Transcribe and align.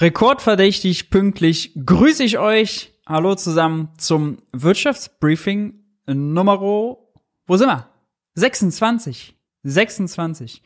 Rekordverdächtig 0.00 1.10
pünktlich 1.10 1.72
grüße 1.84 2.24
ich 2.24 2.38
euch. 2.38 2.90
Hallo 3.06 3.34
zusammen 3.34 3.90
zum 3.98 4.38
Wirtschaftsbriefing 4.50 5.74
Nummer, 6.06 6.62
wo 6.62 7.56
sind 7.56 7.68
wir? 7.68 7.86
26. 8.34 9.36
26. 9.62 10.62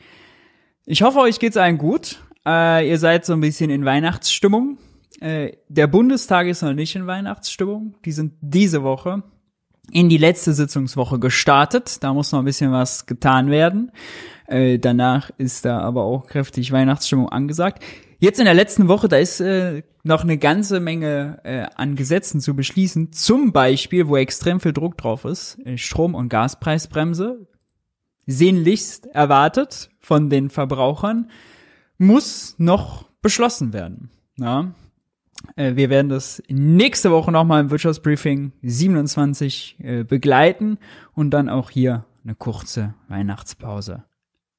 Ich 0.86 1.02
hoffe, 1.02 1.18
euch 1.18 1.40
geht's 1.40 1.56
allen 1.56 1.78
gut. 1.78 2.22
Äh, 2.46 2.88
ihr 2.88 2.98
seid 2.98 3.26
so 3.26 3.32
ein 3.32 3.40
bisschen 3.40 3.70
in 3.70 3.84
Weihnachtsstimmung. 3.84 4.78
Äh, 5.20 5.56
der 5.68 5.88
Bundestag 5.88 6.46
ist 6.46 6.62
noch 6.62 6.72
nicht 6.72 6.94
in 6.94 7.08
Weihnachtsstimmung. 7.08 7.96
Die 8.04 8.12
sind 8.12 8.34
diese 8.40 8.84
Woche 8.84 9.24
in 9.90 10.08
die 10.08 10.18
letzte 10.18 10.52
Sitzungswoche 10.52 11.18
gestartet. 11.18 12.04
Da 12.04 12.14
muss 12.14 12.30
noch 12.30 12.38
ein 12.38 12.44
bisschen 12.44 12.70
was 12.70 13.06
getan 13.06 13.50
werden. 13.50 13.90
Äh, 14.46 14.78
danach 14.78 15.30
ist 15.38 15.64
da 15.64 15.80
aber 15.80 16.04
auch 16.04 16.26
kräftig 16.28 16.70
Weihnachtsstimmung 16.70 17.30
angesagt. 17.30 17.82
Jetzt 18.24 18.38
in 18.38 18.46
der 18.46 18.54
letzten 18.54 18.88
Woche, 18.88 19.06
da 19.06 19.18
ist 19.18 19.40
äh, 19.40 19.82
noch 20.02 20.22
eine 20.22 20.38
ganze 20.38 20.80
Menge 20.80 21.40
äh, 21.44 21.66
an 21.74 21.94
Gesetzen 21.94 22.40
zu 22.40 22.56
beschließen. 22.56 23.12
Zum 23.12 23.52
Beispiel, 23.52 24.08
wo 24.08 24.16
extrem 24.16 24.60
viel 24.60 24.72
Druck 24.72 24.96
drauf 24.96 25.26
ist, 25.26 25.58
äh, 25.66 25.76
Strom- 25.76 26.14
und 26.14 26.30
Gaspreisbremse. 26.30 27.46
Sehnlichst 28.24 29.08
erwartet 29.08 29.90
von 30.00 30.30
den 30.30 30.48
Verbrauchern, 30.48 31.30
muss 31.98 32.54
noch 32.56 33.10
beschlossen 33.20 33.74
werden. 33.74 34.08
Ja? 34.38 34.72
Äh, 35.56 35.76
wir 35.76 35.90
werden 35.90 36.08
das 36.08 36.42
nächste 36.48 37.10
Woche 37.10 37.30
nochmal 37.30 37.60
im 37.60 37.70
Wirtschaftsbriefing 37.70 38.52
27 38.62 39.76
äh, 39.80 40.02
begleiten 40.02 40.78
und 41.12 41.28
dann 41.32 41.50
auch 41.50 41.68
hier 41.68 42.06
eine 42.24 42.34
kurze 42.34 42.94
Weihnachtspause 43.08 44.04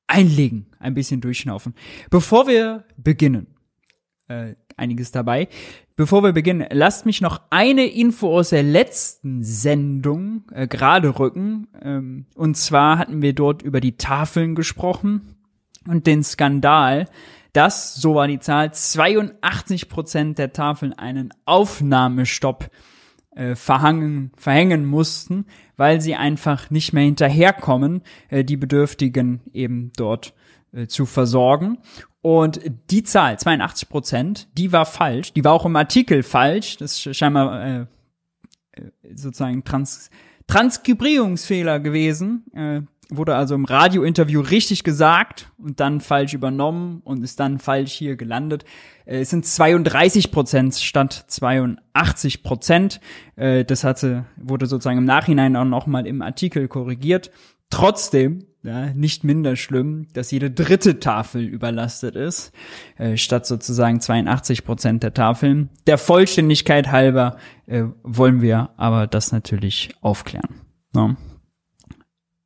einlegen, 0.05 0.67
ein 0.77 0.93
bisschen 0.93 1.19
durchschnaufen. 1.19 1.73
Bevor 2.11 2.45
wir 2.45 2.83
beginnen, 2.95 3.54
äh, 4.27 4.55
einiges 4.77 5.11
dabei. 5.11 5.47
Bevor 5.95 6.23
wir 6.23 6.33
beginnen, 6.33 6.67
lasst 6.71 7.05
mich 7.05 7.21
noch 7.21 7.41
eine 7.49 7.85
Info 7.85 8.37
aus 8.37 8.49
der 8.49 8.63
letzten 8.63 9.43
Sendung 9.43 10.43
äh, 10.51 10.67
gerade 10.67 11.19
rücken. 11.19 11.67
Ähm, 11.81 12.25
und 12.35 12.57
zwar 12.57 12.97
hatten 12.97 13.21
wir 13.21 13.33
dort 13.33 13.61
über 13.61 13.79
die 13.79 13.97
Tafeln 13.97 14.55
gesprochen 14.55 15.35
und 15.87 16.07
den 16.07 16.23
Skandal, 16.23 17.07
dass, 17.53 17.95
so 17.95 18.15
war 18.15 18.27
die 18.27 18.39
Zahl, 18.39 18.73
82 18.73 19.87
Prozent 19.87 20.37
der 20.37 20.51
Tafeln 20.51 20.91
einen 20.91 21.33
Aufnahmestopp 21.45 22.69
äh, 23.35 23.55
verhangen, 23.55 24.31
verhängen 24.35 24.85
mussten, 24.85 25.45
weil 25.77 26.01
sie 26.01 26.15
einfach 26.15 26.69
nicht 26.69 26.91
mehr 26.91 27.03
hinterherkommen, 27.03 28.01
äh, 28.29 28.43
die 28.43 28.57
Bedürftigen 28.57 29.41
eben 29.53 29.91
dort 29.95 30.33
zu 30.87 31.05
versorgen. 31.05 31.77
Und 32.21 32.59
die 32.89 33.03
Zahl, 33.03 33.37
82 33.37 33.87
Prozent, 33.87 34.47
die 34.57 34.71
war 34.71 34.87
falsch. 34.87 35.31
Die 35.33 35.43
war 35.43 35.53
auch 35.53 35.65
im 35.65 35.75
Artikel 35.75 36.23
falsch. 36.23 36.77
Das 36.77 37.05
ist 37.05 37.15
scheinbar 37.15 37.63
äh, 37.63 37.85
äh, 38.71 38.81
sozusagen 39.13 39.63
Trans 39.63 40.09
Transkribierungsfehler 40.47 41.79
gewesen. 41.79 42.45
Äh, 42.53 42.81
wurde 43.09 43.35
also 43.35 43.53
im 43.55 43.65
Radiointerview 43.65 44.41
richtig 44.41 44.83
gesagt 44.83 45.51
und 45.57 45.79
dann 45.79 46.01
falsch 46.01 46.33
übernommen 46.33 47.01
und 47.03 47.23
ist 47.23 47.39
dann 47.39 47.59
falsch 47.59 47.91
hier 47.91 48.15
gelandet. 48.15 48.65
Äh, 49.05 49.19
es 49.19 49.29
sind 49.29 49.45
32 49.45 50.31
Prozent 50.31 50.75
statt 50.75 51.25
82 51.27 52.43
Prozent. 52.43 52.99
Äh, 53.35 53.65
das 53.65 53.83
hatte, 53.83 54.25
wurde 54.35 54.65
sozusagen 54.65 54.97
im 54.97 55.05
Nachhinein 55.05 55.55
auch 55.55 55.65
nochmal 55.65 56.07
im 56.07 56.21
Artikel 56.21 56.67
korrigiert. 56.67 57.31
Trotzdem 57.69 58.45
ja, 58.65 58.93
nicht 58.93 59.23
minder 59.23 59.55
schlimm, 59.55 60.07
dass 60.13 60.31
jede 60.31 60.49
dritte 60.49 60.99
Tafel 60.99 61.43
überlastet 61.43 62.15
ist, 62.15 62.51
äh, 62.97 63.15
statt 63.15 63.45
sozusagen 63.45 64.01
82 64.01 64.65
Prozent 64.65 65.03
der 65.03 65.13
Tafeln. 65.13 65.69
Der 65.85 65.99
Vollständigkeit 65.99 66.91
halber 66.91 67.37
äh, 67.67 67.83
wollen 68.01 68.41
wir 68.41 68.71
aber 68.77 69.05
das 69.05 69.31
natürlich 69.31 69.93
aufklären. 70.01 70.61
Ja. 70.95 71.15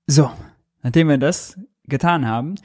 So, 0.07 0.29
nachdem 0.83 1.07
wir 1.07 1.17
das 1.17 1.57
getan 1.85 2.27
haben, 2.27 2.55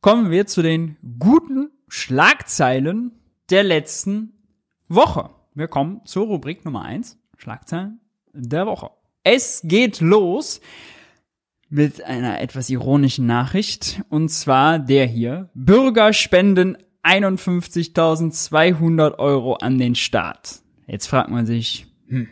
kommen 0.00 0.30
wir 0.30 0.46
zu 0.46 0.62
den 0.62 0.96
guten 1.18 1.70
Schlagzeilen 1.88 3.12
der 3.50 3.64
letzten 3.64 4.32
Woche. 4.88 5.30
Wir 5.54 5.68
kommen 5.68 6.00
zur 6.06 6.26
Rubrik 6.26 6.64
Nummer 6.64 6.82
eins: 6.82 7.18
Schlagzeilen 7.36 8.00
der 8.32 8.66
Woche. 8.66 8.90
Es 9.22 9.60
geht 9.64 10.00
los 10.00 10.60
mit 11.74 12.04
einer 12.04 12.40
etwas 12.40 12.70
ironischen 12.70 13.26
Nachricht. 13.26 14.00
Und 14.08 14.28
zwar 14.28 14.78
der 14.78 15.06
hier. 15.06 15.50
Bürger 15.54 16.12
spenden 16.12 16.76
51.200 17.02 19.18
Euro 19.18 19.54
an 19.54 19.78
den 19.78 19.96
Staat. 19.96 20.60
Jetzt 20.86 21.08
fragt 21.08 21.30
man 21.30 21.46
sich, 21.46 21.88
hm, 22.06 22.28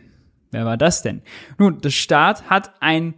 wer 0.51 0.65
war 0.65 0.77
das 0.77 1.01
denn? 1.01 1.23
Nun, 1.57 1.81
der 1.81 1.89
Staat 1.89 2.49
hat 2.49 2.75
ein 2.79 3.15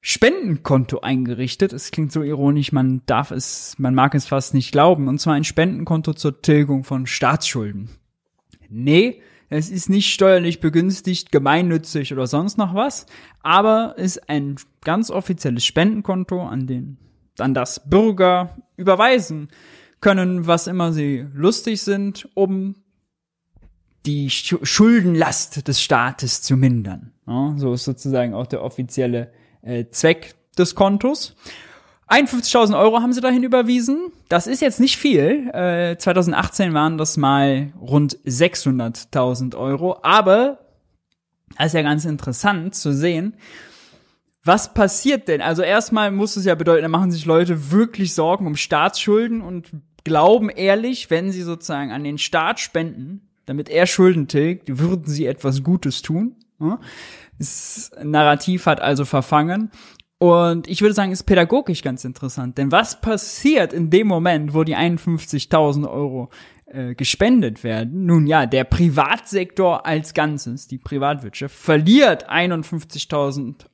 Spendenkonto 0.00 1.00
eingerichtet. 1.00 1.72
Es 1.72 1.90
klingt 1.90 2.12
so 2.12 2.22
ironisch, 2.22 2.70
man 2.70 3.02
darf 3.06 3.32
es, 3.32 3.74
man 3.78 3.96
mag 3.96 4.14
es 4.14 4.26
fast 4.26 4.54
nicht 4.54 4.70
glauben. 4.70 5.08
Und 5.08 5.18
zwar 5.18 5.34
ein 5.34 5.42
Spendenkonto 5.42 6.14
zur 6.14 6.40
Tilgung 6.40 6.84
von 6.84 7.06
Staatsschulden. 7.06 7.90
Nee, 8.68 9.20
es 9.52 9.70
ist 9.70 9.90
nicht 9.90 10.12
steuerlich 10.12 10.60
begünstigt, 10.60 11.30
gemeinnützig 11.30 12.12
oder 12.12 12.26
sonst 12.26 12.56
noch 12.56 12.74
was, 12.74 13.06
aber 13.42 13.94
ist 13.98 14.28
ein 14.28 14.56
ganz 14.82 15.10
offizielles 15.10 15.64
Spendenkonto, 15.64 16.42
an 16.42 16.66
den 16.66 16.96
an 17.38 17.54
das 17.54 17.88
Bürger 17.88 18.56
überweisen 18.76 19.48
können, 20.00 20.46
was 20.46 20.66
immer 20.66 20.92
sie 20.92 21.26
lustig 21.32 21.82
sind, 21.82 22.28
um 22.34 22.76
die 24.04 24.30
Schuldenlast 24.30 25.68
des 25.68 25.80
Staates 25.80 26.42
zu 26.42 26.56
mindern. 26.56 27.12
Ja, 27.26 27.54
so 27.56 27.72
ist 27.72 27.84
sozusagen 27.84 28.34
auch 28.34 28.46
der 28.46 28.62
offizielle 28.62 29.32
äh, 29.62 29.86
Zweck 29.90 30.34
des 30.58 30.74
Kontos. 30.74 31.36
51.000 32.12 32.78
Euro 32.78 33.00
haben 33.00 33.14
sie 33.14 33.22
dahin 33.22 33.42
überwiesen. 33.42 34.12
Das 34.28 34.46
ist 34.46 34.60
jetzt 34.60 34.80
nicht 34.80 34.98
viel. 34.98 35.48
Äh, 35.54 35.96
2018 35.96 36.74
waren 36.74 36.98
das 36.98 37.16
mal 37.16 37.72
rund 37.80 38.18
600.000 38.26 39.56
Euro. 39.56 39.98
Aber 40.02 40.58
das 41.56 41.68
ist 41.68 41.72
ja 41.72 41.82
ganz 41.82 42.04
interessant 42.04 42.74
zu 42.74 42.92
sehen, 42.92 43.34
was 44.44 44.74
passiert 44.74 45.28
denn? 45.28 45.40
Also 45.40 45.62
erstmal 45.62 46.10
muss 46.10 46.36
es 46.36 46.44
ja 46.44 46.54
bedeuten, 46.54 46.82
da 46.82 46.88
machen 46.88 47.12
sich 47.12 47.24
Leute 47.24 47.70
wirklich 47.70 48.12
Sorgen 48.12 48.46
um 48.46 48.56
Staatsschulden 48.56 49.40
und 49.40 49.70
glauben 50.04 50.50
ehrlich, 50.50 51.10
wenn 51.10 51.30
sie 51.30 51.42
sozusagen 51.42 51.92
an 51.92 52.04
den 52.04 52.18
Staat 52.18 52.60
spenden, 52.60 53.28
damit 53.46 53.70
er 53.70 53.86
Schulden 53.86 54.28
tilgt, 54.28 54.78
würden 54.78 55.06
sie 55.06 55.26
etwas 55.26 55.62
Gutes 55.62 56.02
tun. 56.02 56.36
Das 57.38 57.90
Narrativ 58.02 58.66
hat 58.66 58.80
also 58.80 59.04
verfangen. 59.04 59.70
Und 60.22 60.68
ich 60.68 60.82
würde 60.82 60.94
sagen, 60.94 61.10
ist 61.10 61.24
pädagogisch 61.24 61.82
ganz 61.82 62.04
interessant. 62.04 62.56
Denn 62.56 62.70
was 62.70 63.00
passiert 63.00 63.72
in 63.72 63.90
dem 63.90 64.06
Moment, 64.06 64.54
wo 64.54 64.62
die 64.62 64.76
51.000 64.76 65.90
Euro 65.90 66.30
äh, 66.66 66.94
gespendet 66.94 67.64
werden? 67.64 68.06
Nun 68.06 68.28
ja, 68.28 68.46
der 68.46 68.62
Privatsektor 68.62 69.84
als 69.84 70.14
Ganzes, 70.14 70.68
die 70.68 70.78
Privatwirtschaft, 70.78 71.56
verliert 71.56 72.30
51.200 72.30 73.66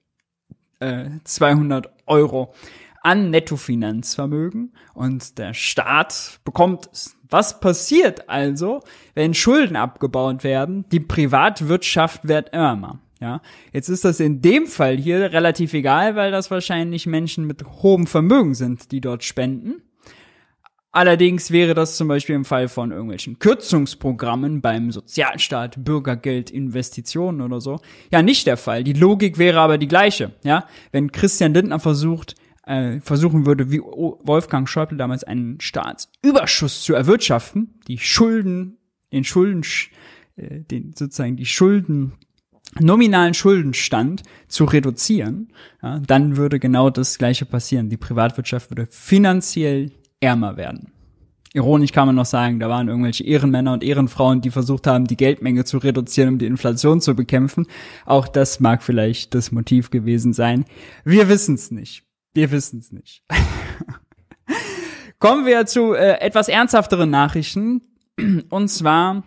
äh, 0.81 1.83
Euro 2.07 2.55
an 3.03 3.29
Nettofinanzvermögen 3.29 4.73
und 4.95 5.37
der 5.37 5.53
Staat 5.53 6.41
bekommt 6.47 6.89
es. 6.91 7.15
Was 7.29 7.61
passiert 7.61 8.31
also, 8.31 8.81
wenn 9.13 9.35
Schulden 9.35 9.77
abgebaut 9.77 10.45
werden? 10.45 10.87
Die 10.93 11.01
Privatwirtschaft 11.01 12.27
wird 12.27 12.55
ärmer. 12.55 13.01
Ja, 13.21 13.43
jetzt 13.73 13.89
ist 13.89 14.05
das 14.05 14.21
in 14.21 14.41
dem 14.41 14.67
Fall 14.67 14.97
hier 14.97 15.33
relativ 15.33 15.75
egal, 15.75 16.15
weil 16.15 16.31
das 16.31 16.51
wahrscheinlich 16.51 17.07
Menschen 17.07 17.47
mit 17.47 17.65
hohem 17.83 18.07
Vermögen 18.07 18.55
sind, 18.55 18.93
die 18.93 19.01
dort 19.01 19.25
spenden. 19.25 19.83
Allerdings 20.91 21.51
wäre 21.51 21.75
das 21.75 21.97
zum 21.97 22.09
Beispiel 22.09 22.35
im 22.35 22.45
Fall 22.45 22.69
von 22.69 22.93
irgendwelchen 22.93 23.39
Kürzungsprogrammen 23.39 24.63
beim 24.63 24.91
Sozialstaat, 24.91 25.85
Bürgergeld, 25.85 26.51
Investitionen 26.51 27.43
oder 27.43 27.61
so, 27.61 27.81
ja 28.11 28.23
nicht 28.23 28.47
der 28.47 28.57
Fall. 28.57 28.85
Die 28.85 28.95
Logik 28.95 29.37
wäre 29.37 29.61
aber 29.61 29.79
die 29.79 29.89
gleiche. 29.89 30.33
Ja, 30.45 30.67
wenn 30.91 31.13
Christian 31.13 31.53
Lindner 31.53 31.79
versucht, 31.79 32.37
äh, 32.65 33.01
versuchen 33.01 33.45
würde, 33.47 33.71
wie 33.71 33.81
Wolfgang 33.81 34.69
Schäuble 34.69 34.97
damals 34.97 35.25
einen 35.25 35.61
Staatsüberschuss 35.61 36.83
zu 36.83 36.95
erwirtschaften, 36.95 37.81
die 37.87 37.99
Schulden, 37.99 38.79
den 39.13 39.25
Schulden, 39.25 39.63
äh, 40.37 40.61
den 40.61 40.95
sozusagen 40.97 41.37
die 41.37 41.47
Schulden 41.47 42.13
nominalen 42.79 43.35
Schuldenstand 43.35 44.23
zu 44.47 44.65
reduzieren, 44.65 45.53
ja, 45.83 45.99
dann 46.01 46.37
würde 46.37 46.59
genau 46.59 46.91
das 46.91 47.19
Gleiche 47.19 47.47
passieren. 47.47 47.89
Die 47.89 47.97
Privatwirtschaft 47.97 48.71
würde 48.71 48.87
finanziell 48.91 49.93
ärmer 50.21 50.57
werden. 50.57 50.93
Ironisch 51.55 51.93
kann 51.93 52.07
man 52.07 52.15
noch 52.15 52.27
sagen, 52.27 52.61
da 52.61 52.69
waren 52.69 52.89
irgendwelche 52.89 53.25
Ehrenmänner 53.25 53.73
und 53.73 53.83
Ehrenfrauen, 53.83 54.43
die 54.43 54.51
versucht 54.51 54.87
haben, 54.87 55.07
die 55.07 55.17
Geldmenge 55.17 55.65
zu 55.65 55.79
reduzieren, 55.79 56.35
um 56.35 56.39
die 56.39 56.47
Inflation 56.47 57.01
zu 57.01 57.15
bekämpfen. 57.15 57.67
Auch 58.05 58.29
das 58.29 58.61
mag 58.61 58.83
vielleicht 58.83 59.35
das 59.35 59.51
Motiv 59.51 59.91
gewesen 59.91 60.33
sein. 60.35 60.67
Wir 61.05 61.29
wissen 61.29 61.55
es 61.55 61.71
nicht. 61.71 62.05
Wir 62.35 62.51
wissen 62.51 62.81
es 62.81 62.93
nicht. 62.93 63.25
Kommen 65.19 65.47
wir 65.47 65.67
zu 65.67 65.95
äh, 65.95 66.21
etwas 66.21 66.49
ernsthafteren 66.49 67.11
Nachrichten. 67.11 67.81
Und 68.51 68.69
zwar 68.69 69.25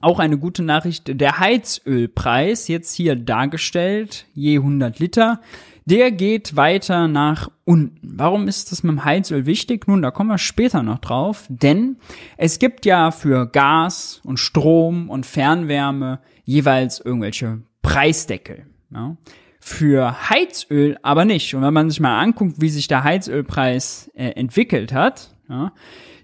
auch 0.00 0.18
eine 0.18 0.38
gute 0.38 0.62
Nachricht, 0.62 1.20
der 1.20 1.38
Heizölpreis, 1.38 2.68
jetzt 2.68 2.94
hier 2.94 3.16
dargestellt, 3.16 4.26
je 4.34 4.58
100 4.58 4.98
Liter, 4.98 5.40
der 5.84 6.12
geht 6.12 6.56
weiter 6.56 7.08
nach 7.08 7.50
unten. 7.64 7.98
Warum 8.16 8.46
ist 8.46 8.70
das 8.70 8.82
mit 8.82 8.92
dem 8.92 9.04
Heizöl 9.04 9.46
wichtig? 9.46 9.88
Nun, 9.88 10.02
da 10.02 10.10
kommen 10.10 10.30
wir 10.30 10.38
später 10.38 10.82
noch 10.82 10.98
drauf, 10.98 11.46
denn 11.48 11.96
es 12.36 12.58
gibt 12.58 12.86
ja 12.86 13.10
für 13.10 13.46
Gas 13.46 14.20
und 14.24 14.38
Strom 14.38 15.10
und 15.10 15.26
Fernwärme 15.26 16.20
jeweils 16.44 17.00
irgendwelche 17.00 17.62
Preisdeckel. 17.82 18.66
Ja? 18.92 19.16
Für 19.58 20.30
Heizöl 20.30 20.96
aber 21.02 21.24
nicht. 21.24 21.54
Und 21.54 21.62
wenn 21.62 21.74
man 21.74 21.90
sich 21.90 22.00
mal 22.00 22.20
anguckt, 22.20 22.60
wie 22.60 22.70
sich 22.70 22.88
der 22.88 23.04
Heizölpreis 23.04 24.10
äh, 24.14 24.30
entwickelt 24.30 24.92
hat, 24.92 25.34
ja, 25.48 25.72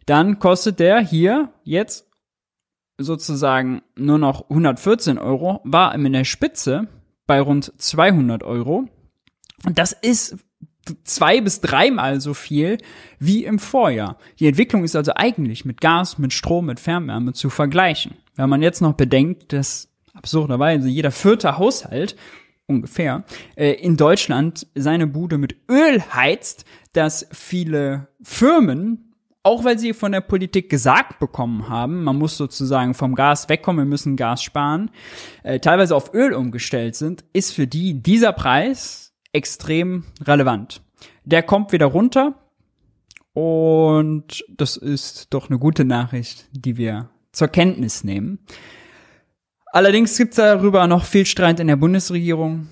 dann 0.06 0.38
kostet 0.38 0.78
der 0.78 1.00
hier 1.00 1.50
jetzt 1.64 2.05
sozusagen 2.98 3.82
nur 3.96 4.18
noch 4.18 4.48
114 4.48 5.18
Euro, 5.18 5.60
war 5.64 5.94
in 5.94 6.12
der 6.12 6.24
Spitze 6.24 6.88
bei 7.26 7.40
rund 7.40 7.72
200 7.76 8.42
Euro. 8.42 8.88
Und 9.64 9.78
das 9.78 9.92
ist 9.92 10.36
zwei 11.04 11.40
bis 11.40 11.60
dreimal 11.60 12.20
so 12.20 12.34
viel 12.34 12.78
wie 13.18 13.44
im 13.44 13.58
Vorjahr. 13.58 14.18
Die 14.38 14.46
Entwicklung 14.46 14.84
ist 14.84 14.96
also 14.96 15.12
eigentlich 15.14 15.64
mit 15.64 15.80
Gas, 15.80 16.18
mit 16.18 16.32
Strom, 16.32 16.66
mit 16.66 16.80
Fernwärme 16.80 17.32
zu 17.32 17.50
vergleichen. 17.50 18.14
Wenn 18.36 18.48
man 18.48 18.62
jetzt 18.62 18.80
noch 18.80 18.94
bedenkt, 18.94 19.52
dass 19.52 19.88
absurderweise 20.14 20.88
jeder 20.88 21.10
vierte 21.10 21.58
Haushalt 21.58 22.16
ungefähr 22.66 23.24
äh, 23.56 23.72
in 23.72 23.96
Deutschland 23.96 24.66
seine 24.74 25.06
Bude 25.06 25.38
mit 25.38 25.56
Öl 25.70 26.02
heizt, 26.12 26.64
dass 26.92 27.26
viele 27.32 28.08
Firmen 28.22 29.05
auch 29.46 29.62
weil 29.62 29.78
sie 29.78 29.94
von 29.94 30.10
der 30.10 30.22
Politik 30.22 30.68
gesagt 30.68 31.20
bekommen 31.20 31.68
haben, 31.68 32.02
man 32.02 32.16
muss 32.18 32.36
sozusagen 32.36 32.94
vom 32.94 33.14
Gas 33.14 33.48
wegkommen, 33.48 33.84
wir 33.84 33.88
müssen 33.88 34.16
Gas 34.16 34.42
sparen, 34.42 34.90
äh, 35.44 35.60
teilweise 35.60 35.94
auf 35.94 36.12
Öl 36.12 36.34
umgestellt 36.34 36.96
sind, 36.96 37.24
ist 37.32 37.52
für 37.52 37.68
die 37.68 38.02
dieser 38.02 38.32
Preis 38.32 39.14
extrem 39.32 40.02
relevant. 40.20 40.82
Der 41.24 41.44
kommt 41.44 41.70
wieder 41.70 41.86
runter 41.86 42.34
und 43.34 44.44
das 44.48 44.76
ist 44.76 45.32
doch 45.32 45.48
eine 45.48 45.60
gute 45.60 45.84
Nachricht, 45.84 46.48
die 46.50 46.76
wir 46.76 47.10
zur 47.30 47.46
Kenntnis 47.46 48.02
nehmen. 48.02 48.40
Allerdings 49.66 50.16
gibt 50.16 50.32
es 50.32 50.36
darüber 50.38 50.88
noch 50.88 51.04
viel 51.04 51.24
Streit 51.24 51.60
in 51.60 51.68
der 51.68 51.76
Bundesregierung. 51.76 52.66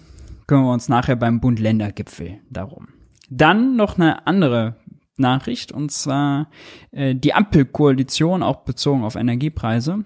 Kümmern 0.49 0.65
wir 0.65 0.73
uns 0.73 0.89
nachher 0.89 1.15
beim 1.15 1.39
Bund-Länder-Gipfel 1.39 2.41
darum. 2.51 2.89
Dann 3.31 3.77
noch 3.77 3.97
eine 3.97 4.27
andere 4.27 4.77
Nachricht 5.17 5.73
und 5.73 5.93
zwar 5.93 6.51
äh, 6.91 7.15
die 7.15 7.35
Ampelkoalition, 7.35 8.43
auch 8.43 8.65
bezogen 8.65 9.05
auf 9.05 9.15
Energiepreise, 9.15 10.05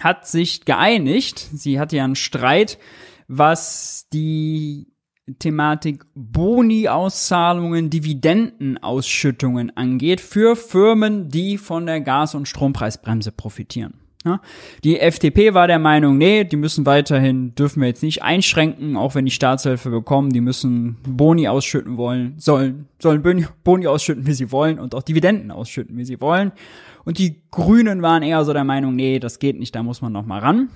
hat 0.00 0.26
sich 0.26 0.64
geeinigt. 0.64 1.38
Sie 1.38 1.80
hatte 1.80 1.96
ja 1.96 2.04
einen 2.04 2.14
Streit, 2.14 2.78
was 3.26 4.06
die 4.12 4.88
Thematik 5.38 6.04
Boni-Auszahlungen, 6.14 7.90
Dividendenausschüttungen 7.90 9.76
angeht 9.76 10.20
für 10.20 10.56
Firmen, 10.56 11.28
die 11.28 11.58
von 11.58 11.86
der 11.86 12.00
Gas- 12.00 12.34
und 12.34 12.48
Strompreisbremse 12.48 13.32
profitieren. 13.32 14.07
Ja, 14.24 14.40
die 14.82 14.98
FDP 14.98 15.54
war 15.54 15.68
der 15.68 15.78
Meinung, 15.78 16.18
nee, 16.18 16.42
die 16.42 16.56
müssen 16.56 16.84
weiterhin, 16.86 17.54
dürfen 17.54 17.80
wir 17.80 17.86
jetzt 17.86 18.02
nicht 18.02 18.22
einschränken, 18.22 18.96
auch 18.96 19.14
wenn 19.14 19.24
die 19.24 19.30
Staatshilfe 19.30 19.90
bekommen, 19.90 20.30
die 20.30 20.40
müssen 20.40 20.96
Boni 21.06 21.46
ausschütten 21.46 21.96
wollen, 21.96 22.34
sollen, 22.36 22.88
sollen 22.98 23.22
Boni 23.62 23.86
ausschütten, 23.86 24.26
wie 24.26 24.32
sie 24.32 24.50
wollen 24.50 24.80
und 24.80 24.96
auch 24.96 25.04
Dividenden 25.04 25.52
ausschütten, 25.52 25.96
wie 25.96 26.04
sie 26.04 26.20
wollen. 26.20 26.50
Und 27.04 27.18
die 27.18 27.42
Grünen 27.52 28.02
waren 28.02 28.24
eher 28.24 28.44
so 28.44 28.52
der 28.52 28.64
Meinung, 28.64 28.96
nee, 28.96 29.20
das 29.20 29.38
geht 29.38 29.56
nicht, 29.56 29.74
da 29.76 29.84
muss 29.84 30.02
man 30.02 30.12
noch 30.12 30.26
mal 30.26 30.40
ran. 30.40 30.68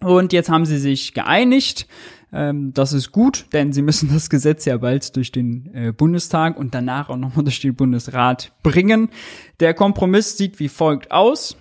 Und 0.00 0.32
jetzt 0.34 0.50
haben 0.50 0.66
sie 0.66 0.78
sich 0.78 1.14
geeinigt. 1.14 1.88
Ähm, 2.32 2.72
das 2.74 2.92
ist 2.92 3.12
gut, 3.12 3.46
denn 3.54 3.72
sie 3.72 3.82
müssen 3.82 4.10
das 4.12 4.28
Gesetz 4.28 4.66
ja 4.66 4.76
bald 4.76 5.16
durch 5.16 5.32
den 5.32 5.74
äh, 5.74 5.92
Bundestag 5.92 6.58
und 6.58 6.74
danach 6.74 7.08
auch 7.08 7.16
nochmal 7.16 7.44
durch 7.44 7.60
den 7.60 7.74
Bundesrat 7.74 8.52
bringen. 8.62 9.08
Der 9.58 9.72
Kompromiss 9.72 10.36
sieht 10.36 10.60
wie 10.60 10.68
folgt 10.68 11.10
aus 11.10 11.56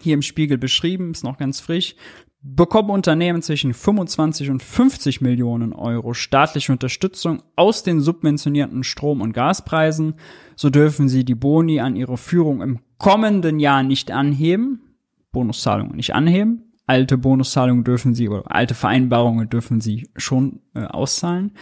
hier 0.00 0.14
im 0.14 0.22
Spiegel 0.22 0.58
beschrieben, 0.58 1.12
ist 1.12 1.24
noch 1.24 1.38
ganz 1.38 1.60
frisch, 1.60 1.96
bekommen 2.42 2.90
Unternehmen 2.90 3.42
zwischen 3.42 3.74
25 3.74 4.50
und 4.50 4.62
50 4.62 5.20
Millionen 5.20 5.72
Euro 5.72 6.14
staatliche 6.14 6.72
Unterstützung 6.72 7.42
aus 7.56 7.82
den 7.82 8.00
subventionierten 8.00 8.84
Strom- 8.84 9.20
und 9.20 9.32
Gaspreisen. 9.32 10.14
So 10.54 10.70
dürfen 10.70 11.08
sie 11.08 11.24
die 11.24 11.34
Boni 11.34 11.80
an 11.80 11.96
ihre 11.96 12.16
Führung 12.16 12.62
im 12.62 12.78
kommenden 12.98 13.58
Jahr 13.58 13.82
nicht 13.82 14.10
anheben, 14.10 14.80
Bonuszahlungen 15.32 15.96
nicht 15.96 16.14
anheben. 16.14 16.72
Alte 16.86 17.18
Bonuszahlungen 17.18 17.82
dürfen 17.82 18.14
sie 18.14 18.28
oder 18.28 18.44
alte 18.46 18.74
Vereinbarungen 18.74 19.48
dürfen 19.48 19.80
sie 19.80 20.08
schon 20.16 20.60
äh, 20.74 20.84
auszahlen. 20.84 21.52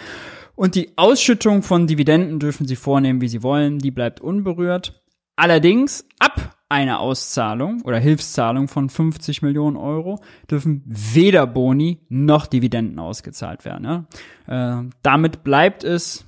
Und 0.55 0.75
die 0.75 0.91
Ausschüttung 0.97 1.63
von 1.63 1.87
Dividenden 1.87 2.39
dürfen 2.39 2.67
sie 2.67 2.77
vornehmen, 2.77 3.23
wie 3.23 3.29
sie 3.29 3.43
wollen. 3.43 3.79
Die 3.79 3.91
bleibt 3.91 4.21
unberührt. 4.21 5.03
Allerdings 5.35 6.07
ab 6.19 6.54
eine 6.69 6.99
Auszahlung 6.99 7.83
oder 7.83 7.99
Hilfszahlung 7.99 8.69
von 8.69 8.89
50 8.89 9.43
Millionen 9.43 9.77
Euro 9.77 10.21
dürfen 10.51 10.83
weder 10.87 11.47
Boni 11.47 12.01
noch 12.09 12.47
Dividenden 12.47 12.99
ausgezahlt 12.99 13.65
werden. 13.65 14.07
Ja? 14.49 14.81
Äh, 14.81 14.89
damit 15.03 15.45
bleibt 15.45 15.85
es 15.85 16.25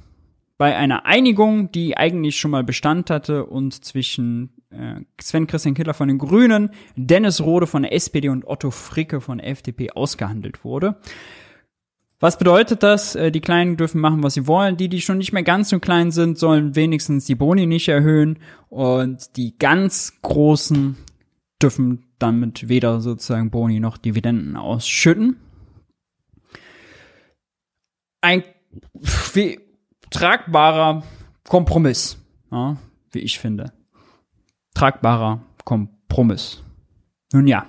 bei 0.59 0.77
einer 0.77 1.05
Einigung, 1.05 1.71
die 1.73 1.97
eigentlich 1.97 2.39
schon 2.39 2.51
mal 2.51 2.65
Bestand 2.65 3.11
hatte 3.11 3.47
und 3.47 3.85
zwischen 3.85 4.53
äh, 4.71 5.01
Sven 5.21 5.47
Christian 5.47 5.75
Kittler 5.75 5.95
von 5.95 6.09
den 6.09 6.19
Grünen, 6.19 6.71
Dennis 6.97 7.41
Rode 7.41 7.67
von 7.67 7.83
der 7.83 7.93
SPD 7.93 8.29
und 8.29 8.47
Otto 8.47 8.71
Fricke 8.71 9.21
von 9.21 9.39
der 9.39 9.49
FDP 9.49 9.91
ausgehandelt 9.91 10.65
wurde. 10.65 10.97
Was 12.19 12.39
bedeutet 12.39 12.83
das? 12.83 13.15
Äh, 13.15 13.31
die 13.31 13.41
Kleinen 13.41 13.77
dürfen 13.77 14.01
machen, 14.01 14.23
was 14.23 14.35
sie 14.35 14.47
wollen. 14.47 14.77
Die, 14.77 14.89
die 14.89 15.03
schon 15.03 15.19
nicht 15.19 15.33
mehr 15.33 15.43
ganz 15.43 15.69
so 15.69 15.79
klein 15.79 16.11
sind, 16.11 16.39
sollen 16.39 16.75
wenigstens 16.75 17.27
die 17.27 17.35
Boni 17.35 17.67
nicht 17.67 17.89
erhöhen. 17.89 18.39
Und 18.69 19.37
die 19.37 19.59
ganz 19.59 20.15
Großen 20.23 20.97
dürfen 21.63 22.07
damit 22.19 22.69
weder 22.69 23.01
sozusagen 23.01 23.51
Boni 23.51 23.81
noch 23.81 23.99
Dividenden 23.99 24.57
ausschütten. 24.57 25.37
Ein 28.23 28.43
wie, 29.35 29.61
tragbarer 30.11 31.03
Kompromiss, 31.49 32.19
ja, 32.51 32.77
wie 33.13 33.21
ich 33.21 33.39
finde. 33.39 33.73
Tragbarer 34.75 35.43
Kompromiss. 35.65 36.63
Nun 37.33 37.47
ja. 37.47 37.67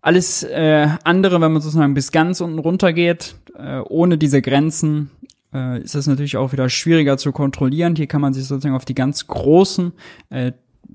Alles 0.00 0.42
äh, 0.44 0.88
andere, 1.04 1.40
wenn 1.40 1.52
man 1.52 1.60
sozusagen 1.60 1.94
bis 1.94 2.12
ganz 2.12 2.40
unten 2.40 2.58
runter 2.58 2.92
geht, 2.92 3.34
äh, 3.58 3.80
ohne 3.80 4.18
diese 4.18 4.40
Grenzen, 4.40 5.10
äh, 5.52 5.80
ist 5.82 5.94
es 5.94 6.06
natürlich 6.06 6.36
auch 6.36 6.52
wieder 6.52 6.68
schwieriger 6.68 7.18
zu 7.18 7.32
kontrollieren. 7.32 7.96
Hier 7.96 8.06
kann 8.06 8.20
man 8.20 8.32
sich 8.32 8.44
sozusagen 8.44 8.74
auf 8.74 8.84
die 8.84 8.94
ganz 8.94 9.26
großen, 9.26 9.92
äh, 10.30 10.52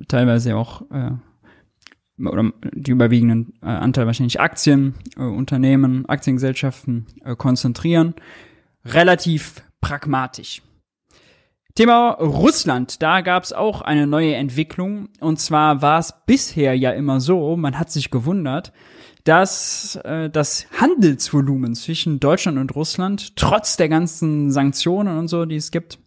teilweise 0.07 0.55
auch 0.55 0.81
äh, 0.91 1.11
oder 2.19 2.51
die 2.73 2.91
überwiegenden 2.91 3.53
äh, 3.61 3.67
Anteil 3.67 4.05
wahrscheinlich 4.05 4.39
Aktien, 4.39 4.95
äh, 5.17 5.23
Unternehmen, 5.23 6.05
Aktiengesellschaften 6.07 7.07
äh, 7.23 7.35
konzentrieren. 7.35 8.13
Relativ 8.85 9.63
pragmatisch. 9.81 10.61
Thema 11.75 12.11
Russland, 12.11 13.01
da 13.01 13.21
gab 13.21 13.43
es 13.43 13.51
auch 13.51 13.81
eine 13.81 14.05
neue 14.05 14.35
Entwicklung. 14.35 15.09
Und 15.19 15.39
zwar 15.39 15.81
war 15.81 15.99
es 15.99 16.13
bisher 16.27 16.77
ja 16.77 16.91
immer 16.91 17.19
so, 17.19 17.57
man 17.57 17.79
hat 17.79 17.91
sich 17.91 18.11
gewundert, 18.11 18.73
dass 19.23 19.95
äh, 20.03 20.29
das 20.29 20.67
Handelsvolumen 20.79 21.75
zwischen 21.75 22.19
Deutschland 22.19 22.57
und 22.57 22.75
Russland 22.75 23.35
trotz 23.35 23.77
der 23.77 23.89
ganzen 23.89 24.51
Sanktionen 24.51 25.17
und 25.17 25.27
so, 25.27 25.45
die 25.45 25.55
es 25.55 25.71
gibt, 25.71 25.99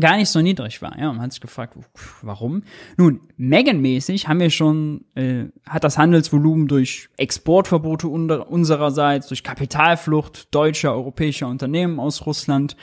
gar 0.00 0.16
nicht 0.16 0.28
so 0.28 0.40
niedrig 0.40 0.80
war. 0.82 0.98
Ja, 0.98 1.12
man 1.12 1.22
hat 1.22 1.32
sich 1.32 1.40
gefragt, 1.40 1.74
warum? 2.22 2.62
Nun, 2.96 3.20
mengenmäßig 3.36 4.28
haben 4.28 4.40
wir 4.40 4.50
schon, 4.50 5.04
äh, 5.14 5.46
hat 5.66 5.84
das 5.84 5.98
Handelsvolumen 5.98 6.68
durch 6.68 7.08
Exportverbote 7.16 8.08
unsererseits, 8.08 9.28
durch 9.28 9.42
Kapitalflucht 9.42 10.54
deutscher, 10.54 10.94
europäischer 10.94 11.48
Unternehmen 11.48 12.00
aus 12.00 12.26
Russland, 12.26 12.76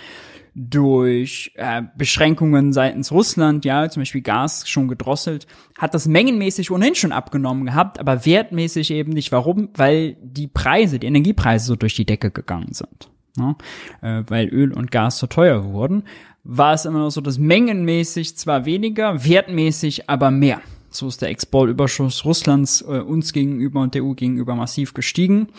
durch 0.56 1.52
äh, 1.56 1.84
Beschränkungen 1.98 2.72
seitens 2.72 3.12
Russland, 3.12 3.66
ja, 3.66 3.90
zum 3.90 4.02
Beispiel 4.02 4.22
Gas 4.22 4.68
schon 4.70 4.88
gedrosselt, 4.88 5.48
hat 5.78 5.94
das 5.94 6.08
mengenmäßig 6.08 6.72
ohnehin 6.72 6.96
schon 6.96 7.12
abgenommen 7.12 7.66
gehabt, 7.66 8.00
aber 8.00 8.26
wertmäßig 8.26 8.92
eben 8.92 9.12
nicht. 9.12 9.34
Warum? 9.34 9.70
Weil 9.76 10.16
die 10.24 10.48
Preise, 10.48 10.98
die 10.98 11.08
Energiepreise 11.08 11.66
so 11.66 11.76
durch 11.76 11.96
die 11.96 12.06
Decke 12.06 12.32
gegangen 12.32 12.72
sind. 12.72 13.10
Ja? 13.38 13.58
Äh, 14.02 14.24
weil 14.28 14.48
Öl 14.48 14.72
und 14.72 14.92
Gas 14.92 15.20
so 15.20 15.28
teuer 15.28 15.66
wurden, 15.66 16.04
war 16.46 16.74
es 16.74 16.86
immer 16.86 17.00
noch 17.00 17.10
so, 17.10 17.20
dass 17.20 17.38
mengenmäßig 17.38 18.38
zwar 18.38 18.66
weniger, 18.66 19.26
wertmäßig 19.26 20.10
aber 20.10 20.32
mehr. 20.32 20.62
So 20.98 21.08
ist 21.08 21.22
der 21.22 21.30
Exportüberschuss 21.30 22.24
Russlands 22.24 22.82
äh, 22.82 23.00
uns 23.00 23.34
gegenüber 23.34 23.82
und 23.82 23.94
der 23.94 24.04
EU 24.04 24.14
gegenüber 24.14 24.56
massiv 24.56 24.94
gestiegen. 24.94 25.50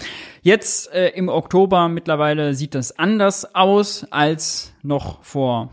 Jetzt 0.42 0.90
äh, 0.92 1.08
im 1.10 1.28
Oktober 1.28 1.88
mittlerweile 1.88 2.54
sieht 2.54 2.74
das 2.74 2.98
anders 2.98 3.54
aus 3.54 4.06
als 4.10 4.72
noch 4.82 5.22
vor, 5.22 5.70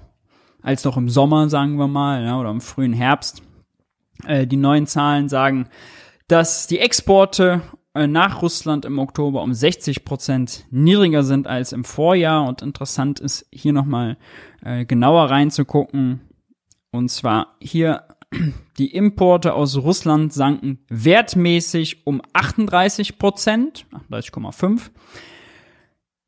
als 0.62 0.84
noch 0.84 0.98
im 0.98 1.10
Sommer, 1.10 1.50
sagen 1.50 1.78
wir 1.78 1.88
mal, 1.88 2.24
ja, 2.24 2.40
oder 2.40 2.50
im 2.50 2.62
frühen 2.62 2.94
Herbst. 2.94 3.42
Äh, 4.26 4.48
die 4.48 4.58
neuen 4.58 4.86
Zahlen 4.86 5.30
sagen, 5.30 5.70
dass 6.28 6.68
die 6.68 6.80
Exporte 6.80 7.62
äh, 7.94 8.08
nach 8.08 8.42
Russland 8.42 8.86
im 8.86 9.00
Oktober 9.00 9.42
um 9.42 9.54
60 9.54 10.04
Prozent 10.04 10.66
niedriger 10.72 11.24
sind 11.24 11.48
als 11.48 11.72
im 11.72 11.84
Vorjahr. 11.84 12.48
Und 12.48 12.62
interessant 12.62 13.20
ist 13.20 13.46
hier 13.52 13.74
nochmal 13.74 14.18
äh, 14.64 14.86
genauer 14.86 15.30
reinzugucken. 15.30 16.22
Und 16.92 17.10
zwar 17.10 17.56
hier 17.60 18.04
die 18.78 18.94
Importe 18.94 19.54
aus 19.54 19.78
Russland 19.78 20.34
sanken 20.34 20.80
wertmäßig 20.90 22.06
um 22.06 22.22
38 22.34 23.18
Prozent, 23.18 23.86
38,5. 24.10 24.90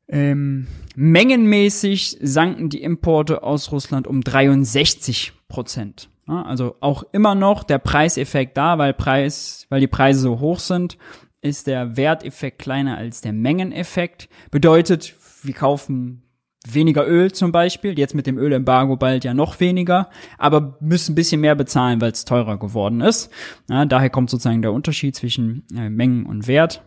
Ähm, 0.08 0.68
mengenmäßig 0.94 2.18
sanken 2.20 2.68
die 2.68 2.82
Importe 2.82 3.42
aus 3.42 3.72
Russland 3.72 4.06
um 4.06 4.22
63 4.22 5.32
Prozent. 5.48 6.08
Ja, 6.28 6.42
also 6.42 6.76
auch 6.80 7.04
immer 7.12 7.34
noch 7.34 7.64
der 7.64 7.78
Preiseffekt 7.78 8.56
da, 8.56 8.78
weil 8.78 8.94
Preis, 8.94 9.66
weil 9.68 9.80
die 9.80 9.86
Preise 9.86 10.20
so 10.20 10.40
hoch 10.40 10.58
sind, 10.58 10.98
ist 11.40 11.66
der 11.66 11.96
Werteffekt 11.96 12.58
kleiner 12.58 12.96
als 12.96 13.20
der 13.20 13.32
Mengeneffekt. 13.32 14.28
Bedeutet, 14.50 15.14
wir 15.42 15.54
kaufen 15.54 16.22
weniger 16.74 17.06
Öl 17.06 17.32
zum 17.32 17.52
Beispiel, 17.52 17.98
jetzt 17.98 18.14
mit 18.14 18.26
dem 18.26 18.38
Ölembargo 18.38 18.96
bald 18.96 19.24
ja 19.24 19.34
noch 19.34 19.60
weniger, 19.60 20.10
aber 20.38 20.76
müssen 20.80 21.12
ein 21.12 21.14
bisschen 21.14 21.40
mehr 21.40 21.54
bezahlen, 21.54 22.00
weil 22.00 22.12
es 22.12 22.24
teurer 22.24 22.58
geworden 22.58 23.00
ist. 23.00 23.30
Ja, 23.68 23.84
daher 23.84 24.10
kommt 24.10 24.30
sozusagen 24.30 24.62
der 24.62 24.72
Unterschied 24.72 25.14
zwischen 25.16 25.64
äh, 25.74 25.88
Mengen 25.88 26.26
und 26.26 26.46
Wert. 26.46 26.82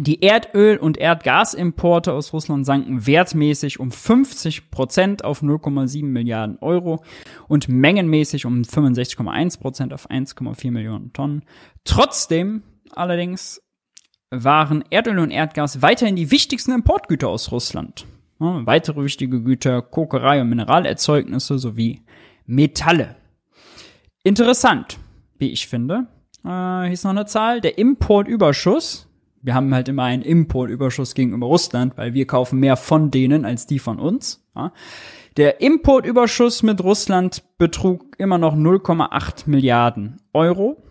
Die 0.00 0.22
Erdöl- 0.22 0.78
und 0.78 0.96
Erdgasimporte 0.96 2.12
aus 2.12 2.32
Russland 2.32 2.64
sanken 2.64 3.06
wertmäßig 3.06 3.80
um 3.80 3.90
50 3.90 4.70
Prozent 4.70 5.24
auf 5.24 5.42
0,7 5.42 6.04
Milliarden 6.04 6.58
Euro 6.60 7.02
und 7.48 7.68
mengenmäßig 7.68 8.46
um 8.46 8.62
65,1 8.62 9.58
Prozent 9.58 9.92
auf 9.92 10.08
1,4 10.08 10.70
Millionen 10.70 11.12
Tonnen. 11.12 11.42
Trotzdem 11.84 12.62
allerdings 12.94 13.60
waren 14.30 14.84
Erdöl 14.90 15.18
und 15.18 15.30
Erdgas 15.30 15.82
weiterhin 15.82 16.16
die 16.16 16.30
wichtigsten 16.30 16.72
Importgüter 16.72 17.28
aus 17.28 17.50
Russland. 17.50 18.06
Ja, 18.40 18.66
weitere 18.66 19.02
wichtige 19.02 19.42
Güter, 19.42 19.82
Kokerei 19.82 20.40
und 20.40 20.48
Mineralerzeugnisse 20.48 21.58
sowie 21.58 22.02
Metalle. 22.46 23.16
Interessant, 24.22 24.98
wie 25.38 25.50
ich 25.50 25.66
finde. 25.66 26.06
Äh, 26.44 26.84
hier 26.84 26.92
ist 26.92 27.04
noch 27.04 27.10
eine 27.10 27.26
Zahl. 27.26 27.60
Der 27.60 27.78
Importüberschuss. 27.78 29.08
Wir 29.40 29.54
haben 29.54 29.72
halt 29.72 29.88
immer 29.88 30.04
einen 30.04 30.22
Importüberschuss 30.22 31.14
gegenüber 31.14 31.46
Russland, 31.46 31.96
weil 31.96 32.12
wir 32.12 32.26
kaufen 32.26 32.58
mehr 32.58 32.76
von 32.76 33.10
denen 33.10 33.44
als 33.44 33.66
die 33.66 33.78
von 33.78 33.98
uns. 33.98 34.44
Ja. 34.54 34.72
Der 35.36 35.60
Importüberschuss 35.60 36.62
mit 36.64 36.82
Russland 36.82 37.44
betrug 37.58 38.16
immer 38.18 38.38
noch 38.38 38.56
0,8 38.56 39.44
Milliarden 39.46 40.20
Euro. 40.32 40.82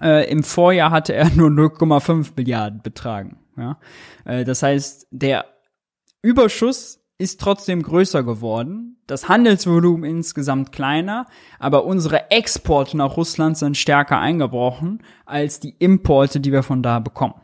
Äh, 0.00 0.30
Im 0.30 0.44
Vorjahr 0.44 0.90
hatte 0.90 1.14
er 1.14 1.30
nur 1.34 1.50
0,5 1.50 2.32
Milliarden 2.36 2.82
betragen. 2.82 3.38
Ja. 3.56 3.78
Äh, 4.24 4.44
das 4.44 4.62
heißt, 4.62 5.08
der 5.10 5.46
Überschuss 6.24 7.00
ist 7.18 7.38
trotzdem 7.38 7.82
größer 7.82 8.22
geworden, 8.22 8.96
das 9.06 9.28
Handelsvolumen 9.28 10.08
insgesamt 10.08 10.72
kleiner, 10.72 11.26
aber 11.58 11.84
unsere 11.84 12.30
Exporte 12.30 12.96
nach 12.96 13.18
Russland 13.18 13.58
sind 13.58 13.76
stärker 13.76 14.18
eingebrochen 14.18 15.02
als 15.26 15.60
die 15.60 15.76
Importe, 15.78 16.40
die 16.40 16.50
wir 16.50 16.62
von 16.62 16.82
da 16.82 16.98
bekommen. 16.98 17.34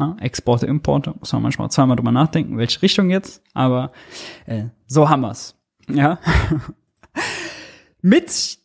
Ja, 0.00 0.16
Exporte, 0.20 0.64
Importe, 0.64 1.14
muss 1.18 1.32
man 1.32 1.42
manchmal 1.42 1.70
zweimal 1.70 1.96
drüber 1.96 2.10
nachdenken, 2.10 2.56
welche 2.56 2.80
Richtung 2.80 3.10
jetzt, 3.10 3.42
aber 3.52 3.92
äh, 4.46 4.64
so 4.86 5.10
haben 5.10 5.20
wir's. 5.20 5.54
Ja. 5.88 6.18
Mit 8.00 8.58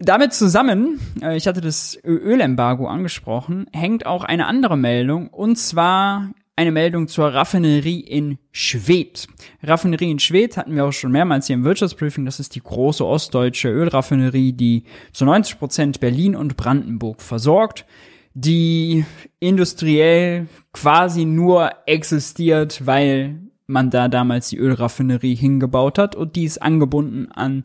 damit 0.00 0.32
zusammen, 0.32 0.98
äh, 1.22 1.36
ich 1.36 1.46
hatte 1.46 1.60
das 1.60 1.96
Ölembargo 2.04 2.88
angesprochen, 2.88 3.66
hängt 3.72 4.04
auch 4.04 4.24
eine 4.24 4.46
andere 4.46 4.76
Meldung, 4.76 5.28
und 5.28 5.56
zwar 5.56 6.30
eine 6.58 6.72
Meldung 6.72 7.06
zur 7.06 7.32
Raffinerie 7.32 8.00
in 8.00 8.36
Schwedt. 8.50 9.28
Raffinerie 9.62 10.10
in 10.10 10.18
Schwedt 10.18 10.56
hatten 10.56 10.74
wir 10.74 10.86
auch 10.86 10.92
schon 10.92 11.12
mehrmals 11.12 11.46
hier 11.46 11.54
im 11.54 11.62
Wirtschaftsbriefing. 11.62 12.24
Das 12.24 12.40
ist 12.40 12.56
die 12.56 12.60
große 12.60 13.06
ostdeutsche 13.06 13.68
Ölraffinerie, 13.68 14.52
die 14.54 14.82
zu 15.12 15.24
90 15.24 15.60
Prozent 15.60 16.00
Berlin 16.00 16.34
und 16.34 16.56
Brandenburg 16.56 17.22
versorgt, 17.22 17.86
die 18.34 19.04
industriell 19.38 20.48
quasi 20.72 21.26
nur 21.26 21.70
existiert, 21.86 22.84
weil 22.84 23.38
man 23.68 23.90
da 23.90 24.08
damals 24.08 24.48
die 24.48 24.58
Ölraffinerie 24.58 25.36
hingebaut 25.36 25.96
hat 25.96 26.16
und 26.16 26.34
die 26.34 26.42
ist 26.42 26.60
angebunden 26.60 27.30
an 27.30 27.62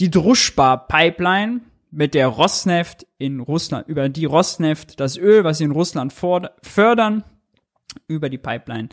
die 0.00 0.10
Druschba-Pipeline, 0.10 1.60
mit 1.92 2.14
der 2.14 2.26
Rosneft 2.26 3.06
in 3.18 3.38
Russland, 3.38 3.86
über 3.86 4.08
die 4.08 4.24
Rosneft 4.24 4.98
das 4.98 5.16
Öl, 5.16 5.44
was 5.44 5.58
sie 5.58 5.64
in 5.64 5.70
Russland 5.70 6.12
fördern, 6.12 7.22
über 8.06 8.28
die 8.28 8.38
Pipeline 8.38 8.88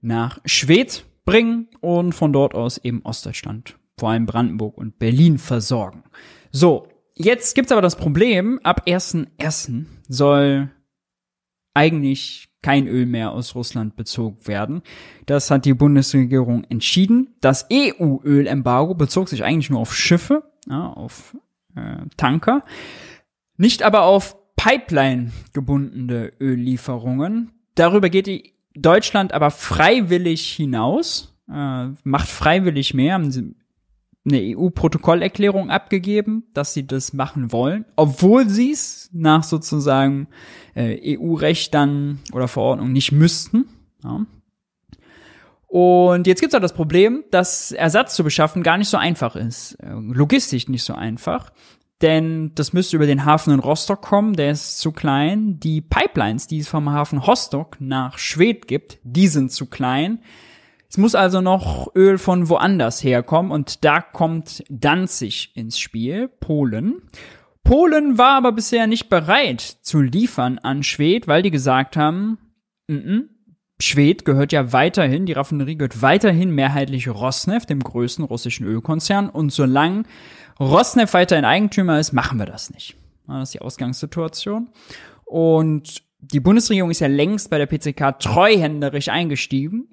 nach 0.00 0.38
Schwedt 0.44 1.04
bringen 1.24 1.68
und 1.80 2.12
von 2.12 2.32
dort 2.32 2.54
aus 2.54 2.78
eben 2.78 3.02
Ostdeutschland, 3.02 3.78
vor 3.98 4.10
allem 4.10 4.26
Brandenburg 4.26 4.78
und 4.78 4.98
Berlin 4.98 5.38
versorgen. 5.38 6.04
So, 6.50 6.88
jetzt 7.14 7.54
gibt's 7.54 7.72
aber 7.72 7.82
das 7.82 7.96
Problem, 7.96 8.60
ab 8.62 8.84
1.1. 8.86 9.84
soll 10.08 10.70
eigentlich 11.74 12.48
kein 12.62 12.88
Öl 12.88 13.06
mehr 13.06 13.32
aus 13.32 13.54
Russland 13.54 13.96
bezogen 13.96 14.46
werden. 14.46 14.82
Das 15.26 15.50
hat 15.50 15.64
die 15.64 15.74
Bundesregierung 15.74 16.64
entschieden. 16.64 17.36
Das 17.40 17.66
EU-Ölembargo 17.72 18.94
bezog 18.94 19.28
sich 19.28 19.44
eigentlich 19.44 19.70
nur 19.70 19.80
auf 19.80 19.94
Schiffe, 19.94 20.42
ja, 20.68 20.88
auf 20.88 21.36
äh, 21.76 22.06
Tanker, 22.16 22.64
nicht 23.56 23.82
aber 23.82 24.02
auf 24.02 24.36
Pipeline 24.56 25.30
gebundene 25.52 26.32
Öllieferungen. 26.40 27.52
Darüber 27.78 28.10
geht 28.10 28.54
Deutschland 28.74 29.32
aber 29.32 29.52
freiwillig 29.52 30.50
hinaus, 30.50 31.34
äh, 31.48 31.86
macht 32.02 32.28
freiwillig 32.28 32.92
mehr, 32.92 33.14
haben 33.14 33.30
sie 33.30 33.54
eine 34.26 34.56
EU-Protokollerklärung 34.56 35.70
abgegeben, 35.70 36.44
dass 36.54 36.74
sie 36.74 36.86
das 36.86 37.12
machen 37.12 37.52
wollen, 37.52 37.84
obwohl 37.94 38.48
sie 38.48 38.72
es 38.72 39.10
nach 39.12 39.44
sozusagen 39.44 40.26
äh, 40.74 41.16
EU-Recht 41.16 41.72
dann 41.72 42.18
oder 42.32 42.48
Verordnung 42.48 42.92
nicht 42.92 43.12
müssten. 43.12 43.66
Ja. 44.02 44.26
Und 45.68 46.26
jetzt 46.26 46.40
gibt's 46.40 46.56
auch 46.56 46.60
das 46.60 46.74
Problem, 46.74 47.24
dass 47.30 47.70
Ersatz 47.70 48.16
zu 48.16 48.24
beschaffen 48.24 48.62
gar 48.64 48.76
nicht 48.76 48.88
so 48.88 48.96
einfach 48.96 49.36
ist, 49.36 49.74
äh, 49.74 49.92
logistisch 49.92 50.68
nicht 50.68 50.82
so 50.82 50.94
einfach 50.94 51.52
denn 52.02 52.52
das 52.54 52.72
müsste 52.72 52.96
über 52.96 53.06
den 53.06 53.24
Hafen 53.24 53.52
in 53.52 53.60
Rostock 53.60 54.02
kommen, 54.02 54.34
der 54.34 54.52
ist 54.52 54.78
zu 54.78 54.92
klein. 54.92 55.58
Die 55.58 55.80
Pipelines, 55.80 56.46
die 56.46 56.58
es 56.58 56.68
vom 56.68 56.90
Hafen 56.90 57.18
Rostock 57.18 57.76
nach 57.80 58.18
Schwedt 58.18 58.68
gibt, 58.68 58.98
die 59.02 59.28
sind 59.28 59.50
zu 59.50 59.66
klein. 59.66 60.20
Es 60.88 60.96
muss 60.96 61.14
also 61.14 61.40
noch 61.40 61.94
Öl 61.94 62.16
von 62.16 62.48
woanders 62.48 63.02
herkommen 63.02 63.52
und 63.52 63.84
da 63.84 64.00
kommt 64.00 64.64
Danzig 64.70 65.52
ins 65.54 65.78
Spiel, 65.78 66.28
Polen. 66.28 67.02
Polen 67.62 68.16
war 68.16 68.36
aber 68.36 68.52
bisher 68.52 68.86
nicht 68.86 69.10
bereit 69.10 69.60
zu 69.60 70.00
liefern 70.00 70.58
an 70.58 70.82
Schwedt, 70.82 71.28
weil 71.28 71.42
die 71.42 71.50
gesagt 71.50 71.96
haben, 71.96 72.38
n 72.88 73.02
-n, 73.02 73.28
Schwed 73.80 74.24
gehört 74.24 74.52
ja 74.52 74.72
weiterhin, 74.72 75.24
die 75.24 75.34
Raffinerie 75.34 75.76
gehört 75.76 76.02
weiterhin 76.02 76.50
mehrheitlich 76.50 77.08
Rosneft, 77.08 77.70
dem 77.70 77.78
größten 77.80 78.24
russischen 78.24 78.66
Ölkonzern. 78.66 79.30
Und 79.30 79.52
solange 79.52 80.02
Rosneft 80.60 81.14
weiterhin 81.14 81.44
Eigentümer 81.44 81.98
ist, 81.98 82.12
machen 82.12 82.38
wir 82.38 82.46
das 82.46 82.70
nicht. 82.70 82.96
Das 83.26 83.48
ist 83.48 83.54
die 83.54 83.60
Ausgangssituation. 83.60 84.70
Und 85.24 86.02
die 86.20 86.40
Bundesregierung 86.40 86.90
ist 86.90 87.00
ja 87.00 87.06
längst 87.06 87.50
bei 87.50 87.58
der 87.58 87.66
PCK 87.66 88.18
treuhänderisch 88.18 89.08
eingestiegen, 89.08 89.88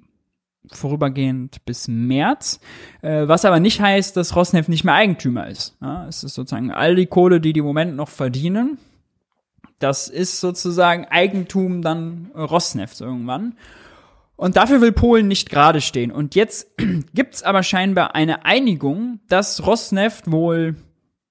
vorübergehend 0.72 1.64
bis 1.64 1.86
März, 1.86 2.58
äh, 3.02 3.28
was 3.28 3.44
aber 3.44 3.60
nicht 3.60 3.80
heißt, 3.80 4.16
dass 4.16 4.34
Rosneft 4.34 4.68
nicht 4.68 4.82
mehr 4.82 4.94
Eigentümer 4.94 5.46
ist. 5.46 5.76
es 6.08 6.24
ist 6.24 6.34
sozusagen 6.34 6.72
all 6.72 6.96
die 6.96 7.06
Kohle, 7.06 7.40
die 7.40 7.52
die 7.52 7.60
im 7.60 7.66
Moment 7.66 7.94
noch 7.94 8.08
verdienen, 8.08 8.78
das 9.78 10.08
ist 10.08 10.40
sozusagen 10.40 11.04
Eigentum 11.04 11.82
dann 11.82 12.30
Rosneft 12.34 13.00
irgendwann. 13.00 13.56
Und 14.36 14.56
dafür 14.56 14.80
will 14.80 14.92
Polen 14.92 15.28
nicht 15.28 15.48
gerade 15.48 15.80
stehen. 15.80 16.12
Und 16.12 16.34
jetzt 16.34 16.76
gibt's 17.14 17.42
aber 17.42 17.62
scheinbar 17.62 18.14
eine 18.14 18.44
Einigung, 18.44 19.20
dass 19.28 19.66
Rosneft 19.66 20.30
wohl 20.30 20.76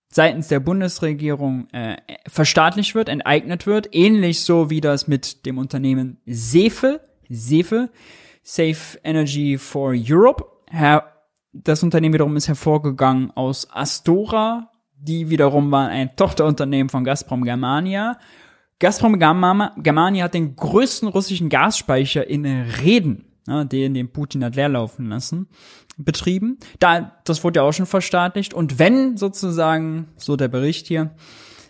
seitens 0.10 0.48
der 0.48 0.60
Bundesregierung 0.60 1.68
äh, 1.72 1.98
verstaatlicht 2.28 2.96
wird, 2.96 3.10
enteignet 3.10 3.68
wird, 3.68 3.90
ähnlich 3.94 4.42
so 4.42 4.70
wie 4.70 4.82
das 4.82 5.08
mit 5.08 5.46
dem 5.46 5.58
Unternehmen 5.58 6.18
Sefe, 6.26 7.02
Sefe, 7.30 7.90
Safe 8.42 9.00
Energy 9.04 9.58
for 9.58 9.94
Europe. 9.96 10.46
Her 10.70 11.12
das 11.52 11.84
Unternehmen 11.84 12.14
wiederum 12.14 12.36
ist 12.36 12.48
hervorgegangen 12.48 13.32
aus 13.32 13.68
Astora, 13.72 14.72
die 14.98 15.30
wiederum 15.30 15.72
war 15.72 15.90
ein 15.90 16.14
Tochterunternehmen 16.16 16.90
von 16.90 17.04
Gazprom 17.04 17.44
Germania 17.44 18.18
Gazprom 18.80 19.20
Germania 19.20 20.26
hat 20.26 20.34
den 20.34 20.56
größten 20.56 21.08
russischen 21.08 21.50
Gasspeicher 21.50 22.28
in 22.28 22.46
Reden. 22.46 23.26
ja, 23.48 23.64
den, 23.64 23.94
den 23.94 24.12
Putin 24.12 24.44
hat 24.44 24.56
leerlaufen 24.56 25.08
lassen, 25.08 25.48
betrieben. 25.98 26.58
Da, 26.80 27.16
das 27.24 27.44
wurde 27.44 27.60
ja 27.60 27.64
auch 27.64 27.72
schon 27.72 27.86
verstaatlicht. 27.86 28.54
Und 28.54 28.78
wenn 28.78 29.16
sozusagen, 29.16 30.10
so 30.18 30.36
der 30.36 30.50
Bericht 30.50 30.88
hier, 30.88 31.12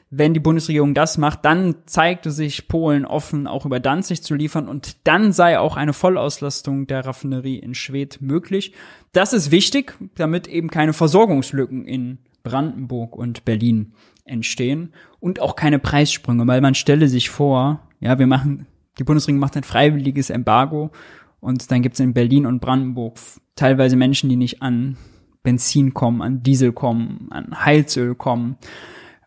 wenn 0.10 0.34
die 0.34 0.40
Bundesregierung 0.40 0.94
das 0.94 1.18
macht, 1.18 1.46
dann 1.46 1.76
zeigte 1.86 2.32
sich 2.32 2.68
Polen 2.68 3.06
offen, 3.06 3.48
auch 3.48 3.66
über 3.66 3.80
Danzig 3.80 4.24
zu 4.24 4.34
liefern 4.36 4.68
und 4.68 4.98
dann 5.08 5.32
sei 5.32 5.60
auch 5.60 5.78
eine 5.78 5.94
Vollauslastung 5.94 6.88
der 6.88 7.06
Raffinerie 7.06 7.58
in 7.58 7.76
Schwedt 7.76 8.22
möglich. 8.22 8.74
Das 9.12 9.34
ist 9.34 9.52
wichtig, 9.52 9.98
damit 10.16 10.48
eben 10.48 10.70
keine 10.70 10.94
Versorgungslücken 10.94 11.86
in 11.86 12.20
Brandenburg 12.44 13.16
und 13.16 13.46
Berlin 13.46 13.94
entstehen 14.26 14.94
und 15.26 15.40
auch 15.40 15.56
keine 15.56 15.80
Preissprünge, 15.80 16.46
weil 16.46 16.62
man 16.62 16.76
stelle 16.76 17.08
sich 17.08 17.32
vor, 17.32 17.80
ja, 18.00 18.20
wir 18.20 18.28
machen, 18.28 18.68
die 19.00 19.04
Bundesregierung 19.04 19.40
macht 19.40 19.58
ein 19.58 19.64
freiwilliges 19.64 20.30
Embargo 20.30 20.92
und 21.40 21.72
dann 21.72 21.82
gibt 21.82 21.96
es 21.96 22.00
in 22.00 22.14
Berlin 22.14 22.46
und 22.46 22.60
Brandenburg 22.60 23.18
teilweise 23.56 23.96
Menschen, 23.96 24.30
die 24.30 24.36
nicht 24.36 24.62
an 24.62 24.98
Benzin 25.42 25.96
kommen, 25.96 26.22
an 26.22 26.44
Diesel 26.44 26.74
kommen, 26.74 27.30
an 27.32 27.66
Heizöl 27.66 28.14
kommen. 28.14 28.58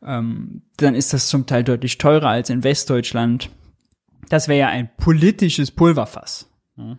Ähm, 0.01 0.63
dann 0.77 0.95
ist 0.95 1.15
das 1.15 1.27
zum 1.27 1.47
Teil 1.47 1.65
deutlich 1.65 1.99
teurer 1.99 2.29
als 2.29 2.49
in 2.49 2.63
Westdeutschland. 2.63 3.51
Das 4.29 4.47
wäre 4.47 4.61
ja 4.61 4.69
ein 4.69 4.91
politisches 4.99 5.73
Pulverfass. 5.73 6.49
Ja. 6.77 6.97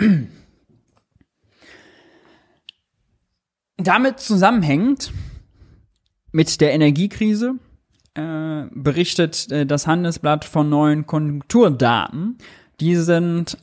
Damit 3.76 4.20
zusammenhängt 4.20 5.12
mit 6.32 6.60
der 6.60 6.72
Energiekrise 6.72 7.54
äh, 8.14 8.64
berichtet 8.70 9.50
äh, 9.50 9.66
das 9.66 9.86
Handelsblatt 9.86 10.44
von 10.44 10.68
neuen 10.68 11.06
Konjunkturdaten. 11.06 12.38
Die 12.80 12.96
sind 12.96 13.58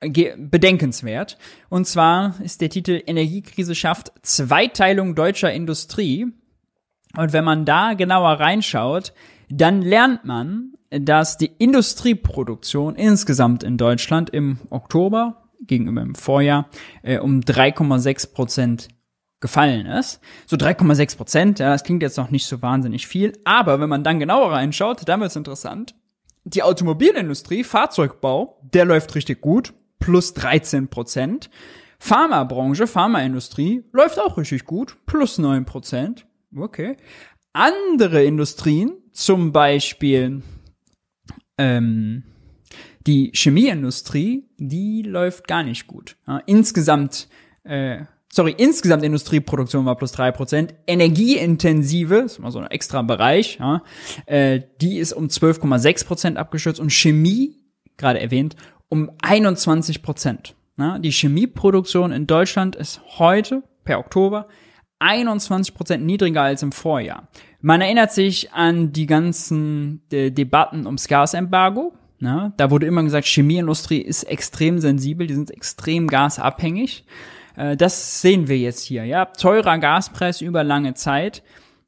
bedenkenswert. 0.00 1.36
Und 1.68 1.86
zwar 1.86 2.40
ist 2.42 2.60
der 2.60 2.70
Titel 2.70 3.02
Energiekrise 3.06 3.74
schafft 3.74 4.12
Zweiteilung 4.22 5.14
deutscher 5.14 5.52
Industrie. 5.52 6.26
Und 7.16 7.32
wenn 7.32 7.44
man 7.44 7.64
da 7.64 7.94
genauer 7.94 8.40
reinschaut, 8.40 9.12
dann 9.50 9.82
lernt 9.82 10.24
man, 10.24 10.72
dass 10.90 11.36
die 11.36 11.50
Industrieproduktion 11.58 12.96
insgesamt 12.96 13.62
in 13.62 13.76
Deutschland 13.76 14.30
im 14.30 14.58
Oktober 14.70 15.39
gegenüber 15.60 16.02
im 16.02 16.14
Vorjahr 16.14 16.68
äh, 17.02 17.18
um 17.18 17.40
3,6 17.40 18.32
Prozent 18.32 18.88
gefallen 19.40 19.86
ist. 19.86 20.20
So 20.46 20.56
3,6 20.56 21.16
Prozent, 21.16 21.58
ja, 21.58 21.70
das 21.70 21.84
klingt 21.84 22.02
jetzt 22.02 22.18
noch 22.18 22.30
nicht 22.30 22.46
so 22.46 22.60
wahnsinnig 22.62 23.06
viel, 23.06 23.32
aber 23.44 23.80
wenn 23.80 23.88
man 23.88 24.04
dann 24.04 24.20
genauer 24.20 24.52
reinschaut, 24.52 25.08
dann 25.08 25.20
wird 25.20 25.30
es 25.30 25.36
interessant. 25.36 25.94
Die 26.44 26.62
Automobilindustrie, 26.62 27.64
Fahrzeugbau, 27.64 28.60
der 28.74 28.84
läuft 28.84 29.14
richtig 29.14 29.40
gut, 29.40 29.74
plus 29.98 30.34
13 30.34 30.88
Prozent. 30.88 31.50
Pharmabranche, 31.98 32.86
Pharmaindustrie 32.86 33.84
läuft 33.92 34.18
auch 34.18 34.38
richtig 34.38 34.64
gut, 34.64 34.96
plus 35.06 35.38
9 35.38 35.64
Prozent. 35.66 36.26
Okay. 36.56 36.96
Andere 37.52 38.24
Industrien, 38.24 38.92
zum 39.12 39.52
Beispiel 39.52 40.42
ähm, 41.58 42.24
die 43.06 43.32
Chemieindustrie, 43.34 44.44
die 44.58 45.02
läuft 45.02 45.48
gar 45.48 45.62
nicht 45.62 45.86
gut. 45.86 46.16
Ja, 46.26 46.38
insgesamt 46.46 47.28
äh, 47.64 48.04
sorry, 48.32 48.54
insgesamt 48.56 49.02
Industrieproduktion 49.02 49.84
war 49.84 49.96
plus 49.96 50.12
drei 50.12 50.30
Prozent. 50.32 50.74
Energieintensive, 50.86 52.16
ist 52.16 52.38
mal 52.38 52.50
so 52.50 52.60
ein 52.60 52.70
extra 52.70 53.02
Bereich, 53.02 53.58
ja, 53.58 53.82
äh, 54.26 54.60
die 54.80 54.98
ist 54.98 55.12
um 55.12 55.26
12,6 55.26 56.06
Prozent 56.06 56.38
abgestürzt 56.38 56.80
und 56.80 56.90
Chemie, 56.90 57.56
gerade 57.96 58.20
erwähnt, 58.20 58.56
um 58.88 59.10
21 59.22 60.02
Prozent. 60.02 60.54
Ja, 60.78 60.98
die 60.98 61.10
Chemieproduktion 61.10 62.12
in 62.12 62.26
Deutschland 62.26 62.74
ist 62.76 63.00
heute, 63.18 63.62
per 63.84 63.98
Oktober, 63.98 64.48
21 65.00 65.74
Prozent 65.74 66.04
niedriger 66.04 66.42
als 66.42 66.62
im 66.62 66.72
Vorjahr. 66.72 67.28
Man 67.60 67.80
erinnert 67.80 68.12
sich 68.12 68.52
an 68.52 68.92
die 68.92 69.06
ganzen 69.06 70.02
De 70.10 70.30
Debatten 70.30 70.86
ums 70.86 71.08
Gasembargo. 71.08 71.92
Ja, 72.20 72.52
da 72.56 72.70
wurde 72.70 72.86
immer 72.86 73.02
gesagt, 73.02 73.26
Chemieindustrie 73.26 74.00
ist 74.00 74.24
extrem 74.24 74.78
sensibel, 74.78 75.26
die 75.26 75.34
sind 75.34 75.50
extrem 75.50 76.06
gasabhängig. 76.06 77.04
Äh, 77.56 77.76
das 77.76 78.20
sehen 78.20 78.46
wir 78.46 78.58
jetzt 78.58 78.84
hier, 78.84 79.04
ja. 79.04 79.24
Teurer 79.24 79.78
Gaspreis 79.78 80.40
über 80.40 80.62
lange 80.62 80.94
Zeit 80.94 81.42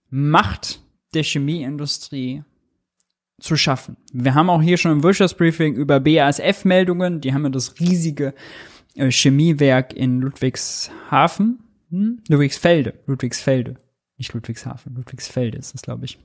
macht 0.08 0.80
der 1.14 1.22
Chemieindustrie 1.22 2.44
zu 3.40 3.56
schaffen. 3.56 3.96
Wir 4.12 4.34
haben 4.34 4.48
auch 4.48 4.62
hier 4.62 4.78
schon 4.78 4.92
im 4.92 5.02
Wirtschaftsbriefing 5.02 5.74
über 5.74 6.00
BASF-Meldungen, 6.00 7.20
die 7.20 7.34
haben 7.34 7.44
ja 7.44 7.50
das 7.50 7.78
riesige 7.80 8.34
äh, 8.94 9.10
Chemiewerk 9.10 9.92
in 9.92 10.20
Ludwigshafen, 10.20 11.58
hm? 11.90 12.22
Ludwigsfelde, 12.28 12.94
Ludwigsfelde, 13.06 13.76
nicht 14.16 14.32
Ludwigshafen, 14.32 14.94
Ludwigsfelde 14.94 15.58
ist 15.58 15.74
das, 15.74 15.82
glaube 15.82 16.06
ich. 16.06 16.18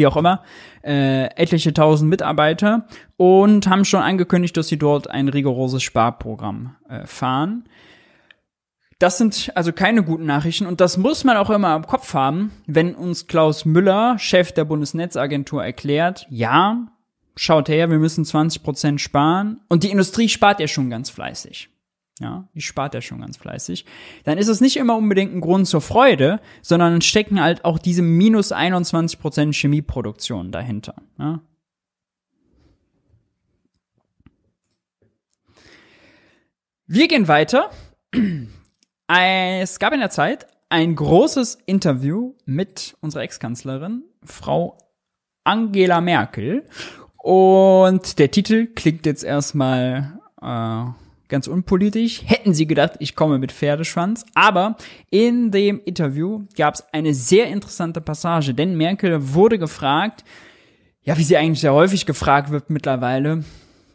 Wie 0.00 0.06
auch 0.06 0.16
immer, 0.16 0.42
äh, 0.82 1.26
etliche 1.36 1.74
tausend 1.74 2.08
Mitarbeiter 2.08 2.86
und 3.18 3.66
haben 3.66 3.84
schon 3.84 4.00
angekündigt, 4.00 4.56
dass 4.56 4.68
sie 4.68 4.78
dort 4.78 5.10
ein 5.10 5.28
rigoroses 5.28 5.82
Sparprogramm 5.82 6.74
äh, 6.88 7.06
fahren. 7.06 7.64
Das 8.98 9.18
sind 9.18 9.52
also 9.54 9.74
keine 9.74 10.02
guten 10.02 10.24
Nachrichten 10.24 10.64
und 10.64 10.80
das 10.80 10.96
muss 10.96 11.22
man 11.24 11.36
auch 11.36 11.50
immer 11.50 11.76
im 11.76 11.86
Kopf 11.86 12.14
haben, 12.14 12.50
wenn 12.66 12.94
uns 12.94 13.26
Klaus 13.26 13.66
Müller, 13.66 14.18
Chef 14.18 14.52
der 14.52 14.64
Bundesnetzagentur, 14.64 15.62
erklärt, 15.62 16.26
ja, 16.30 16.86
schaut 17.36 17.68
her, 17.68 17.90
wir 17.90 17.98
müssen 17.98 18.24
20 18.24 18.62
Prozent 18.62 19.02
sparen 19.02 19.60
und 19.68 19.82
die 19.82 19.90
Industrie 19.90 20.30
spart 20.30 20.60
ja 20.60 20.66
schon 20.66 20.88
ganz 20.88 21.10
fleißig. 21.10 21.68
Ja, 22.20 22.48
die 22.54 22.60
spart 22.60 22.94
ja 22.94 23.00
schon 23.00 23.20
ganz 23.20 23.36
fleißig. 23.36 23.86
Dann 24.24 24.38
ist 24.38 24.48
es 24.48 24.60
nicht 24.60 24.76
immer 24.76 24.96
unbedingt 24.96 25.34
ein 25.34 25.40
Grund 25.40 25.66
zur 25.66 25.80
Freude, 25.80 26.40
sondern 26.62 27.00
stecken 27.00 27.40
halt 27.40 27.64
auch 27.64 27.78
diese 27.78 28.02
minus 28.02 28.52
21 28.52 29.18
Prozent 29.18 29.54
Chemieproduktion 29.54 30.52
dahinter. 30.52 30.94
Ja. 31.18 31.40
Wir 36.86 37.08
gehen 37.08 37.26
weiter 37.26 37.70
es 39.12 39.78
gab 39.78 39.92
in 39.92 40.00
der 40.00 40.10
Zeit 40.10 40.46
ein 40.68 40.94
großes 40.94 41.58
Interview 41.66 42.34
mit 42.44 42.96
unserer 43.00 43.22
Ex-Kanzlerin, 43.22 44.04
Frau 44.22 44.78
Angela 45.42 46.00
Merkel. 46.00 46.64
Und 47.16 48.18
der 48.18 48.30
Titel 48.30 48.68
klingt 48.68 49.04
jetzt 49.06 49.24
erstmal 49.24 50.20
äh, 50.40 50.84
ganz 51.30 51.46
unpolitisch. 51.46 52.22
Hätten 52.26 52.52
Sie 52.52 52.66
gedacht, 52.66 52.94
ich 52.98 53.16
komme 53.16 53.38
mit 53.38 53.52
Pferdeschwanz. 53.52 54.26
Aber 54.34 54.76
in 55.10 55.50
dem 55.50 55.80
Interview 55.84 56.42
gab 56.56 56.74
es 56.74 56.84
eine 56.92 57.14
sehr 57.14 57.46
interessante 57.46 58.00
Passage, 58.02 58.52
denn 58.52 58.76
Merkel 58.76 59.32
wurde 59.32 59.58
gefragt, 59.58 60.24
ja, 61.02 61.16
wie 61.16 61.24
sie 61.24 61.38
eigentlich 61.38 61.60
sehr 61.60 61.72
häufig 61.72 62.04
gefragt 62.04 62.50
wird 62.50 62.68
mittlerweile. 62.68 63.42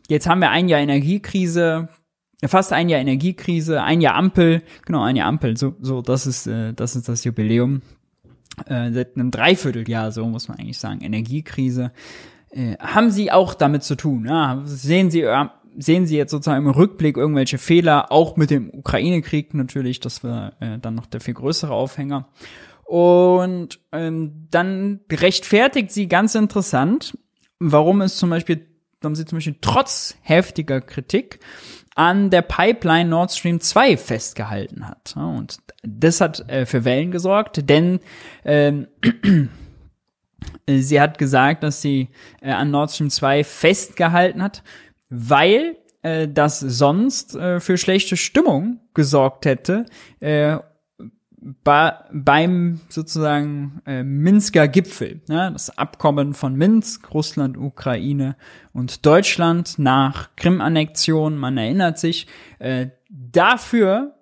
Jetzt 0.09 0.27
haben 0.27 0.41
wir 0.41 0.49
ein 0.49 0.67
Jahr 0.67 0.79
Energiekrise 0.79 1.89
fast 2.47 2.73
ein 2.73 2.89
Jahr 2.89 2.99
Energiekrise, 2.99 3.81
ein 3.81 4.01
Jahr 4.01 4.15
Ampel, 4.15 4.61
genau, 4.85 5.03
ein 5.03 5.15
Jahr 5.15 5.27
Ampel, 5.27 5.57
so, 5.57 5.75
so, 5.79 6.01
das 6.01 6.27
ist, 6.27 6.47
äh, 6.47 6.73
das 6.73 6.95
ist 6.95 7.09
das 7.09 7.23
Jubiläum. 7.23 7.81
Äh, 8.67 8.91
seit 8.91 9.15
einem 9.15 9.31
Dreivierteljahr, 9.31 10.11
so 10.11 10.25
muss 10.27 10.47
man 10.47 10.57
eigentlich 10.59 10.77
sagen, 10.77 11.01
Energiekrise. 11.01 11.91
Äh, 12.51 12.77
haben 12.79 13.11
Sie 13.11 13.31
auch 13.31 13.53
damit 13.53 13.83
zu 13.83 13.95
tun? 13.95 14.25
Ja? 14.25 14.61
Sehen 14.63 15.11
Sie, 15.11 15.21
äh, 15.21 15.45
sehen 15.77 16.05
Sie 16.05 16.17
jetzt 16.17 16.31
sozusagen 16.31 16.65
im 16.65 16.71
Rückblick 16.71 17.17
irgendwelche 17.17 17.57
Fehler, 17.57 18.11
auch 18.11 18.37
mit 18.37 18.49
dem 18.49 18.69
Ukraine-Krieg 18.73 19.53
natürlich, 19.53 19.99
das 19.99 20.23
war 20.23 20.53
äh, 20.61 20.79
dann 20.79 20.95
noch 20.95 21.05
der 21.05 21.21
viel 21.21 21.33
größere 21.33 21.73
Aufhänger. 21.73 22.27
Und 22.83 23.79
ähm, 23.91 24.47
dann 24.51 24.99
rechtfertigt 25.11 25.91
sie 25.91 26.07
ganz 26.07 26.35
interessant, 26.35 27.17
warum 27.59 28.01
es 28.01 28.17
zum 28.17 28.29
Beispiel, 28.29 28.67
warum 29.01 29.15
sie 29.15 29.25
zum 29.25 29.37
Beispiel 29.37 29.57
trotz 29.59 30.15
heftiger 30.21 30.81
Kritik 30.81 31.39
an 31.95 32.29
der 32.29 32.41
Pipeline 32.41 33.09
Nord 33.09 33.31
Stream 33.31 33.59
2 33.59 33.97
festgehalten 33.97 34.87
hat. 34.87 35.15
Und 35.15 35.57
das 35.81 36.21
hat 36.21 36.47
äh, 36.49 36.65
für 36.65 36.85
Wellen 36.85 37.09
gesorgt, 37.09 37.69
denn 37.69 37.99
ähm, 38.43 38.87
sie 40.67 41.01
hat 41.01 41.17
gesagt, 41.17 41.63
dass 41.63 41.81
sie 41.81 42.09
äh, 42.41 42.51
an 42.51 42.69
Nord 42.69 42.91
Stream 42.91 43.09
2 43.09 43.43
festgehalten 43.43 44.43
hat, 44.43 44.61
weil 45.09 45.77
äh, 46.01 46.27
das 46.27 46.59
sonst 46.59 47.35
äh, 47.35 47.59
für 47.59 47.77
schlechte 47.77 48.17
Stimmung 48.17 48.79
gesorgt 48.93 49.45
hätte 49.45 49.85
äh, 50.19 50.57
ba 51.63 52.05
beim 52.11 52.81
sozusagen 52.89 53.81
äh, 53.85 54.03
Minsker 54.03 54.67
Gipfel, 54.67 55.21
ne? 55.27 55.51
das 55.53 55.77
Abkommen 55.77 56.33
von 56.33 56.55
Minsk, 56.55 57.13
Russland, 57.13 57.57
Ukraine 57.57 58.35
und 58.73 59.05
Deutschland 59.05 59.77
nach 59.77 60.35
Krim-Annexion, 60.35 61.37
man 61.37 61.57
erinnert 61.57 61.99
sich, 61.99 62.27
äh, 62.59 62.87
dafür, 63.09 64.15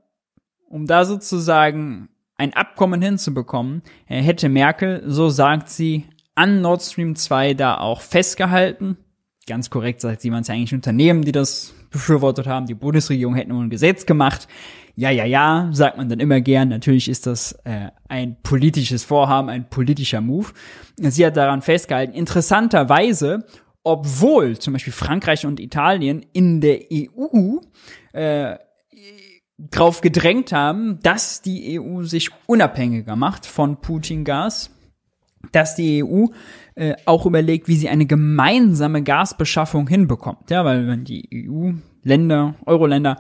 um 0.68 0.86
da 0.86 1.06
sozusagen 1.06 2.10
ein 2.36 2.54
Abkommen 2.54 3.02
hinzubekommen, 3.02 3.84
äh, 4.08 4.22
hätte 4.22 4.50
Merkel, 4.50 5.04
so 5.06 5.30
sagt 5.30 5.70
sie, 5.70 6.06
an 6.36 6.62
Nord 6.62 6.82
Stream 6.82 7.16
2 7.16 7.54
da 7.54 7.78
auch 7.78 8.02
festgehalten. 8.02 8.98
Ganz 9.46 9.70
korrekt 9.70 10.00
sagt 10.00 10.22
sie, 10.22 10.30
man 10.30 10.42
es 10.42 10.48
ja 10.48 10.54
eigentlich 10.54 10.74
Unternehmen, 10.74 11.24
die 11.24 11.34
das 11.34 11.74
befürwortet 11.90 12.48
haben. 12.48 12.66
Die 12.66 12.76
Bundesregierung 12.76 13.36
hätte 13.36 13.50
nur 13.50 13.62
ein 13.62 13.70
Gesetz 13.70 14.06
gemacht. 14.06 14.48
Ja, 14.96 15.10
ja, 15.10 15.26
ja, 15.26 15.70
sagt 15.74 15.98
man 15.98 16.08
dann 16.08 16.20
immer 16.20 16.40
gern. 16.40 16.70
Natürlich 16.70 17.10
ist 17.10 17.26
das 17.26 17.54
äh, 17.66 17.90
ein 18.08 18.38
politisches 18.42 19.04
Vorhaben, 19.04 19.50
ein 19.50 19.70
politischer 19.70 20.22
Move. 20.22 20.50
Sie 20.98 21.26
hat 21.26 21.36
daran 21.36 21.62
festgehalten. 21.62 22.14
Interessanterweise, 22.14 23.46
obwohl 23.84 24.58
zum 24.60 24.74
Beispiel 24.74 24.94
Frankreich 24.94 25.46
und 25.46 25.60
Italien 25.60 26.26
in 26.32 26.62
der 26.62 26.80
EU 26.94 27.58
äh, 28.14 28.58
drauf 29.58 30.02
gedrängt 30.02 30.54
haben, 30.54 31.00
dass 31.02 31.42
die 31.42 31.80
EU 31.80 32.04
sich 32.04 32.30
unabhängiger 32.48 33.16
macht 33.16 33.46
von 33.46 33.82
Putin-Gas, 33.82 34.72
dass 35.52 35.76
die 35.76 36.04
EU 36.04 36.28
äh, 36.76 36.96
auch 37.06 37.26
überlegt, 37.26 37.68
wie 37.68 37.76
sie 37.76 37.90
eine 37.90 38.06
gemeinsame 38.06 39.04
Gasbeschaffung 39.04 39.88
hinbekommt. 39.88 40.50
Ja, 40.50 40.66
weil 40.66 40.88
wenn 40.88 41.04
die 41.04 41.48
EU-Länder, 41.50 42.56
Euro-Länder, 42.66 43.18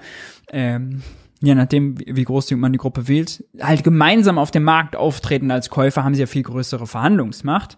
ähm, 0.52 1.04
je 1.42 1.56
nachdem, 1.56 1.98
wie 2.00 2.24
groß 2.24 2.52
man 2.52 2.72
die 2.72 2.80
Gruppe 2.80 3.08
wählt, 3.08 3.44
halt 3.62 3.84
gemeinsam 3.84 4.38
auf 4.38 4.52
dem 4.52 4.64
Markt 4.64 4.96
auftreten 4.96 5.52
als 5.52 5.70
Käufer, 5.70 6.04
haben 6.04 6.16
sie 6.16 6.22
ja 6.22 6.28
viel 6.28 6.44
größere 6.44 6.88
Verhandlungsmacht. 6.88 7.78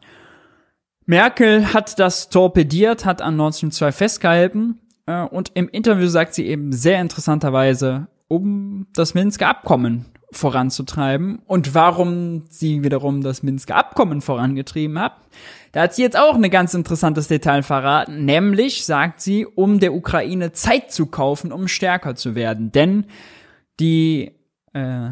Merkel 1.05 1.73
hat 1.73 1.99
das 1.99 2.29
torpediert, 2.29 3.05
hat 3.05 3.21
an 3.21 3.36
Nord 3.36 3.55
Stream 3.55 3.71
2 3.71 3.91
festgehalten 3.91 4.79
äh, 5.05 5.23
und 5.23 5.51
im 5.55 5.67
Interview 5.67 6.08
sagt 6.08 6.34
sie 6.34 6.45
eben 6.45 6.71
sehr 6.71 7.01
interessanterweise, 7.01 8.08
um 8.27 8.88
das 8.93 9.13
Minsker 9.13 9.47
Abkommen 9.47 10.05
voranzutreiben 10.38 11.39
und 11.45 11.74
warum 11.74 12.43
sie 12.50 12.84
wiederum 12.84 13.21
das 13.21 13.43
Minsker 13.43 13.76
Abkommen 13.76 14.21
vorangetrieben 14.21 15.00
hat. 15.00 15.13
Da 15.71 15.82
hat 15.82 15.93
sie 15.93 16.04
jetzt 16.04 16.17
auch 16.17 16.36
ein 16.36 16.50
ganz 16.50 16.74
interessantes 16.74 17.28
Detail 17.28 17.63
verraten, 17.63 18.24
nämlich 18.26 18.86
sagt 18.86 19.21
sie, 19.21 19.45
um 19.45 19.80
der 19.80 19.93
Ukraine 19.93 20.54
Zeit 20.54 20.91
zu 20.91 21.08
kaufen, 21.08 21.52
um 21.52 21.67
stärker 21.67 22.15
zu 22.15 22.36
werden. 22.36 22.71
Denn 22.71 23.06
die 23.80 24.32
äh, 24.74 25.10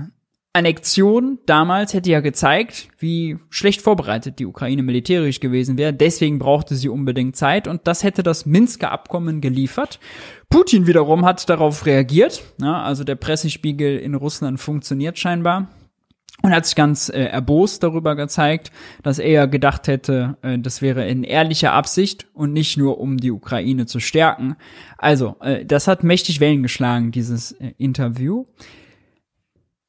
Annexion 0.56 1.40
damals 1.48 1.96
hätte 1.96 2.12
ja 2.12 2.20
gezeigt, 2.20 2.90
wie 3.00 3.40
schlecht 3.50 3.82
vorbereitet 3.82 4.38
die 4.38 4.46
Ukraine 4.46 4.84
militärisch 4.84 5.40
gewesen 5.40 5.80
wäre. 5.80 5.94
Deswegen 5.94 6.38
brauchte 6.38 6.76
sie 6.76 6.90
unbedingt 6.90 7.36
Zeit 7.36 7.68
und 7.68 7.88
das 7.88 8.04
hätte 8.04 8.22
das 8.22 8.46
Minsker 8.46 8.92
Abkommen 8.92 9.42
geliefert. 9.42 10.00
Putin 10.52 10.86
wiederum 10.86 11.26
hat 11.26 11.50
darauf 11.50 11.88
reagiert. 11.88 12.44
Ja, 12.62 12.84
also 12.84 13.04
der 13.04 13.16
Pressespiegel 13.16 13.98
in 13.98 14.14
Russland 14.14 14.60
funktioniert 14.60 15.18
scheinbar. 15.18 15.70
Und 16.42 16.52
hat 16.52 16.66
sich 16.66 16.76
ganz 16.76 17.10
äh, 17.10 17.24
erbost 17.24 17.84
darüber 17.84 18.16
gezeigt, 18.16 18.72
dass 19.02 19.18
er 19.18 19.48
gedacht 19.48 19.88
hätte, 19.88 20.38
äh, 20.42 20.60
das 20.60 20.82
wäre 20.82 21.08
in 21.08 21.24
ehrlicher 21.24 21.72
Absicht 21.72 22.28
und 22.34 22.52
nicht 22.52 22.78
nur 22.78 23.00
um 23.00 23.18
die 23.18 23.32
Ukraine 23.32 23.86
zu 23.86 24.02
stärken. 24.02 24.58
Also, 24.98 25.38
äh, 25.40 25.64
das 25.64 25.88
hat 25.88 26.04
mächtig 26.04 26.42
Wellen 26.42 26.62
geschlagen, 26.62 27.12
dieses 27.12 27.54
äh, 27.54 27.72
Interview. 27.78 28.46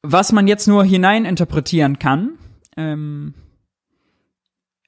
Was 0.07 0.31
man 0.31 0.47
jetzt 0.47 0.67
nur 0.67 0.83
hineininterpretieren 0.83 1.99
kann, 1.99 2.37
ähm, 2.77 3.33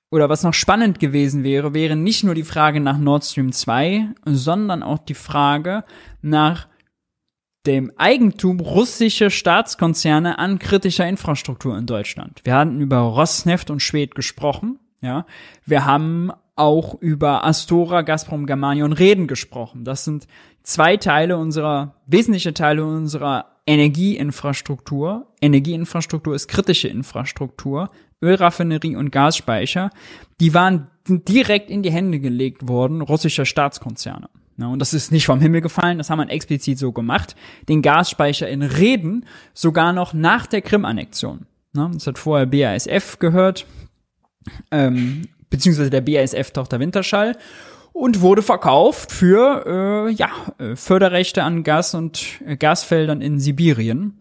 oder 0.10 0.30
was 0.30 0.44
noch 0.44 0.54
spannend 0.54 1.00
gewesen 1.00 1.44
wäre, 1.44 1.74
wäre 1.74 1.96
nicht 1.96 2.24
nur 2.24 2.36
die 2.36 2.44
Frage 2.44 2.80
nach 2.80 2.98
Nord 2.98 3.26
Stream 3.26 3.52
2, 3.52 4.10
sondern 4.26 4.84
auch 4.84 5.00
die 5.00 5.16
Frage 5.16 5.84
nach 6.22 6.68
dem 7.66 7.92
Eigentum 7.98 8.62
russischer 8.62 9.30
Staatskonzerne 9.30 10.40
an 10.40 10.60
kritischer 10.60 11.08
Infrastruktur 11.08 11.78
in 11.78 11.86
Deutschland. 11.86 12.42
Wir 12.46 12.56
hatten 12.56 12.80
über 12.80 13.00
Rosneft 13.00 13.70
und 13.70 13.82
Schwed 13.82 14.16
gesprochen, 14.16 14.80
ja. 15.02 15.26
Wir 15.66 15.86
haben 15.86 16.32
auch 16.56 16.96
über 17.02 17.44
Astora, 17.44 18.02
Gazprom, 18.02 18.46
Germanion 18.46 18.94
Reden 18.94 19.28
gesprochen. 19.28 19.84
Das 19.84 20.06
sind 20.06 20.28
zwei 20.64 20.98
Teile 20.98 21.38
unserer, 21.38 21.96
wesentliche 22.08 22.54
Teile 22.54 22.86
unserer 22.86 23.57
Energieinfrastruktur. 23.68 25.28
Energieinfrastruktur 25.42 26.34
ist 26.34 26.48
kritische 26.48 26.88
Infrastruktur. 26.88 27.92
Ölraffinerie 28.22 28.96
und 28.96 29.12
Gasspeicher, 29.12 29.92
die 30.40 30.56
waren 30.56 30.88
direkt 31.08 31.70
in 31.70 31.84
die 31.84 31.92
Hände 31.92 32.20
gelegt 32.20 32.68
worden 32.68 33.02
russischer 33.02 33.46
Staatskonzerne. 33.46 34.30
Und 34.58 34.80
das 34.80 34.96
ist 34.96 35.12
nicht 35.12 35.28
vom 35.28 35.40
Himmel 35.40 35.62
gefallen, 35.62 36.00
das 36.00 36.10
haben 36.10 36.18
wir 36.18 36.30
explizit 36.32 36.80
so 36.80 36.92
gemacht. 36.92 37.36
Den 37.70 37.84
Gasspeicher 37.84 38.50
in 38.50 38.64
Reden 38.64 39.26
sogar 39.54 39.94
noch 39.94 40.14
nach 40.16 40.48
der 40.48 40.62
Krim-Annexion. 40.62 41.46
Das 41.74 42.08
hat 42.08 42.18
vorher 42.18 42.48
BASF 42.48 43.20
gehört, 43.20 43.68
ähm, 44.72 45.28
beziehungsweise 45.52 45.92
der 45.92 46.02
BASF-Tochter 46.02 46.80
Winterschall 46.80 47.38
und 47.98 48.22
wurde 48.22 48.44
verkauft 48.44 49.12
für 49.12 50.08
äh, 50.08 50.12
ja, 50.12 50.30
äh, 50.60 50.76
Förderrechte 50.76 51.44
an 51.44 51.64
Gas 51.64 51.96
und 51.96 52.42
äh, 52.46 52.56
Gasfeldern 52.56 53.22
in 53.22 53.40
Sibirien. 53.40 54.20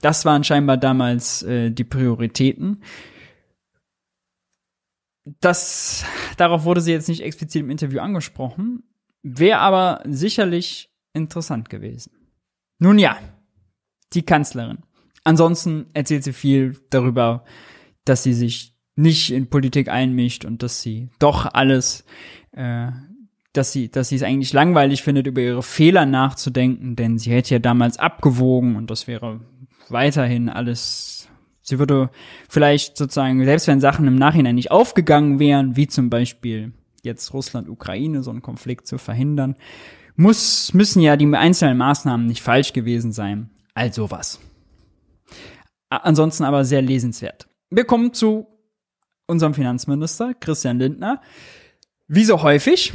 Das 0.00 0.24
waren 0.24 0.44
scheinbar 0.44 0.76
damals 0.76 1.42
äh, 1.44 1.70
die 1.70 1.84
Prioritäten. 1.84 2.82
Das, 5.40 6.04
darauf 6.36 6.64
wurde 6.64 6.80
sie 6.80 6.92
jetzt 6.92 7.08
nicht 7.08 7.22
explizit 7.22 7.62
im 7.62 7.70
Interview 7.70 8.00
angesprochen, 8.00 8.82
wäre 9.22 9.58
aber 9.58 10.02
sicherlich 10.06 10.90
interessant 11.12 11.70
gewesen. 11.70 12.12
Nun 12.78 12.98
ja, 12.98 13.16
die 14.12 14.22
Kanzlerin. 14.22 14.78
Ansonsten 15.24 15.86
erzählt 15.94 16.24
sie 16.24 16.32
viel 16.32 16.78
darüber, 16.90 17.44
dass 18.04 18.22
sie 18.22 18.34
sich 18.34 18.76
nicht 18.96 19.30
in 19.30 19.48
Politik 19.48 19.88
einmischt 19.88 20.44
und 20.44 20.62
dass 20.62 20.82
sie 20.82 21.10
doch 21.18 21.46
alles, 21.52 22.04
äh, 22.56 22.90
dass 23.52 23.72
sie, 23.72 23.90
dass 23.90 24.08
sie 24.08 24.16
es 24.16 24.22
eigentlich 24.22 24.52
langweilig 24.52 25.02
findet, 25.02 25.26
über 25.26 25.40
ihre 25.40 25.62
Fehler 25.62 26.06
nachzudenken, 26.06 26.96
denn 26.96 27.18
sie 27.18 27.30
hätte 27.30 27.54
ja 27.54 27.58
damals 27.58 27.98
abgewogen 27.98 28.76
und 28.76 28.90
das 28.90 29.06
wäre 29.06 29.40
weiterhin 29.88 30.48
alles. 30.48 31.28
Sie 31.62 31.78
würde 31.78 32.10
vielleicht 32.48 32.96
sozusagen, 32.96 33.44
selbst 33.44 33.66
wenn 33.66 33.80
Sachen 33.80 34.06
im 34.06 34.16
Nachhinein 34.16 34.54
nicht 34.54 34.70
aufgegangen 34.70 35.38
wären, 35.38 35.76
wie 35.76 35.86
zum 35.86 36.10
Beispiel 36.10 36.72
jetzt 37.02 37.32
Russland-Ukraine, 37.32 38.22
so 38.22 38.30
einen 38.30 38.42
Konflikt 38.42 38.86
zu 38.86 38.98
verhindern, 38.98 39.56
muss, 40.16 40.72
müssen 40.74 41.00
ja 41.00 41.16
die 41.16 41.32
einzelnen 41.34 41.78
Maßnahmen 41.78 42.26
nicht 42.26 42.42
falsch 42.42 42.72
gewesen 42.72 43.12
sein. 43.12 43.50
Also 43.74 44.10
was. 44.10 44.40
Ansonsten 45.88 46.44
aber 46.44 46.64
sehr 46.64 46.82
lesenswert. 46.82 47.48
Wir 47.70 47.84
kommen 47.84 48.12
zu 48.12 48.46
unserem 49.26 49.54
Finanzminister 49.54 50.34
Christian 50.34 50.78
Lindner. 50.78 51.20
Wie 52.08 52.24
so 52.24 52.42
häufig. 52.42 52.92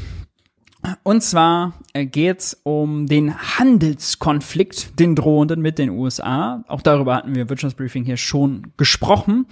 Und 1.03 1.21
zwar 1.21 1.73
äh, 1.93 2.05
geht's 2.05 2.59
um 2.63 3.05
den 3.05 3.37
Handelskonflikt, 3.37 4.99
den 4.99 5.15
drohenden 5.15 5.61
mit 5.61 5.77
den 5.77 5.89
USA. 5.89 6.63
Auch 6.67 6.81
darüber 6.81 7.15
hatten 7.15 7.35
wir 7.35 7.49
Wirtschaftsbriefing 7.49 8.03
hier 8.03 8.17
schon 8.17 8.71
gesprochen. 8.77 9.45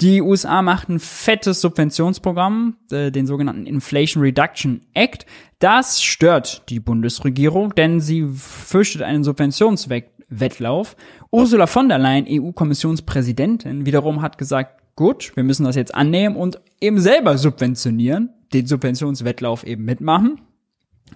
Die 0.00 0.22
USA 0.22 0.62
macht 0.62 0.88
ein 0.88 1.00
fettes 1.00 1.60
Subventionsprogramm, 1.60 2.76
äh, 2.90 3.10
den 3.10 3.26
sogenannten 3.26 3.66
Inflation 3.66 4.22
Reduction 4.22 4.82
Act. 4.94 5.26
Das 5.58 6.02
stört 6.02 6.62
die 6.70 6.80
Bundesregierung, 6.80 7.74
denn 7.74 8.00
sie 8.00 8.26
fürchtet 8.28 9.02
einen 9.02 9.24
Subventionswettlauf. 9.24 10.96
Ursula 11.30 11.66
von 11.66 11.88
der 11.88 11.98
Leyen, 11.98 12.26
EU-Kommissionspräsidentin, 12.28 13.84
wiederum 13.84 14.22
hat 14.22 14.38
gesagt, 14.38 14.79
gut, 15.00 15.34
wir 15.34 15.44
müssen 15.44 15.64
das 15.64 15.76
jetzt 15.76 15.94
annehmen 15.94 16.36
und 16.36 16.60
eben 16.78 17.00
selber 17.00 17.38
subventionieren, 17.38 18.34
den 18.52 18.66
Subventionswettlauf 18.66 19.64
eben 19.64 19.82
mitmachen. 19.86 20.42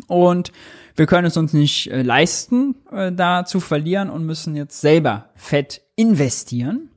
Und 0.08 0.52
wir 0.96 1.04
können 1.04 1.26
es 1.26 1.36
uns 1.36 1.52
nicht 1.52 1.90
äh, 1.90 2.00
leisten, 2.00 2.76
äh, 2.90 3.12
da 3.12 3.44
zu 3.44 3.60
verlieren 3.60 4.08
und 4.08 4.24
müssen 4.24 4.56
jetzt 4.56 4.80
selber 4.80 5.28
fett 5.34 5.82
investieren. 5.96 6.88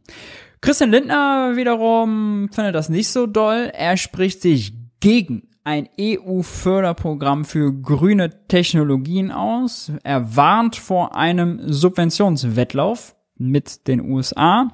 Christian 0.62 0.91
Lindner 0.91 1.58
wiederum 1.58 2.47
findet 2.54 2.73
das 2.73 2.88
nicht 2.88 3.10
so 3.10 3.28
doll. 3.28 3.69
Er 3.73 3.97
spricht 3.97 4.41
sich 4.41 4.73
gegen 5.02 5.50
ein 5.65 5.89
EU-Förderprogramm 6.00 7.43
für 7.43 7.73
grüne 7.73 8.47
Technologien 8.47 9.30
aus. 9.34 9.91
Er 10.04 10.38
warnt 10.38 10.78
vor 10.78 11.17
einem 11.17 11.60
Subventionswettlauf 11.67 13.13
mit 13.36 13.89
den 13.89 14.10
USA. 14.10 14.69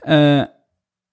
Äh, 0.00 0.46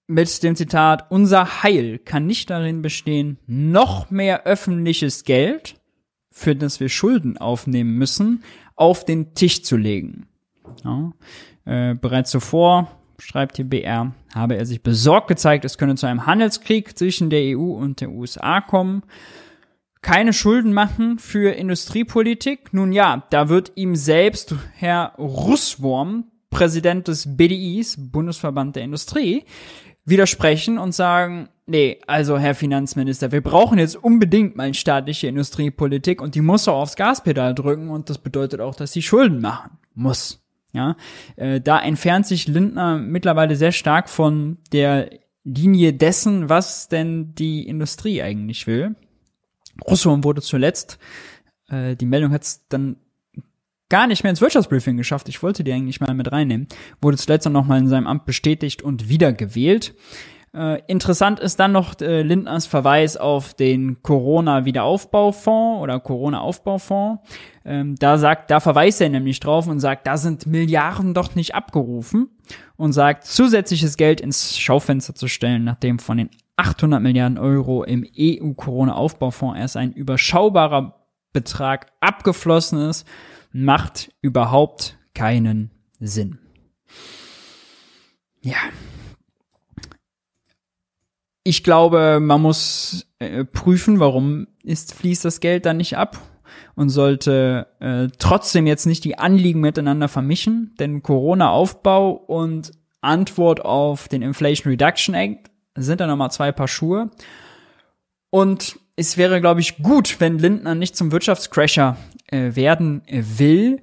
mit 0.08 0.42
dem 0.42 0.56
Zitat, 0.56 1.10
unser 1.10 1.62
Heil 1.62 1.98
kann 1.98 2.26
nicht 2.26 2.50
darin 2.50 2.82
bestehen, 2.82 3.38
noch 3.46 4.10
mehr 4.10 4.46
öffentliches 4.46 5.24
Geld, 5.24 5.76
für 6.32 6.56
das 6.56 6.80
wir 6.80 6.88
Schulden 6.88 7.36
aufnehmen 7.36 7.94
müssen, 7.96 8.42
auf 8.74 9.04
den 9.04 9.34
Tisch 9.34 9.62
zu 9.62 9.76
legen. 9.76 10.26
Ja. 10.82 11.12
Äh, 11.66 11.94
bereits 11.94 12.30
zuvor, 12.30 12.90
schreibt 13.18 13.56
hier 13.56 13.66
BR, 13.66 14.14
habe 14.34 14.56
er 14.56 14.64
sich 14.64 14.82
besorgt 14.82 15.28
gezeigt, 15.28 15.64
es 15.66 15.76
könne 15.76 15.96
zu 15.96 16.06
einem 16.06 16.24
Handelskrieg 16.26 16.96
zwischen 16.96 17.28
der 17.28 17.58
EU 17.58 17.72
und 17.72 18.00
der 18.00 18.10
USA 18.10 18.62
kommen. 18.62 19.02
Keine 20.00 20.32
Schulden 20.32 20.72
machen 20.72 21.18
für 21.18 21.50
Industriepolitik. 21.50 22.72
Nun 22.72 22.92
ja, 22.92 23.26
da 23.30 23.48
wird 23.50 23.72
ihm 23.74 23.94
selbst 23.96 24.54
Herr 24.74 25.14
Russwurm, 25.18 26.30
Präsident 26.50 27.08
des 27.08 27.36
BDIs, 27.36 27.96
Bundesverband 28.10 28.76
der 28.76 28.84
Industrie, 28.84 29.44
widersprechen 30.08 30.78
und 30.78 30.92
sagen, 30.92 31.48
nee, 31.66 32.00
also 32.06 32.38
Herr 32.38 32.54
Finanzminister, 32.54 33.32
wir 33.32 33.42
brauchen 33.42 33.78
jetzt 33.78 33.96
unbedingt 33.96 34.56
mal 34.56 34.72
staatliche 34.74 35.28
Industriepolitik 35.28 36.20
und 36.20 36.34
die 36.34 36.40
muss 36.40 36.68
auch 36.68 36.82
aufs 36.82 36.96
Gaspedal 36.96 37.54
drücken 37.54 37.90
und 37.90 38.10
das 38.10 38.18
bedeutet 38.18 38.60
auch, 38.60 38.74
dass 38.74 38.92
sie 38.92 39.02
Schulden 39.02 39.40
machen 39.40 39.78
muss. 39.94 40.44
Ja, 40.72 40.96
äh, 41.36 41.60
da 41.60 41.80
entfernt 41.80 42.26
sich 42.26 42.46
Lindner 42.46 42.98
mittlerweile 42.98 43.56
sehr 43.56 43.72
stark 43.72 44.08
von 44.10 44.58
der 44.72 45.10
Linie 45.44 45.94
dessen, 45.94 46.48
was 46.50 46.88
denn 46.88 47.34
die 47.34 47.66
Industrie 47.66 48.22
eigentlich 48.22 48.66
will. 48.66 48.94
Russland 49.86 50.24
wurde 50.24 50.42
zuletzt, 50.42 50.98
äh, 51.68 51.96
die 51.96 52.06
Meldung 52.06 52.32
hat 52.32 52.42
es 52.42 52.66
dann 52.68 52.96
gar 53.88 54.06
nicht 54.06 54.22
mehr 54.22 54.30
ins 54.30 54.40
Wirtschaftsbriefing 54.40 54.96
geschafft. 54.96 55.28
Ich 55.28 55.42
wollte 55.42 55.64
die 55.64 55.72
eigentlich 55.72 56.00
mal 56.00 56.14
mit 56.14 56.30
reinnehmen. 56.30 56.68
Wurde 57.00 57.16
zuletzt 57.16 57.46
dann 57.46 57.52
nochmal 57.52 57.78
in 57.78 57.88
seinem 57.88 58.06
Amt 58.06 58.26
bestätigt 58.26 58.82
und 58.82 59.08
wiedergewählt. 59.08 59.94
Äh, 60.54 60.82
interessant 60.86 61.40
ist 61.40 61.60
dann 61.60 61.72
noch 61.72 62.00
äh, 62.00 62.22
Lindners 62.22 62.66
Verweis 62.66 63.16
auf 63.16 63.54
den 63.54 64.02
Corona-Wiederaufbaufonds 64.02 65.82
oder 65.82 66.00
Corona-Aufbaufonds. 66.00 67.22
Ähm, 67.64 67.96
da 67.96 68.16
sagt, 68.18 68.50
da 68.50 68.60
verweist 68.60 69.00
er 69.00 69.10
nämlich 69.10 69.40
drauf 69.40 69.66
und 69.66 69.80
sagt, 69.80 70.06
da 70.06 70.16
sind 70.16 70.46
Milliarden 70.46 71.12
doch 71.12 71.34
nicht 71.34 71.54
abgerufen 71.54 72.30
und 72.76 72.92
sagt, 72.92 73.24
zusätzliches 73.24 73.96
Geld 73.96 74.20
ins 74.20 74.58
Schaufenster 74.58 75.14
zu 75.14 75.28
stellen, 75.28 75.64
nachdem 75.64 75.98
von 75.98 76.16
den 76.16 76.30
800 76.56 77.00
Milliarden 77.00 77.38
Euro 77.38 77.84
im 77.84 78.04
EU-Corona-Aufbaufonds 78.18 79.58
erst 79.58 79.76
ein 79.76 79.92
überschaubarer 79.92 80.94
Betrag 81.32 81.92
abgeflossen 82.00 82.80
ist, 82.88 83.06
macht 83.52 84.12
überhaupt 84.20 84.98
keinen 85.14 85.70
Sinn. 86.00 86.38
Ja, 88.40 88.56
ich 91.48 91.64
glaube, 91.64 92.18
man 92.20 92.42
muss 92.42 93.06
äh, 93.20 93.42
prüfen, 93.42 94.00
warum 94.00 94.48
ist, 94.62 94.92
fließt 94.92 95.24
das 95.24 95.40
Geld 95.40 95.64
dann 95.64 95.78
nicht 95.78 95.96
ab 95.96 96.18
und 96.74 96.90
sollte 96.90 97.68
äh, 97.80 98.08
trotzdem 98.18 98.66
jetzt 98.66 98.84
nicht 98.84 99.02
die 99.02 99.18
Anliegen 99.18 99.60
miteinander 99.60 100.08
vermischen, 100.08 100.74
denn 100.78 101.02
Corona-Aufbau 101.02 102.10
und 102.10 102.72
Antwort 103.00 103.64
auf 103.64 104.08
den 104.08 104.20
Inflation 104.20 104.70
Reduction 104.70 105.14
Act 105.14 105.50
sind 105.74 106.00
da 106.00 106.06
nochmal 106.06 106.30
zwei 106.30 106.52
Paar 106.52 106.68
Schuhe. 106.68 107.10
Und 108.28 108.78
es 108.96 109.16
wäre, 109.16 109.40
glaube 109.40 109.60
ich, 109.60 109.78
gut, 109.78 110.20
wenn 110.20 110.38
Lindner 110.38 110.74
nicht 110.74 110.96
zum 110.96 111.12
Wirtschaftscrasher 111.12 111.96
äh, 112.28 112.54
werden 112.54 113.02
will, 113.08 113.82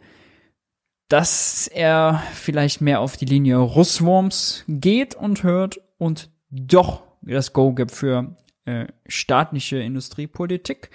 dass 1.08 1.68
er 1.68 2.24
vielleicht 2.34 2.82
mehr 2.82 3.00
auf 3.00 3.18
die 3.18 3.26
Linie 3.26 3.58
Russwurms 3.58 4.64
geht 4.68 5.16
und 5.16 5.44
hört 5.44 5.80
und 5.98 6.30
doch 6.50 7.04
das 7.22 7.54
Go 7.54 7.74
gibt 7.74 7.92
für 7.92 8.36
äh, 8.66 8.88
staatliche 9.08 9.78
Industriepolitik 9.78 10.90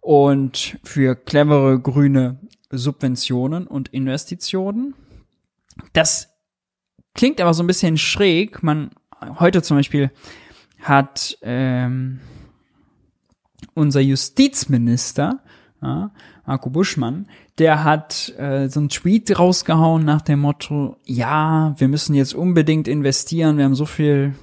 und 0.00 0.78
für 0.82 1.14
clevere 1.14 1.78
grüne 1.80 2.40
Subventionen 2.70 3.66
und 3.66 3.88
Investitionen. 3.88 4.94
Das 5.92 6.30
klingt 7.14 7.40
aber 7.40 7.54
so 7.54 7.62
ein 7.62 7.66
bisschen 7.66 7.98
schräg. 7.98 8.62
Man 8.62 8.90
heute 9.38 9.62
zum 9.62 9.76
Beispiel 9.76 10.10
hat 10.80 11.38
ähm, 11.42 12.20
unser 13.74 14.00
Justizminister 14.00 15.42
ja, 15.82 16.10
Marco 16.50 16.68
Buschmann, 16.68 17.28
der 17.58 17.84
hat 17.84 18.34
äh, 18.36 18.68
so 18.68 18.80
einen 18.80 18.88
Tweet 18.88 19.38
rausgehauen 19.38 20.04
nach 20.04 20.20
dem 20.20 20.40
Motto, 20.40 20.96
ja, 21.04 21.76
wir 21.78 21.86
müssen 21.86 22.12
jetzt 22.16 22.34
unbedingt 22.34 22.88
investieren, 22.88 23.56
wir 23.56 23.66
haben 23.66 23.76
so 23.76 23.86
viel 23.86 24.34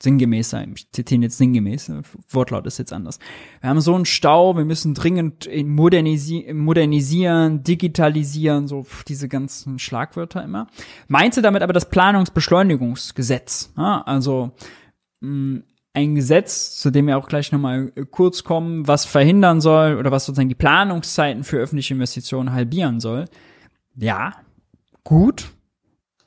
sinngemäßer, 0.00 0.66
ich 0.74 0.90
zitiere 0.90 1.22
jetzt 1.22 1.38
sinngemäß, 1.38 1.92
Wortlaut 2.30 2.66
ist 2.66 2.80
jetzt 2.80 2.92
anders. 2.92 3.20
Wir 3.60 3.70
haben 3.70 3.80
so 3.80 3.94
einen 3.94 4.06
Stau, 4.06 4.56
wir 4.56 4.64
müssen 4.64 4.92
dringend 4.92 5.48
modernisi 5.64 6.52
modernisieren, 6.52 7.62
digitalisieren, 7.62 8.66
so 8.66 8.84
diese 9.06 9.28
ganzen 9.28 9.78
Schlagwörter 9.78 10.42
immer. 10.42 10.66
Meinte 11.06 11.42
damit 11.42 11.62
aber 11.62 11.72
das 11.72 11.88
Planungsbeschleunigungsgesetz, 11.90 13.72
ja, 13.76 14.02
also 14.02 14.50
mh, 15.20 15.60
ein 15.94 16.14
Gesetz, 16.14 16.76
zu 16.76 16.90
dem 16.90 17.06
wir 17.06 17.18
auch 17.18 17.28
gleich 17.28 17.52
nochmal 17.52 17.92
kurz 18.10 18.44
kommen, 18.44 18.88
was 18.88 19.04
verhindern 19.04 19.60
soll 19.60 19.96
oder 19.96 20.10
was 20.10 20.24
sozusagen 20.24 20.48
die 20.48 20.54
Planungszeiten 20.54 21.44
für 21.44 21.58
öffentliche 21.58 21.94
Investitionen 21.94 22.52
halbieren 22.52 23.00
soll. 23.00 23.26
Ja, 23.96 24.32
gut, 25.04 25.50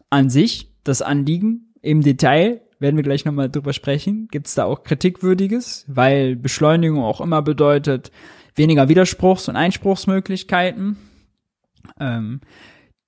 an 0.10 0.30
sich, 0.30 0.72
das 0.84 1.02
Anliegen 1.02 1.74
im 1.82 2.02
Detail 2.02 2.62
werden 2.80 2.96
wir 2.96 3.04
gleich 3.04 3.26
nochmal 3.26 3.50
drüber 3.50 3.74
sprechen. 3.74 4.28
Gibt 4.30 4.48
es 4.48 4.56
da 4.56 4.66
auch 4.66 4.84
Kritikwürdiges, 4.84 5.86
weil 5.88 6.36
Beschleunigung 6.36 7.04
auch 7.04 7.22
immer 7.22 7.42
bedeutet 7.42 8.12
weniger 8.56 8.84
Widerspruchs- 8.84 9.50
und 9.50 9.56
Einspruchsmöglichkeiten. 9.56 10.98
Ähm, 12.00 12.42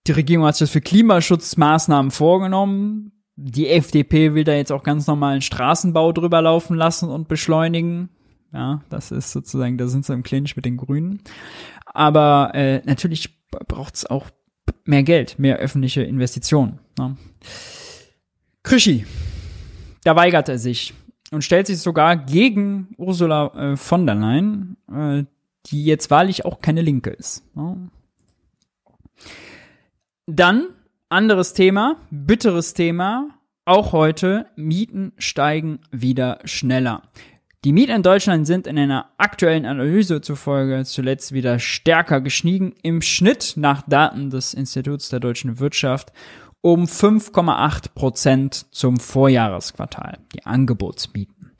die 0.07 0.11
Regierung 0.13 0.45
hat 0.45 0.55
sich 0.55 0.67
das 0.67 0.71
für 0.71 0.81
Klimaschutzmaßnahmen 0.81 2.11
vorgenommen. 2.11 3.11
Die 3.39 3.69
FDP 3.69 4.33
will 4.33 4.43
da 4.43 4.53
jetzt 4.53 4.71
auch 4.71 4.81
ganz 4.81 5.05
normalen 5.05 5.41
Straßenbau 5.41 6.11
drüber 6.11 6.41
laufen 6.41 6.75
lassen 6.75 7.09
und 7.09 7.27
beschleunigen. 7.27 8.09
Ja, 8.51 8.81
das 8.89 9.11
ist 9.11 9.31
sozusagen, 9.31 9.77
da 9.77 9.87
sind 9.87 10.05
sie 10.05 10.13
im 10.13 10.23
Clinch 10.23 10.55
mit 10.55 10.65
den 10.65 10.75
Grünen. 10.75 11.21
Aber 11.85 12.51
äh, 12.55 12.81
natürlich 12.85 13.37
braucht 13.67 13.93
es 13.93 14.05
auch 14.07 14.31
mehr 14.85 15.03
Geld, 15.03 15.37
mehr 15.37 15.57
öffentliche 15.57 16.01
Investitionen. 16.01 16.79
Ne? 16.97 17.15
Krischi, 18.63 19.05
da 20.03 20.15
weigert 20.15 20.49
er 20.49 20.57
sich 20.57 20.95
und 21.31 21.43
stellt 21.43 21.67
sich 21.67 21.79
sogar 21.79 22.15
gegen 22.17 22.95
Ursula 22.97 23.73
äh, 23.73 23.77
von 23.77 24.07
der 24.07 24.15
Leyen, 24.15 24.77
äh, 24.91 25.25
die 25.67 25.85
jetzt 25.85 26.09
wahrlich 26.09 26.43
auch 26.43 26.59
keine 26.59 26.81
Linke 26.81 27.11
ist. 27.11 27.43
Ne? 27.55 27.89
Dann 30.25 30.69
anderes 31.09 31.53
Thema, 31.53 31.97
bitteres 32.09 32.73
Thema, 32.73 33.29
auch 33.65 33.91
heute, 33.91 34.47
Mieten 34.55 35.13
steigen 35.17 35.79
wieder 35.91 36.39
schneller. 36.45 37.03
Die 37.63 37.73
Mieten 37.73 37.91
in 37.91 38.03
Deutschland 38.03 38.45
sind 38.45 38.67
in 38.67 38.77
einer 38.77 39.09
aktuellen 39.17 39.65
Analyse 39.65 40.21
zufolge 40.21 40.83
zuletzt 40.85 41.33
wieder 41.33 41.59
stärker 41.59 42.21
gestiegen, 42.21 42.75
im 42.83 43.01
Schnitt 43.01 43.53
nach 43.55 43.81
Daten 43.81 44.29
des 44.29 44.53
Instituts 44.53 45.09
der 45.09 45.19
deutschen 45.19 45.59
Wirtschaft 45.59 46.11
um 46.61 46.85
5,8 46.85 47.93
Prozent 47.93 48.73
zum 48.73 48.97
Vorjahresquartal, 48.97 50.19
die 50.33 50.45
Angebotsmieten. 50.45 51.51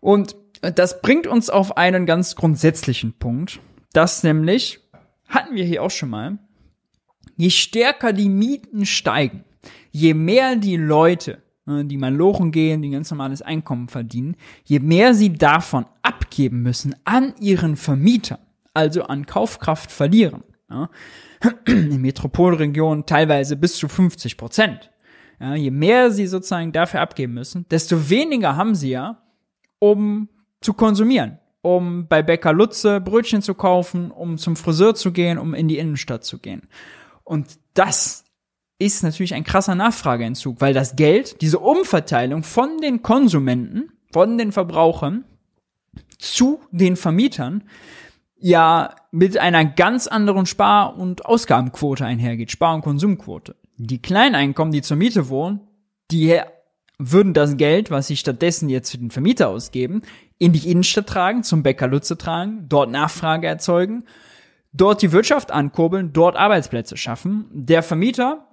Und 0.00 0.36
das 0.60 1.00
bringt 1.00 1.26
uns 1.26 1.50
auf 1.50 1.76
einen 1.76 2.06
ganz 2.06 2.34
grundsätzlichen 2.34 3.12
Punkt, 3.12 3.60
das 3.92 4.22
nämlich, 4.22 4.80
hatten 5.28 5.54
wir 5.54 5.64
hier 5.64 5.82
auch 5.82 5.90
schon 5.90 6.10
mal, 6.10 6.38
je 7.36 7.50
stärker 7.50 8.12
die 8.12 8.28
Mieten 8.28 8.86
steigen, 8.86 9.44
je 9.90 10.14
mehr 10.14 10.56
die 10.56 10.76
Leute, 10.76 11.42
äh, 11.66 11.84
die 11.84 11.96
mal 11.96 12.14
lochen 12.14 12.50
gehen, 12.50 12.82
die 12.82 12.90
ganz 12.90 13.10
normales 13.10 13.42
Einkommen 13.42 13.88
verdienen, 13.88 14.36
je 14.64 14.80
mehr 14.80 15.14
sie 15.14 15.32
davon 15.32 15.86
abgeben 16.02 16.62
müssen 16.62 16.94
an 17.04 17.34
ihren 17.40 17.76
Vermieter, 17.76 18.38
also 18.74 19.04
an 19.04 19.26
Kaufkraft 19.26 19.90
verlieren, 19.92 20.42
in 21.66 22.00
Metropolregionen 22.00 23.06
teilweise 23.06 23.56
bis 23.56 23.76
zu 23.76 23.88
50 23.88 24.36
Prozent. 24.36 24.90
Ja, 25.38 25.54
je 25.54 25.70
mehr 25.70 26.10
sie 26.10 26.26
sozusagen 26.26 26.72
dafür 26.72 27.00
abgeben 27.00 27.34
müssen, 27.34 27.66
desto 27.70 28.08
weniger 28.08 28.56
haben 28.56 28.74
sie 28.74 28.90
ja, 28.90 29.22
um 29.78 30.28
zu 30.62 30.72
konsumieren, 30.72 31.38
um 31.60 32.08
bei 32.08 32.22
Bäcker 32.22 32.52
Lutze 32.52 33.00
Brötchen 33.00 33.42
zu 33.42 33.54
kaufen, 33.54 34.10
um 34.10 34.38
zum 34.38 34.56
Friseur 34.56 34.94
zu 34.94 35.12
gehen, 35.12 35.38
um 35.38 35.52
in 35.52 35.68
die 35.68 35.78
Innenstadt 35.78 36.24
zu 36.24 36.38
gehen. 36.38 36.62
Und 37.26 37.58
das 37.74 38.24
ist 38.78 39.02
natürlich 39.02 39.34
ein 39.34 39.44
krasser 39.44 39.74
Nachfrageentzug, 39.74 40.60
weil 40.60 40.72
das 40.72 40.96
Geld, 40.96 41.42
diese 41.42 41.58
Umverteilung 41.58 42.44
von 42.44 42.78
den 42.78 43.02
Konsumenten, 43.02 43.90
von 44.12 44.38
den 44.38 44.52
Verbrauchern 44.52 45.24
zu 46.18 46.60
den 46.70 46.96
Vermietern, 46.96 47.64
ja 48.38 48.94
mit 49.10 49.38
einer 49.38 49.64
ganz 49.64 50.06
anderen 50.06 50.46
Spar- 50.46 50.96
und 50.96 51.26
Ausgabenquote 51.26 52.04
einhergeht, 52.04 52.52
Spar- 52.52 52.76
und 52.76 52.82
Konsumquote. 52.82 53.56
Die 53.76 54.00
Kleineinkommen, 54.00 54.72
die 54.72 54.82
zur 54.82 54.96
Miete 54.96 55.28
wohnen, 55.28 55.60
die 56.12 56.40
würden 56.98 57.34
das 57.34 57.56
Geld, 57.56 57.90
was 57.90 58.06
sie 58.06 58.16
stattdessen 58.16 58.68
jetzt 58.68 58.90
für 58.90 58.98
den 58.98 59.10
Vermieter 59.10 59.48
ausgeben, 59.48 60.02
in 60.38 60.52
die 60.52 60.70
Innenstadt 60.70 61.08
tragen, 61.08 61.42
zum 61.42 61.62
Bäcker 61.62 61.88
Lutze 61.88 62.16
tragen, 62.16 62.66
dort 62.68 62.90
Nachfrage 62.90 63.48
erzeugen, 63.48 64.04
dort 64.76 65.02
die 65.02 65.12
Wirtschaft 65.12 65.50
ankurbeln, 65.50 66.12
dort 66.12 66.36
Arbeitsplätze 66.36 66.96
schaffen. 66.96 67.46
Der 67.52 67.82
Vermieter, 67.82 68.48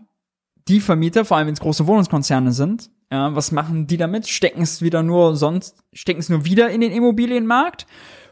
die 0.67 0.79
Vermieter, 0.79 1.25
vor 1.25 1.37
allem 1.37 1.47
wenn 1.47 1.53
es 1.53 1.59
große 1.59 1.87
Wohnungskonzerne 1.87 2.51
sind, 2.51 2.89
ja, 3.11 3.35
was 3.35 3.51
machen 3.51 3.85
die 3.85 3.97
damit? 3.97 4.27
Stecken 4.27 4.63
es 4.63 4.81
wieder 4.81 5.03
nur 5.03 5.35
sonst, 5.35 5.83
stecken 5.93 6.19
es 6.19 6.29
nur 6.29 6.45
wieder 6.45 6.71
in 6.71 6.81
den 6.81 6.91
Immobilienmarkt 6.91 7.85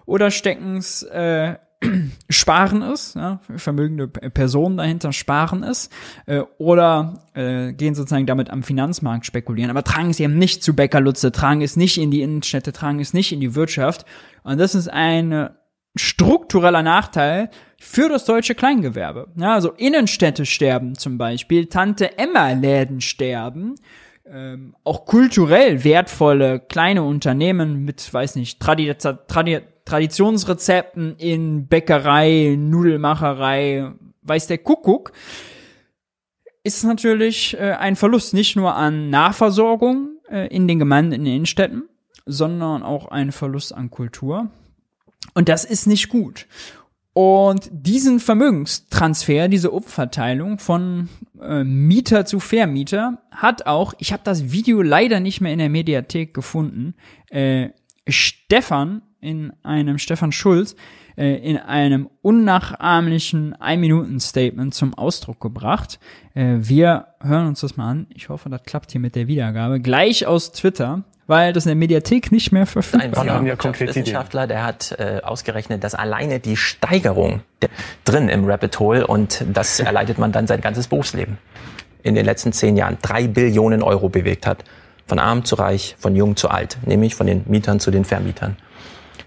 oder 0.05 0.31
stecken 0.31 0.77
es 0.77 1.03
äh, 1.03 1.57
Sparen 2.29 2.81
ist, 2.83 3.15
ja, 3.15 3.39
vermögende 3.57 4.07
Personen 4.07 4.77
dahinter 4.77 5.13
sparen 5.13 5.63
ist, 5.63 5.91
äh, 6.25 6.41
oder 6.57 7.25
äh, 7.33 7.73
gehen 7.73 7.95
sozusagen 7.95 8.27
damit 8.27 8.49
am 8.49 8.63
Finanzmarkt 8.63 9.25
spekulieren, 9.25 9.71
aber 9.71 9.83
tragen 9.83 10.11
es 10.11 10.19
eben 10.19 10.37
nicht 10.37 10.63
zu 10.63 10.75
Bäckerlutze, 10.75 11.31
tragen 11.31 11.61
es 11.61 11.75
nicht 11.75 11.97
in 11.97 12.11
die 12.11 12.21
Innenstädte, 12.21 12.71
tragen 12.71 12.99
es 12.99 13.13
nicht 13.13 13.31
in 13.31 13.39
die 13.39 13.55
Wirtschaft. 13.55 14.05
Und 14.43 14.59
das 14.59 14.75
ist 14.75 14.89
ein 14.89 15.49
struktureller 15.95 16.83
Nachteil 16.83 17.49
für 17.83 18.09
das 18.09 18.25
deutsche 18.25 18.53
Kleingewerbe. 18.53 19.27
Ja, 19.35 19.55
also 19.55 19.71
Innenstädte 19.71 20.45
sterben 20.45 20.95
zum 20.95 21.17
Beispiel, 21.17 21.65
Tante 21.65 22.15
Emma-Läden 22.15 23.01
sterben, 23.01 23.75
ähm, 24.23 24.75
auch 24.83 25.05
kulturell 25.05 25.83
wertvolle 25.83 26.59
kleine 26.59 27.01
Unternehmen 27.01 27.83
mit, 27.83 28.13
weiß 28.13 28.35
nicht, 28.35 28.59
Tradi 28.59 28.93
Tradi 28.95 29.61
Traditionsrezepten 29.83 31.15
in 31.17 31.67
Bäckerei, 31.67 32.55
Nudelmacherei, 32.57 33.91
weiß 34.21 34.45
der 34.45 34.59
Kuckuck, 34.59 35.11
ist 36.63 36.83
natürlich 36.83 37.57
äh, 37.59 37.71
ein 37.71 37.95
Verlust 37.95 38.35
nicht 38.35 38.55
nur 38.55 38.75
an 38.75 39.09
Nahversorgung 39.09 40.19
äh, 40.29 40.47
in 40.55 40.67
den 40.67 40.77
Gemeinden, 40.77 41.13
in 41.13 41.25
den 41.25 41.33
Innenstädten, 41.33 41.89
sondern 42.27 42.83
auch 42.83 43.07
ein 43.07 43.31
Verlust 43.31 43.73
an 43.73 43.89
Kultur. 43.89 44.51
Und 45.33 45.49
das 45.49 45.65
ist 45.65 45.87
nicht 45.87 46.09
gut. 46.09 46.45
Und 47.13 47.69
diesen 47.71 48.19
Vermögenstransfer, 48.21 49.49
diese 49.49 49.71
Umverteilung 49.71 50.59
von 50.59 51.09
äh, 51.41 51.63
Mieter 51.63 52.25
zu 52.25 52.39
Vermieter 52.39 53.21
hat 53.31 53.65
auch, 53.65 53.93
ich 53.97 54.13
habe 54.13 54.23
das 54.23 54.51
Video 54.51 54.81
leider 54.81 55.19
nicht 55.19 55.41
mehr 55.41 55.51
in 55.51 55.59
der 55.59 55.69
Mediathek 55.69 56.33
gefunden, 56.33 56.95
äh, 57.29 57.69
Stefan 58.07 59.01
in 59.19 59.51
einem 59.61 59.97
Stefan 59.97 60.31
Schulz 60.31 60.75
äh, 61.21 61.35
in 61.35 61.57
einem 61.57 62.09
unnachahmlichen 62.23 63.53
Ein-Minuten-Statement 63.53 64.73
zum 64.73 64.95
Ausdruck 64.95 65.39
gebracht. 65.39 65.99
Äh, 66.33 66.55
wir 66.57 67.09
hören 67.21 67.45
uns 67.45 67.61
das 67.61 67.77
mal 67.77 67.91
an. 67.91 68.07
Ich 68.09 68.29
hoffe, 68.29 68.49
das 68.49 68.63
klappt 68.63 68.91
hier 68.91 68.99
mit 68.99 69.15
der 69.15 69.27
Wiedergabe. 69.27 69.79
Gleich 69.79 70.25
aus 70.25 70.51
Twitter 70.51 71.03
weil 71.27 71.53
das 71.53 71.65
in 71.65 71.69
der 71.69 71.75
Mediathek 71.77 72.33
nicht 72.33 72.51
mehr 72.51 72.65
verfügbar 72.65 73.09
ist. 73.09 73.65
Ein 73.65 73.87
Wissenschaftler, 73.87 74.47
der 74.47 74.65
hat 74.65 74.93
äh, 74.99 75.21
ausgerechnet, 75.23 75.81
dass 75.81 75.95
alleine 75.95 76.41
die 76.41 76.57
Steigerung 76.57 77.41
drin 78.03 78.27
im 78.27 78.43
Rabbit 78.43 78.77
Hole 78.79 79.07
und 79.07 79.45
das 79.53 79.79
erleidet 79.79 80.17
man 80.17 80.33
dann 80.33 80.45
sein 80.45 80.59
ganzes 80.59 80.89
Berufsleben 80.89 81.37
in 82.03 82.15
den 82.15 82.25
letzten 82.25 82.51
zehn 82.51 82.75
Jahren 82.75 82.97
drei 83.01 83.27
Billionen 83.27 83.81
Euro 83.81 84.09
bewegt 84.09 84.45
hat. 84.45 84.65
Von 85.07 85.19
arm 85.19 85.45
zu 85.45 85.55
reich, 85.55 85.95
von 85.99 86.17
jung 86.17 86.35
zu 86.35 86.49
alt, 86.49 86.79
nämlich 86.85 87.15
von 87.15 87.27
den 87.27 87.43
Mietern 87.47 87.79
zu 87.79 87.91
den 87.91 88.03
Vermietern. 88.03 88.57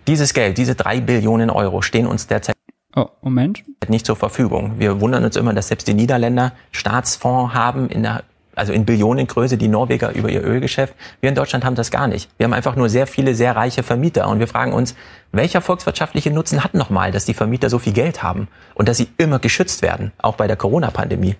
Dieses 0.07 0.35
Geld, 0.35 0.59
diese 0.59 0.75
drei 0.75 1.01
Billionen 1.01 1.51
Euro 1.51 1.83
stehen 1.83 2.07
uns 2.07 2.27
derzeit 2.27 2.55
Oh, 2.97 3.09
Moment. 3.23 3.65
Nicht 3.89 4.07
zur 4.07 4.15
Verfügung. 4.15 4.75
Wir 4.79 5.01
wundern 5.01 5.25
uns 5.25 5.35
immer, 5.35 5.53
dass 5.53 5.67
selbst 5.67 5.89
die 5.89 5.95
Niederländer 5.95 6.53
Staatsfonds 6.71 7.53
haben 7.53 7.89
in 7.89 8.05
der 8.05 8.23
also 8.57 8.73
in 8.73 8.85
Billionengröße, 8.85 9.57
die 9.57 9.67
Norweger 9.67 10.13
über 10.15 10.29
ihr 10.29 10.45
Ölgeschäft. 10.45 10.95
Wir 11.21 11.29
in 11.29 11.35
Deutschland 11.35 11.65
haben 11.65 11.75
das 11.75 11.91
gar 11.91 12.07
nicht. 12.07 12.31
Wir 12.37 12.45
haben 12.45 12.53
einfach 12.53 12.77
nur 12.77 12.89
sehr 12.89 13.09
viele, 13.09 13.35
sehr 13.35 13.57
reiche 13.57 13.83
Vermieter 13.83 14.29
und 14.29 14.39
wir 14.39 14.47
fragen 14.47 14.73
uns, 14.73 14.95
welcher 15.33 15.61
volkswirtschaftliche 15.61 16.31
Nutzen 16.31 16.63
hat 16.63 16.75
nochmal, 16.75 17.11
dass 17.11 17.25
die 17.25 17.35
Vermieter 17.35 17.69
so 17.69 17.81
viel 17.81 17.93
Geld 17.93 18.23
haben 18.23 18.47
und 18.75 18.89
dass 18.89 18.97
sie 18.97 19.09
immer 19.19 19.41
geschützt 19.41 19.83
werden, 19.83 20.13
auch 20.19 20.37
bei 20.37 20.47
der 20.47 20.57
Corona-Pandemie? 20.57 21.35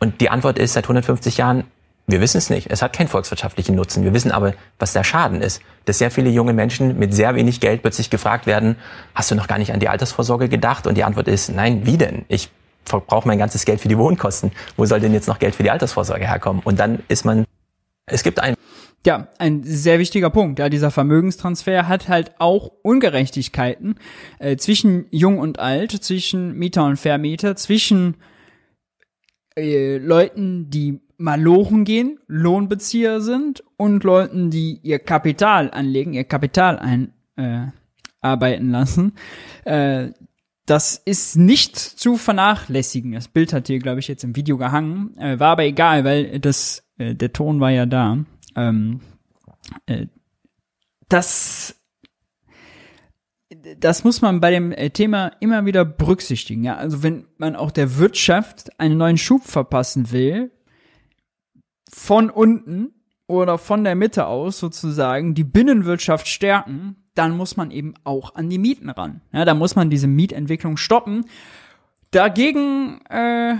Und 0.00 0.20
die 0.20 0.28
Antwort 0.28 0.58
ist 0.58 0.74
seit 0.74 0.84
150 0.84 1.38
Jahren, 1.38 1.64
wir 2.10 2.20
wissen 2.20 2.38
es 2.38 2.50
nicht. 2.50 2.70
Es 2.70 2.82
hat 2.82 2.92
keinen 2.92 3.08
volkswirtschaftlichen 3.08 3.74
Nutzen. 3.74 4.04
Wir 4.04 4.14
wissen 4.14 4.30
aber, 4.30 4.54
was 4.78 4.92
der 4.92 5.04
Schaden 5.04 5.42
ist. 5.42 5.60
Dass 5.84 5.98
sehr 5.98 6.10
viele 6.10 6.30
junge 6.30 6.52
Menschen 6.52 6.98
mit 6.98 7.14
sehr 7.14 7.34
wenig 7.34 7.60
Geld 7.60 7.82
plötzlich 7.82 8.10
gefragt 8.10 8.46
werden, 8.46 8.76
hast 9.14 9.30
du 9.30 9.34
noch 9.34 9.48
gar 9.48 9.58
nicht 9.58 9.72
an 9.72 9.80
die 9.80 9.88
Altersvorsorge 9.88 10.48
gedacht? 10.48 10.86
Und 10.86 10.96
die 10.96 11.04
Antwort 11.04 11.28
ist, 11.28 11.50
nein, 11.50 11.86
wie 11.86 11.98
denn? 11.98 12.24
Ich 12.28 12.50
verbrauche 12.84 13.28
mein 13.28 13.38
ganzes 13.38 13.64
Geld 13.64 13.80
für 13.80 13.88
die 13.88 13.98
Wohnkosten. 13.98 14.52
Wo 14.76 14.84
soll 14.86 15.00
denn 15.00 15.12
jetzt 15.12 15.28
noch 15.28 15.38
Geld 15.38 15.54
für 15.54 15.62
die 15.62 15.70
Altersvorsorge 15.70 16.26
herkommen? 16.26 16.62
Und 16.64 16.78
dann 16.78 17.00
ist 17.08 17.24
man, 17.24 17.44
es 18.06 18.22
gibt 18.22 18.40
ein 18.40 18.54
ja, 19.06 19.28
ein 19.38 19.62
sehr 19.64 19.98
wichtiger 19.98 20.28
Punkt. 20.28 20.58
Ja, 20.58 20.68
dieser 20.68 20.90
Vermögenstransfer 20.90 21.88
hat 21.88 22.08
halt 22.08 22.32
auch 22.38 22.70
Ungerechtigkeiten 22.82 23.94
äh, 24.38 24.56
zwischen 24.56 25.06
Jung 25.10 25.38
und 25.38 25.58
Alt, 25.58 25.92
zwischen 26.04 26.58
Mieter 26.58 26.84
und 26.84 26.98
Vermieter, 26.98 27.56
zwischen 27.56 28.16
äh, 29.56 29.96
Leuten, 29.96 30.68
die 30.68 31.00
malochen 31.20 31.84
gehen, 31.84 32.18
Lohnbezieher 32.26 33.20
sind 33.20 33.62
und 33.76 34.02
Leuten, 34.04 34.50
die 34.50 34.80
ihr 34.82 34.98
Kapital 34.98 35.70
anlegen, 35.70 36.14
ihr 36.14 36.24
Kapital 36.24 36.78
einarbeiten 37.36 38.68
äh, 38.68 38.72
lassen. 38.72 39.12
Äh, 39.64 40.08
das 40.66 40.96
ist 40.96 41.36
nicht 41.36 41.76
zu 41.76 42.16
vernachlässigen. 42.16 43.12
Das 43.12 43.28
Bild 43.28 43.52
hat 43.52 43.66
hier, 43.66 43.80
glaube 43.80 44.00
ich, 44.00 44.08
jetzt 44.08 44.24
im 44.24 44.34
Video 44.34 44.56
gehangen. 44.56 45.16
Äh, 45.18 45.38
war 45.38 45.50
aber 45.52 45.64
egal, 45.64 46.04
weil 46.04 46.40
das, 46.40 46.88
äh, 46.96 47.14
der 47.14 47.32
Ton 47.32 47.60
war 47.60 47.70
ja 47.70 47.86
da. 47.86 48.18
Ähm, 48.56 49.00
äh, 49.86 50.06
das, 51.08 51.76
das 53.78 54.04
muss 54.04 54.22
man 54.22 54.40
bei 54.40 54.52
dem 54.52 54.72
äh, 54.72 54.90
Thema 54.90 55.32
immer 55.40 55.66
wieder 55.66 55.84
berücksichtigen. 55.84 56.64
Ja? 56.64 56.76
Also 56.76 57.02
wenn 57.02 57.26
man 57.36 57.56
auch 57.56 57.72
der 57.72 57.98
Wirtschaft 57.98 58.80
einen 58.80 58.96
neuen 58.96 59.18
Schub 59.18 59.44
verpassen 59.44 60.12
will, 60.12 60.50
von 61.92 62.30
unten 62.30 62.94
oder 63.26 63.58
von 63.58 63.84
der 63.84 63.94
Mitte 63.94 64.26
aus 64.26 64.58
sozusagen 64.58 65.34
die 65.34 65.44
Binnenwirtschaft 65.44 66.26
stärken, 66.26 66.96
dann 67.14 67.36
muss 67.36 67.56
man 67.56 67.70
eben 67.70 67.94
auch 68.04 68.34
an 68.34 68.50
die 68.50 68.58
Mieten 68.58 68.90
ran. 68.90 69.20
Ja, 69.32 69.44
da 69.44 69.54
muss 69.54 69.76
man 69.76 69.90
diese 69.90 70.06
Mietentwicklung 70.06 70.76
stoppen. 70.76 71.26
Dagegen, 72.10 73.00
äh, 73.08 73.54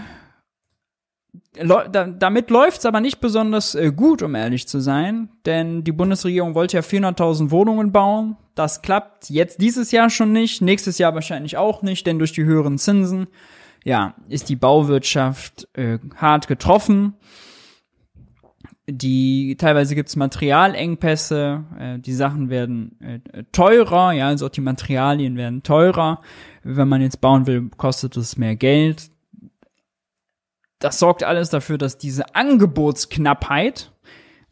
da, 1.54 1.86
damit 1.86 2.50
läuft's 2.50 2.84
aber 2.84 3.00
nicht 3.00 3.20
besonders 3.20 3.74
äh, 3.74 3.92
gut, 3.92 4.22
um 4.22 4.34
ehrlich 4.34 4.66
zu 4.66 4.80
sein, 4.80 5.30
denn 5.46 5.84
die 5.84 5.92
Bundesregierung 5.92 6.54
wollte 6.54 6.76
ja 6.76 6.82
400.000 6.82 7.50
Wohnungen 7.50 7.92
bauen. 7.92 8.36
Das 8.54 8.82
klappt 8.82 9.30
jetzt 9.30 9.60
dieses 9.60 9.92
Jahr 9.92 10.10
schon 10.10 10.32
nicht, 10.32 10.62
nächstes 10.62 10.98
Jahr 10.98 11.14
wahrscheinlich 11.14 11.56
auch 11.56 11.82
nicht, 11.82 12.06
denn 12.06 12.18
durch 12.18 12.32
die 12.32 12.44
höheren 12.44 12.78
Zinsen, 12.78 13.28
ja, 13.84 14.14
ist 14.28 14.48
die 14.48 14.56
Bauwirtschaft 14.56 15.68
äh, 15.74 15.98
hart 16.16 16.48
getroffen 16.48 17.14
die 18.92 19.56
teilweise 19.56 19.94
gibt's 19.94 20.16
Materialengpässe, 20.16 21.64
äh, 21.78 21.98
die 21.98 22.12
Sachen 22.12 22.50
werden 22.50 22.98
äh, 23.00 23.44
teurer, 23.52 24.12
ja, 24.12 24.28
also 24.28 24.46
auch 24.46 24.50
die 24.50 24.60
Materialien 24.60 25.36
werden 25.36 25.62
teurer. 25.62 26.20
Wenn 26.62 26.88
man 26.88 27.00
jetzt 27.00 27.20
bauen 27.20 27.46
will, 27.46 27.70
kostet 27.76 28.16
es 28.16 28.36
mehr 28.36 28.56
Geld. 28.56 29.10
Das 30.78 30.98
sorgt 30.98 31.24
alles 31.24 31.50
dafür, 31.50 31.78
dass 31.78 31.98
diese 31.98 32.34
Angebotsknappheit 32.34 33.92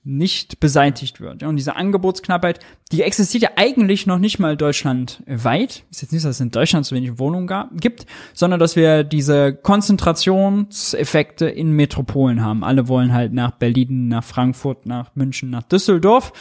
nicht 0.09 0.59
beseitigt 0.59 1.21
wird. 1.21 1.43
und 1.43 1.57
diese 1.57 1.77
Angebotsknappheit, 1.77 2.61
die 2.93 3.03
existiert 3.03 3.43
ja 3.43 3.51
eigentlich 3.57 4.07
noch 4.07 4.19
nicht 4.19 4.39
mal 4.39 4.57
deutschlandweit. 4.57 5.85
Ist 5.91 6.01
jetzt 6.01 6.13
nicht, 6.13 6.25
dass 6.25 6.37
es 6.37 6.41
in 6.41 6.51
Deutschland 6.51 6.87
zu 6.87 6.95
wenig 6.95 7.19
Wohnungen 7.19 7.47
gab, 7.47 7.79
gibt, 7.79 8.07
sondern 8.33 8.59
dass 8.59 8.75
wir 8.75 9.05
diese 9.05 9.53
Konzentrationseffekte 9.55 11.47
in 11.47 11.73
Metropolen 11.73 12.43
haben. 12.43 12.65
Alle 12.65 12.89
wollen 12.89 13.13
halt 13.13 13.35
nach 13.35 13.51
Berlin, 13.51 14.09
nach 14.09 14.25
Frankfurt, 14.25 14.87
nach 14.87 15.15
München, 15.15 15.51
nach 15.51 15.65
Düsseldorf 15.65 16.33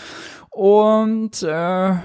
und 0.49 1.43
äh, 1.43 1.95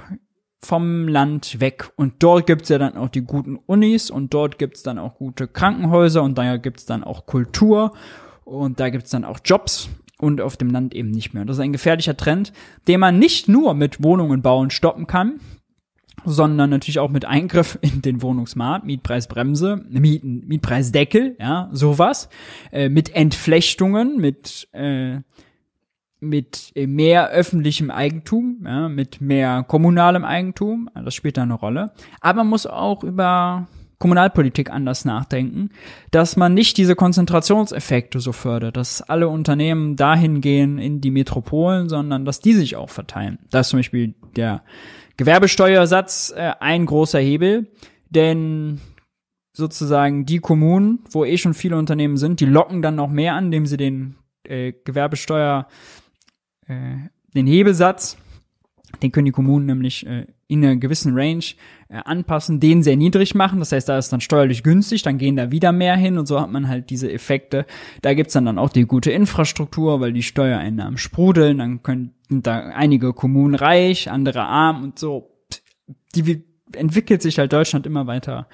vom 0.65 1.07
Land 1.07 1.61
weg. 1.61 1.93
Und 1.95 2.25
dort 2.25 2.49
gibt's 2.49 2.71
ja 2.71 2.79
dann 2.79 2.97
auch 2.97 3.09
die 3.09 3.23
guten 3.23 3.57
Unis 3.67 4.11
und 4.11 4.35
dort 4.35 4.59
gibt's 4.59 4.83
dann 4.83 4.99
auch 4.99 5.15
gute 5.15 5.47
Krankenhäuser 5.47 6.25
und 6.25 6.37
da 6.37 6.57
gibt's 6.57 6.87
dann 6.87 7.05
auch 7.05 7.25
Kultur 7.27 7.93
und 8.45 8.81
da 8.81 8.91
gibt's 8.91 9.11
dann 9.11 9.25
auch 9.25 9.39
Jobs 9.45 9.89
und 10.23 10.41
auf 10.41 10.57
dem 10.57 10.71
Land 10.71 10.95
eben 10.95 11.11
nicht 11.11 11.35
mehr. 11.35 11.45
Das 11.45 11.57
ist 11.57 11.63
ein 11.63 11.73
gefährlicher 11.73 12.17
Trend, 12.17 12.53
den 12.87 13.01
man 13.01 13.19
nicht 13.19 13.49
nur 13.49 13.75
mit 13.75 14.03
Wohnungen 14.05 14.41
bauen 14.41 14.71
stoppen 14.71 15.09
kann, 15.09 15.41
sondern 16.25 16.71
natürlich 16.71 17.01
auch 17.01 17.11
mit 17.11 17.25
Eingriff 17.25 17.77
in 17.83 18.03
den 18.03 18.23
Wohnungsmarkt, 18.23 18.87
Mietpreisbremse, 18.87 19.85
Mieten, 19.89 20.47
Mietpreisdeckel, 20.47 21.37
ja, 21.41 21.69
sowas, 21.73 22.29
äh, 22.71 22.89
mit 22.89 23.15
Entflechtungen, 23.15 24.19
mit 24.19 24.69
äh, 24.73 25.19
mit 26.21 26.73
mehr 26.77 27.31
öffentlichem 27.31 27.91
Eigentum, 27.91 28.61
ja, 28.65 28.89
mit 28.89 29.21
mehr 29.21 29.65
kommunalem 29.67 30.25
Eigentum, 30.25 30.89
das 30.95 31.17
spielt 31.17 31.37
da 31.37 31.43
eine 31.43 31.55
Rolle. 31.55 31.91
Aber 32.21 32.45
man 32.45 32.47
muss 32.51 32.65
auch 32.65 33.03
über 33.03 33.67
Kommunalpolitik 34.03 34.69
anders 34.69 35.05
nachdenken, 35.05 35.71
dass 36.11 36.37
man 36.37 36.55
nicht 36.55 36.77
diese 36.77 36.97
Konzentrationseffekte 36.97 38.19
so 38.19 38.33
fördert, 38.33 38.77
dass 38.77 39.01
alle 39.01 39.29
Unternehmen 39.29 39.95
dahin 39.95 40.41
gehen 40.41 40.79
in 40.79 41.01
die 41.01 41.13
Metropolen, 41.13 41.89
sondern 41.89 42.25
dass 42.25 42.41
die 42.41 42.53
sich 42.53 42.75
auch 42.75 42.91
verteilen. 42.91 43.39
Da 43.53 43.61
ist 43.61 43.69
zum 43.69 43.79
Beispiel 43.79 44.15
der 44.35 44.65
Gewerbesteuersatz 45.19 46.35
äh, 46.37 46.51
ein 46.59 46.85
großer 46.85 47.21
Hebel, 47.21 47.69
denn 48.11 48.81
sozusagen 49.53 50.27
die 50.27 50.41
Kommunen, 50.41 51.05
wo 51.13 51.25
eh 51.25 51.39
schon 51.39 51.55
viele 51.55 51.77
Unternehmen 51.77 52.17
sind, 52.17 52.41
die 52.41 52.47
locken 52.47 52.83
dann 52.83 52.97
noch 52.97 53.09
mehr 53.09 53.35
an, 53.35 53.45
indem 53.45 53.67
sie 53.67 53.77
den 53.77 54.17
äh, 54.43 54.73
Gewerbesteuer, 54.85 55.69
äh, 56.67 56.97
den 57.37 57.47
Hebelsatz 57.47 58.17
Den 59.01 59.13
können 59.13 59.27
die 59.27 59.33
Kommunen 59.33 59.67
nämlich 59.67 60.07
äh, 60.07 60.27
in 60.49 60.65
einer 60.65 60.77
gewissen 60.77 61.15
Range 61.15 61.45
äh, 61.89 61.97
anpassen, 62.05 62.61
den 62.61 62.83
sehr 62.83 62.97
niedrig 62.97 63.35
machen. 63.35 63.59
Das 63.59 63.73
heißt, 63.73 63.89
da 63.89 63.99
ist 63.99 64.13
dann 64.13 64.21
steuerlich 64.21 64.63
günstig, 64.63 65.03
dann 65.03 65.19
gehen 65.19 65.37
da 65.37 65.51
wieder 65.51 65.73
mehr 65.73 65.97
hin 65.97 66.19
und 66.19 66.27
so 66.27 66.41
hat 66.41 66.51
man 66.51 66.69
halt 66.69 66.91
diese 66.91 67.11
Effekte. 67.11 67.67
Da 68.03 68.15
gibt's 68.15 68.35
dann, 68.35 68.45
dann 68.45 68.59
auch 68.59 68.71
die 68.71 68.85
gute 68.85 69.11
Infrastruktur, 69.11 70.01
weil 70.01 70.13
die 70.13 70.23
Steuereinnahmen 70.23 70.99
sprudeln, 70.99 71.59
dann 71.59 71.83
können 71.83 72.13
da 72.29 72.59
einige 72.69 73.13
Kommunen 73.13 73.55
reich, 73.55 74.11
andere 74.11 74.43
arm 74.43 74.83
und 74.85 74.99
so. 74.99 75.31
Die 76.15 76.45
entwickelt 76.75 77.23
sich 77.23 77.39
halt 77.39 77.53
Deutschland 77.53 77.87
immer 77.87 78.07
weiter 78.07 78.49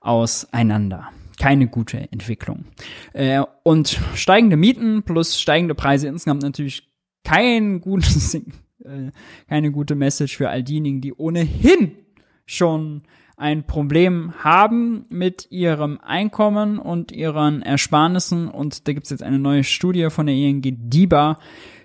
auseinander. 0.00 1.08
Keine 1.38 1.66
gute 1.66 2.10
Entwicklung. 2.12 2.66
Äh, 3.12 3.42
und 3.62 4.00
steigende 4.14 4.56
Mieten 4.56 5.02
plus 5.02 5.40
steigende 5.40 5.74
Preise 5.74 6.08
insgesamt 6.08 6.42
natürlich 6.42 6.88
kein 7.24 7.80
gutes 7.80 8.34
keine 9.48 9.70
gute 9.70 9.94
Message 9.94 10.36
für 10.36 10.50
all 10.50 10.62
diejenigen, 10.62 11.00
die 11.00 11.14
ohnehin 11.14 11.92
schon 12.46 13.02
ein 13.36 13.66
Problem 13.66 14.32
haben 14.44 15.06
mit 15.08 15.48
ihrem 15.50 15.98
Einkommen 16.00 16.78
und 16.78 17.10
ihren 17.12 17.62
Ersparnissen. 17.62 18.48
Und 18.48 18.86
da 18.86 18.92
gibt 18.92 19.04
es 19.04 19.10
jetzt 19.10 19.22
eine 19.22 19.38
neue 19.38 19.64
Studie 19.64 20.10
von 20.10 20.26
der 20.26 20.34
ING 20.34 20.62
DIBA, 20.62 21.38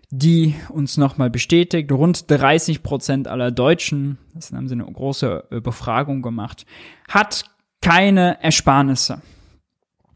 die 0.09 0.55
uns 0.69 0.97
nochmal 0.97 1.29
bestätigt, 1.29 1.91
rund 1.91 2.29
30 2.29 2.83
Prozent 2.83 3.27
aller 3.27 3.51
Deutschen, 3.51 4.17
das 4.33 4.51
haben 4.53 4.67
sie 4.67 4.75
eine 4.75 4.85
große 4.85 5.45
äh, 5.51 5.59
Befragung 5.59 6.21
gemacht, 6.21 6.65
hat 7.09 7.45
keine 7.81 8.41
Ersparnisse. 8.41 9.21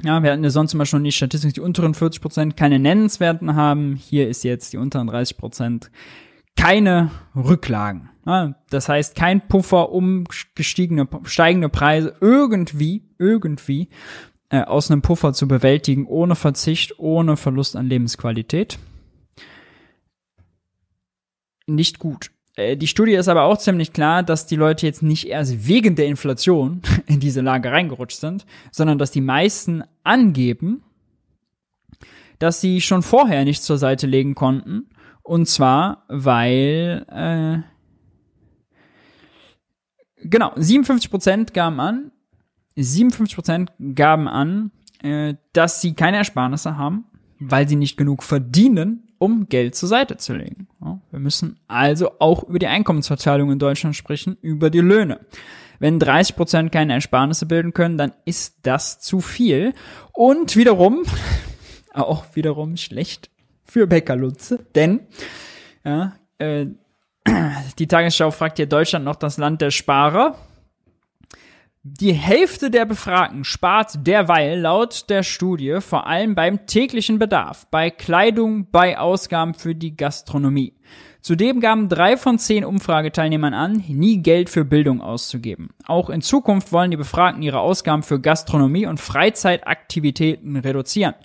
Ja, 0.04 0.24
wir 0.24 0.32
hatten 0.32 0.44
ja 0.44 0.50
sonst 0.50 0.74
immer 0.74 0.86
schon 0.86 1.04
die 1.04 1.12
Statistik, 1.12 1.54
die 1.54 1.62
unteren 1.62 1.94
40 1.94 2.22
Prozent 2.22 2.58
keine 2.58 2.80
nennenswerten 2.80 3.56
haben. 3.56 3.96
Hier 3.96 4.30
ist 4.30 4.44
jetzt 4.44 4.74
die 4.74 4.78
unteren 4.78 5.08
30 5.08 5.38
Prozent 5.38 5.92
keine 6.56 7.12
Rücklagen. 7.36 8.10
Das 8.70 8.88
heißt, 8.88 9.16
kein 9.16 9.48
Puffer, 9.48 9.92
um 9.92 10.26
gestiegene, 10.56 11.08
steigende 11.24 11.70
Preise 11.70 12.16
irgendwie, 12.22 13.04
irgendwie 13.18 13.90
äh, 14.50 14.62
aus 14.62 14.92
einem 14.92 15.02
Puffer 15.02 15.34
zu 15.34 15.48
bewältigen, 15.48 16.06
ohne 16.06 16.36
Verzicht, 16.36 17.00
ohne 17.00 17.36
Verlust 17.36 17.76
an 17.76 17.88
Lebensqualität. 17.88 18.78
Nicht 21.66 22.00
gut. 22.00 22.32
Äh, 22.56 22.78
die 22.78 22.88
Studie 22.88 23.14
ist 23.14 23.28
aber 23.28 23.44
auch 23.44 23.58
ziemlich 23.58 23.92
klar, 23.92 24.22
dass 24.22 24.46
die 24.46 24.56
Leute 24.56 24.86
jetzt 24.86 25.02
nicht 25.02 25.28
erst 25.28 25.68
wegen 25.68 25.96
der 25.96 26.06
Inflation 26.06 26.82
in 27.08 27.20
diese 27.20 27.42
Lage 27.42 27.72
reingerutscht 27.72 28.20
sind, 28.20 28.46
sondern 28.72 29.00
dass 29.00 29.12
die 29.12 29.22
meisten 29.22 29.84
angeben, 30.04 30.84
dass 32.38 32.62
sie 32.62 32.82
schon 32.82 33.02
vorher 33.02 33.46
nicht 33.46 33.64
zur 33.64 33.78
Seite 33.78 34.06
legen 34.06 34.36
konnten 34.36 34.90
und 35.24 35.48
zwar, 35.48 36.06
weil, 36.08 37.06
äh, 37.10 37.62
genau, 40.28 40.54
57% 40.56 41.54
gaben 41.54 41.80
an, 41.80 42.12
57% 42.78 43.70
gaben 43.96 44.28
an, 44.28 44.72
äh, 45.02 45.36
dass 45.54 45.82
sie 45.82 45.94
keine 45.94 46.18
Ersparnisse 46.18 46.78
haben, 46.78 47.06
weil 47.40 47.68
sie 47.68 47.76
nicht 47.76 47.98
genug 47.98 48.24
verdienen, 48.24 49.08
um 49.18 49.48
Geld 49.50 49.76
zur 49.76 49.90
Seite 49.90 50.18
zu 50.18 50.34
legen. 50.34 50.68
Ja, 50.84 51.00
wir 51.12 51.20
müssen 51.20 51.60
also 51.68 52.12
auch 52.20 52.44
über 52.44 52.60
die 52.60 52.68
Einkommensverteilung 52.68 53.52
in 53.52 53.60
Deutschland 53.60 53.96
sprechen, 53.96 54.38
über 54.42 54.70
die 54.70 54.80
Löhne. 54.80 55.20
Wenn 55.80 56.00
30% 56.00 56.70
keine 56.70 56.94
Ersparnisse 56.94 57.46
bilden 57.46 57.74
können, 57.74 57.98
dann 57.98 58.14
ist 58.26 58.60
das 58.64 59.00
zu 59.00 59.20
viel. 59.20 59.74
Und 60.14 60.56
wiederum, 60.56 61.04
auch 61.94 62.26
wiederum 62.36 62.78
schlecht 62.78 63.32
für 63.72 63.88
Bäckerlutze, 63.88 64.60
denn 64.76 65.00
ja, 65.86 66.12
äh, 66.40 66.66
die 67.80 67.88
Tagesschau 67.88 68.30
fragt 68.32 68.58
hier 68.58 68.66
Deutschland 68.66 69.06
noch 69.06 69.16
das 69.16 69.38
Land 69.38 69.62
der 69.62 69.72
Sparer. 69.72 70.36
Die 71.82 72.12
Hälfte 72.12 72.70
der 72.70 72.84
Befragten 72.84 73.46
spart 73.46 74.06
derweil 74.06 74.60
laut 74.60 75.10
der 75.10 75.24
Studie 75.24 75.78
vor 75.80 76.06
allem 76.06 76.36
beim 76.36 76.66
täglichen 76.68 77.18
Bedarf, 77.18 77.66
bei 77.72 77.90
Kleidung, 77.90 78.70
bei 78.72 79.00
Ausgaben 79.00 79.54
für 79.54 79.74
die 79.74 79.96
Gastronomie. 79.96 80.76
Zudem 81.22 81.62
gaben 81.62 81.88
drei 81.88 82.18
von 82.18 82.40
zehn 82.40 82.66
Umfrageteilnehmern 82.66 83.54
an, 83.54 83.84
nie 83.88 84.22
Geld 84.22 84.50
für 84.50 84.66
Bildung 84.66 85.00
auszugeben. 85.00 85.70
Auch 85.86 86.10
in 86.10 86.22
Zukunft 86.22 86.74
wollen 86.74 86.92
die 86.92 86.98
Befragten 86.98 87.42
ihre 87.42 87.62
Ausgaben 87.62 88.04
für 88.04 88.20
Gastronomie 88.20 88.86
und 88.86 89.00
Freizeitaktivitäten 89.00 90.58
reduzieren. 90.58 91.16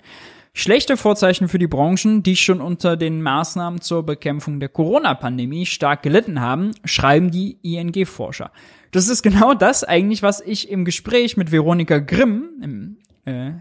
Schlechte 0.59 0.97
Vorzeichen 0.97 1.49
für 1.49 1.59
die 1.59 1.67
Branchen, 1.67 2.23
die 2.23 2.35
schon 2.35 2.61
unter 2.61 2.97
den 2.97 3.21
Maßnahmen 3.21 3.79
zur 3.79 4.03
Bekämpfung 4.03 4.59
der 4.59 4.69
Corona-Pandemie 4.69 5.67
stark 5.67 6.01
gelitten 6.01 6.41
haben, 6.41 6.71
schreiben 6.83 7.29
die 7.29 7.59
ING-Forscher. 7.61 8.51
Das 8.89 9.07
ist 9.07 9.21
genau 9.21 9.53
das 9.53 9.83
eigentlich, 9.83 10.23
was 10.23 10.41
ich 10.41 10.71
im 10.71 10.83
Gespräch 10.83 11.37
mit 11.37 11.51
Veronika 11.51 11.99
Grimm, 11.99 12.49
im, 12.63 12.97
äh, 13.25 13.51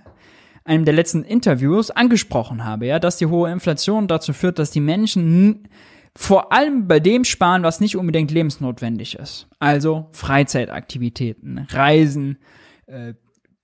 einem 0.64 0.86
der 0.86 0.94
letzten 0.94 1.22
Interviews, 1.22 1.90
angesprochen 1.90 2.64
habe, 2.64 2.86
ja, 2.86 2.98
dass 2.98 3.18
die 3.18 3.26
hohe 3.26 3.52
Inflation 3.52 4.08
dazu 4.08 4.32
führt, 4.32 4.58
dass 4.58 4.70
die 4.70 4.80
Menschen 4.80 5.68
vor 6.14 6.50
allem 6.50 6.88
bei 6.88 6.98
dem 6.98 7.24
sparen, 7.24 7.62
was 7.62 7.78
nicht 7.78 7.98
unbedingt 7.98 8.30
lebensnotwendig 8.30 9.18
ist. 9.18 9.48
Also 9.58 10.08
Freizeitaktivitäten, 10.12 11.66
Reisen, 11.68 12.38
äh, 12.86 13.12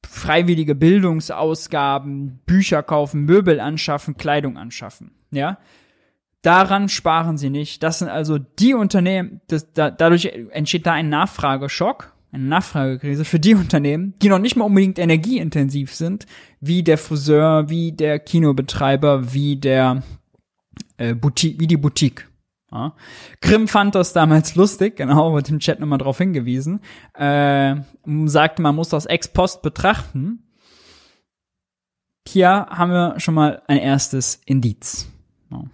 freiwillige 0.07 0.75
Bildungsausgaben, 0.75 2.41
Bücher 2.47 2.83
kaufen, 2.83 3.25
Möbel 3.25 3.61
anschaffen, 3.61 4.17
Kleidung 4.17 4.57
anschaffen. 4.57 5.13
Ja, 5.31 5.59
daran 6.43 6.89
sparen 6.89 7.39
sie 7.39 7.51
nicht. 7.51 7.83
Das 7.83 8.01
sind 8.01 8.09
also 8.09 8.39
die 8.39 8.75
Unternehmen, 8.75 9.41
das, 9.49 9.73
da, 9.73 9.91
dadurch 9.91 10.27
entsteht 10.51 10.87
da 10.87 10.93
ein 10.93 11.09
Nachfrageschock, 11.09 12.13
eine 12.33 12.45
Nachfragekrise 12.45 13.25
für 13.25 13.39
die 13.39 13.55
Unternehmen, 13.55 14.15
die 14.23 14.29
noch 14.29 14.39
nicht 14.39 14.57
mal 14.57 14.65
unbedingt 14.65 14.99
energieintensiv 14.99 15.95
sind, 15.95 16.27
wie 16.61 16.83
der 16.83 16.99
Friseur, 16.99 17.69
wie 17.69 17.93
der 17.93 18.19
Kinobetreiber, 18.19 19.33
wie 19.35 19.57
der 19.57 20.03
äh, 20.97 21.15
Boutique, 21.15 21.61
wie 21.61 21.67
die 21.67 21.77
Boutique. 21.77 22.29
Ja. 22.73 22.95
Grimm 23.41 23.69
fand 23.69 23.95
das 23.95 24.13
damals 24.13 24.55
lustig, 24.57 24.97
genau, 24.97 25.35
wird 25.35 25.49
im 25.51 25.61
Chat 25.61 25.81
nochmal 25.81 25.99
drauf 25.99 26.19
hingewiesen. 26.19 26.81
Äh, 27.15 27.77
sagte, 28.25 28.63
man 28.63 28.75
muss 28.75 28.89
das 28.89 29.07
ex 29.07 29.29
post 29.29 29.63
betrachten. 29.63 30.43
Hier 32.27 32.67
haben 32.71 32.91
wir 32.93 33.21
schon 33.21 33.35
mal 33.35 33.63
ein 33.67 33.79
erstes 33.79 34.41
Indiz. 34.47 35.07
Ja. 35.51 35.65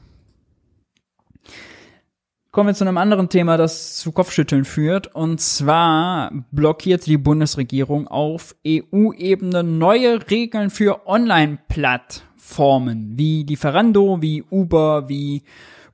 Kommen 2.51 2.71
wir 2.71 2.75
zu 2.75 2.85
einem 2.85 2.97
anderen 2.97 3.29
Thema, 3.29 3.59
das 3.59 3.99
zu 3.99 4.11
Kopfschütteln 4.11 4.65
führt. 4.65 5.15
Und 5.15 5.41
zwar 5.41 6.33
blockiert 6.51 7.07
die 7.07 7.19
Bundesregierung 7.19 8.09
auf 8.09 8.57
EU-Ebene 8.67 9.63
neue 9.63 10.29
Regeln 10.31 10.71
für 10.71 11.07
Online-Plattformen 11.07 13.19
wie 13.19 13.45
Lieferando, 13.45 14.23
wie 14.23 14.43
Uber, 14.51 15.09
wie 15.09 15.45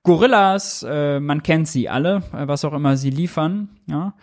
Gorillas, 0.04 0.86
äh, 0.88 1.18
man 1.18 1.42
kennt 1.42 1.66
sie 1.66 1.88
alle, 1.88 2.22
äh, 2.32 2.46
was 2.46 2.64
auch 2.64 2.74
immer 2.74 2.96
sie 2.96 3.10
liefern, 3.10 3.70
ja. 3.86 4.14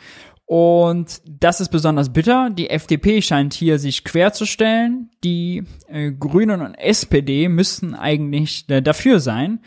Und 0.45 1.21
das 1.25 1.61
ist 1.61 1.69
besonders 1.69 2.11
bitter. 2.11 2.49
Die 2.49 2.69
FDP 2.69 3.21
scheint 3.21 3.53
hier 3.53 3.79
sich 3.79 4.03
querzustellen. 4.03 5.09
Die 5.23 5.63
äh, 5.87 6.11
Grünen 6.11 6.61
und 6.61 6.75
SPD 6.75 7.47
müssten 7.47 7.95
eigentlich 7.95 8.65
äh, 8.69 8.81
dafür 8.81 9.21
sein. 9.21 9.61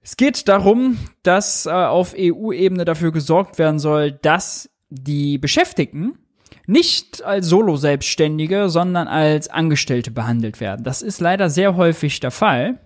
Es 0.00 0.16
geht 0.16 0.48
darum, 0.48 0.96
dass 1.22 1.66
äh, 1.66 1.70
auf 1.70 2.14
EU-Ebene 2.18 2.86
dafür 2.86 3.12
gesorgt 3.12 3.58
werden 3.58 3.78
soll, 3.78 4.12
dass 4.12 4.70
die 4.88 5.36
Beschäftigten 5.36 6.18
nicht 6.66 7.22
als 7.22 7.46
Solo-Selbstständige, 7.46 8.70
sondern 8.70 9.08
als 9.08 9.48
Angestellte 9.48 10.10
behandelt 10.10 10.60
werden. 10.60 10.84
Das 10.84 11.02
ist 11.02 11.20
leider 11.20 11.50
sehr 11.50 11.76
häufig 11.76 12.18
der 12.20 12.30
Fall 12.30 12.78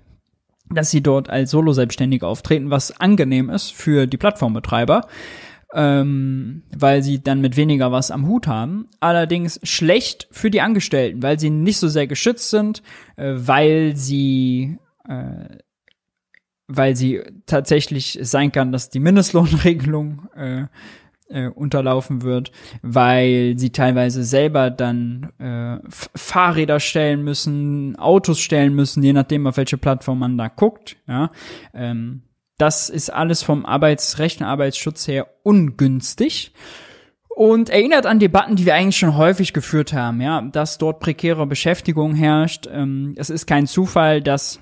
dass 0.74 0.90
sie 0.90 1.02
dort 1.02 1.30
als 1.30 1.50
Solo-Selbstständige 1.50 2.26
auftreten, 2.26 2.70
was 2.70 2.98
angenehm 3.00 3.50
ist 3.50 3.72
für 3.72 4.06
die 4.06 4.16
Plattformbetreiber, 4.16 5.06
ähm, 5.74 6.62
weil 6.76 7.02
sie 7.02 7.22
dann 7.22 7.40
mit 7.40 7.56
weniger 7.56 7.92
was 7.92 8.10
am 8.10 8.26
Hut 8.26 8.46
haben. 8.46 8.88
Allerdings 9.00 9.60
schlecht 9.62 10.28
für 10.30 10.50
die 10.50 10.60
Angestellten, 10.60 11.22
weil 11.22 11.38
sie 11.38 11.50
nicht 11.50 11.78
so 11.78 11.88
sehr 11.88 12.06
geschützt 12.06 12.50
sind, 12.50 12.82
äh, 13.16 13.32
weil 13.36 13.96
sie 13.96 14.78
äh, 15.08 15.58
weil 16.68 16.96
sie 16.96 17.22
tatsächlich 17.46 18.18
sein 18.22 18.52
kann, 18.52 18.72
dass 18.72 18.88
die 18.88 19.00
Mindestlohnregelung 19.00 20.28
äh, 20.34 20.66
äh, 21.32 21.48
unterlaufen 21.48 22.22
wird, 22.22 22.52
weil 22.82 23.54
sie 23.56 23.70
teilweise 23.70 24.24
selber 24.24 24.70
dann 24.70 25.32
äh, 25.38 25.78
Fahrräder 25.88 26.80
stellen 26.80 27.22
müssen, 27.24 27.96
Autos 27.96 28.38
stellen 28.38 28.74
müssen, 28.74 29.02
je 29.02 29.12
nachdem, 29.12 29.46
auf 29.46 29.56
welche 29.56 29.78
Plattform 29.78 30.18
man 30.18 30.38
da 30.38 30.48
guckt. 30.48 30.96
Ja, 31.08 31.30
ähm, 31.74 32.22
das 32.58 32.90
ist 32.90 33.10
alles 33.10 33.42
vom 33.42 33.66
Arbeitsrecht 33.66 34.40
und 34.40 34.46
Arbeitsschutz 34.46 35.08
her 35.08 35.26
ungünstig 35.42 36.52
und 37.28 37.70
erinnert 37.70 38.06
an 38.06 38.18
Debatten, 38.18 38.56
die 38.56 38.66
wir 38.66 38.74
eigentlich 38.74 38.98
schon 38.98 39.16
häufig 39.16 39.52
geführt 39.52 39.92
haben, 39.92 40.20
ja, 40.20 40.42
dass 40.42 40.78
dort 40.78 41.00
prekäre 41.00 41.46
Beschäftigung 41.46 42.14
herrscht. 42.14 42.68
Ähm, 42.70 43.14
es 43.16 43.30
ist 43.30 43.46
kein 43.46 43.66
Zufall, 43.66 44.20
dass 44.20 44.60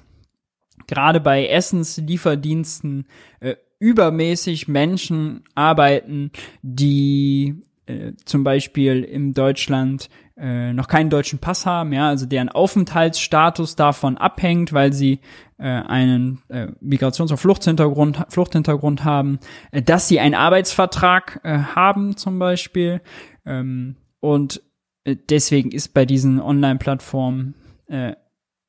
gerade 0.87 1.21
bei 1.21 1.47
Essenslieferdiensten 1.47 3.07
äh, 3.41 3.57
übermäßig 3.81 4.69
Menschen 4.69 5.43
arbeiten, 5.57 6.31
die 6.63 7.63
äh, 7.87 8.13
zum 8.25 8.45
Beispiel 8.45 9.03
in 9.03 9.35
Deutschland 9.35 10.09
äh, 10.37 10.73
noch 10.73 10.87
keinen 10.87 11.11
deutschen 11.11 11.39
Pass 11.39 11.67
haben, 11.67 11.93
ja, 11.93 12.09
also 12.09 12.27
deren 12.27 12.49
Aufenthaltsstatus 12.49 13.77
davon 13.77 14.17
abhängt, 14.17 14.73
weil 14.73 14.93
sie 14.93 15.21
äh, 15.59 15.65
einen 15.65 16.43
äh, 16.49 16.69
Migrations- 16.81 17.31
und 17.31 17.37
Fluchthintergrund, 17.37 18.25
Fluchthintergrund 18.29 19.05
haben, 19.05 19.39
äh, 19.73 19.83
dass 19.83 20.09
sie 20.09 20.21
einen 20.21 20.35
Arbeitsvertrag 20.35 21.41
äh, 21.43 21.59
haben 21.59 22.17
zum 22.17 22.39
Beispiel. 22.39 23.03
Ähm, 23.45 23.97
und 24.21 24.63
äh, 25.05 25.17
deswegen 25.29 25.73
ist 25.73 25.93
bei 25.93 26.07
diesen 26.07 26.41
Online-Plattformen 26.41 27.55
äh, 27.87 28.15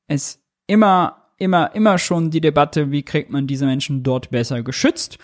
es 0.08 0.44
immer, 0.68 1.21
immer, 1.42 1.76
immer 1.76 1.98
schon 1.98 2.30
die 2.30 2.42
Debatte, 2.42 2.92
wie 2.92 3.04
kriegt 3.04 3.32
man 3.32 3.48
diese 3.48 3.66
Menschen 3.66 4.04
dort 4.04 4.30
besser 4.30 4.64
geschützt. 4.64 5.18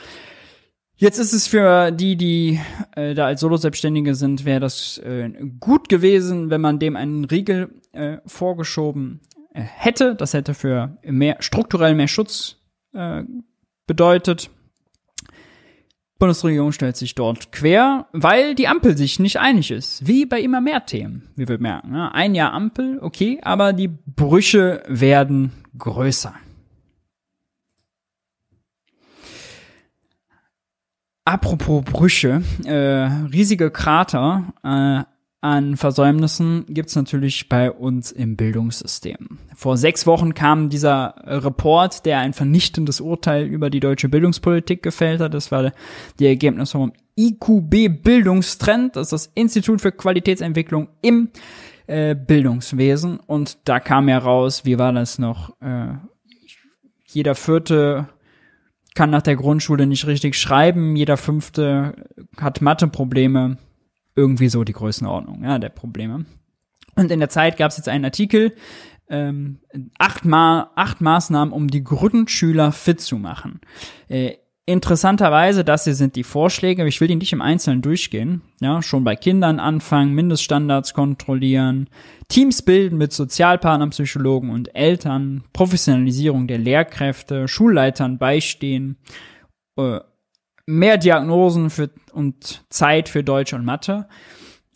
Jetzt 0.95 1.19
ist 1.19 1.33
es 1.33 1.45
für 1.45 1.91
die, 1.91 2.15
die 2.15 2.59
äh, 2.95 3.13
da 3.13 3.27
als 3.27 3.41
Solo-Selbstständige 3.41 4.15
sind, 4.15 4.45
wäre 4.45 4.59
das 4.59 4.97
äh, 4.97 5.29
gut 5.59 5.89
gewesen, 5.89 6.49
wenn 6.49 6.59
man 6.59 6.79
dem 6.79 6.95
einen 6.95 7.25
Riegel 7.25 7.69
äh, 7.91 8.17
vorgeschoben 8.25 9.21
äh, 9.53 9.61
hätte. 9.61 10.15
Das 10.15 10.33
hätte 10.33 10.55
für 10.55 10.97
mehr 11.03 11.37
strukturell 11.39 11.93
mehr 11.93 12.07
Schutz 12.07 12.57
äh, 12.93 13.23
bedeutet. 13.85 14.49
Bundesregierung 16.17 16.71
stellt 16.71 16.97
sich 16.97 17.13
dort 17.13 17.51
quer, 17.51 18.07
weil 18.11 18.55
die 18.55 18.67
Ampel 18.67 18.97
sich 18.97 19.19
nicht 19.19 19.37
einig 19.37 19.69
ist. 19.69 20.07
Wie 20.07 20.25
bei 20.25 20.41
immer 20.41 20.61
mehr 20.61 20.83
Themen, 20.83 21.29
wie 21.35 21.47
wir 21.47 21.59
merken. 21.59 21.91
Ne? 21.91 22.11
Ein 22.11 22.33
Jahr 22.33 22.53
Ampel, 22.53 22.97
okay, 23.01 23.39
aber 23.43 23.71
die 23.71 23.87
Brüche 23.87 24.81
werden 24.87 25.51
größer. 25.77 26.33
Apropos 31.25 31.83
Brüche, 31.83 32.41
äh, 32.63 32.73
riesige 32.73 33.69
Krater 33.69 34.53
äh, 34.63 35.03
an 35.41 35.77
Versäumnissen 35.77 36.65
gibt's 36.69 36.95
natürlich 36.95 37.49
bei 37.49 37.71
uns 37.71 38.11
im 38.11 38.37
Bildungssystem. 38.37 39.37
Vor 39.53 39.77
sechs 39.77 40.07
Wochen 40.07 40.33
kam 40.33 40.69
dieser 40.69 41.15
Report, 41.25 42.05
der 42.05 42.19
ein 42.19 42.33
vernichtendes 42.33 43.01
Urteil 43.01 43.45
über 43.45 43.69
die 43.69 43.79
deutsche 43.79 44.09
Bildungspolitik 44.09 44.81
gefällt 44.81 45.19
hat. 45.19 45.33
Das 45.33 45.51
war 45.51 45.73
die 46.19 46.25
Ergebnisse 46.25 46.77
vom 46.77 46.93
IQB 47.17 48.03
Bildungstrend, 48.03 48.95
das 48.95 49.07
ist 49.07 49.11
das 49.11 49.31
Institut 49.35 49.81
für 49.81 49.91
Qualitätsentwicklung 49.91 50.87
im 51.01 51.29
äh, 51.87 52.15
Bildungswesen. 52.15 53.19
Und 53.19 53.57
da 53.67 53.79
kam 53.79 54.09
ja 54.09 54.17
raus, 54.17 54.65
wie 54.65 54.77
war 54.77 54.93
das 54.93 55.19
noch? 55.19 55.59
Äh, 55.61 55.95
jeder 57.05 57.35
vierte 57.35 58.09
kann 58.93 59.09
nach 59.09 59.21
der 59.21 59.35
Grundschule 59.35 59.85
nicht 59.85 60.07
richtig 60.07 60.35
schreiben, 60.35 60.95
jeder 60.95 61.17
fünfte 61.17 61.93
hat 62.37 62.61
Matheprobleme, 62.61 63.57
irgendwie 64.15 64.49
so 64.49 64.63
die 64.63 64.73
Größenordnung 64.73 65.43
ja, 65.43 65.59
der 65.59 65.69
Probleme. 65.69 66.25
Und 66.95 67.11
in 67.11 67.19
der 67.19 67.29
Zeit 67.29 67.57
gab 67.57 67.69
es 67.69 67.77
jetzt 67.77 67.89
einen 67.89 68.05
Artikel, 68.05 68.55
ähm, 69.09 69.59
acht, 69.99 70.25
Ma 70.25 70.71
acht 70.75 70.99
Maßnahmen, 70.99 71.53
um 71.53 71.67
die 71.67 71.83
Grundschüler 71.83 72.71
fit 72.71 72.99
zu 72.99 73.17
machen. 73.17 73.61
Äh, 74.09 74.37
Interessanterweise, 74.69 75.63
das 75.63 75.85
hier 75.85 75.95
sind 75.95 76.17
die 76.17 76.25
Vorschläge, 76.25 76.85
ich 76.85 76.99
will 76.99 77.07
die 77.07 77.15
nicht 77.15 77.31
im 77.31 77.41
Einzelnen 77.41 77.81
durchgehen. 77.81 78.41
Ja, 78.59 78.81
schon 78.81 79.05
bei 79.05 79.15
Kindern 79.15 79.61
anfangen, 79.61 80.13
Mindeststandards 80.13 80.93
kontrollieren, 80.93 81.89
Teams 82.27 82.61
bilden 82.61 82.97
mit 82.97 83.13
Sozialpartnern, 83.13 83.91
Psychologen 83.91 84.49
und 84.49 84.75
Eltern, 84.75 85.45
Professionalisierung 85.53 86.47
der 86.47 86.57
Lehrkräfte, 86.57 87.47
Schulleitern 87.47 88.17
beistehen, 88.17 88.97
äh, 89.77 90.01
mehr 90.65 90.97
Diagnosen 90.97 91.69
für, 91.69 91.89
und 92.11 92.65
Zeit 92.69 93.07
für 93.07 93.23
Deutsch 93.23 93.53
und 93.53 93.63
Mathe. 93.63 94.09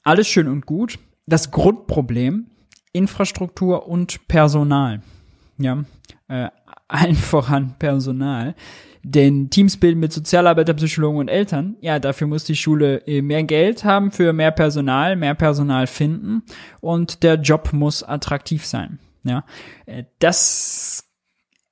Alles 0.03 0.29
schön 0.29 0.47
und 0.47 0.65
gut. 0.65 0.99
Das 1.25 1.51
Grundproblem, 1.51 2.47
Infrastruktur 2.93 3.89
und 3.89 4.25
Personal. 4.29 5.01
Ja, 5.57 5.83
äh, 6.29 6.47
allen 6.87 7.15
voran 7.15 7.75
Personal. 7.77 8.55
Denn 9.03 9.49
Teams 9.49 9.77
bilden 9.77 9.99
mit 9.99 10.13
Sozialarbeiter, 10.13 10.73
Psychologen 10.75 11.17
und 11.17 11.27
Eltern. 11.27 11.75
Ja, 11.81 11.99
dafür 11.99 12.27
muss 12.27 12.43
die 12.43 12.55
Schule 12.55 12.97
äh, 13.07 13.21
mehr 13.21 13.43
Geld 13.43 13.83
haben 13.83 14.11
für 14.11 14.31
mehr 14.31 14.51
Personal, 14.51 15.15
mehr 15.15 15.33
Personal 15.33 15.87
finden 15.87 16.43
und 16.81 17.23
der 17.23 17.35
Job 17.35 17.73
muss 17.73 18.03
attraktiv 18.03 18.65
sein. 18.65 18.99
Ja, 19.23 19.43
äh, 19.85 20.03
das 20.19 21.07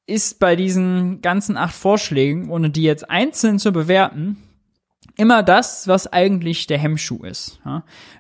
ist 0.08 0.40
bei 0.40 0.56
diesen 0.56 1.22
ganzen 1.22 1.56
acht 1.56 1.76
Vorschlägen, 1.76 2.50
ohne 2.50 2.72
die 2.72 2.82
jetzt 2.82 3.10
einzeln 3.10 3.60
zu 3.60 3.72
bewerten, 3.72 4.38
immer 5.18 5.44
das, 5.44 5.88
was 5.88 6.12
eigentlich 6.12 6.66
der 6.66 6.80
Hemmschuh 6.80 7.24
ist. 7.24 7.62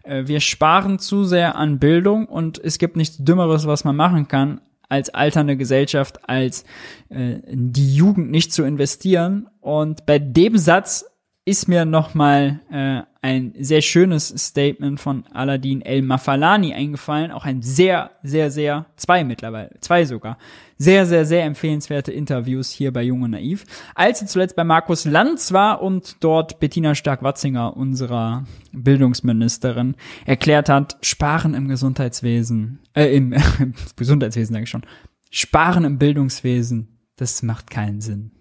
Äh, 0.03 0.27
wir 0.27 0.39
sparen 0.39 0.99
zu 0.99 1.23
sehr 1.23 1.55
an 1.55 1.79
Bildung 1.79 2.27
und 2.27 2.59
es 2.63 2.77
gibt 2.77 2.95
nichts 2.95 3.17
Dümmeres, 3.17 3.65
was 3.65 3.83
man 3.83 3.95
machen 3.95 4.27
kann, 4.27 4.61
als 4.89 5.09
alternde 5.13 5.55
Gesellschaft, 5.55 6.27
als 6.27 6.65
äh, 7.09 7.35
die 7.47 7.95
Jugend 7.95 8.31
nicht 8.31 8.51
zu 8.51 8.63
investieren. 8.63 9.47
Und 9.61 10.05
bei 10.05 10.19
dem 10.19 10.57
Satz 10.57 11.05
ist 11.49 11.67
mir 11.67 11.83
noch 11.83 12.13
mal 12.13 12.59
äh, 12.71 13.01
ein 13.23 13.55
sehr 13.59 13.81
schönes 13.81 14.27
Statement 14.37 14.99
von 14.99 15.25
Aladdin 15.33 15.81
El 15.81 16.03
Mafalani 16.03 16.75
eingefallen. 16.75 17.31
Auch 17.31 17.43
ein 17.43 17.63
sehr, 17.63 18.11
sehr, 18.21 18.51
sehr, 18.51 18.85
zwei 18.97 19.23
mittlerweile, 19.23 19.71
zwei 19.81 20.05
sogar, 20.05 20.37
sehr, 20.77 21.07
sehr, 21.07 21.25
sehr 21.25 21.45
empfehlenswerte 21.45 22.11
Interviews 22.11 22.69
hier 22.69 22.93
bei 22.93 23.01
Jung 23.01 23.23
und 23.23 23.31
Naiv. 23.31 23.65
Als 23.95 24.19
sie 24.19 24.27
zuletzt 24.27 24.55
bei 24.55 24.63
Markus 24.63 25.05
Lanz 25.05 25.51
war 25.51 25.81
und 25.81 26.17
dort 26.19 26.59
Bettina 26.59 26.93
Stark-Watzinger, 26.93 27.75
unserer 27.75 28.45
Bildungsministerin, 28.71 29.95
erklärt 30.27 30.69
hat, 30.69 30.97
Sparen 31.01 31.55
im 31.55 31.67
Gesundheitswesen, 31.67 32.77
äh, 32.93 33.15
im, 33.15 33.33
im 33.59 33.73
Gesundheitswesen 33.95 34.53
sage 34.53 34.65
ich 34.65 34.69
schon, 34.69 34.85
Sparen 35.31 35.83
im 35.83 35.97
Bildungswesen, 35.97 36.99
das 37.15 37.41
macht 37.41 37.71
keinen 37.71 38.01
Sinn. 38.01 38.33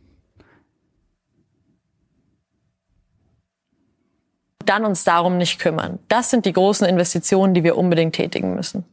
Dann 4.69 4.85
uns 4.85 5.05
darum 5.05 5.39
nicht 5.39 5.59
kümmern. 5.59 5.99
Das 6.09 6.31
sind 6.31 6.47
die 6.47 6.53
großen 6.53 6.87
Investitionen, 6.87 7.55
die 7.55 7.65
wir 7.65 7.77
unbedingt 7.77 8.15
tätigen 8.15 8.55
müssen. 8.55 8.85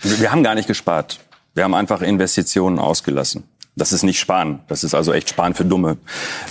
Wir 0.00 0.30
haben 0.32 0.42
gar 0.42 0.54
nicht 0.54 0.68
gespart. 0.68 1.18
Wir 1.54 1.64
haben 1.64 1.74
einfach 1.74 2.02
Investitionen 2.02 2.78
ausgelassen. 2.78 3.44
Das 3.74 3.92
ist 3.92 4.02
nicht 4.02 4.18
Sparen. 4.18 4.60
Das 4.68 4.84
ist 4.84 4.94
also 4.94 5.12
echt 5.12 5.30
Sparen 5.30 5.54
für 5.54 5.64
Dumme. 5.64 5.98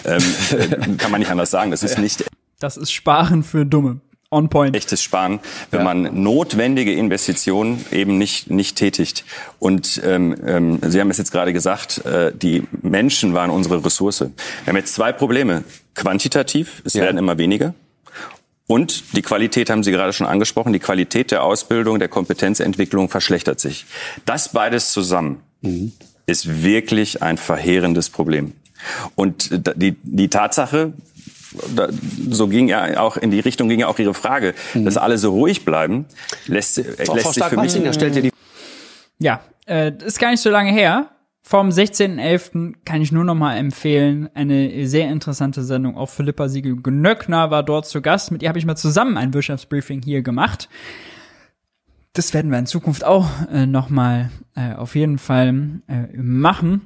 Ähm, 0.06 0.22
äh, 0.52 0.96
kann 0.98 1.12
man 1.12 1.20
nicht 1.20 1.32
anders 1.32 1.52
sagen. 1.52 1.72
Das 1.72 1.84
ist 1.84 1.98
nicht. 1.98 2.26
Das 2.60 2.78
ist 2.78 2.92
Sparen 2.92 3.44
für 3.44 3.66
Dumme. 3.66 4.00
On 4.30 4.50
point. 4.50 4.76
Echtes 4.76 5.02
Sparen, 5.02 5.40
wenn 5.72 5.80
ja. 5.80 5.84
man 5.86 6.22
notwendige 6.22 6.92
Investitionen 6.92 7.86
eben 7.94 8.18
nicht, 8.18 8.50
nicht 8.50 8.76
tätigt. 8.76 9.24
Und 9.58 10.02
ähm, 10.04 10.36
ähm, 10.46 10.80
Sie 10.86 11.00
haben 11.00 11.10
es 11.10 11.18
jetzt 11.18 11.32
gerade 11.32 11.54
gesagt, 11.54 12.06
äh, 12.06 12.34
die 12.36 12.64
Menschen 12.82 13.34
waren 13.34 13.50
unsere 13.50 13.86
Ressource. 13.86 14.20
Wir 14.20 14.30
haben 14.68 14.76
jetzt 14.76 14.94
zwei 14.96 15.14
Probleme. 15.14 15.64
Quantitativ, 15.96 16.82
es 16.84 16.94
ja. 16.94 17.04
werden 17.04 17.18
immer 17.18 17.38
weniger. 17.38 17.74
Und 18.68 19.16
die 19.16 19.22
Qualität 19.22 19.70
haben 19.70 19.82
Sie 19.82 19.92
gerade 19.92 20.12
schon 20.12 20.28
angesprochen, 20.28 20.74
die 20.74 20.80
Qualität 20.80 21.32
der 21.32 21.44
Ausbildung, 21.44 22.00
der 22.00 22.10
Kompetenzentwicklung 22.10 23.08
verschlechtert 23.10 23.62
sich. 23.62 23.86
Das 24.26 24.50
beides 24.50 24.92
zusammen 24.92 25.42
mhm. 25.62 25.94
ist 26.26 26.64
wirklich 26.64 27.24
ein 27.24 27.38
verheerendes 27.38 28.10
Problem. 28.10 28.54
Und 29.16 29.50
die, 29.78 29.96
die 30.04 30.28
Tatsache, 30.28 30.94
so 32.30 32.48
ging 32.48 32.68
ja 32.68 33.00
auch 33.00 33.16
in 33.16 33.32
die 33.32 33.40
Richtung 33.40 33.70
ging 33.70 33.80
ja 33.80 33.88
auch 33.88 34.00
Ihre 34.00 34.14
Frage, 34.14 34.54
mhm. 34.74 34.84
dass 34.84 34.98
alle 34.98 35.18
so 35.18 35.32
ruhig 35.32 35.64
bleiben, 35.64 36.06
lässt, 36.46 36.78
lässt 36.78 37.34
sich 37.34 37.44
für 37.46 37.60
mich. 37.60 37.74
Ja, 39.20 39.40
äh, 39.66 39.94
ist 40.06 40.20
gar 40.20 40.32
nicht 40.32 40.42
so 40.42 40.50
lange 40.50 40.72
her. 40.72 41.10
Vom 41.50 41.70
16.11. 41.70 42.74
kann 42.84 43.02
ich 43.02 43.14
nur 43.14 43.24
noch 43.24 43.34
mal 43.34 43.56
empfehlen, 43.56 44.30
eine 44.34 44.86
sehr 44.86 45.10
interessante 45.10 45.64
Sendung. 45.64 45.96
Auch 45.96 46.10
Philippa 46.10 46.50
Siegel-Gnöckner 46.50 47.52
war 47.52 47.64
dort 47.64 47.86
zu 47.86 48.02
Gast. 48.02 48.34
Mit 48.34 48.44
ihr 48.44 48.50
habe 48.50 48.60
ich 48.60 48.66
mal 48.66 48.76
zusammen 48.76 49.16
ein 49.16 49.34
Wirtschaftsbriefing 49.34 50.02
hier 50.02 50.24
gemacht. 50.24 50.68
Das 52.12 52.34
werden 52.34 52.52
wir 52.52 52.60
in 52.60 52.66
Zukunft 52.66 53.06
auch 53.06 53.30
äh, 53.50 53.66
noch 53.66 53.90
mal 53.90 54.30
äh, 54.58 54.74
auf 54.74 54.96
jeden 54.96 55.20
Fall 55.20 55.80
äh, 55.88 56.18
machen. 56.18 56.82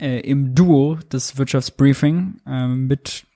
Äh, 0.00 0.20
Im 0.20 0.54
Duo 0.54 0.94
des 1.12 1.36
Wirtschaftsbriefing 1.36 2.40
äh, 2.46 2.68
mit 2.68 3.26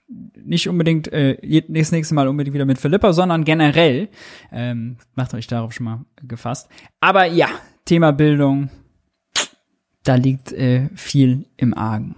nicht 0.42 0.66
unbedingt 0.66 1.12
äh, 1.12 1.62
das 1.68 1.92
nächste 1.92 2.14
Mal 2.14 2.26
unbedingt 2.26 2.54
wieder 2.54 2.64
mit 2.64 2.78
Philippa, 2.78 3.12
sondern 3.12 3.44
generell. 3.44 4.08
Ähm, 4.50 4.96
macht 5.14 5.34
euch 5.34 5.46
darauf 5.46 5.74
schon 5.74 5.84
mal 5.84 6.06
gefasst. 6.22 6.70
Aber 7.00 7.26
ja, 7.26 7.48
Thema 7.84 8.12
Bildung 8.12 8.70
da 10.04 10.14
liegt 10.16 10.52
äh, 10.52 10.88
viel 10.94 11.46
im 11.56 11.76
Argen. 11.76 12.16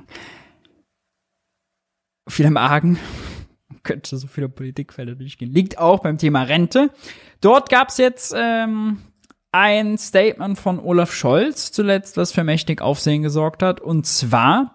Viel 2.28 2.46
im 2.46 2.56
Argen, 2.56 2.98
könnte 3.82 4.16
so 4.16 4.26
viele 4.26 4.48
Politikfelder 4.48 5.14
durchgehen, 5.14 5.52
liegt 5.52 5.78
auch 5.78 6.00
beim 6.00 6.18
Thema 6.18 6.42
Rente. 6.42 6.90
Dort 7.40 7.68
gab's 7.68 7.98
jetzt 7.98 8.34
ähm, 8.36 8.98
ein 9.52 9.98
Statement 9.98 10.58
von 10.58 10.80
Olaf 10.80 11.12
Scholz 11.12 11.70
zuletzt, 11.70 12.16
was 12.16 12.32
für 12.32 12.44
mächtig 12.44 12.80
Aufsehen 12.80 13.22
gesorgt 13.22 13.62
hat. 13.62 13.80
Und 13.80 14.06
zwar 14.06 14.74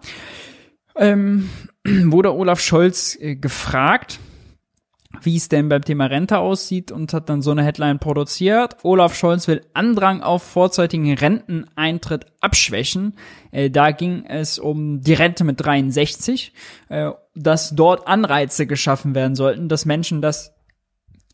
ähm, 0.96 1.50
wurde 1.84 2.32
Olaf 2.34 2.60
Scholz 2.60 3.16
äh, 3.20 3.34
gefragt, 3.36 4.20
wie 5.22 5.36
es 5.36 5.48
denn 5.48 5.68
beim 5.68 5.82
Thema 5.82 6.06
Rente 6.06 6.38
aussieht 6.38 6.92
und 6.92 7.12
hat 7.12 7.28
dann 7.28 7.42
so 7.42 7.50
eine 7.50 7.62
Headline 7.62 7.98
produziert. 7.98 8.76
Olaf 8.82 9.14
Scholz 9.14 9.48
will 9.48 9.62
Andrang 9.74 10.22
auf 10.22 10.42
vorzeitigen 10.42 11.12
Renteneintritt 11.14 12.26
abschwächen. 12.40 13.14
Äh, 13.50 13.70
da 13.70 13.90
ging 13.90 14.24
es 14.26 14.58
um 14.58 15.00
die 15.00 15.14
Rente 15.14 15.44
mit 15.44 15.64
63, 15.64 16.52
äh, 16.88 17.10
dass 17.34 17.74
dort 17.74 18.06
Anreize 18.06 18.66
geschaffen 18.66 19.14
werden 19.14 19.34
sollten, 19.34 19.68
dass 19.68 19.84
Menschen 19.84 20.22
das 20.22 20.54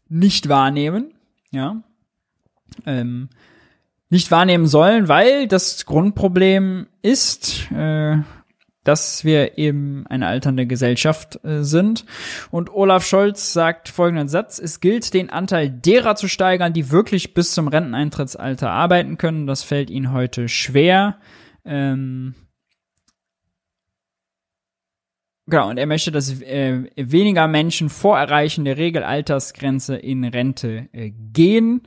nicht 0.08 0.48
wahrnehmen, 0.48 1.14
ja, 1.50 1.82
ähm, 2.84 3.28
nicht 4.08 4.30
wahrnehmen 4.30 4.66
sollen, 4.66 5.08
weil 5.08 5.48
das 5.48 5.84
Grundproblem 5.84 6.86
ist, 7.02 7.70
äh, 7.72 8.18
dass 8.86 9.24
wir 9.24 9.58
eben 9.58 10.06
eine 10.08 10.28
alternde 10.28 10.66
Gesellschaft 10.66 11.44
äh, 11.44 11.64
sind. 11.64 12.04
Und 12.50 12.72
Olaf 12.72 13.04
Scholz 13.04 13.52
sagt 13.52 13.88
folgenden 13.88 14.28
Satz, 14.28 14.58
es 14.58 14.80
gilt, 14.80 15.12
den 15.12 15.28
Anteil 15.30 15.68
derer 15.70 16.14
zu 16.14 16.28
steigern, 16.28 16.72
die 16.72 16.90
wirklich 16.90 17.34
bis 17.34 17.52
zum 17.52 17.68
Renteneintrittsalter 17.68 18.70
arbeiten 18.70 19.18
können. 19.18 19.46
Das 19.46 19.62
fällt 19.62 19.90
ihnen 19.90 20.12
heute 20.12 20.48
schwer. 20.48 21.18
Ähm 21.64 22.34
Genau, 25.48 25.70
und 25.70 25.78
er 25.78 25.86
möchte, 25.86 26.10
dass 26.10 26.40
äh, 26.42 26.90
weniger 26.96 27.46
Menschen 27.46 27.88
vor 27.88 28.18
Erreichen 28.18 28.64
der 28.64 28.78
Regelaltersgrenze 28.78 29.94
in 29.94 30.24
Rente 30.24 30.88
äh, 30.92 31.10
gehen. 31.10 31.82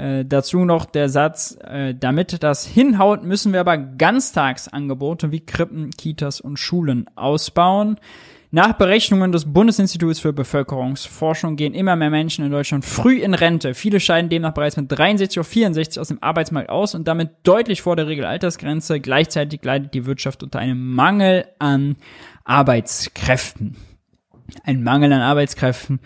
Äh, 0.00 0.24
dazu 0.24 0.64
noch 0.64 0.86
der 0.86 1.10
Satz, 1.10 1.58
äh, 1.62 1.94
damit 1.94 2.42
das 2.42 2.66
hinhaut, 2.66 3.22
müssen 3.22 3.52
wir 3.52 3.60
aber 3.60 3.76
Ganztagsangebote 3.76 5.30
wie 5.30 5.40
Krippen, 5.40 5.90
Kitas 5.90 6.40
und 6.40 6.58
Schulen 6.58 7.04
ausbauen. 7.16 7.96
Nach 8.50 8.72
Berechnungen 8.72 9.30
des 9.30 9.52
Bundesinstituts 9.52 10.18
für 10.18 10.32
Bevölkerungsforschung 10.32 11.56
gehen 11.56 11.74
immer 11.74 11.96
mehr 11.96 12.08
Menschen 12.08 12.46
in 12.46 12.50
Deutschland 12.50 12.86
früh 12.86 13.20
in 13.20 13.34
Rente. 13.34 13.74
Viele 13.74 14.00
scheiden 14.00 14.30
demnach 14.30 14.54
bereits 14.54 14.78
mit 14.78 14.90
63 14.90 15.38
oder 15.38 15.44
64 15.44 16.00
aus 16.00 16.08
dem 16.08 16.22
Arbeitsmarkt 16.22 16.70
aus 16.70 16.94
und 16.94 17.06
damit 17.06 17.30
deutlich 17.42 17.82
vor 17.82 17.94
der 17.94 18.06
Regelaltersgrenze. 18.06 19.00
Gleichzeitig 19.00 19.62
leidet 19.62 19.92
die 19.92 20.06
Wirtschaft 20.06 20.42
unter 20.42 20.60
einem 20.60 20.94
Mangel 20.94 21.44
an 21.58 21.96
Arbeitskräften. 22.44 23.76
Ein 24.64 24.82
Mangel 24.82 25.12
an 25.12 25.20
Arbeitskräften, 25.20 26.00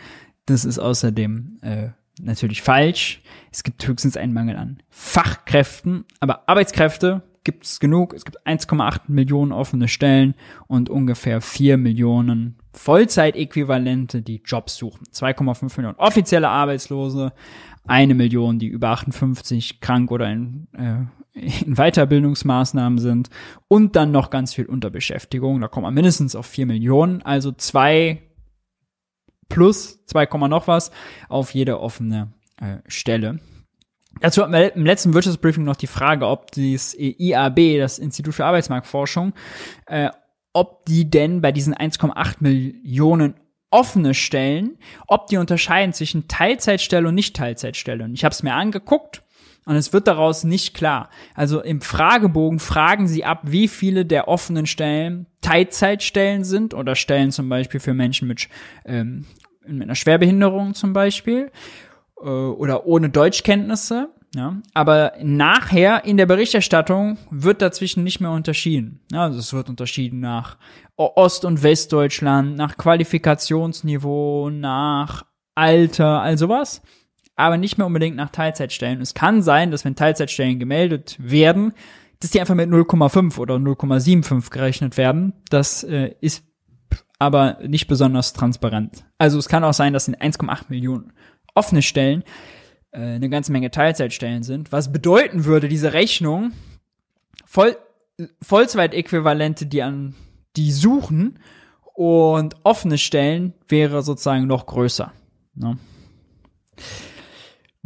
das 0.46 0.64
ist 0.64 0.80
außerdem 0.80 1.60
äh, 1.62 1.88
natürlich 2.20 2.62
falsch. 2.62 3.22
Es 3.50 3.62
gibt 3.62 3.86
höchstens 3.86 4.16
einen 4.16 4.32
Mangel 4.32 4.56
an 4.56 4.82
Fachkräften, 4.90 6.04
aber 6.20 6.48
Arbeitskräfte 6.48 7.22
gibt 7.44 7.64
es 7.64 7.78
genug. 7.78 8.14
Es 8.14 8.24
gibt 8.24 8.44
1,8 8.46 9.02
Millionen 9.08 9.52
offene 9.52 9.86
Stellen 9.86 10.34
und 10.66 10.88
ungefähr 10.88 11.40
4 11.40 11.76
Millionen 11.76 12.56
Vollzeitäquivalente, 12.72 14.22
die 14.22 14.42
Jobs 14.44 14.76
suchen. 14.76 15.06
2,5 15.12 15.76
Millionen 15.76 15.98
offizielle 15.98 16.48
Arbeitslose, 16.48 17.32
eine 17.86 18.14
Million, 18.14 18.58
die 18.58 18.66
über 18.66 18.88
58 18.90 19.80
krank 19.80 20.10
oder 20.10 20.30
in, 20.30 20.66
äh, 20.72 21.40
in 21.64 21.74
Weiterbildungsmaßnahmen 21.74 22.98
sind 22.98 23.28
und 23.68 23.94
dann 23.94 24.10
noch 24.10 24.30
ganz 24.30 24.54
viel 24.54 24.66
Unterbeschäftigung. 24.66 25.60
Da 25.60 25.68
kommt 25.68 25.84
man 25.84 25.94
mindestens 25.94 26.34
auf 26.34 26.46
4 26.46 26.66
Millionen, 26.66 27.22
also 27.22 27.52
zwei 27.52 28.22
plus 29.54 30.04
2, 30.06 30.26
noch 30.48 30.66
was 30.66 30.90
auf 31.28 31.54
jede 31.54 31.80
offene 31.80 32.32
äh, 32.60 32.78
Stelle. 32.88 33.38
Dazu 34.20 34.42
hatten 34.42 34.52
wir 34.52 34.74
im 34.74 34.84
letzten 34.84 35.14
Wirtschaftsbriefing 35.14 35.62
noch 35.62 35.76
die 35.76 35.86
Frage, 35.86 36.26
ob 36.26 36.50
das 36.52 36.94
IAB, 36.94 37.78
das 37.78 37.98
Institut 37.98 38.34
für 38.34 38.44
Arbeitsmarktforschung, 38.44 39.32
äh, 39.86 40.10
ob 40.52 40.84
die 40.86 41.08
denn 41.08 41.40
bei 41.40 41.52
diesen 41.52 41.74
1,8 41.74 42.36
Millionen 42.40 43.34
offene 43.70 44.14
Stellen, 44.14 44.76
ob 45.06 45.28
die 45.28 45.36
unterscheiden 45.36 45.92
zwischen 45.92 46.26
Teilzeitstelle 46.26 47.08
und 47.08 47.14
Nicht-Teilzeitstelle. 47.14 48.04
Und 48.04 48.14
ich 48.14 48.24
habe 48.24 48.32
es 48.32 48.42
mir 48.42 48.54
angeguckt 48.54 49.22
und 49.66 49.76
es 49.76 49.92
wird 49.92 50.08
daraus 50.08 50.44
nicht 50.44 50.74
klar. 50.74 51.10
Also 51.34 51.60
im 51.60 51.80
Fragebogen 51.80 52.58
fragen 52.58 53.06
sie 53.06 53.24
ab, 53.24 53.40
wie 53.44 53.68
viele 53.68 54.04
der 54.04 54.26
offenen 54.28 54.66
Stellen 54.66 55.26
Teilzeitstellen 55.40 56.44
sind 56.44 56.74
oder 56.74 56.94
Stellen 56.96 57.30
zum 57.30 57.48
Beispiel 57.48 57.80
für 57.80 57.94
Menschen 57.94 58.28
mit, 58.28 58.48
ähm, 58.84 59.26
mit 59.66 59.82
einer 59.82 59.94
Schwerbehinderung 59.94 60.74
zum 60.74 60.92
Beispiel 60.92 61.50
äh, 62.20 62.28
oder 62.28 62.86
ohne 62.86 63.10
Deutschkenntnisse. 63.10 64.08
Ja, 64.34 64.56
aber 64.72 65.12
nachher 65.22 66.04
in 66.04 66.16
der 66.16 66.26
Berichterstattung 66.26 67.18
wird 67.30 67.62
dazwischen 67.62 68.02
nicht 68.02 68.20
mehr 68.20 68.32
unterschieden. 68.32 69.00
Ja, 69.12 69.22
also 69.22 69.38
es 69.38 69.52
wird 69.52 69.68
unterschieden 69.68 70.18
nach 70.18 70.56
Ost- 70.96 71.44
und 71.44 71.62
Westdeutschland, 71.62 72.56
nach 72.56 72.76
Qualifikationsniveau, 72.76 74.50
nach 74.50 75.24
Alter, 75.54 76.20
also 76.20 76.48
was. 76.48 76.82
Aber 77.36 77.56
nicht 77.56 77.78
mehr 77.78 77.86
unbedingt 77.86 78.16
nach 78.16 78.30
Teilzeitstellen. 78.30 79.00
Es 79.00 79.14
kann 79.14 79.40
sein, 79.40 79.70
dass 79.70 79.84
wenn 79.84 79.94
Teilzeitstellen 79.94 80.58
gemeldet 80.58 81.16
werden, 81.20 81.72
dass 82.20 82.30
die 82.30 82.40
einfach 82.40 82.54
mit 82.54 82.70
0,5 82.70 83.38
oder 83.38 83.56
0,75 83.56 84.50
gerechnet 84.50 84.96
werden. 84.96 85.32
Das 85.50 85.84
äh, 85.84 86.14
ist 86.20 86.44
aber 87.18 87.58
nicht 87.66 87.86
besonders 87.86 88.32
transparent. 88.32 89.04
Also 89.18 89.38
es 89.38 89.48
kann 89.48 89.64
auch 89.64 89.74
sein, 89.74 89.92
dass 89.92 90.08
in 90.08 90.16
1,8 90.16 90.64
Millionen 90.68 91.12
offene 91.54 91.82
Stellen 91.82 92.24
äh, 92.90 93.00
eine 93.00 93.28
ganze 93.28 93.52
Menge 93.52 93.70
Teilzeitstellen 93.70 94.42
sind, 94.42 94.72
was 94.72 94.92
bedeuten 94.92 95.44
würde, 95.44 95.68
diese 95.68 95.92
Rechnung, 95.92 96.52
voll, 97.44 97.76
Vollzeitäquivalente, 98.42 99.66
die 99.66 99.82
an 99.82 100.14
die 100.56 100.70
suchen 100.70 101.38
und 101.94 102.56
offene 102.64 102.98
Stellen 102.98 103.54
wäre 103.68 104.02
sozusagen 104.02 104.46
noch 104.46 104.66
größer. 104.66 105.12
Ne? 105.54 105.78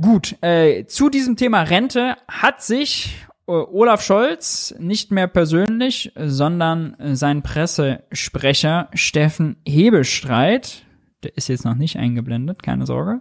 Gut, 0.01 0.37
äh, 0.43 0.87
zu 0.87 1.09
diesem 1.09 1.37
Thema 1.37 1.63
Rente 1.63 2.17
hat 2.29 2.63
sich 2.63 3.17
Olaf 3.49 4.03
Scholz 4.03 4.75
nicht 4.79 5.11
mehr 5.11 5.27
persönlich, 5.27 6.13
sondern 6.17 6.97
sein 7.15 7.43
Pressesprecher 7.43 8.89
Steffen 8.93 9.57
Hebestreit 9.67 10.85
der 11.23 11.37
ist 11.37 11.49
jetzt 11.49 11.65
noch 11.65 11.75
nicht 11.75 11.97
eingeblendet, 11.97 12.63
keine 12.63 12.87
Sorge. 12.87 13.21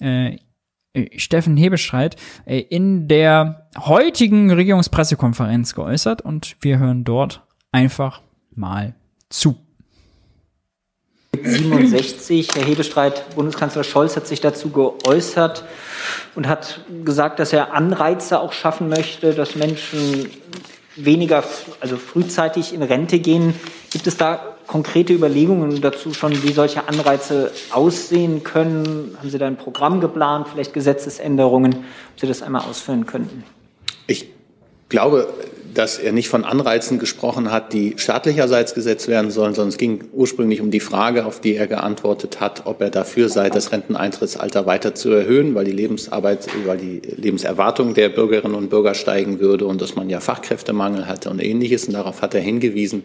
Äh, 0.00 0.38
äh, 0.92 1.18
Steffen 1.18 1.56
Hebestreit 1.56 2.16
äh, 2.44 2.58
in 2.58 3.08
der 3.08 3.68
heutigen 3.78 4.50
Regierungspressekonferenz 4.50 5.74
geäußert 5.74 6.22
und 6.22 6.56
wir 6.60 6.78
hören 6.78 7.04
dort 7.04 7.44
einfach 7.72 8.22
mal 8.54 8.94
zu. 9.28 9.56
67, 11.44 12.48
Herr 12.54 12.64
Hebestreit, 12.64 13.34
Bundeskanzler 13.36 13.84
Scholz 13.84 14.16
hat 14.16 14.26
sich 14.26 14.40
dazu 14.40 14.70
geäußert 14.70 15.64
und 16.34 16.48
hat 16.48 16.80
gesagt, 17.04 17.38
dass 17.38 17.52
er 17.52 17.74
Anreize 17.74 18.40
auch 18.40 18.52
schaffen 18.52 18.88
möchte, 18.88 19.34
dass 19.34 19.54
Menschen 19.54 20.30
weniger, 20.96 21.44
also 21.80 21.96
frühzeitig 21.96 22.72
in 22.72 22.82
Rente 22.82 23.18
gehen. 23.18 23.54
Gibt 23.90 24.06
es 24.06 24.16
da 24.16 24.56
konkrete 24.66 25.12
Überlegungen 25.12 25.80
dazu 25.80 26.14
schon, 26.14 26.42
wie 26.42 26.52
solche 26.52 26.88
Anreize 26.88 27.52
aussehen 27.70 28.42
können? 28.42 29.16
Haben 29.18 29.30
Sie 29.30 29.38
da 29.38 29.46
ein 29.46 29.56
Programm 29.56 30.00
geplant, 30.00 30.48
vielleicht 30.52 30.72
Gesetzesänderungen, 30.72 31.74
ob 31.74 32.20
Sie 32.20 32.26
das 32.26 32.42
einmal 32.42 32.62
ausführen 32.62 33.06
könnten? 33.06 33.44
Ich 34.06 34.33
glaube, 34.94 35.28
dass 35.74 35.98
er 35.98 36.12
nicht 36.12 36.28
von 36.28 36.44
Anreizen 36.44 37.00
gesprochen 37.00 37.50
hat, 37.50 37.72
die 37.72 37.94
staatlicherseits 37.96 38.74
gesetzt 38.74 39.08
werden 39.08 39.32
sollen, 39.32 39.54
sondern 39.54 39.70
es 39.70 39.76
ging 39.76 40.04
ursprünglich 40.12 40.60
um 40.60 40.70
die 40.70 40.78
Frage, 40.78 41.26
auf 41.26 41.40
die 41.40 41.56
er 41.56 41.66
geantwortet 41.66 42.38
hat, 42.38 42.62
ob 42.66 42.80
er 42.80 42.90
dafür 42.90 43.28
sei, 43.28 43.50
das 43.50 43.72
Renteneintrittsalter 43.72 44.66
weiter 44.66 44.94
zu 44.94 45.10
erhöhen, 45.10 45.56
weil 45.56 45.64
die 45.64 45.72
Lebensarbeit, 45.72 46.46
weil 46.64 46.78
die 46.78 47.02
Lebenserwartung 47.16 47.94
der 47.94 48.08
Bürgerinnen 48.08 48.54
und 48.54 48.70
Bürger 48.70 48.94
steigen 48.94 49.40
würde 49.40 49.66
und 49.66 49.82
dass 49.82 49.96
man 49.96 50.08
ja 50.08 50.20
Fachkräftemangel 50.20 51.08
hatte 51.08 51.28
und 51.28 51.42
ähnliches. 51.42 51.88
Und 51.88 51.94
darauf 51.94 52.22
hat 52.22 52.36
er 52.36 52.40
hingewiesen, 52.40 53.02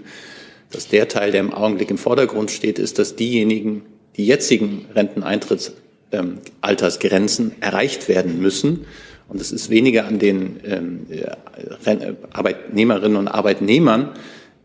dass 0.69 0.87
der 0.87 1.07
Teil, 1.07 1.31
der 1.31 1.39
im 1.39 1.51
Augenblick 1.51 1.89
im 1.89 1.97
Vordergrund 1.97 2.51
steht, 2.51 2.77
ist, 2.77 2.99
dass 2.99 3.15
diejenigen, 3.15 3.81
die 4.15 4.27
jetzigen 4.27 4.85
Renteneintrittsaltersgrenzen 4.93 7.53
erreicht 7.61 8.07
werden 8.07 8.39
müssen. 8.39 8.85
Und 9.29 9.39
es 9.39 9.51
ist 9.51 9.69
weniger 9.69 10.07
an 10.07 10.19
den 10.19 10.59
ähm, 10.65 11.05
Arbeitnehmerinnen 12.33 13.17
und 13.17 13.27
Arbeitnehmern, 13.27 14.09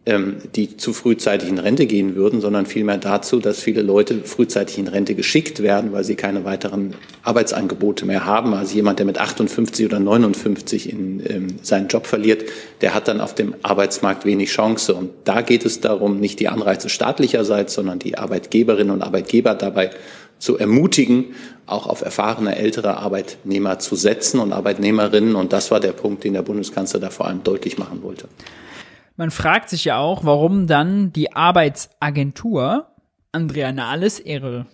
ähm, 0.07 0.37
die 0.55 0.77
zu 0.77 0.93
frühzeitig 0.93 1.49
in 1.49 1.59
Rente 1.59 1.87
gehen 1.87 2.15
würden, 2.15 2.43
sondern 2.43 2.67
vielmehr 2.67 2.99
dazu, 2.99 3.41
dass 3.41 3.61
viele 3.61 3.81
Leute 3.81 4.21
frühzeitig 4.25 4.79
in 4.79 4.89
Rente 4.89 5.15
geschickt 5.15 5.63
werden, 5.63 5.93
weil 5.93 6.05
sie 6.05 6.15
keine 6.15 6.45
weiteren 6.45 6.95
Arbeitsangebote 7.23 8.05
mehr 8.05 8.27
haben. 8.27 8.53
Also 8.53 8.75
jemand, 8.75 8.99
der 8.99 9.07
mit 9.07 9.19
58 9.19 9.87
oder 9.87 10.01
59 10.01 10.91
in 10.91 11.23
ähm, 11.27 11.47
seinen 11.63 11.89
Job 11.89 12.07
verliert, 12.07 12.45
der 12.83 12.95
hat 12.95 13.09
dann 13.09 13.21
auf 13.21 13.35
dem 13.35 13.55
Arbeitsmarkt 13.63 14.27
wenig 14.27 14.51
Chance. 14.51 14.95
Und 14.95 15.11
da 15.25 15.41
geht 15.41 15.65
es 15.65 15.81
darum, 15.81 16.21
nicht 16.21 16.39
die 16.39 16.49
Anreize 16.49 16.91
staatlicherseits, 16.91 17.73
sondern 17.73 17.99
die 17.99 18.19
Arbeitgeberinnen 18.19 18.93
und 18.93 19.03
Arbeitgeber 19.03 19.55
dabei 19.55 19.91
zu 20.39 20.59
ermutigen, 20.59 21.35
auch 21.67 21.87
auf 21.87 22.03
erfahrene 22.03 22.57
ältere 22.57 22.97
Arbeitnehmer 22.99 23.79
zu 23.79 23.97
setzen 23.97 24.41
und 24.41 24.53
Arbeitnehmerinnen. 24.53 25.35
Und 25.35 25.53
das 25.53 25.71
war 25.71 25.81
der 25.81 25.93
Punkt, 25.93 26.25
den 26.25 26.35
der 26.35 26.43
Bundeskanzler 26.43 27.01
da 27.01 27.11
vor 27.11 27.27
allem 27.27 27.43
deutlich 27.43 27.79
machen 27.79 28.03
wollte. 28.03 28.29
man 29.17 29.31
fragt 29.31 29.71
sich 29.71 29.85
ja 29.85 29.99
auch, 29.99 30.25
warum 30.25 30.67
dann 30.67 31.13
die 31.13 31.33
Arbeitsagentur 31.33 32.89
Andrea 33.33 33.73
Nahles, 33.73 34.21
ihre 34.21 34.67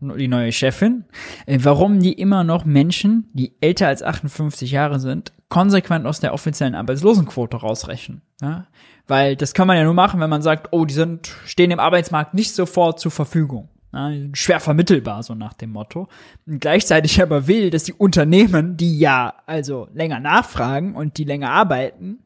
die 0.00 0.28
neue 0.28 0.52
Chefin, 0.52 1.04
äh, 1.46 1.58
warum 1.62 2.00
die 2.00 2.12
immer 2.12 2.44
noch 2.44 2.64
Menschen, 2.64 3.28
die 3.32 3.56
älter 3.60 3.88
als 3.88 4.02
58 4.02 4.70
Jahre 4.70 5.00
sind, 5.00 5.32
konsequent 5.48 6.06
aus 6.06 6.20
der 6.20 6.34
offiziellen 6.34 6.74
Arbeitslosenquote 6.74 7.56
rausrechnen. 7.56 8.22
Ja? 8.40 8.66
Weil 9.06 9.36
das 9.36 9.54
kann 9.54 9.66
man 9.66 9.76
ja 9.76 9.84
nur 9.84 9.94
machen, 9.94 10.20
wenn 10.20 10.30
man 10.30 10.42
sagt, 10.42 10.68
oh, 10.72 10.84
die 10.84 10.94
sind, 10.94 11.34
stehen 11.46 11.70
im 11.70 11.80
Arbeitsmarkt 11.80 12.34
nicht 12.34 12.54
sofort 12.54 13.00
zur 13.00 13.10
Verfügung. 13.10 13.68
Ja, 13.92 14.10
schwer 14.34 14.60
vermittelbar, 14.60 15.22
so 15.22 15.34
nach 15.34 15.54
dem 15.54 15.72
Motto. 15.72 16.08
Und 16.46 16.60
gleichzeitig 16.60 17.22
aber 17.22 17.46
will, 17.46 17.70
dass 17.70 17.84
die 17.84 17.94
Unternehmen, 17.94 18.76
die 18.76 18.98
ja 18.98 19.34
also 19.46 19.88
länger 19.94 20.20
nachfragen 20.20 20.94
und 20.94 21.16
die 21.16 21.24
länger 21.24 21.50
arbeiten, 21.50 22.18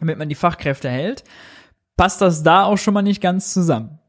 damit 0.00 0.18
man 0.18 0.28
die 0.28 0.34
Fachkräfte 0.34 0.88
hält, 0.88 1.22
passt 1.96 2.20
das 2.20 2.42
da 2.42 2.64
auch 2.64 2.78
schon 2.78 2.94
mal 2.94 3.02
nicht 3.02 3.20
ganz 3.20 3.52
zusammen. 3.52 4.00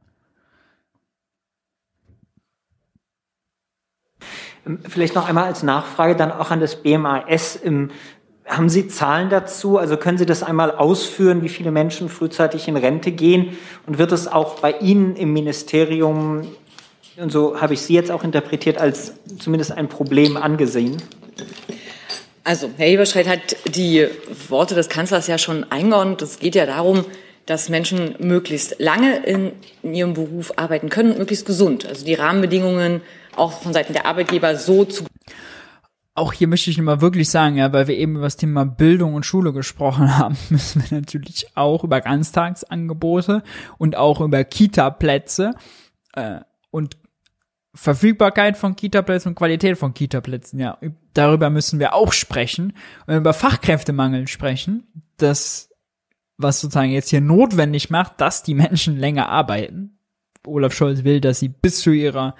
Vielleicht 4.87 5.13
noch 5.13 5.27
einmal 5.27 5.43
als 5.43 5.61
Nachfrage 5.61 6.15
dann 6.15 6.31
auch 6.31 6.49
an 6.49 6.59
das 6.59 6.81
BMAS. 6.81 7.59
Haben 8.45 8.69
Sie 8.69 8.87
Zahlen 8.87 9.29
dazu? 9.29 9.77
Also 9.77 9.97
können 9.97 10.17
Sie 10.17 10.25
das 10.25 10.41
einmal 10.41 10.71
ausführen, 10.71 11.43
wie 11.43 11.49
viele 11.49 11.71
Menschen 11.71 12.09
frühzeitig 12.09 12.67
in 12.67 12.77
Rente 12.77 13.11
gehen? 13.11 13.57
Und 13.85 13.99
wird 13.99 14.11
es 14.11 14.27
auch 14.27 14.59
bei 14.59 14.71
Ihnen 14.79 15.15
im 15.15 15.33
Ministerium, 15.33 16.47
und 17.17 17.31
so 17.31 17.59
habe 17.59 17.73
ich 17.73 17.81
Sie 17.81 17.93
jetzt 17.93 18.11
auch 18.11 18.23
interpretiert, 18.23 18.77
als 18.77 19.13
zumindest 19.39 19.71
ein 19.71 19.89
Problem 19.89 20.37
angesehen? 20.37 21.01
Also, 22.43 22.69
Herr 22.75 22.87
Heberstreit 22.87 23.27
hat 23.27 23.55
die 23.75 24.07
Worte 24.49 24.75
des 24.75 24.89
Kanzlers 24.89 25.27
ja 25.27 25.37
schon 25.37 25.63
eingeordnet. 25.71 26.21
Es 26.21 26.39
geht 26.39 26.55
ja 26.55 26.65
darum, 26.65 27.05
dass 27.45 27.69
Menschen 27.69 28.15
möglichst 28.19 28.79
lange 28.79 29.23
in, 29.25 29.51
in 29.81 29.93
ihrem 29.93 30.13
Beruf 30.13 30.53
arbeiten 30.57 30.89
können 30.89 31.11
und 31.11 31.19
möglichst 31.19 31.45
gesund. 31.45 31.85
Also 31.85 32.05
die 32.05 32.13
Rahmenbedingungen 32.13 33.01
auch 33.35 33.51
von 33.51 33.73
Seiten 33.73 33.93
der 33.93 34.05
Arbeitgeber 34.05 34.55
so 34.55 34.85
zu 34.85 35.05
auch 36.15 36.31
hier 36.31 36.47
möchte 36.47 36.69
ich 36.69 36.79
mal 36.79 37.01
wirklich 37.01 37.31
sagen, 37.31 37.55
ja, 37.55 37.73
weil 37.73 37.87
wir 37.87 37.97
eben 37.97 38.17
über 38.17 38.25
das 38.25 38.37
Thema 38.37 38.65
Bildung 38.65 39.15
und 39.15 39.25
Schule 39.25 39.51
gesprochen 39.51 40.15
haben, 40.17 40.37
müssen 40.49 40.83
wir 40.87 40.99
natürlich 40.99 41.47
auch 41.55 41.83
über 41.83 42.01
Ganztagsangebote 42.01 43.41
und 43.79 43.95
auch 43.95 44.21
über 44.21 44.43
Kita-Plätze 44.43 45.55
äh, 46.13 46.41
und 46.69 46.97
Verfügbarkeit 47.75 48.55
von 48.55 48.75
Kita-Plätzen 48.75 49.29
und 49.29 49.35
Qualität 49.35 49.77
von 49.77 49.93
Kita-Plätzen, 49.93 50.59
ja, 50.59 50.77
darüber 51.13 51.49
müssen 51.49 51.79
wir 51.79 51.93
auch 51.93 52.13
sprechen. 52.13 52.73
Und 53.07 53.17
über 53.17 53.33
Fachkräftemangel 53.33 54.27
sprechen, 54.27 54.87
das, 55.17 55.69
was 56.37 56.61
sozusagen 56.61 56.91
jetzt 56.91 57.09
hier 57.09 57.21
notwendig 57.21 57.89
macht, 57.89 58.21
dass 58.21 58.43
die 58.43 58.53
Menschen 58.53 58.97
länger 58.97 59.29
arbeiten. 59.29 59.97
Olaf 60.45 60.73
Scholz 60.73 61.03
will, 61.03 61.19
dass 61.19 61.39
sie 61.39 61.49
bis 61.49 61.79
zu 61.79 61.91
ihrer 61.91 62.35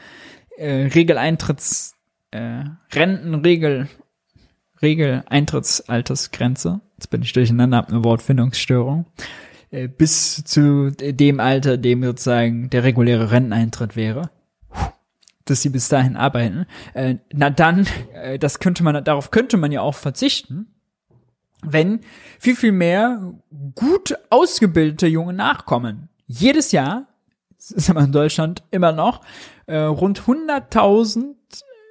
äh, 0.58 0.90
Regeleintritts, 0.94 1.96
äh, 2.32 2.66
Rentenregel, 2.92 3.88
Regeleintrittsaltersgrenze, 4.82 6.82
jetzt 6.98 7.10
bin 7.10 7.24
ich 7.24 7.34
durcheinander, 7.34 7.78
hab 7.78 7.90
eine 7.90 8.04
Wortfindungsstörung, 8.04 9.06
äh, 9.72 9.88
bis 9.88 10.44
zu 10.44 10.92
dem 10.92 11.40
Alter, 11.40 11.78
dem 11.78 12.04
sozusagen 12.04 12.70
der 12.70 12.84
reguläre 12.84 13.32
Renteneintritt 13.32 13.96
wäre 13.96 14.30
dass 15.46 15.62
sie 15.62 15.70
bis 15.70 15.90
dahin 15.90 16.16
arbeiten, 16.16 16.66
äh, 16.94 17.16
na 17.34 17.50
dann, 17.50 17.88
äh, 18.14 18.40
das 18.40 18.60
könnte 18.60 18.84
man, 18.84 19.04
darauf 19.04 19.32
könnte 19.32 19.58
man 19.58 19.72
ja 19.72 19.82
auch 19.82 19.96
verzichten, 19.96 20.68
wenn 21.62 22.02
viel, 22.40 22.56
viel 22.56 22.72
mehr 22.72 23.34
gut 23.76 24.16
ausgebildete 24.30 25.08
junge 25.08 25.34
Nachkommen 25.34 26.10
jedes 26.28 26.72
Jahr, 26.72 27.08
ist 27.58 27.90
aber 27.90 28.02
in 28.02 28.12
Deutschland 28.12 28.64
immer 28.72 28.92
noch, 28.92 29.22
äh, 29.66 29.78
rund 29.78 30.28
100.000 30.28 31.36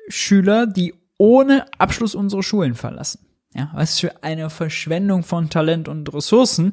Schüler, 0.09 0.67
die 0.67 0.95
ohne 1.17 1.67
Abschluss 1.79 2.15
unsere 2.15 2.43
Schulen 2.43 2.75
verlassen. 2.75 3.27
Ja, 3.55 3.71
was 3.75 4.01
für 4.01 4.23
eine 4.23 4.49
Verschwendung 4.49 5.25
von 5.25 5.51
Talent 5.51 5.87
und 5.87 6.13
Ressourcen, 6.15 6.73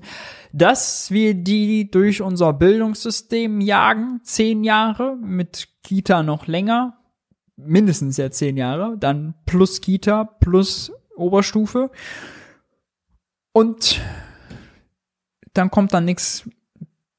dass 0.53 1.11
wir 1.11 1.33
die 1.33 1.91
durch 1.91 2.21
unser 2.21 2.53
Bildungssystem 2.53 3.59
jagen, 3.59 4.21
zehn 4.23 4.63
Jahre, 4.63 5.17
mit 5.17 5.67
Kita 5.83 6.23
noch 6.23 6.47
länger, 6.47 6.97
mindestens 7.57 8.15
ja 8.15 8.31
zehn 8.31 8.55
Jahre, 8.55 8.97
dann 8.97 9.35
plus 9.45 9.81
Kita, 9.81 10.23
plus 10.23 10.93
Oberstufe. 11.17 11.91
Und 13.51 13.99
dann 15.53 15.71
kommt 15.71 15.93
dann 15.93 16.05
nichts 16.05 16.49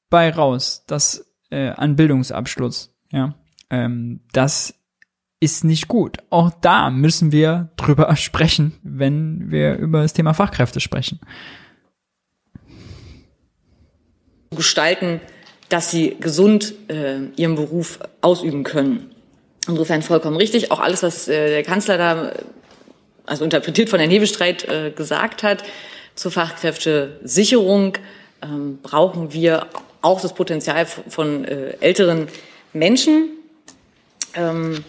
bei 0.09 0.31
raus, 0.31 0.85
das 0.87 1.31
äh, 1.51 1.69
an 1.69 1.95
Bildungsabschluss, 1.95 2.95
ja. 3.11 3.35
Ähm, 3.69 4.21
das 4.33 4.80
ist 5.41 5.63
nicht 5.63 5.89
gut. 5.89 6.17
Auch 6.29 6.51
da 6.61 6.89
müssen 6.89 7.33
wir 7.33 7.69
drüber 7.75 8.15
sprechen, 8.15 8.73
wenn 8.83 9.51
wir 9.51 9.75
über 9.75 10.03
das 10.03 10.13
Thema 10.13 10.33
Fachkräfte 10.33 10.79
sprechen. 10.79 11.19
Gestalten, 14.55 15.19
dass 15.69 15.89
sie 15.89 16.15
gesund 16.19 16.73
äh, 16.89 17.21
ihren 17.35 17.55
Beruf 17.55 17.99
ausüben 18.21 18.63
können. 18.63 19.11
Insofern 19.67 20.01
vollkommen 20.03 20.37
richtig. 20.37 20.71
Auch 20.71 20.79
alles, 20.79 21.01
was 21.01 21.27
äh, 21.27 21.49
der 21.49 21.63
Kanzler 21.63 21.97
da, 21.97 22.33
also 23.25 23.43
interpretiert 23.43 23.89
von 23.89 23.99
Herrn 23.99 24.11
Hebestreit, 24.11 24.67
äh, 24.67 24.91
gesagt 24.91 25.43
hat 25.43 25.63
zur 26.13 26.31
Fachkräftesicherung, 26.31 27.97
ähm, 28.43 28.79
brauchen 28.83 29.33
wir 29.33 29.67
auch 30.01 30.21
das 30.21 30.33
Potenzial 30.33 30.85
von 30.85 31.45
äh, 31.45 31.77
älteren 31.79 32.27
Menschen. 32.73 33.29
Ähm, 34.35 34.83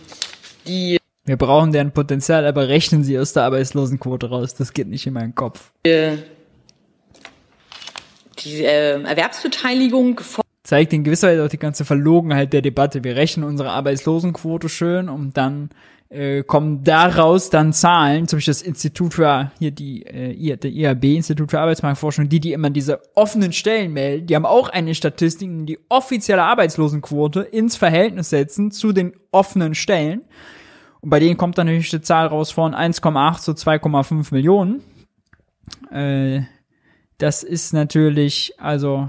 die 0.66 0.98
wir 1.24 1.36
brauchen 1.36 1.70
deren 1.70 1.92
Potenzial, 1.92 2.44
aber 2.46 2.68
rechnen 2.68 3.04
sie 3.04 3.18
aus 3.18 3.32
der 3.32 3.44
Arbeitslosenquote 3.44 4.28
raus. 4.28 4.54
Das 4.54 4.72
geht 4.72 4.88
nicht 4.88 5.06
in 5.06 5.12
meinen 5.12 5.36
Kopf. 5.36 5.70
Die, 5.86 6.18
die 8.40 8.64
äh, 8.64 9.00
Erwerbsbeteiligung 9.00 10.20
zeigt 10.64 10.92
in 10.92 11.04
gewisser 11.04 11.28
Weise 11.28 11.44
auch 11.44 11.48
die 11.48 11.58
ganze 11.58 11.84
Verlogenheit 11.84 12.52
der 12.52 12.62
Debatte. 12.62 13.04
Wir 13.04 13.14
rechnen 13.14 13.44
unsere 13.44 13.70
Arbeitslosenquote 13.70 14.68
schön 14.68 15.08
und 15.08 15.36
dann 15.36 15.70
äh, 16.12 16.42
kommen 16.42 16.84
daraus 16.84 17.48
dann 17.48 17.72
Zahlen, 17.72 18.28
zum 18.28 18.36
Beispiel 18.36 18.52
das 18.52 18.62
Institut 18.62 19.14
für 19.14 19.50
hier 19.58 19.70
die 19.70 20.04
äh, 20.04 20.56
der 20.56 20.70
IAB 20.70 21.04
Institut 21.04 21.50
für 21.50 21.60
Arbeitsmarktforschung, 21.60 22.28
die 22.28 22.40
die 22.40 22.52
immer 22.52 22.70
diese 22.70 23.00
offenen 23.14 23.52
Stellen 23.52 23.92
melden, 23.92 24.26
die 24.26 24.36
haben 24.36 24.44
auch 24.44 24.68
eine 24.68 24.94
Statistik, 24.94 25.48
die 25.66 25.78
offizielle 25.88 26.42
Arbeitslosenquote 26.42 27.40
ins 27.40 27.76
Verhältnis 27.76 28.30
setzen 28.30 28.70
zu 28.70 28.92
den 28.92 29.14
offenen 29.30 29.74
Stellen. 29.74 30.22
Und 31.00 31.10
bei 31.10 31.18
denen 31.18 31.36
kommt 31.36 31.58
dann 31.58 31.66
natürlich 31.66 31.90
die 31.90 32.02
Zahl 32.02 32.26
raus 32.26 32.52
von 32.52 32.74
1,8 32.74 33.40
zu 33.40 33.52
2,5 33.52 34.32
Millionen. 34.32 34.82
Äh, 35.90 36.42
das 37.18 37.42
ist 37.42 37.72
natürlich 37.72 38.52
also 38.58 39.08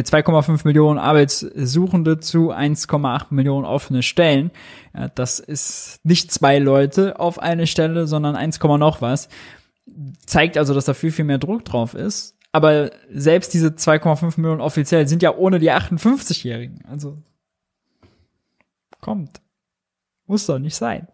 2,5 0.00 0.48
äh, 0.48 0.60
Millionen 0.64 0.98
Arbeitssuchende 0.98 2.20
zu 2.20 2.52
1,8 2.52 3.26
Millionen 3.30 3.64
offene 3.64 4.02
Stellen. 4.02 4.50
Ja, 4.94 5.08
das 5.08 5.40
ist 5.40 6.00
nicht 6.04 6.32
zwei 6.32 6.58
Leute 6.58 7.20
auf 7.20 7.38
eine 7.38 7.66
Stelle, 7.66 8.06
sondern 8.06 8.36
1, 8.36 8.60
noch 8.60 9.00
was. 9.00 9.28
Zeigt 10.26 10.56
also, 10.58 10.74
dass 10.74 10.86
da 10.86 10.94
viel, 10.94 11.12
viel 11.12 11.24
mehr 11.24 11.38
Druck 11.38 11.64
drauf 11.64 11.94
ist. 11.94 12.36
Aber 12.52 12.90
selbst 13.12 13.52
diese 13.52 13.68
2,5 13.68 14.40
Millionen 14.40 14.60
offiziell 14.60 15.08
sind 15.08 15.22
ja 15.22 15.34
ohne 15.34 15.58
die 15.58 15.72
58-Jährigen. 15.72 16.84
Also 16.88 17.18
kommt. 19.00 19.42
Muss 20.26 20.46
doch 20.46 20.58
nicht 20.58 20.76
sein. 20.76 21.08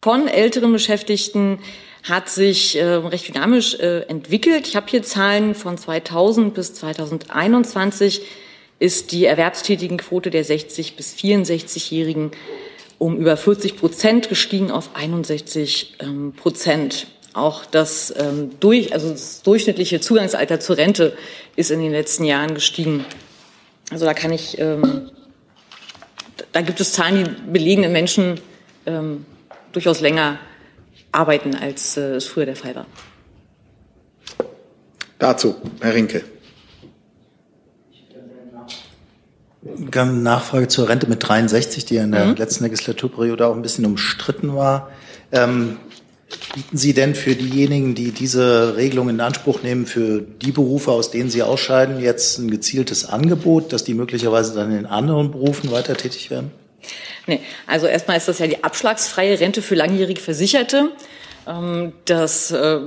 Von 0.00 0.28
älteren 0.28 0.72
Beschäftigten 0.72 1.58
hat 2.02 2.28
sich 2.28 2.76
äh, 2.76 2.84
recht 2.84 3.28
dynamisch 3.28 3.74
äh, 3.74 4.00
entwickelt. 4.02 4.66
Ich 4.66 4.76
habe 4.76 4.86
hier 4.88 5.02
Zahlen 5.02 5.54
von 5.54 5.76
2000 5.76 6.54
bis 6.54 6.74
2021 6.74 8.22
ist 8.78 9.12
die 9.12 9.24
Erwerbstätigenquote 9.24 10.30
der 10.30 10.44
60 10.44 10.96
bis 10.96 11.14
64-Jährigen 11.14 12.30
um 12.98 13.16
über 13.16 13.36
40 13.36 13.76
Prozent 13.76 14.28
gestiegen 14.28 14.70
auf 14.70 14.90
61 14.94 15.96
ähm, 16.00 16.32
Prozent. 16.32 17.06
Auch 17.32 17.64
das, 17.64 18.12
ähm, 18.16 18.50
durch, 18.58 18.92
also 18.92 19.10
das 19.10 19.42
durchschnittliche 19.42 20.00
Zugangsalter 20.00 20.58
zur 20.58 20.76
Rente 20.76 21.16
ist 21.54 21.70
in 21.70 21.80
den 21.80 21.92
letzten 21.92 22.24
Jahren 22.24 22.54
gestiegen. 22.54 23.04
Also 23.90 24.04
da 24.04 24.14
kann 24.14 24.32
ich, 24.32 24.58
ähm, 24.58 25.10
da 26.52 26.60
gibt 26.60 26.80
es 26.80 26.92
Zahlen, 26.92 27.24
die 27.24 27.50
belegen, 27.52 27.90
Menschen 27.92 28.40
ähm, 28.86 29.24
durchaus 29.72 30.00
länger 30.00 30.38
arbeiten, 31.12 31.54
als 31.54 31.96
äh, 31.96 32.16
es 32.16 32.26
früher 32.26 32.46
der 32.46 32.56
Fall 32.56 32.74
war. 32.74 32.86
Dazu, 35.18 35.56
Herr 35.80 35.94
Rinke. 35.94 36.24
Eine 39.92 40.12
Nachfrage 40.12 40.68
zur 40.68 40.88
Rente 40.88 41.08
mit 41.08 41.26
63, 41.26 41.84
die 41.84 41.96
in 41.96 42.12
der 42.12 42.26
mhm. 42.26 42.36
letzten 42.36 42.64
Legislaturperiode 42.64 43.46
auch 43.46 43.54
ein 43.54 43.62
bisschen 43.62 43.84
umstritten 43.84 44.54
war. 44.54 44.90
Ähm, 45.32 45.78
Bieten 46.54 46.76
Sie 46.76 46.92
denn 46.92 47.14
für 47.14 47.34
diejenigen, 47.34 47.94
die 47.94 48.10
diese 48.10 48.76
Regelung 48.76 49.08
in 49.08 49.20
Anspruch 49.20 49.62
nehmen, 49.62 49.86
für 49.86 50.20
die 50.20 50.52
Berufe, 50.52 50.92
aus 50.92 51.10
denen 51.10 51.30
Sie 51.30 51.42
ausscheiden, 51.42 52.00
jetzt 52.00 52.38
ein 52.38 52.50
gezieltes 52.50 53.06
Angebot, 53.06 53.72
dass 53.72 53.84
die 53.84 53.94
möglicherweise 53.94 54.54
dann 54.54 54.76
in 54.76 54.84
anderen 54.84 55.30
Berufen 55.30 55.70
weiter 55.70 55.96
tätig 55.96 56.30
werden? 56.30 56.50
Nee, 57.26 57.40
also 57.66 57.86
erstmal 57.86 58.16
ist 58.16 58.28
das 58.28 58.38
ja 58.38 58.46
die 58.46 58.64
abschlagsfreie 58.64 59.38
Rente 59.38 59.62
für 59.62 59.74
langjährige 59.74 60.20
Versicherte. 60.20 60.90
Ähm, 61.46 61.92
das 62.04 62.50
äh, 62.50 62.80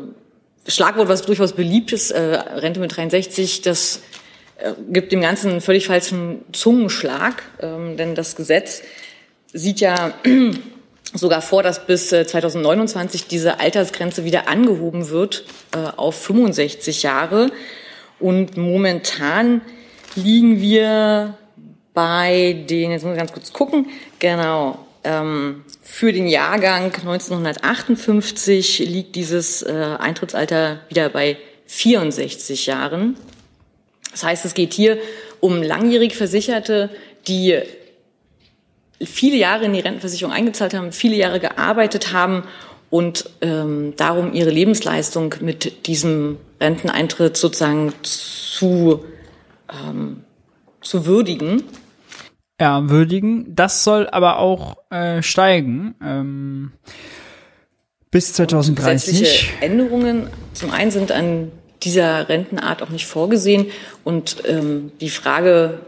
Schlagwort, 0.68 1.10
was 1.10 1.24
durchaus 1.24 1.54
beliebt 1.54 1.92
ist, 1.92 2.12
äh, 2.12 2.20
Rente 2.20 2.80
mit 2.80 2.96
63, 2.96 3.62
das 3.62 4.02
äh, 4.58 4.74
gibt 4.90 5.12
dem 5.12 5.22
Ganzen 5.22 5.52
einen 5.52 5.62
völlig 5.62 5.88
falschen 5.88 6.44
Zungenschlag, 6.54 7.44
ähm, 7.62 7.98
denn 7.98 8.16
das 8.16 8.36
Gesetz 8.36 8.84
sieht 9.54 9.80
ja 9.80 10.14
sogar 11.14 11.42
vor, 11.42 11.64
dass 11.64 11.86
bis 11.86 12.10
2029 12.10 13.28
diese 13.28 13.60
Altersgrenze 13.60 14.24
wieder 14.24 14.48
angehoben 14.48 15.10
wird 15.10 15.44
auf 15.98 16.16
65 16.24 17.04
Jahre. 17.04 17.52
Und 18.18 18.56
momentan 18.56 19.60
liegen 20.16 20.62
wir 20.62 21.38
bei 21.94 22.66
den, 22.70 22.92
jetzt 22.92 23.04
muss 23.04 23.14
ich 23.14 23.20
ganz 23.20 23.34
kurz 23.34 23.54
gucken, 23.54 23.88
genau, 24.20 24.80
ähm, 25.04 25.64
für 25.82 26.14
den 26.14 26.28
Jahrgang 26.28 26.86
1958 26.86 28.80
liegt 28.80 29.16
dieses 29.16 29.62
äh, 29.64 29.98
Eintrittsalter 30.00 30.80
wieder 30.90 31.10
bei 31.10 31.38
64 31.66 32.68
Jahren. 32.68 33.18
Das 34.12 34.24
heißt, 34.24 34.46
es 34.46 34.54
geht 34.54 34.74
hier 34.74 34.98
um 35.40 35.64
langjährig 35.64 36.16
Versicherte, 36.16 36.90
die 37.28 37.60
viele 39.04 39.38
Jahre 39.38 39.66
in 39.66 39.74
die 39.74 39.80
Rentenversicherung 39.80 40.34
eingezahlt 40.34 40.74
haben, 40.74 40.92
viele 40.92 41.16
Jahre 41.16 41.40
gearbeitet 41.40 42.14
haben 42.14 42.44
und 42.90 43.30
ähm, 43.42 43.94
darum 43.96 44.34
ihre 44.34 44.52
Lebensleistung 44.52 45.34
mit 45.40 45.88
diesem 45.88 46.38
Renteneintritt 46.60 47.38
sozusagen 47.38 47.94
zu, 48.04 49.04
ähm, 49.72 50.24
zu 50.82 51.06
würdigen 51.06 51.64
ja, 52.62 52.90
würdigen. 52.92 53.56
Das 53.56 53.84
soll 53.84 54.08
aber 54.08 54.38
auch 54.38 54.78
äh, 54.92 55.24
steigen. 55.24 55.96
Ähm, 56.00 56.72
bis 58.12 58.34
2030. 58.34 59.54
Änderungen 59.62 60.30
zum 60.54 60.70
einen 60.70 60.92
sind 60.92 61.12
an 61.12 61.52
dieser 61.82 62.30
Rentenart 62.30 62.84
auch 62.84 62.90
nicht 62.90 63.08
vorgesehen. 63.08 63.66
Und 64.04 64.44
ähm, 64.46 64.92
die 65.02 65.10
Frage, 65.10 65.80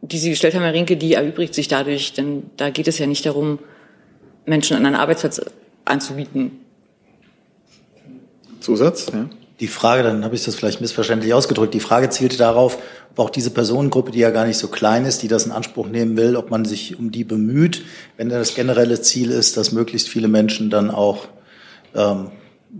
die 0.00 0.18
Sie 0.18 0.30
gestellt 0.30 0.56
haben, 0.56 0.64
Herr 0.64 0.72
Rinke, 0.72 0.96
die 0.96 1.14
erübrigt 1.14 1.54
sich 1.54 1.68
dadurch, 1.68 2.14
denn 2.14 2.50
da 2.56 2.70
geht 2.70 2.88
es 2.88 2.98
ja 2.98 3.06
nicht 3.06 3.24
darum, 3.24 3.60
Menschen 4.44 4.76
an 4.76 4.84
einen 4.84 4.96
Arbeitsplatz 4.96 5.40
anzubieten. 5.84 6.50
Zusatz, 8.58 9.06
ja. 9.12 9.30
Die 9.62 9.68
Frage, 9.68 10.02
dann 10.02 10.24
habe 10.24 10.34
ich 10.34 10.44
das 10.44 10.56
vielleicht 10.56 10.80
missverständlich 10.80 11.32
ausgedrückt, 11.32 11.72
die 11.72 11.78
Frage 11.78 12.10
zielte 12.10 12.36
darauf, 12.36 12.78
ob 13.12 13.18
auch 13.20 13.30
diese 13.30 13.50
Personengruppe, 13.50 14.10
die 14.10 14.18
ja 14.18 14.30
gar 14.30 14.44
nicht 14.44 14.58
so 14.58 14.66
klein 14.66 15.04
ist, 15.04 15.22
die 15.22 15.28
das 15.28 15.46
in 15.46 15.52
Anspruch 15.52 15.86
nehmen 15.86 16.16
will, 16.16 16.34
ob 16.34 16.50
man 16.50 16.64
sich 16.64 16.98
um 16.98 17.12
die 17.12 17.22
bemüht, 17.22 17.84
wenn 18.16 18.28
das 18.28 18.56
generelle 18.56 19.00
Ziel 19.02 19.30
ist, 19.30 19.56
dass 19.56 19.70
möglichst 19.70 20.08
viele 20.08 20.26
Menschen 20.26 20.68
dann 20.68 20.90
auch 20.90 21.28
ähm, 21.94 22.32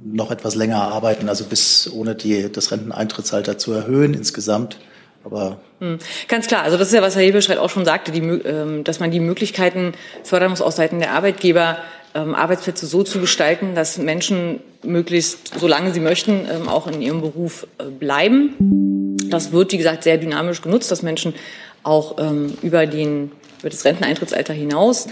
noch 0.04 0.32
etwas 0.32 0.56
länger 0.56 0.82
arbeiten, 0.82 1.28
also 1.28 1.44
bis 1.44 1.88
ohne 1.88 2.16
die, 2.16 2.50
das 2.50 2.72
Renteneintrittsalter 2.72 3.58
zu 3.58 3.72
erhöhen 3.72 4.12
insgesamt. 4.12 4.78
Aber 5.22 5.60
hm. 5.78 5.98
Ganz 6.26 6.48
klar, 6.48 6.64
also 6.64 6.76
das 6.76 6.88
ist 6.88 6.94
ja, 6.94 7.02
was 7.02 7.14
Herr 7.14 7.22
Hebestreit 7.22 7.58
auch 7.58 7.70
schon 7.70 7.84
sagte, 7.84 8.10
die, 8.10 8.22
ähm, 8.22 8.82
dass 8.82 8.98
man 8.98 9.12
die 9.12 9.20
Möglichkeiten 9.20 9.92
fördern 10.24 10.50
muss 10.50 10.60
aus 10.60 10.74
Seiten 10.74 10.98
der 10.98 11.12
Arbeitgeber, 11.12 11.78
Arbeitsplätze 12.18 12.86
so 12.86 13.02
zu 13.02 13.20
gestalten, 13.20 13.74
dass 13.74 13.98
Menschen 13.98 14.60
möglichst, 14.82 15.58
solange 15.58 15.92
sie 15.92 16.00
möchten, 16.00 16.46
ähm, 16.50 16.68
auch 16.68 16.86
in 16.86 17.00
ihrem 17.00 17.20
Beruf 17.20 17.66
äh, 17.78 17.84
bleiben. 17.84 19.16
Das 19.30 19.52
wird, 19.52 19.72
wie 19.72 19.78
gesagt, 19.78 20.02
sehr 20.02 20.18
dynamisch 20.18 20.62
genutzt, 20.62 20.90
dass 20.90 21.02
Menschen 21.02 21.34
auch 21.82 22.18
ähm, 22.18 22.56
über, 22.62 22.86
den, 22.86 23.32
über 23.60 23.70
das 23.70 23.84
Renteneintrittsalter 23.84 24.52
hinaus 24.52 25.08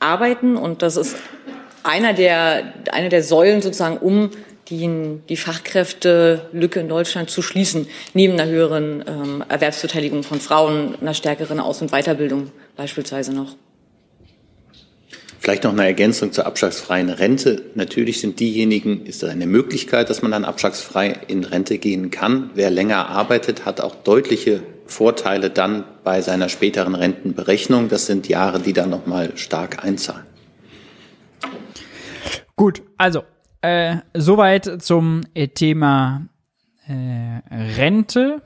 arbeiten. 0.00 0.56
Und 0.56 0.82
das 0.82 0.96
ist 0.96 1.16
einer 1.82 2.14
der, 2.14 2.72
einer 2.92 3.08
der 3.08 3.22
Säulen 3.22 3.62
sozusagen, 3.62 3.98
um 3.98 4.30
die, 4.68 5.20
die 5.28 5.36
Fachkräftelücke 5.36 6.80
in 6.80 6.88
Deutschland 6.88 7.30
zu 7.30 7.42
schließen, 7.42 7.86
neben 8.14 8.34
einer 8.34 8.50
höheren 8.50 9.04
ähm, 9.06 9.44
Erwerbsbeteiligung 9.48 10.22
von 10.22 10.40
Frauen, 10.40 10.96
einer 11.00 11.14
stärkeren 11.14 11.60
Aus- 11.60 11.82
und 11.82 11.90
Weiterbildung 11.90 12.50
beispielsweise 12.76 13.34
noch. 13.34 13.56
Vielleicht 15.44 15.64
noch 15.64 15.72
eine 15.72 15.84
Ergänzung 15.84 16.32
zur 16.32 16.46
abschlagsfreien 16.46 17.10
Rente. 17.10 17.64
Natürlich 17.74 18.18
sind 18.18 18.40
diejenigen, 18.40 19.04
ist 19.04 19.22
das 19.22 19.28
eine 19.28 19.46
Möglichkeit, 19.46 20.08
dass 20.08 20.22
man 20.22 20.30
dann 20.30 20.42
abschlagsfrei 20.42 21.18
in 21.28 21.44
Rente 21.44 21.76
gehen 21.76 22.10
kann. 22.10 22.48
Wer 22.54 22.70
länger 22.70 23.10
arbeitet, 23.10 23.66
hat 23.66 23.82
auch 23.82 23.94
deutliche 23.94 24.62
Vorteile 24.86 25.50
dann 25.50 25.84
bei 26.02 26.22
seiner 26.22 26.48
späteren 26.48 26.94
Rentenberechnung. 26.94 27.90
Das 27.90 28.06
sind 28.06 28.26
Jahre, 28.26 28.58
die 28.58 28.72
dann 28.72 28.88
nochmal 28.88 29.36
stark 29.36 29.84
einzahlen. 29.84 30.24
Gut, 32.56 32.80
also 32.96 33.22
äh, 33.60 33.96
soweit 34.14 34.82
zum 34.82 35.26
äh, 35.34 35.48
Thema 35.48 36.26
äh, 36.86 37.42
Rente. 37.54 38.40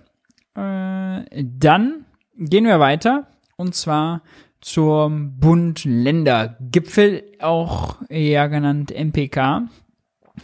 Äh, 0.56 1.44
dann 1.44 2.06
gehen 2.36 2.64
wir 2.64 2.80
weiter 2.80 3.28
und 3.56 3.76
zwar 3.76 4.22
zum 4.60 5.38
Bund-Länder-Gipfel, 5.38 7.24
auch 7.40 7.96
ja 8.10 8.46
genannt 8.46 8.92
MPK, 8.92 9.68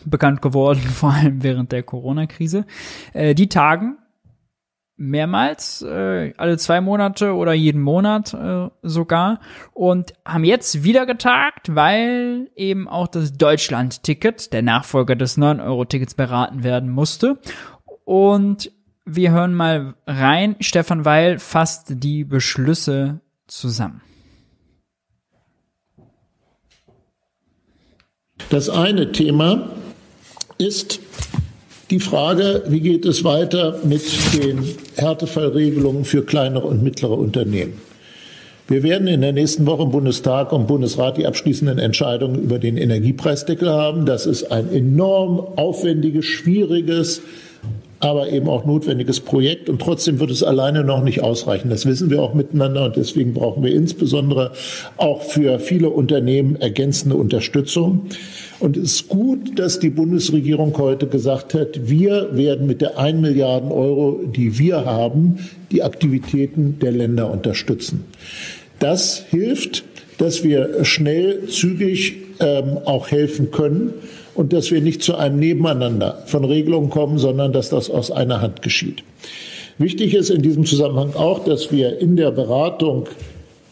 bekannt 0.05 0.43
geworden, 0.43 0.81
vor 0.95 1.13
allem 1.13 1.43
während 1.43 1.73
der 1.73 1.83
Corona-Krise. 1.83 2.67
Äh, 3.13 3.35
die 3.35 3.49
tagen 3.49 3.99
mehrmals, 4.97 5.83
äh, 5.83 6.33
alle 6.37 6.57
zwei 6.57 6.81
Monate 6.81 7.35
oder 7.35 7.53
jeden 7.53 7.83
Monat 7.83 8.33
äh, 8.33 8.69
sogar 8.83 9.41
und 9.73 10.15
haben 10.25 10.45
jetzt 10.45 10.85
wieder 10.85 11.05
getagt, 11.05 11.75
weil 11.75 12.51
eben 12.55 12.89
auch 12.89 13.09
das 13.09 13.33
Deutschland-Ticket, 13.33 14.53
der 14.53 14.63
Nachfolger 14.63 15.17
des 15.17 15.37
9-Euro-Tickets, 15.37 16.15
beraten 16.15 16.63
werden 16.63 16.91
musste. 16.91 17.41
Und 18.05 18.71
wir 19.05 19.33
hören 19.33 19.55
mal 19.55 19.95
rein. 20.07 20.57
Stefan 20.61 21.05
Weil 21.05 21.39
fasst 21.39 22.03
die 22.03 22.25
Beschlüsse 22.25 23.21
zusammen. 23.47 24.01
Das 28.51 28.69
eine 28.69 29.13
Thema 29.13 29.71
ist 30.59 31.01
die 31.91 32.01
Frage, 32.01 32.65
wie 32.67 32.81
geht 32.81 33.05
es 33.05 33.23
weiter 33.23 33.79
mit 33.85 34.03
den 34.35 34.65
Härtefallregelungen 34.97 36.05
für 36.05 36.25
kleinere 36.25 36.67
und 36.67 36.83
mittlere 36.83 37.17
Unternehmen. 37.17 37.81
Wir 38.67 38.83
werden 38.83 39.07
in 39.07 39.21
der 39.21 39.33
nächsten 39.33 39.67
Woche 39.67 39.83
im 39.83 39.91
Bundestag 39.91 40.51
und 40.53 40.67
Bundesrat 40.67 41.19
die 41.19 41.27
abschließenden 41.27 41.79
Entscheidungen 41.79 42.43
über 42.43 42.59
den 42.59 42.77
Energiepreisdeckel 42.77 43.69
haben. 43.69 44.07
Das 44.07 44.27
ist 44.27 44.51
ein 44.51 44.73
enorm 44.73 45.39
aufwendiges, 45.57 46.25
schwieriges, 46.25 47.21
aber 48.05 48.29
eben 48.29 48.51
auch 48.51 48.67
notwendiges 48.67 49.21
Projekt. 49.21 49.71
Und 49.71 49.81
trotzdem 49.81 50.21
wird 50.21 50.31
es 50.31 50.43
alleine 50.43 50.85
noch 50.85 51.03
nicht 51.03 51.23
ausreichen. 51.23 51.71
Das 51.71 51.87
wissen 51.87 52.11
wir 52.11 52.21
auch 52.21 52.35
miteinander. 52.35 52.85
Und 52.85 52.97
deswegen 52.97 53.33
brauchen 53.33 53.65
wir 53.65 53.75
insbesondere 53.75 54.53
auch 54.99 55.23
für 55.23 55.59
viele 55.59 55.89
Unternehmen 55.89 56.57
ergänzende 56.57 57.17
Unterstützung. 57.17 58.03
Und 58.61 58.77
es 58.77 58.93
ist 58.93 59.09
gut, 59.09 59.59
dass 59.59 59.79
die 59.79 59.89
Bundesregierung 59.89 60.77
heute 60.77 61.07
gesagt 61.07 61.55
hat, 61.55 61.89
wir 61.89 62.29
werden 62.37 62.67
mit 62.67 62.83
der 62.83 62.99
1 62.99 63.23
Milliarden 63.23 63.73
Euro, 63.73 64.21
die 64.23 64.59
wir 64.59 64.85
haben, 64.85 65.39
die 65.73 65.83
Aktivitäten 65.83 66.79
der 66.81 66.93
Länder 66.93 67.31
unterstützen. 67.31 68.05
Das 68.81 69.25
hilft, 69.31 69.83
dass 70.19 70.45
wir 70.45 70.85
schnell, 70.85 71.47
zügig 71.49 72.17
ähm, 72.41 72.77
auch 72.85 73.11
helfen 73.11 73.51
können 73.51 73.95
und 74.35 74.53
dass 74.53 74.71
wir 74.71 74.81
nicht 74.81 75.03
zu 75.03 75.17
einem 75.17 75.39
Nebeneinander 75.39 76.23
von 76.27 76.45
Regelungen 76.45 76.91
kommen, 76.91 77.19
sondern 77.19 77.53
dass 77.53 77.71
das 77.71 77.91
aus 77.91 78.11
einer 78.11 78.41
Hand 78.41 78.63
geschieht. 78.63 79.03
Wichtig 79.79 80.15
ist 80.15 80.31
in 80.31 80.43
diesem 80.43 80.65
Zusammenhang 80.65 81.15
auch, 81.15 81.45
dass 81.45 81.73
wir 81.73 81.99
in 81.99 82.17
der 82.17 82.31
Beratung 82.31 83.09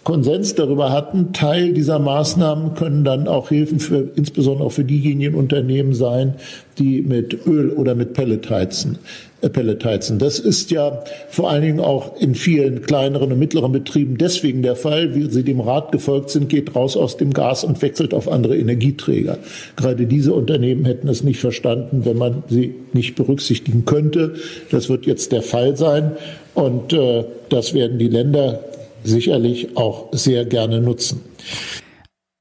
Konsens 0.04 0.56
darüber 0.56 0.90
hatten, 0.90 1.32
Teil 1.32 1.72
dieser 1.72 2.00
Maßnahmen 2.00 2.74
können 2.74 3.04
dann 3.04 3.28
auch 3.28 3.50
Hilfen 3.50 3.78
für, 3.78 4.10
insbesondere 4.16 4.66
auch 4.66 4.72
für 4.72 4.84
diejenigen 4.84 5.36
Unternehmen 5.36 5.94
sein, 5.94 6.34
die 6.78 7.02
mit 7.02 7.46
Öl 7.46 7.70
oder 7.70 7.94
mit 7.94 8.12
Pellet 8.12 8.50
heizen. 8.50 8.98
Äh, 9.42 9.48
Pellet 9.48 9.84
heizen. 9.84 10.18
Das 10.18 10.38
ist 10.38 10.70
ja 10.70 11.02
vor 11.28 11.50
allen 11.50 11.62
Dingen 11.62 11.80
auch 11.80 12.16
in 12.20 12.34
vielen 12.34 12.82
kleineren 12.82 13.32
und 13.32 13.38
mittleren 13.38 13.72
Betrieben 13.72 14.16
deswegen 14.18 14.62
der 14.62 14.76
Fall, 14.76 15.14
wie 15.14 15.30
sie 15.30 15.44
dem 15.44 15.60
Rat 15.60 15.92
gefolgt 15.92 16.30
sind, 16.30 16.48
geht 16.48 16.74
raus 16.74 16.96
aus 16.96 17.16
dem 17.16 17.32
Gas 17.32 17.62
und 17.62 17.82
wechselt 17.82 18.14
auf 18.14 18.28
andere 18.28 18.56
Energieträger. 18.56 19.38
Gerade 19.76 20.06
diese 20.06 20.32
Unternehmen 20.32 20.84
hätten 20.84 21.08
es 21.08 21.22
nicht 21.22 21.40
verstanden, 21.40 22.04
wenn 22.04 22.16
man 22.16 22.42
sie 22.48 22.74
nicht 22.92 23.16
berücksichtigen 23.16 23.84
könnte. 23.84 24.34
Das 24.70 24.88
wird 24.88 25.06
jetzt 25.06 25.32
der 25.32 25.42
Fall 25.42 25.76
sein. 25.76 26.12
Und 26.54 26.92
äh, 26.92 27.24
das 27.48 27.74
werden 27.74 27.98
die 27.98 28.08
Länder 28.08 28.60
sicherlich 29.04 29.76
auch 29.76 30.08
sehr 30.12 30.44
gerne 30.44 30.80
nutzen. 30.80 31.22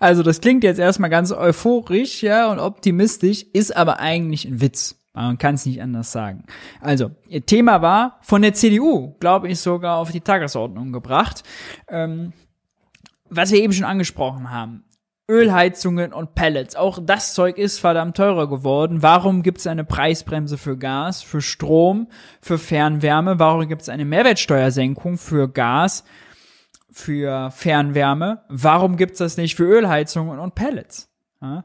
Also 0.01 0.23
das 0.23 0.41
klingt 0.41 0.63
jetzt 0.63 0.79
erstmal 0.79 1.11
ganz 1.11 1.33
euphorisch, 1.33 2.23
ja, 2.23 2.53
und 2.53 2.61
optimistisch, 2.61 3.45
ist 3.53 3.77
aber 3.77 3.99
eigentlich 3.99 4.45
ein 4.45 4.61
Witz. 4.61 4.97
Man 5.13 5.39
kann 5.39 5.57
es 5.57 5.67
nicht 5.67 5.83
anders 5.83 6.13
sagen. 6.13 6.45
Also, 6.81 7.11
ihr 7.29 7.45
Thema 7.45 7.83
war 7.83 8.19
von 8.23 8.41
der 8.41 8.55
CDU, 8.55 9.17
glaube 9.19 9.49
ich, 9.49 9.59
sogar 9.59 9.99
auf 9.99 10.13
die 10.13 10.21
Tagesordnung 10.21 10.93
gebracht. 10.93 11.43
Ähm, 11.89 12.33
was 13.29 13.51
wir 13.51 13.61
eben 13.61 13.73
schon 13.73 13.85
angesprochen 13.85 14.51
haben. 14.51 14.85
Ölheizungen 15.31 16.15
und 16.15 16.35
Pellets. 16.35 16.75
Auch 16.75 16.99
das 17.03 17.35
Zeug 17.35 17.59
ist 17.59 17.79
verdammt 17.79 18.17
teurer 18.17 18.49
geworden. 18.49 19.03
Warum 19.03 19.43
gibt 19.43 19.59
es 19.59 19.67
eine 19.67 19.85
Preisbremse 19.85 20.57
für 20.57 20.79
Gas, 20.79 21.23
für 21.23 21.43
Strom, 21.43 22.09
für 22.41 22.57
Fernwärme? 22.59 23.39
Warum 23.39 23.69
gibt 23.69 23.83
es 23.83 23.91
eine 23.91 24.07
Mehrwertsteuersenkung 24.07 25.19
für 25.19 25.49
Gas, 25.53 26.05
für 26.91 27.51
Fernwärme? 27.51 28.43
Warum 28.49 28.97
gibt 28.97 29.13
es 29.13 29.19
das 29.19 29.37
nicht 29.37 29.55
für 29.55 29.65
Ölheizungen 29.65 30.39
und 30.39 30.55
Pellets? 30.55 31.11
Ja? 31.43 31.65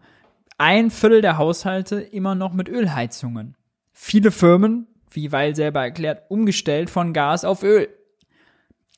Ein 0.58 0.92
Viertel 0.92 1.22
der 1.22 1.38
Haushalte 1.38 2.02
immer 2.02 2.36
noch 2.36 2.52
mit 2.52 2.68
Ölheizungen. 2.68 3.56
Viele 3.94 4.32
Firmen, 4.32 4.88
wie 5.10 5.32
Weil 5.32 5.56
selber 5.56 5.82
erklärt, 5.82 6.30
umgestellt 6.30 6.90
von 6.90 7.14
Gas 7.14 7.46
auf 7.46 7.64
Öl. 7.64 7.88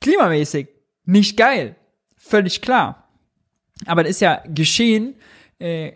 Klimamäßig 0.01 0.69
nicht 1.03 1.37
geil. 1.37 1.75
Völlig 2.17 2.63
klar. 2.63 3.04
Aber 3.85 4.03
das 4.03 4.11
ist 4.11 4.21
ja 4.21 4.41
geschehen, 4.47 5.15
äh, 5.59 5.93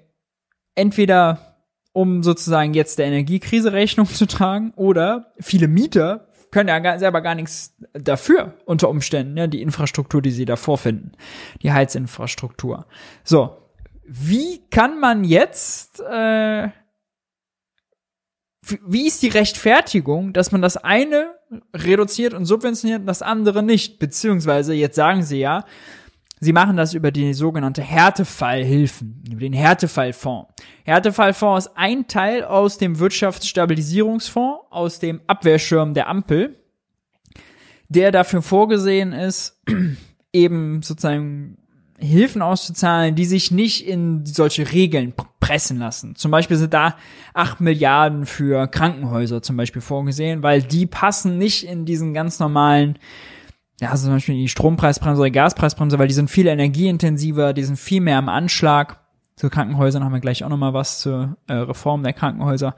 entweder 0.76 1.50
um 1.92 2.24
sozusagen 2.24 2.74
jetzt 2.74 3.00
der 3.00 3.08
Energiekrise 3.08 3.74
Rechnung 3.74 4.08
zu 4.08 4.26
tragen 4.26 4.74
oder 4.76 5.34
viele 5.40 5.68
Mieter 5.68 6.28
können 6.52 6.70
ja 6.70 6.98
selber 6.98 7.22
gar 7.22 7.36
nichts 7.36 7.76
dafür 7.94 8.54
unter 8.66 8.90
Umständen, 8.90 9.38
ja, 9.38 9.48
die 9.48 9.62
Infrastruktur, 9.62 10.22
die 10.22 10.32
sie 10.32 10.46
da 10.46 10.56
vorfinden, 10.56 11.12
die 11.62 11.72
Heizinfrastruktur. 11.72 12.88
So, 13.24 13.58
wie 14.04 14.68
kann 14.70 15.00
man 15.00 15.24
jetzt, 15.24 16.00
äh, 16.00 16.70
wie 18.86 19.08
ist 19.08 19.22
die 19.22 19.30
Rechtfertigung, 19.30 20.34
dass 20.34 20.52
man 20.52 20.62
das 20.62 20.78
eine 20.78 21.36
reduziert 21.76 22.34
und 22.34 22.46
subventioniert 22.46 23.02
und 23.02 23.08
das 23.08 23.22
andere 23.22 23.62
nicht? 23.62 24.00
Beziehungsweise, 24.00 24.74
jetzt 24.74 24.96
sagen 24.96 25.24
sie 25.24 25.40
ja, 25.40 25.66
Sie 26.40 26.54
machen 26.54 26.78
das 26.78 26.94
über 26.94 27.12
die 27.12 27.34
sogenannte 27.34 27.82
Härtefallhilfen, 27.82 29.24
über 29.30 29.42
den 29.42 29.54
Härtefallfonds. 29.54 30.50
Härtefallfonds 30.86 31.68
ist 31.68 31.72
ein 31.76 32.08
Teil 32.08 32.46
aus 32.46 32.78
dem 32.78 33.00
Wirtschaftsstabilisierungsfonds, 33.00 34.68
aus 34.70 35.00
dem 35.00 35.22
Abwehrschirm 35.28 35.94
der 35.94 36.08
Ampel, 36.08 36.56
der 37.90 38.12
dafür 38.12 38.42
vorgesehen 38.42 39.12
ist, 39.12 39.62
eben 40.34 40.82
sozusagen 40.82 41.58
Hilfen 41.98 42.42
auszuzahlen, 42.42 43.16
die 43.16 43.26
sich 43.26 43.52
nicht 43.52 43.86
in 43.86 44.26
solche 44.26 44.72
Regeln 44.72 45.14
pressen 45.42 45.80
lassen. 45.80 46.16
Zum 46.16 46.32
Beispiel 46.32 46.56
sind 46.56 46.74
da 46.74 46.96
acht 47.34 47.60
Milliarden 47.60 48.26
für 48.26 48.68
Krankenhäuser 48.68 49.42
zum 49.42 49.58
Beispiel 49.58 49.82
vorgesehen, 49.82 50.42
weil 50.42 50.62
die 50.62 50.86
passen 50.86 51.38
nicht 51.38 51.66
in 51.66 51.86
diesen 51.86 52.14
ganz 52.14 52.40
normalen 52.40 52.98
ja, 53.80 53.92
also 53.92 54.06
zum 54.06 54.16
Beispiel 54.16 54.36
die 54.36 54.50
Strompreisbremse 54.50 55.22
oder 55.22 55.32
Gaspreisbremse, 55.32 55.98
weil 56.00 56.08
die 56.08 56.14
sind 56.14 56.30
viel 56.30 56.48
energieintensiver, 56.48 57.54
die 57.54 57.64
sind 57.64 57.78
viel 57.78 58.02
mehr 58.02 58.18
am 58.18 58.30
Anschlag. 58.30 59.00
Zu 59.36 59.50
Krankenhäusern 59.50 60.04
haben 60.04 60.12
wir 60.12 60.20
gleich 60.20 60.44
auch 60.44 60.50
nochmal 60.50 60.74
was 60.74 61.00
zur 61.00 61.38
äh, 61.48 61.54
Reform 61.54 62.04
der 62.04 62.12
Krankenhäuser. 62.12 62.76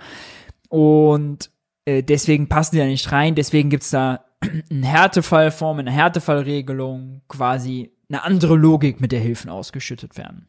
Und 0.70 1.50
äh, 1.86 2.04
deswegen 2.04 2.50
passen 2.50 2.76
die 2.76 2.82
da 2.82 2.86
nicht 2.86 3.12
rein. 3.12 3.34
Deswegen 3.34 3.72
gibt's 3.72 3.90
da 3.90 4.26
eine 4.70 4.86
Härtefallform, 4.86 5.80
eine 5.80 5.92
Härtefallregelung, 5.92 7.22
quasi 7.28 7.92
eine 8.08 8.24
andere 8.24 8.56
Logik, 8.56 9.02
mit 9.02 9.12
der 9.12 9.22
Hilfen 9.22 9.50
ausgeschüttet 9.50 10.18
werden. 10.18 10.48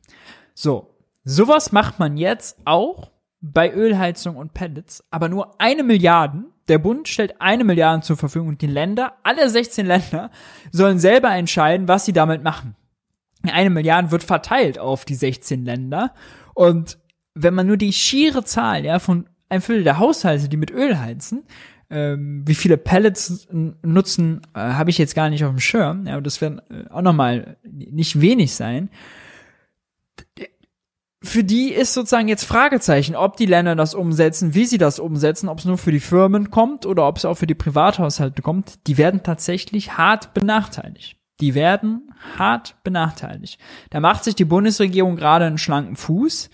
So, 0.52 0.98
sowas 1.24 1.72
macht 1.72 1.98
man 1.98 2.18
jetzt 2.18 2.58
auch 2.66 3.10
bei 3.40 3.72
Ölheizung 3.72 4.36
und 4.36 4.52
Pellets, 4.52 5.02
aber 5.10 5.30
nur 5.30 5.60
eine 5.60 5.82
Milliarde 5.82 6.44
der 6.68 6.78
Bund 6.78 7.08
stellt 7.08 7.40
eine 7.40 7.64
Milliarde 7.64 8.02
zur 8.02 8.16
Verfügung 8.16 8.48
und 8.48 8.62
die 8.62 8.66
Länder, 8.66 9.14
alle 9.22 9.48
16 9.48 9.86
Länder, 9.86 10.30
sollen 10.70 10.98
selber 10.98 11.30
entscheiden, 11.34 11.88
was 11.88 12.04
sie 12.04 12.12
damit 12.12 12.42
machen. 12.42 12.76
Eine 13.42 13.70
Milliarde 13.70 14.10
wird 14.10 14.22
verteilt 14.22 14.78
auf 14.78 15.04
die 15.04 15.14
16 15.14 15.64
Länder. 15.64 16.14
Und 16.54 16.98
wenn 17.34 17.54
man 17.54 17.66
nur 17.66 17.76
die 17.76 17.92
schiere 17.92 18.44
Zahl 18.44 18.84
ja 18.84 18.98
von 18.98 19.28
ein 19.48 19.60
Viertel 19.60 19.84
der 19.84 19.98
Haushalte, 19.98 20.48
die 20.48 20.56
mit 20.56 20.70
Öl 20.70 20.98
heizen, 20.98 21.42
ähm, 21.90 22.42
wie 22.46 22.54
viele 22.54 22.78
Pellets 22.78 23.48
nutzen, 23.50 24.40
äh, 24.54 24.60
habe 24.60 24.90
ich 24.90 24.98
jetzt 24.98 25.14
gar 25.14 25.28
nicht 25.28 25.44
auf 25.44 25.50
dem 25.50 25.60
Schirm, 25.60 26.06
ja, 26.06 26.14
aber 26.14 26.22
das 26.22 26.40
werden 26.40 26.60
äh, 26.70 26.88
auch 26.90 27.02
nochmal 27.02 27.58
nicht 27.62 28.20
wenig 28.20 28.54
sein 28.54 28.88
für 31.22 31.44
die 31.44 31.72
ist 31.72 31.94
sozusagen 31.94 32.28
jetzt 32.28 32.44
Fragezeichen, 32.44 33.14
ob 33.14 33.36
die 33.36 33.46
Länder 33.46 33.76
das 33.76 33.94
umsetzen, 33.94 34.54
wie 34.54 34.64
sie 34.64 34.78
das 34.78 34.98
umsetzen, 34.98 35.48
ob 35.48 35.60
es 35.60 35.64
nur 35.64 35.78
für 35.78 35.92
die 35.92 36.00
Firmen 36.00 36.50
kommt 36.50 36.84
oder 36.84 37.06
ob 37.06 37.16
es 37.16 37.24
auch 37.24 37.34
für 37.34 37.46
die 37.46 37.54
Privathaushalte 37.54 38.42
kommt. 38.42 38.86
Die 38.88 38.98
werden 38.98 39.22
tatsächlich 39.22 39.96
hart 39.96 40.34
benachteiligt. 40.34 41.16
Die 41.40 41.54
werden 41.54 42.12
hart 42.36 42.76
benachteiligt. 42.82 43.58
Da 43.90 44.00
macht 44.00 44.24
sich 44.24 44.34
die 44.34 44.44
Bundesregierung 44.44 45.16
gerade 45.16 45.44
einen 45.44 45.58
schlanken 45.58 45.96
Fuß. 45.96 46.50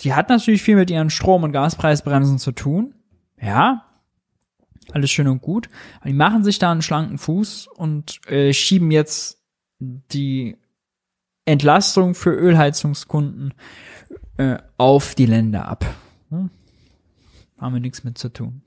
Die 0.00 0.12
hat 0.12 0.28
natürlich 0.28 0.62
viel 0.62 0.76
mit 0.76 0.90
ihren 0.90 1.10
Strom- 1.10 1.44
und 1.44 1.52
Gaspreisbremsen 1.52 2.38
zu 2.38 2.52
tun. 2.52 2.94
Ja, 3.40 3.86
alles 4.92 5.10
schön 5.10 5.28
und 5.28 5.40
gut. 5.40 5.68
Aber 6.00 6.08
die 6.08 6.14
machen 6.14 6.44
sich 6.44 6.58
da 6.58 6.72
einen 6.72 6.82
schlanken 6.82 7.18
Fuß 7.18 7.68
und 7.68 8.20
äh, 8.28 8.52
schieben 8.52 8.90
jetzt 8.90 9.42
die 9.78 10.56
Entlastung 11.46 12.14
für 12.14 12.30
Ölheizungskunden 12.30 13.54
äh, 14.38 14.56
auf 14.76 15.14
die 15.14 15.26
Länder 15.26 15.68
ab. 15.68 15.84
Hm? 16.30 16.50
Haben 17.58 17.74
wir 17.74 17.80
nichts 17.80 18.04
mit 18.04 18.18
zu 18.18 18.30
tun. 18.30 18.62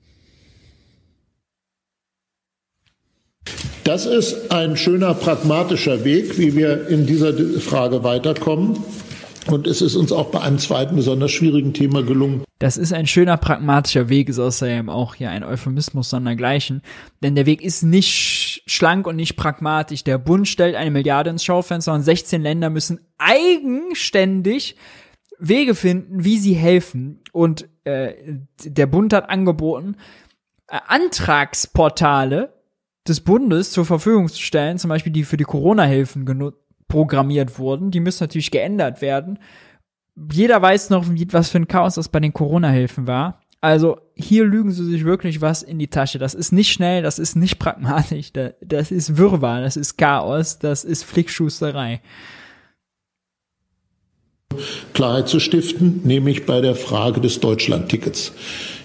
Das 3.84 4.04
ist 4.04 4.52
ein 4.52 4.76
schöner 4.76 5.14
pragmatischer 5.14 6.04
Weg, 6.04 6.38
wie 6.38 6.54
wir 6.54 6.88
in 6.88 7.06
dieser 7.06 7.32
Frage 7.60 8.04
weiterkommen. 8.04 8.76
Und 9.50 9.66
es 9.66 9.80
ist 9.80 9.96
uns 9.96 10.12
auch 10.12 10.30
bei 10.30 10.40
einem 10.40 10.58
zweiten 10.58 10.96
besonders 10.96 11.30
schwierigen 11.30 11.72
Thema 11.72 12.02
gelungen. 12.02 12.44
Das 12.58 12.76
ist 12.76 12.92
ein 12.92 13.06
schöner 13.06 13.38
pragmatischer 13.38 14.08
Weg, 14.08 14.28
ist 14.28 14.38
außerdem 14.38 14.90
auch 14.90 15.14
hier 15.14 15.30
ein 15.30 15.42
Euphemismus 15.42 16.10
sondergleichen. 16.10 16.82
Denn 17.22 17.34
der 17.34 17.46
Weg 17.46 17.62
ist 17.62 17.82
nicht 17.82 18.62
schlank 18.66 19.06
und 19.06 19.16
nicht 19.16 19.36
pragmatisch. 19.36 20.04
Der 20.04 20.18
Bund 20.18 20.48
stellt 20.48 20.74
eine 20.74 20.90
Milliarde 20.90 21.30
ins 21.30 21.44
Schaufenster 21.44 21.94
und 21.94 22.02
16 22.02 22.42
Länder 22.42 22.68
müssen 22.68 23.00
eigenständig 23.16 24.76
Wege 25.38 25.74
finden, 25.74 26.24
wie 26.24 26.36
sie 26.36 26.54
helfen. 26.54 27.20
Und 27.32 27.68
äh, 27.84 28.14
der 28.64 28.86
Bund 28.86 29.12
hat 29.14 29.30
angeboten, 29.30 29.96
äh, 30.66 30.78
Antragsportale 30.88 32.52
des 33.06 33.20
Bundes 33.20 33.70
zur 33.70 33.86
Verfügung 33.86 34.28
zu 34.28 34.42
stellen, 34.42 34.78
zum 34.78 34.90
Beispiel 34.90 35.12
die 35.12 35.24
für 35.24 35.38
die 35.38 35.44
Corona-Hilfen 35.44 36.26
genutzt 36.26 36.67
programmiert 36.88 37.58
wurden. 37.58 37.90
Die 37.90 38.00
müssen 38.00 38.24
natürlich 38.24 38.50
geändert 38.50 39.00
werden. 39.00 39.38
Jeder 40.32 40.60
weiß 40.60 40.90
noch, 40.90 41.06
was 41.30 41.50
für 41.50 41.58
ein 41.58 41.68
Chaos 41.68 41.94
das 41.94 42.08
bei 42.08 42.18
den 42.18 42.32
Corona-Hilfen 42.32 43.06
war. 43.06 43.40
Also 43.60 43.98
hier 44.14 44.44
lügen 44.44 44.70
sie 44.70 44.84
sich 44.84 45.04
wirklich 45.04 45.40
was 45.40 45.62
in 45.62 45.78
die 45.78 45.88
Tasche. 45.88 46.18
Das 46.18 46.34
ist 46.34 46.52
nicht 46.52 46.72
schnell, 46.72 47.02
das 47.02 47.18
ist 47.18 47.36
nicht 47.36 47.58
pragmatisch, 47.58 48.32
das 48.32 48.90
ist 48.90 49.16
Wirrwarr, 49.16 49.62
das 49.62 49.76
ist 49.76 49.96
Chaos, 49.96 50.58
das 50.58 50.84
ist 50.84 51.04
Flickschusterei. 51.04 52.00
Klarheit 54.94 55.28
zu 55.28 55.40
stiften, 55.40 56.00
nämlich 56.04 56.46
bei 56.46 56.60
der 56.60 56.74
Frage 56.74 57.20
des 57.20 57.40
Deutschlandtickets. 57.40 58.32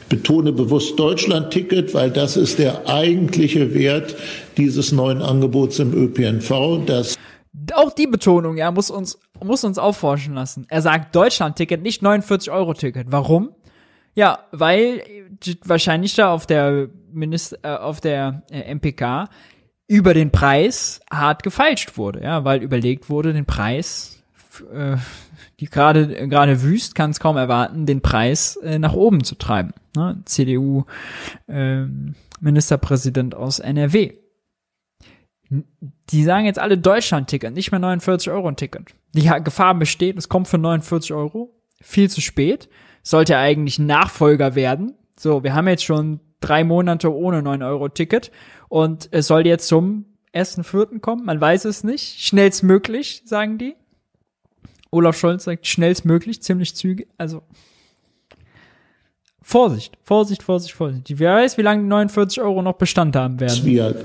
Ich 0.02 0.08
betone 0.08 0.52
bewusst 0.52 1.00
Deutschlandticket, 1.00 1.94
weil 1.94 2.12
das 2.12 2.36
ist 2.38 2.60
der 2.60 2.88
eigentliche 2.88 3.74
Wert 3.74 4.16
dieses 4.58 4.92
neuen 4.92 5.22
Angebots 5.22 5.80
im 5.80 5.94
ÖPNV, 5.94 6.86
das 6.86 7.16
auch 7.74 7.94
die 7.94 8.08
Betonung, 8.08 8.58
ja, 8.58 8.72
muss 8.72 8.90
uns, 8.90 9.20
muss 9.44 9.64
uns 9.64 9.78
aufforschen 9.78 10.34
lassen. 10.34 10.66
Er 10.70 10.82
sagt 10.82 11.16
Deutschland-Ticket, 11.16 11.82
nicht 11.82 12.02
49-Euro-Ticket. 12.02 13.12
Warum? 13.12 13.52
Ja, 14.16 14.40
weil 14.52 15.04
wahrscheinlich 15.66 16.16
da 16.16 16.32
auf 16.32 16.46
der 16.46 16.90
Minister, 17.12 17.58
äh, 17.64 17.76
auf 17.78 18.02
der 18.02 18.44
äh, 18.52 18.74
MPK 18.74 19.30
über 19.88 20.14
den 20.14 20.32
Preis 20.32 21.02
hart 21.12 21.44
gefeilscht 21.44 21.98
wurde, 21.98 22.24
ja, 22.24 22.44
weil 22.46 22.62
überlegt 22.62 23.10
wurde, 23.10 23.34
den 23.34 23.46
Preis, 23.46 24.24
äh, 24.74 24.98
die 25.60 25.66
gerade 25.66 26.28
gerade 26.28 26.62
wüst 26.62 26.96
kann 26.96 27.12
es 27.12 27.20
kaum 27.20 27.38
erwarten, 27.38 27.86
den 27.86 28.02
Preis 28.02 28.56
äh, 28.58 28.80
nach 28.80 28.94
oben 28.94 29.24
zu 29.24 29.36
treiben. 29.36 29.74
Ne? 29.96 30.22
CDU 30.26 30.86
äh, 31.48 31.86
Ministerpräsident 32.40 33.36
aus 33.36 33.60
NRW 33.60 34.14
die 36.10 36.24
sagen 36.24 36.46
jetzt 36.46 36.60
alle 36.60 36.78
Deutschland-Ticket, 36.78 37.54
nicht 37.54 37.72
mehr 37.72 37.80
49 37.80 38.32
Euro 38.32 38.48
ein 38.48 38.56
Ticket. 38.56 38.94
Die 39.14 39.30
Gefahr 39.44 39.76
besteht, 39.76 40.18
es 40.18 40.30
kommt 40.30 40.48
für 40.48 40.58
49 40.58 41.14
Euro. 41.14 41.54
Viel 41.82 42.10
zu 42.10 42.22
spät. 42.22 42.70
Sollte 43.04 43.38
eigentlich 43.38 43.80
Nachfolger 43.80 44.56
werden. 44.56 44.94
So, 45.20 45.44
wir 45.44 45.54
haben 45.54 45.68
jetzt 45.68 45.84
schon 45.84 46.20
drei 46.40 46.64
Monate 46.64 47.14
ohne 47.14 47.42
9 47.42 47.62
Euro 47.64 47.90
Ticket 47.90 48.32
und 48.70 49.10
es 49.12 49.28
soll 49.28 49.46
jetzt 49.46 49.68
zum 49.68 50.06
ersten 50.32 50.64
Vierten 50.64 51.02
kommen. 51.02 51.26
Man 51.26 51.40
weiß 51.40 51.66
es 51.66 51.84
nicht. 51.84 52.22
Schnellstmöglich, 52.22 53.24
sagen 53.26 53.58
die. 53.58 53.76
Olaf 54.92 55.18
Scholz 55.18 55.46
sagt 55.46 55.68
schnellstmöglich, 55.68 56.42
ziemlich 56.42 56.76
zügig. 56.76 57.08
Also 57.18 57.42
Vorsicht, 59.42 59.98
Vorsicht, 60.04 60.42
Vorsicht, 60.44 60.74
Vorsicht. 60.74 61.20
Wer 61.20 61.36
weiß, 61.36 61.58
wie 61.58 61.64
lange 61.64 61.84
die 61.84 61.90
49 61.90 62.42
Euro 62.42 62.62
noch 62.62 62.74
Bestand 62.76 63.16
haben 63.16 63.40
werden. 63.40 63.66
Wir 63.66 63.96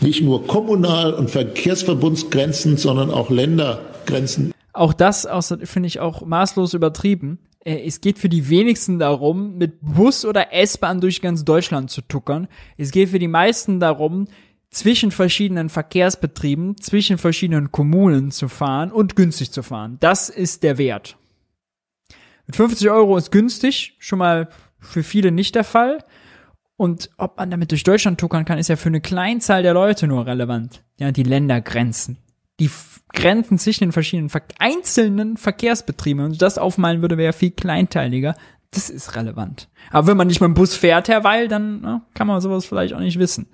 nicht 0.00 0.22
nur 0.22 0.46
kommunal 0.46 1.14
und 1.14 1.30
Verkehrsverbundsgrenzen, 1.30 2.76
sondern 2.76 3.10
auch 3.10 3.30
Ländergrenzen. 3.30 4.52
Auch 4.72 4.92
das 4.92 5.28
finde 5.64 5.86
ich 5.86 6.00
auch 6.00 6.24
maßlos 6.24 6.74
übertrieben. 6.74 7.38
Äh, 7.64 7.86
es 7.86 8.00
geht 8.00 8.18
für 8.18 8.28
die 8.28 8.48
wenigsten 8.48 8.98
darum, 8.98 9.56
mit 9.56 9.80
Bus 9.80 10.24
oder 10.24 10.52
S-Bahn 10.52 11.00
durch 11.00 11.20
ganz 11.20 11.44
Deutschland 11.44 11.90
zu 11.90 12.02
tuckern. 12.02 12.48
Es 12.76 12.90
geht 12.90 13.10
für 13.10 13.18
die 13.18 13.28
meisten 13.28 13.80
darum, 13.80 14.26
zwischen 14.70 15.10
verschiedenen 15.10 15.68
Verkehrsbetrieben, 15.68 16.76
zwischen 16.80 17.18
verschiedenen 17.18 17.72
Kommunen 17.72 18.30
zu 18.30 18.48
fahren 18.48 18.92
und 18.92 19.16
günstig 19.16 19.50
zu 19.50 19.62
fahren. 19.62 19.96
Das 20.00 20.28
ist 20.28 20.62
der 20.62 20.78
Wert. 20.78 21.16
Mit 22.46 22.56
50 22.56 22.90
Euro 22.90 23.16
ist 23.16 23.30
günstig, 23.30 23.96
schon 23.98 24.18
mal 24.18 24.48
für 24.78 25.02
viele 25.02 25.32
nicht 25.32 25.54
der 25.54 25.64
Fall. 25.64 26.04
Und 26.78 27.10
ob 27.16 27.38
man 27.38 27.50
damit 27.50 27.72
durch 27.72 27.82
Deutschland 27.82 28.20
tuckern 28.20 28.44
kann, 28.44 28.56
ist 28.56 28.68
ja 28.68 28.76
für 28.76 28.88
eine 28.88 29.00
Kleinzahl 29.00 29.64
der 29.64 29.74
Leute 29.74 30.06
nur 30.06 30.26
relevant. 30.26 30.84
Ja, 30.96 31.10
die 31.10 31.24
Ländergrenzen. 31.24 32.18
Die 32.60 32.70
Grenzen 33.12 33.58
zwischen 33.58 33.84
den 33.84 33.92
verschiedenen 33.92 34.30
einzelnen 34.60 35.36
Verkehrsbetrieben. 35.36 36.24
Und 36.24 36.40
das 36.40 36.56
aufmalen 36.56 37.02
würde, 37.02 37.18
wäre 37.18 37.32
viel 37.32 37.50
kleinteiliger. 37.50 38.36
Das 38.70 38.90
ist 38.90 39.16
relevant. 39.16 39.68
Aber 39.90 40.06
wenn 40.06 40.16
man 40.16 40.28
nicht 40.28 40.40
mit 40.40 40.46
dem 40.46 40.54
Bus 40.54 40.76
fährt, 40.76 41.08
Herr 41.08 41.24
Weil, 41.24 41.48
dann 41.48 41.80
na, 41.80 42.06
kann 42.14 42.28
man 42.28 42.40
sowas 42.40 42.64
vielleicht 42.64 42.94
auch 42.94 43.00
nicht 43.00 43.18
wissen. 43.18 43.48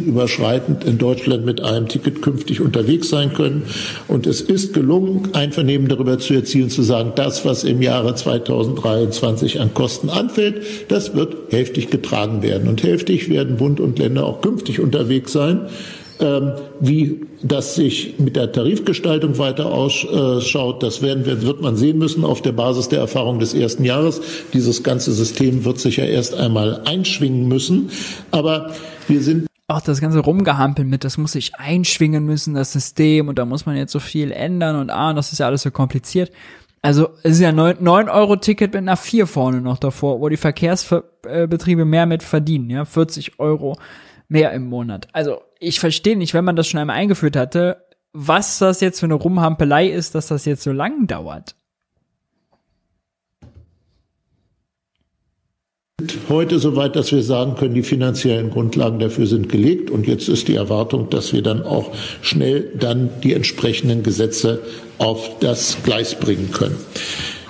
Überschreitend 0.00 0.84
in 0.84 0.98
Deutschland 0.98 1.44
mit 1.44 1.62
einem 1.62 1.88
Ticket 1.88 2.20
künftig 2.20 2.60
unterwegs 2.60 3.08
sein 3.08 3.32
können. 3.32 3.62
Und 4.08 4.26
es 4.26 4.40
ist 4.40 4.74
gelungen, 4.74 5.28
Einvernehmen 5.34 5.88
darüber 5.88 6.18
zu 6.18 6.34
erzielen, 6.34 6.68
zu 6.68 6.82
sagen, 6.82 7.12
das, 7.14 7.44
was 7.44 7.62
im 7.64 7.80
Jahre 7.80 8.14
2023 8.14 9.60
an 9.60 9.72
Kosten 9.72 10.10
anfällt, 10.10 10.62
das 10.88 11.14
wird 11.14 11.52
hälftig 11.52 11.90
getragen 11.90 12.42
werden. 12.42 12.68
Und 12.68 12.82
hälftig 12.82 13.28
werden 13.28 13.56
Bund 13.56 13.78
und 13.78 13.98
Länder 13.98 14.26
auch 14.26 14.40
künftig 14.40 14.80
unterwegs 14.80 15.32
sein. 15.32 15.68
Ähm, 16.20 16.52
wie 16.80 17.20
das 17.42 17.74
sich 17.74 18.14
mit 18.18 18.36
der 18.36 18.52
Tarifgestaltung 18.52 19.38
weiter 19.38 19.66
ausschaut, 19.66 20.82
das 20.82 21.02
werden, 21.02 21.26
wird 21.26 21.60
man 21.60 21.76
sehen 21.76 21.98
müssen 21.98 22.24
auf 22.24 22.40
der 22.40 22.52
Basis 22.52 22.88
der 22.88 23.00
Erfahrung 23.00 23.40
des 23.40 23.52
ersten 23.52 23.84
Jahres. 23.84 24.20
Dieses 24.52 24.82
ganze 24.82 25.12
System 25.12 25.64
wird 25.64 25.80
sich 25.80 25.96
ja 25.96 26.04
erst 26.04 26.34
einmal 26.34 26.82
einschwingen 26.84 27.48
müssen. 27.48 27.90
Aber 28.30 28.72
wir 29.08 29.20
sind 29.22 29.46
auch 29.66 29.80
das 29.80 30.00
ganze 30.00 30.18
Rumgehampeln 30.18 30.88
mit, 30.88 31.04
das 31.04 31.16
muss 31.16 31.32
sich 31.32 31.54
einschwingen 31.56 32.24
müssen, 32.24 32.54
das 32.54 32.72
System, 32.72 33.28
und 33.28 33.38
da 33.38 33.44
muss 33.44 33.66
man 33.66 33.76
jetzt 33.76 33.92
so 33.92 34.00
viel 34.00 34.30
ändern 34.30 34.76
und 34.76 34.90
ah, 34.90 35.14
das 35.14 35.32
ist 35.32 35.38
ja 35.38 35.46
alles 35.46 35.62
so 35.62 35.70
kompliziert. 35.70 36.30
Also 36.82 37.10
es 37.22 37.36
ist 37.36 37.40
ja 37.40 37.48
9-Euro-Ticket 37.48 38.74
mit 38.74 38.82
einer 38.82 38.98
4 38.98 39.26
vorne 39.26 39.62
noch 39.62 39.78
davor, 39.78 40.20
wo 40.20 40.28
die 40.28 40.36
Verkehrsbetriebe 40.36 41.86
mehr 41.86 42.04
mit 42.04 42.22
verdienen, 42.22 42.68
ja, 42.68 42.84
40 42.84 43.40
Euro 43.40 43.78
mehr 44.28 44.52
im 44.52 44.66
Monat. 44.68 45.08
Also 45.12 45.40
ich 45.60 45.80
verstehe 45.80 46.16
nicht, 46.16 46.34
wenn 46.34 46.44
man 46.44 46.56
das 46.56 46.68
schon 46.68 46.80
einmal 46.80 46.96
eingeführt 46.96 47.36
hatte, 47.36 47.86
was 48.12 48.58
das 48.58 48.82
jetzt 48.82 49.00
für 49.00 49.06
eine 49.06 49.14
Rumhampelei 49.14 49.88
ist, 49.88 50.14
dass 50.14 50.26
das 50.26 50.44
jetzt 50.44 50.62
so 50.62 50.72
lang 50.72 51.06
dauert. 51.06 51.56
Heute 56.28 56.58
soweit, 56.58 56.96
dass 56.96 57.12
wir 57.12 57.22
sagen 57.22 57.54
können, 57.54 57.74
die 57.74 57.82
finanziellen 57.82 58.50
Grundlagen 58.50 58.98
dafür 58.98 59.26
sind 59.26 59.48
gelegt. 59.48 59.90
Und 59.90 60.06
jetzt 60.06 60.28
ist 60.28 60.48
die 60.48 60.56
Erwartung, 60.56 61.10
dass 61.10 61.32
wir 61.32 61.42
dann 61.42 61.62
auch 61.62 61.90
schnell 62.22 62.72
dann 62.78 63.10
die 63.22 63.32
entsprechenden 63.32 64.02
Gesetze 64.02 64.60
auf 64.98 65.38
das 65.40 65.78
Gleis 65.82 66.14
bringen 66.14 66.50
können. 66.52 66.76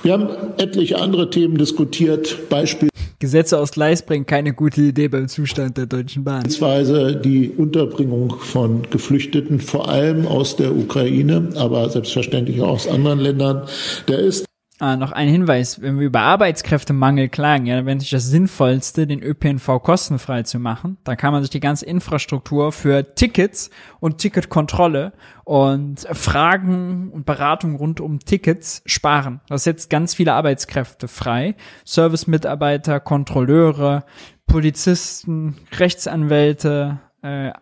Wir 0.03 0.13
haben 0.13 0.29
etliche 0.59 1.01
andere 1.01 1.31
Themen 1.31 1.57
diskutiert, 1.57 2.49
Beispiel 2.49 2.89
Gesetze 3.21 3.59
aus 3.59 3.71
Gleis 3.71 4.05
bringen 4.05 4.27
keine 4.27 4.53
gute 4.53 4.83
Idee 4.83 5.09
beim 5.09 5.29
Zustand 5.29 5.79
der 5.79 5.87
Deutschen 5.87 6.25
Bahn. 6.25 6.43
Beispielsweise 6.43 7.17
die 7.17 7.49
Unterbringung 7.49 8.35
von 8.39 8.83
Geflüchteten, 8.91 9.61
vor 9.61 9.89
allem 9.89 10.27
aus 10.27 10.57
der 10.57 10.77
Ukraine, 10.77 11.49
aber 11.55 11.89
selbstverständlich 11.89 12.61
auch 12.61 12.69
aus 12.69 12.87
anderen 12.87 13.21
Ländern. 13.21 13.63
Der 14.09 14.19
ist 14.19 14.45
Ah, 14.81 14.97
noch 14.97 15.13
ein 15.13 15.29
Hinweis, 15.29 15.81
wenn 15.81 16.01
wir 16.01 16.07
über 16.07 16.23
Arbeitskräftemangel 16.23 17.29
klagen, 17.29 17.67
ja, 17.67 17.77
dann 17.77 17.87
wäre 17.87 18.01
sich 18.01 18.11
das 18.11 18.27
Sinnvollste, 18.27 19.07
den 19.07 19.23
ÖPNV 19.23 19.81
kostenfrei 19.81 20.43
zu 20.43 20.59
machen. 20.59 20.99
Dann 21.05 21.17
kann 21.17 21.33
man 21.33 21.45
sich 21.45 21.51
die 21.51 21.61
ganze 21.61 21.87
Infrastruktur 21.87 22.73
für 22.73 23.15
Tickets 23.15 23.71
und 24.01 24.19
Ticketkontrolle 24.19 25.13
und 25.45 26.01
Fragen 26.11 27.13
und 27.13 27.25
Beratung 27.25 27.77
rund 27.77 28.01
um 28.01 28.19
Tickets 28.19 28.83
sparen. 28.85 29.41
Das 29.49 29.63
setzt 29.63 29.91
ganz 29.91 30.13
viele 30.15 30.33
Arbeitskräfte 30.33 31.07
frei. 31.07 31.55
Servicemitarbeiter, 31.85 32.99
Kontrolleure, 32.99 34.05
Polizisten, 34.49 35.57
Rechtsanwälte, 35.79 36.99
äh, 37.23 37.53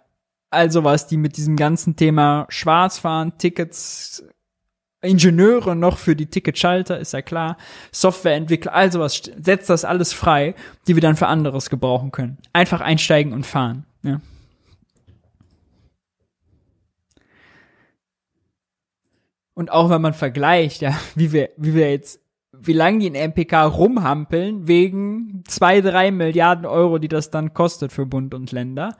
also 0.48 0.82
was, 0.84 1.08
die 1.08 1.18
mit 1.18 1.36
diesem 1.36 1.56
ganzen 1.56 1.94
Thema 1.94 2.46
Schwarzfahren, 2.48 3.36
Tickets, 3.36 4.24
Ingenieure 5.02 5.74
noch 5.74 5.98
für 5.98 6.14
die 6.14 6.26
Ticketschalter, 6.26 6.98
ist 6.98 7.12
ja 7.12 7.22
klar, 7.22 7.56
Softwareentwickler, 7.90 8.72
also 8.72 9.00
was, 9.00 9.22
setzt 9.40 9.68
das 9.68 9.84
alles 9.84 10.12
frei, 10.12 10.54
die 10.86 10.94
wir 10.94 11.02
dann 11.02 11.16
für 11.16 11.26
anderes 11.26 11.70
gebrauchen 11.70 12.12
können. 12.12 12.38
Einfach 12.52 12.80
einsteigen 12.80 13.32
und 13.32 13.44
fahren. 13.44 13.84
Ja. 14.02 14.20
Und 19.54 19.70
auch 19.70 19.90
wenn 19.90 20.00
man 20.00 20.14
vergleicht, 20.14 20.82
ja, 20.82 20.96
wie 21.14 21.32
wir, 21.32 21.50
wie 21.56 21.74
wir 21.74 21.90
jetzt, 21.90 22.20
wie 22.52 22.72
lange 22.72 23.00
die 23.00 23.06
in 23.08 23.14
MPK 23.14 23.64
rumhampeln, 23.64 24.68
wegen 24.68 25.42
zwei, 25.48 25.80
drei 25.80 26.12
Milliarden 26.12 26.64
Euro, 26.64 26.98
die 26.98 27.08
das 27.08 27.30
dann 27.30 27.54
kostet 27.54 27.92
für 27.92 28.06
Bund 28.06 28.34
und 28.34 28.52
Länder, 28.52 28.96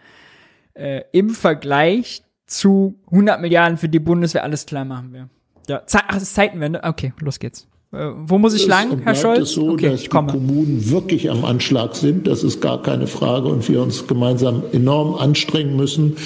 äh, 0.74 1.03
im 1.12 1.30
Vergleich 1.30 2.24
zu 2.46 3.00
100 3.07 3.40
Milliarden 3.40 3.78
für 3.78 3.88
die 3.88 4.00
Bundeswehr, 4.00 4.42
alles 4.42 4.66
klar 4.66 4.84
machen 4.84 5.12
wir. 5.12 5.28
Ja, 5.73 5.83
Ze 5.87 6.01
ach, 6.07 6.12
das 6.12 6.25
ist 6.25 6.35
Zeitenwende. 6.35 6.83
Okay, 6.85 7.14
los 7.20 7.39
geht's. 7.39 7.66
Äh, 7.93 8.11
wo 8.14 8.37
muss 8.37 8.53
ich 8.53 8.66
lang, 8.66 9.01
Herr 9.05 9.14
Scholz? 9.14 9.41
Es 9.41 9.53
so, 9.53 9.70
okay, 9.70 9.89
dass 9.89 10.03
die 10.03 10.09
Kommunen 10.09 10.91
wirklich 10.91 11.31
am 11.31 11.47
Anschlag 11.47 11.95
sind. 11.95 12.27
Das 12.27 12.43
ist 12.43 12.61
gar 12.61 12.83
keine 12.83 13.07
Frage 13.07 13.49
und 13.49 13.66
wir 13.70 13.81
uns 13.81 14.07
gemeinsam 14.07 14.64
enorm 14.73 15.14
anstrengen 15.14 15.75
müssen. 15.77 16.18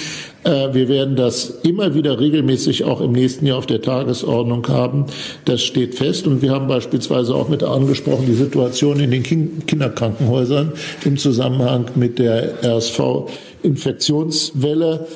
Äh, 0.43 0.73
wir 0.73 0.89
werden 0.89 1.15
das 1.15 1.61
immer 1.63 1.95
wieder 1.95 2.19
regelmäßig 2.19 2.83
auch 2.83 2.99
im 2.99 3.13
nächsten 3.13 3.45
Jahr 3.45 3.59
auf 3.59 3.67
der 3.67 3.81
Tagesordnung 3.81 4.67
haben. 4.67 5.05
Das 5.45 5.61
steht 5.61 5.95
fest 5.95 6.27
und 6.27 6.41
wir 6.41 6.51
haben 6.51 6.67
beispielsweise 6.67 7.33
auch 7.33 7.47
mit 7.47 7.63
angesprochen 7.63 8.25
die 8.25 8.33
Situation 8.33 8.99
in 8.99 9.11
den 9.11 9.23
Kinderkrankenhäusern 9.23 10.73
im 11.05 11.15
Zusammenhang 11.15 11.85
mit 11.95 12.19
der 12.19 12.65
RSV-Infektionswelle. 12.65 15.07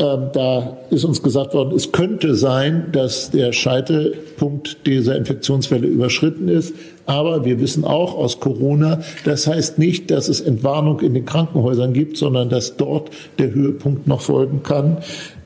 Ähm, 0.00 0.28
da 0.32 0.76
ist 0.90 1.04
uns 1.04 1.22
gesagt 1.22 1.54
worden, 1.54 1.74
es 1.74 1.90
könnte 1.90 2.36
sein, 2.36 2.92
dass 2.92 3.32
der 3.32 3.52
Scheitelpunkt 3.52 4.86
dieser 4.86 5.16
Infektionswelle 5.16 5.88
überschritten 5.88 6.48
ist. 6.48 6.74
Aber 7.06 7.44
wir 7.44 7.58
wissen 7.58 7.84
auch 7.84 8.14
aus 8.14 8.38
Corona, 8.38 9.00
das 9.24 9.48
heißt 9.48 9.78
nicht, 9.78 10.10
dass 10.10 10.28
es 10.28 10.40
Entwarnung 10.40 11.00
in 11.00 11.14
den 11.14 11.24
Krankenhäusern 11.24 11.94
gibt, 11.94 12.16
sondern 12.16 12.48
dass 12.48 12.76
dort 12.76 13.10
der 13.38 13.52
Höhepunkt 13.52 14.06
noch 14.06 14.20
folgen 14.20 14.62
kann. 14.62 14.98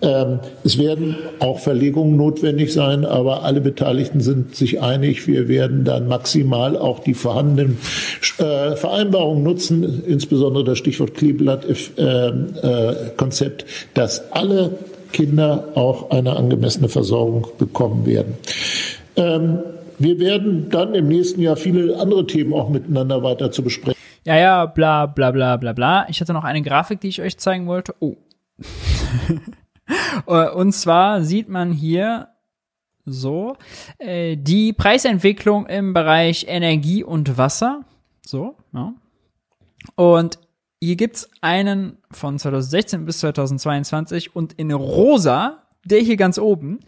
Ähm, 0.03 0.41
es 0.65 0.79
werden 0.79 1.17
auch 1.39 1.61
Verlegungen 1.61 2.17
notwendig 2.17 2.73
sein, 2.73 3.05
aber 3.05 3.45
alle 3.45 3.61
Beteiligten 3.61 4.21
sind 4.21 4.57
sich 4.57 4.83
einig, 4.83 5.29
wir 5.29 5.47
werden 5.47 5.85
dann 5.85 6.09
maximal 6.09 6.77
auch 6.77 6.99
die 6.99 7.15
vorhandenen 7.15 7.79
äh, 8.39 8.75
Vereinbarungen 8.75 9.45
nutzen, 9.45 10.03
insbesondere 10.05 10.65
das 10.65 10.79
Stichwort 10.79 11.15
Kleeblatt-Konzept, 11.15 13.63
äh, 13.63 13.65
äh, 13.65 13.69
dass 13.95 14.33
alle 14.33 14.73
Kinder 15.13 15.69
auch 15.75 16.11
eine 16.11 16.35
angemessene 16.37 16.89
Versorgung 16.89 17.47
bekommen 17.59 18.05
werden. 18.05 18.35
Ähm, 19.15 19.61
wir 19.99 20.19
werden 20.19 20.69
dann 20.71 20.97
im 20.97 21.07
nächsten 21.07 21.41
Jahr 21.41 21.55
viele 21.57 21.97
andere 21.97 22.27
Themen 22.27 22.53
auch 22.55 22.71
miteinander 22.71 23.23
weiter 23.23 23.53
zu 23.53 23.63
besprechen. 23.63 24.01
Ja, 24.25 24.37
ja, 24.37 24.67
bla 24.67 25.07
bla 25.07 25.31
bla 25.31 25.57
bla 25.57 25.73
bla. 25.73 26.07
Ich 26.09 26.21
hatte 26.21 26.33
noch 26.33 26.43
eine 26.45 26.63
Grafik, 26.63 27.01
die 27.01 27.09
ich 27.09 27.23
euch 27.23 27.39
zeigen 27.39 27.69
wollte. 27.69 27.95
Oh. 28.01 28.17
Und 30.27 30.73
zwar 30.73 31.23
sieht 31.23 31.49
man 31.49 31.73
hier 31.73 32.29
so 33.05 33.57
äh, 33.99 34.37
die 34.37 34.73
Preisentwicklung 34.73 35.67
im 35.67 35.93
Bereich 35.93 36.47
Energie 36.49 37.03
und 37.03 37.37
Wasser. 37.37 37.85
So, 38.25 38.57
ja. 38.73 38.95
Und 39.97 40.39
hier 40.81 40.97
gibt's 40.97 41.31
einen 41.41 41.99
von 42.11 42.39
2016 42.39 43.05
bis 43.05 43.19
2022 43.19 44.35
und 44.35 44.53
in 44.55 44.73
rosa, 44.73 45.63
der 45.85 46.01
hier 46.01 46.17
ganz 46.17 46.39
oben, 46.39 46.81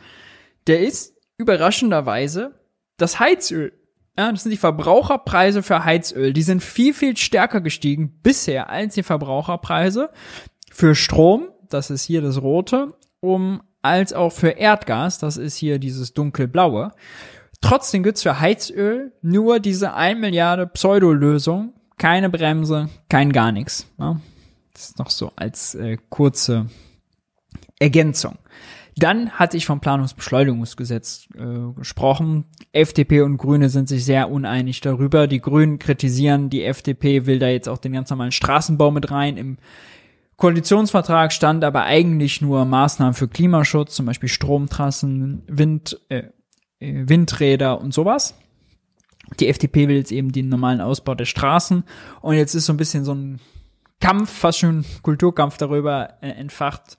der 0.66 0.80
ist 0.80 1.16
überraschenderweise 1.38 2.54
das 2.96 3.18
Heizöl. 3.18 3.72
Ja, 4.16 4.30
das 4.30 4.44
sind 4.44 4.52
die 4.52 4.56
Verbraucherpreise 4.56 5.62
für 5.64 5.84
Heizöl. 5.84 6.32
Die 6.32 6.42
sind 6.42 6.62
viel, 6.62 6.94
viel 6.94 7.16
stärker 7.16 7.60
gestiegen 7.60 8.20
bisher 8.22 8.70
als 8.70 8.94
die 8.94 9.02
Verbraucherpreise 9.02 10.10
für 10.70 10.94
Strom. 10.94 11.48
Das 11.70 11.90
ist 11.90 12.04
hier 12.04 12.22
das 12.22 12.40
rote. 12.42 12.94
Strom 13.24 13.62
als 13.80 14.12
auch 14.12 14.32
für 14.32 14.50
Erdgas. 14.50 15.18
Das 15.18 15.36
ist 15.38 15.56
hier 15.56 15.78
dieses 15.78 16.12
dunkelblaue. 16.12 16.92
Trotzdem 17.62 18.02
gibt's 18.02 18.22
für 18.22 18.38
Heizöl 18.38 19.12
nur 19.22 19.60
diese 19.60 19.94
1 19.94 20.20
Milliarde 20.20 20.66
Pseudolösung. 20.66 21.72
Keine 21.96 22.28
Bremse, 22.28 22.90
kein 23.08 23.32
gar 23.32 23.52
nichts. 23.52 23.86
Ja? 23.98 24.20
Das 24.74 24.90
ist 24.90 24.98
noch 24.98 25.08
so 25.08 25.32
als 25.36 25.74
äh, 25.74 25.96
kurze 26.10 26.66
Ergänzung. 27.78 28.36
Dann 28.96 29.30
hatte 29.30 29.56
ich 29.56 29.66
vom 29.66 29.80
Planungsbeschleunigungsgesetz 29.80 31.28
äh, 31.36 31.72
gesprochen. 31.76 32.44
FDP 32.72 33.22
und 33.22 33.38
Grüne 33.38 33.70
sind 33.70 33.88
sich 33.88 34.04
sehr 34.04 34.30
uneinig 34.30 34.82
darüber. 34.82 35.26
Die 35.26 35.40
Grünen 35.40 35.78
kritisieren, 35.78 36.50
die 36.50 36.64
FDP 36.64 37.26
will 37.26 37.38
da 37.38 37.48
jetzt 37.48 37.68
auch 37.68 37.78
den 37.78 37.92
ganz 37.92 38.10
normalen 38.10 38.32
Straßenbau 38.32 38.90
mit 38.90 39.10
rein. 39.10 39.36
Im 39.36 39.56
Koalitionsvertrag 40.36 41.32
stand 41.32 41.64
aber 41.64 41.84
eigentlich 41.84 42.40
nur 42.40 42.64
Maßnahmen 42.64 43.14
für 43.14 43.28
Klimaschutz, 43.28 43.94
zum 43.94 44.06
Beispiel 44.06 44.28
Stromtrassen, 44.28 45.42
Wind, 45.46 46.00
äh, 46.08 46.24
äh 46.80 47.08
Windräder 47.08 47.80
und 47.80 47.94
sowas. 47.94 48.34
Die 49.40 49.48
FDP 49.48 49.88
will 49.88 49.96
jetzt 49.96 50.12
eben 50.12 50.32
den 50.32 50.48
normalen 50.48 50.80
Ausbau 50.80 51.14
der 51.14 51.24
Straßen 51.24 51.84
und 52.20 52.34
jetzt 52.34 52.54
ist 52.54 52.66
so 52.66 52.72
ein 52.72 52.76
bisschen 52.76 53.04
so 53.04 53.14
ein 53.14 53.40
Kampf, 54.00 54.30
fast 54.30 54.58
schon 54.58 54.84
Kulturkampf 55.02 55.56
darüber 55.56 56.18
äh, 56.20 56.28
entfacht, 56.28 56.98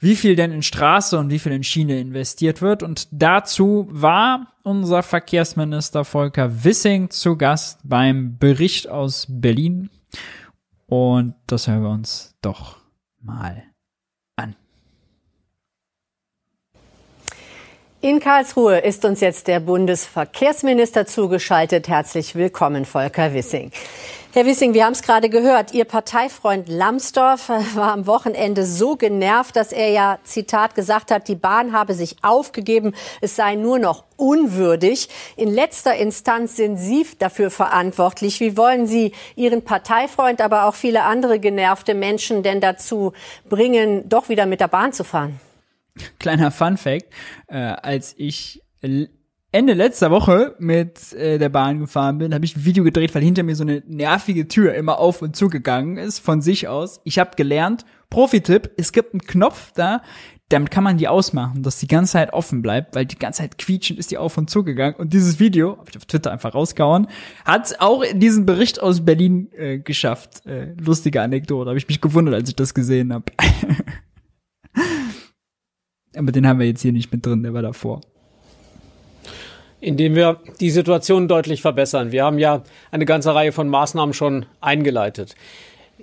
wie 0.00 0.16
viel 0.16 0.36
denn 0.36 0.52
in 0.52 0.62
Straße 0.62 1.18
und 1.18 1.30
wie 1.30 1.38
viel 1.38 1.52
in 1.52 1.62
Schiene 1.62 2.00
investiert 2.00 2.60
wird. 2.60 2.82
Und 2.82 3.08
dazu 3.12 3.86
war 3.90 4.52
unser 4.62 5.02
Verkehrsminister 5.02 6.04
Volker 6.04 6.64
Wissing 6.64 7.10
zu 7.10 7.36
Gast 7.36 7.80
beim 7.84 8.36
Bericht 8.38 8.88
aus 8.88 9.26
Berlin. 9.28 9.90
Und 10.86 11.34
das 11.46 11.66
hören 11.66 11.82
wir 11.82 11.90
uns 11.90 12.34
doch 12.42 12.78
mal 13.20 13.64
an. 14.36 14.54
In 18.00 18.20
Karlsruhe 18.20 18.78
ist 18.78 19.04
uns 19.04 19.20
jetzt 19.20 19.46
der 19.46 19.60
Bundesverkehrsminister 19.60 21.06
zugeschaltet. 21.06 21.88
Herzlich 21.88 22.34
willkommen, 22.34 22.84
Volker 22.84 23.32
Wissing. 23.32 23.72
Herr 24.34 24.46
Wissing, 24.46 24.74
wir 24.74 24.84
haben 24.84 24.94
es 24.94 25.02
gerade 25.02 25.28
gehört. 25.28 25.72
Ihr 25.74 25.84
Parteifreund 25.84 26.68
Lambsdorff 26.68 27.50
war 27.76 27.92
am 27.92 28.08
Wochenende 28.08 28.66
so 28.66 28.96
genervt, 28.96 29.54
dass 29.54 29.70
er 29.70 29.90
ja, 29.90 30.18
Zitat, 30.24 30.74
gesagt 30.74 31.12
hat, 31.12 31.28
die 31.28 31.36
Bahn 31.36 31.72
habe 31.72 31.94
sich 31.94 32.16
aufgegeben, 32.22 32.96
es 33.20 33.36
sei 33.36 33.54
nur 33.54 33.78
noch 33.78 34.02
unwürdig. 34.16 35.08
In 35.36 35.54
letzter 35.54 35.94
Instanz 35.94 36.56
sind 36.56 36.78
Sie 36.78 37.06
dafür 37.20 37.52
verantwortlich. 37.52 38.40
Wie 38.40 38.56
wollen 38.56 38.88
Sie 38.88 39.12
Ihren 39.36 39.62
Parteifreund, 39.62 40.40
aber 40.40 40.64
auch 40.64 40.74
viele 40.74 41.04
andere 41.04 41.38
genervte 41.38 41.94
Menschen 41.94 42.42
denn 42.42 42.60
dazu 42.60 43.12
bringen, 43.48 44.08
doch 44.08 44.28
wieder 44.28 44.46
mit 44.46 44.58
der 44.58 44.66
Bahn 44.66 44.92
zu 44.92 45.04
fahren? 45.04 45.38
Kleiner 46.18 46.50
Fun 46.50 46.76
Fact, 46.76 47.06
äh, 47.46 47.56
als 47.56 48.16
ich 48.18 48.64
Ende 49.54 49.74
letzter 49.74 50.10
Woche 50.10 50.56
mit 50.58 51.12
äh, 51.12 51.38
der 51.38 51.48
Bahn 51.48 51.78
gefahren 51.78 52.18
bin, 52.18 52.34
habe 52.34 52.44
ich 52.44 52.56
ein 52.56 52.64
Video 52.64 52.82
gedreht, 52.82 53.14
weil 53.14 53.22
hinter 53.22 53.44
mir 53.44 53.54
so 53.54 53.62
eine 53.62 53.84
nervige 53.86 54.48
Tür 54.48 54.74
immer 54.74 54.98
auf 54.98 55.22
und 55.22 55.36
zu 55.36 55.48
gegangen 55.48 55.96
ist 55.96 56.18
von 56.18 56.42
sich 56.42 56.66
aus. 56.66 57.00
Ich 57.04 57.20
habe 57.20 57.36
gelernt, 57.36 57.84
Profi-Tipp, 58.10 58.72
es 58.76 58.90
gibt 58.90 59.14
einen 59.14 59.20
Knopf 59.20 59.70
da, 59.76 60.02
damit 60.48 60.72
kann 60.72 60.82
man 60.82 60.98
die 60.98 61.06
ausmachen, 61.06 61.62
dass 61.62 61.78
die 61.78 61.86
ganze 61.86 62.14
Zeit 62.14 62.32
offen 62.32 62.62
bleibt, 62.62 62.96
weil 62.96 63.06
die 63.06 63.16
ganze 63.16 63.42
Zeit 63.42 63.56
quietschend 63.56 64.00
ist 64.00 64.10
die 64.10 64.18
auf 64.18 64.36
und 64.36 64.50
zu 64.50 64.64
gegangen. 64.64 64.96
Und 64.96 65.12
dieses 65.12 65.38
Video, 65.38 65.78
habe 65.78 65.88
ich 65.88 65.96
auf 65.98 66.06
Twitter 66.06 66.32
einfach 66.32 66.52
rausgehauen, 66.52 67.06
hat 67.44 67.76
auch 67.78 68.02
in 68.02 68.18
diesen 68.18 68.46
Bericht 68.46 68.82
aus 68.82 69.04
Berlin 69.04 69.52
äh, 69.52 69.78
geschafft. 69.78 70.44
Äh, 70.46 70.74
lustige 70.84 71.22
Anekdote, 71.22 71.68
habe 71.68 71.78
ich 71.78 71.86
mich 71.86 72.00
gewundert, 72.00 72.34
als 72.34 72.48
ich 72.48 72.56
das 72.56 72.74
gesehen 72.74 73.12
habe. 73.14 73.26
Aber 76.16 76.32
den 76.32 76.44
haben 76.44 76.58
wir 76.58 76.66
jetzt 76.66 76.82
hier 76.82 76.92
nicht 76.92 77.12
mit 77.12 77.24
drin, 77.24 77.44
der 77.44 77.54
war 77.54 77.62
davor 77.62 78.00
indem 79.84 80.14
wir 80.14 80.40
die 80.60 80.70
Situation 80.70 81.28
deutlich 81.28 81.60
verbessern. 81.60 82.10
Wir 82.10 82.24
haben 82.24 82.38
ja 82.38 82.62
eine 82.90 83.04
ganze 83.04 83.34
Reihe 83.34 83.52
von 83.52 83.68
Maßnahmen 83.68 84.14
schon 84.14 84.46
eingeleitet. 84.60 85.34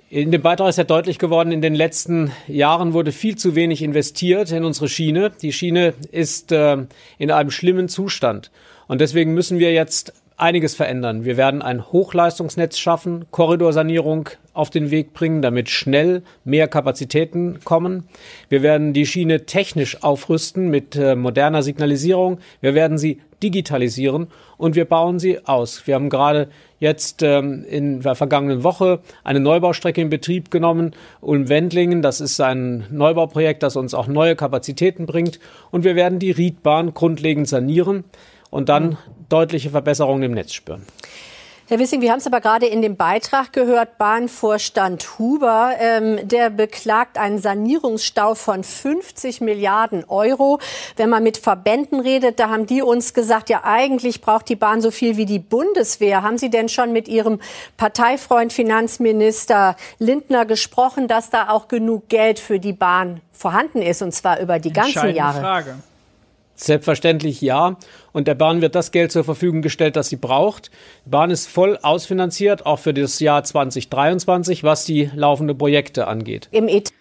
In 0.08 0.30
dem 0.30 0.40
Beitrag 0.40 0.68
ist 0.68 0.78
ja 0.78 0.84
deutlich 0.84 1.18
geworden, 1.18 1.52
in 1.52 1.62
den 1.62 1.74
letzten 1.74 2.30
Jahren 2.46 2.92
wurde 2.92 3.12
viel 3.12 3.36
zu 3.36 3.56
wenig 3.56 3.82
investiert 3.82 4.52
in 4.52 4.64
unsere 4.64 4.88
Schiene. 4.88 5.32
Die 5.42 5.52
Schiene 5.52 5.94
ist 6.12 6.52
äh, 6.52 6.76
in 7.18 7.30
einem 7.30 7.50
schlimmen 7.50 7.88
Zustand. 7.88 8.50
Und 8.86 9.00
deswegen 9.00 9.34
müssen 9.34 9.58
wir 9.58 9.72
jetzt 9.72 10.12
einiges 10.36 10.74
verändern. 10.74 11.24
Wir 11.24 11.36
werden 11.36 11.62
ein 11.62 11.92
Hochleistungsnetz 11.92 12.78
schaffen, 12.78 13.26
Korridorsanierung 13.30 14.28
auf 14.54 14.70
den 14.70 14.90
Weg 14.90 15.14
bringen, 15.14 15.42
damit 15.42 15.70
schnell 15.70 16.22
mehr 16.44 16.68
Kapazitäten 16.68 17.60
kommen. 17.64 18.08
Wir 18.48 18.62
werden 18.62 18.92
die 18.92 19.06
Schiene 19.06 19.46
technisch 19.46 20.02
aufrüsten 20.02 20.68
mit 20.68 20.96
äh, 20.96 21.16
moderner 21.16 21.62
Signalisierung. 21.62 22.38
Wir 22.60 22.74
werden 22.74 22.98
sie 22.98 23.20
digitalisieren 23.42 24.28
und 24.56 24.76
wir 24.76 24.84
bauen 24.84 25.18
sie 25.18 25.44
aus. 25.46 25.86
Wir 25.86 25.94
haben 25.94 26.10
gerade 26.10 26.48
jetzt 26.78 27.22
ähm, 27.22 27.64
in 27.68 28.00
der 28.00 28.14
vergangenen 28.14 28.62
Woche 28.62 29.00
eine 29.24 29.40
Neubaustrecke 29.40 30.00
in 30.00 30.10
Betrieb 30.10 30.50
genommen, 30.50 30.92
Ulm-Wendlingen. 31.20 32.02
Das 32.02 32.20
ist 32.20 32.40
ein 32.40 32.86
Neubauprojekt, 32.90 33.62
das 33.62 33.76
uns 33.76 33.94
auch 33.94 34.06
neue 34.06 34.36
Kapazitäten 34.36 35.06
bringt. 35.06 35.40
Und 35.70 35.84
wir 35.84 35.96
werden 35.96 36.18
die 36.18 36.30
Riedbahn 36.30 36.94
grundlegend 36.94 37.48
sanieren 37.48 38.04
und 38.52 38.68
dann 38.68 38.98
deutliche 39.28 39.70
Verbesserungen 39.70 40.22
im 40.22 40.32
Netz 40.32 40.52
spüren. 40.52 40.86
Herr 41.68 41.78
Wissing, 41.78 42.02
wir 42.02 42.10
haben 42.10 42.18
es 42.18 42.26
aber 42.26 42.42
gerade 42.42 42.66
in 42.66 42.82
dem 42.82 42.96
Beitrag 42.96 43.52
gehört, 43.54 43.96
Bahnvorstand 43.96 45.18
Huber, 45.18 45.72
ähm, 45.78 46.18
der 46.28 46.50
beklagt 46.50 47.16
einen 47.16 47.38
Sanierungsstau 47.38 48.34
von 48.34 48.62
50 48.62 49.40
Milliarden 49.40 50.04
Euro. 50.04 50.58
Wenn 50.96 51.08
man 51.08 51.22
mit 51.22 51.38
Verbänden 51.38 52.00
redet, 52.00 52.40
da 52.40 52.50
haben 52.50 52.66
die 52.66 52.82
uns 52.82 53.14
gesagt, 53.14 53.48
ja 53.48 53.62
eigentlich 53.64 54.20
braucht 54.20 54.50
die 54.50 54.56
Bahn 54.56 54.82
so 54.82 54.90
viel 54.90 55.16
wie 55.16 55.24
die 55.24 55.38
Bundeswehr. 55.38 56.22
Haben 56.22 56.36
Sie 56.36 56.50
denn 56.50 56.68
schon 56.68 56.92
mit 56.92 57.08
Ihrem 57.08 57.40
Parteifreund 57.78 58.52
Finanzminister 58.52 59.76
Lindner 59.98 60.44
gesprochen, 60.44 61.08
dass 61.08 61.30
da 61.30 61.48
auch 61.48 61.68
genug 61.68 62.10
Geld 62.10 62.38
für 62.38 62.58
die 62.58 62.74
Bahn 62.74 63.22
vorhanden 63.32 63.80
ist, 63.80 64.02
und 64.02 64.12
zwar 64.12 64.40
über 64.40 64.58
die 64.58 64.74
ganzen 64.74 65.14
Jahre? 65.14 65.40
Frage. 65.40 65.76
Selbstverständlich 66.62 67.40
ja. 67.40 67.76
Und 68.12 68.28
der 68.28 68.34
Bahn 68.34 68.60
wird 68.60 68.74
das 68.74 68.92
Geld 68.92 69.12
zur 69.12 69.24
Verfügung 69.24 69.62
gestellt, 69.62 69.96
das 69.96 70.08
sie 70.08 70.16
braucht. 70.16 70.70
Die 71.04 71.10
Bahn 71.10 71.30
ist 71.30 71.48
voll 71.48 71.78
ausfinanziert, 71.82 72.66
auch 72.66 72.78
für 72.78 72.94
das 72.94 73.18
Jahr 73.20 73.42
2023, 73.42 74.62
was 74.62 74.84
die 74.84 75.10
laufenden 75.14 75.58
Projekte 75.58 76.06
angeht. 76.06 76.48
Im 76.52 76.68
Et 76.68 76.92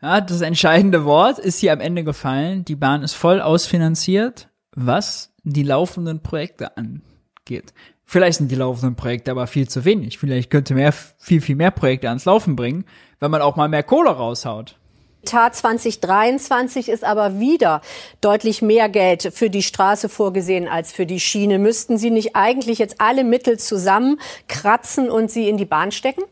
ja, 0.00 0.20
das 0.20 0.42
entscheidende 0.42 1.04
Wort 1.04 1.40
ist 1.40 1.58
hier 1.58 1.72
am 1.72 1.80
Ende 1.80 2.04
gefallen. 2.04 2.64
Die 2.64 2.76
Bahn 2.76 3.02
ist 3.02 3.14
voll 3.14 3.40
ausfinanziert, 3.40 4.48
was 4.72 5.32
die 5.42 5.64
laufenden 5.64 6.22
Projekte 6.22 6.76
angeht. 6.76 7.72
Vielleicht 8.04 8.38
sind 8.38 8.50
die 8.50 8.56
laufenden 8.56 8.94
Projekte 8.94 9.32
aber 9.32 9.46
viel 9.48 9.68
zu 9.68 9.84
wenig. 9.84 10.18
Vielleicht 10.18 10.50
könnte 10.50 10.74
mehr, 10.74 10.92
viel, 10.92 11.40
viel 11.40 11.56
mehr 11.56 11.72
Projekte 11.72 12.08
ans 12.08 12.26
Laufen 12.26 12.54
bringen, 12.54 12.84
wenn 13.18 13.30
man 13.30 13.42
auch 13.42 13.56
mal 13.56 13.68
mehr 13.68 13.82
Kohle 13.82 14.10
raushaut. 14.10 14.77
Etat 15.22 15.54
2023 15.54 16.88
ist 16.88 17.04
aber 17.04 17.38
wieder 17.38 17.82
deutlich 18.20 18.62
mehr 18.62 18.88
Geld 18.88 19.30
für 19.34 19.50
die 19.50 19.62
Straße 19.62 20.08
vorgesehen 20.08 20.68
als 20.68 20.92
für 20.92 21.06
die 21.06 21.20
Schiene. 21.20 21.58
Müssten 21.58 21.98
Sie 21.98 22.10
nicht 22.10 22.34
eigentlich 22.34 22.78
jetzt 22.78 23.00
alle 23.00 23.24
Mittel 23.24 23.58
zusammenkratzen 23.58 25.10
und 25.10 25.30
sie 25.30 25.48
in 25.48 25.56
die 25.56 25.64
Bahn 25.64 25.92
stecken? 25.92 26.22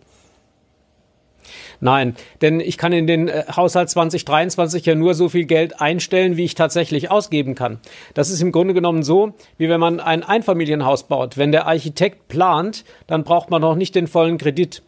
Nein, 1.81 2.17
denn 2.41 2.61
ich 2.61 2.79
kann 2.79 2.93
in 2.93 3.07
den 3.07 3.29
äh, 3.29 3.45
Haushalt 3.55 3.91
2023 3.91 4.87
ja 4.87 4.95
nur 4.95 5.15
so 5.15 5.29
viel 5.29 5.45
Geld 5.45 5.81
einstellen, 5.81 6.37
wie 6.39 6.45
ich 6.45 6.55
tatsächlich 6.55 7.11
ausgeben 7.11 7.55
kann. 7.55 7.81
Das 8.15 8.31
ist 8.31 8.41
im 8.41 8.51
Grunde 8.51 8.73
genommen 8.73 9.03
so, 9.03 9.35
wie 9.59 9.69
wenn 9.69 9.81
man 9.81 10.01
ein 10.01 10.23
Einfamilienhaus 10.23 11.05
baut. 11.05 11.37
Wenn 11.37 11.53
der 11.53 11.67
Architekt 11.67 12.29
plant, 12.29 12.85
dann 13.07 13.25
braucht 13.25 13.51
man 13.51 13.61
noch 13.61 13.75
nicht 13.75 13.95
den 13.95 14.07
vollen 14.07 14.39
Kredit. 14.39 14.83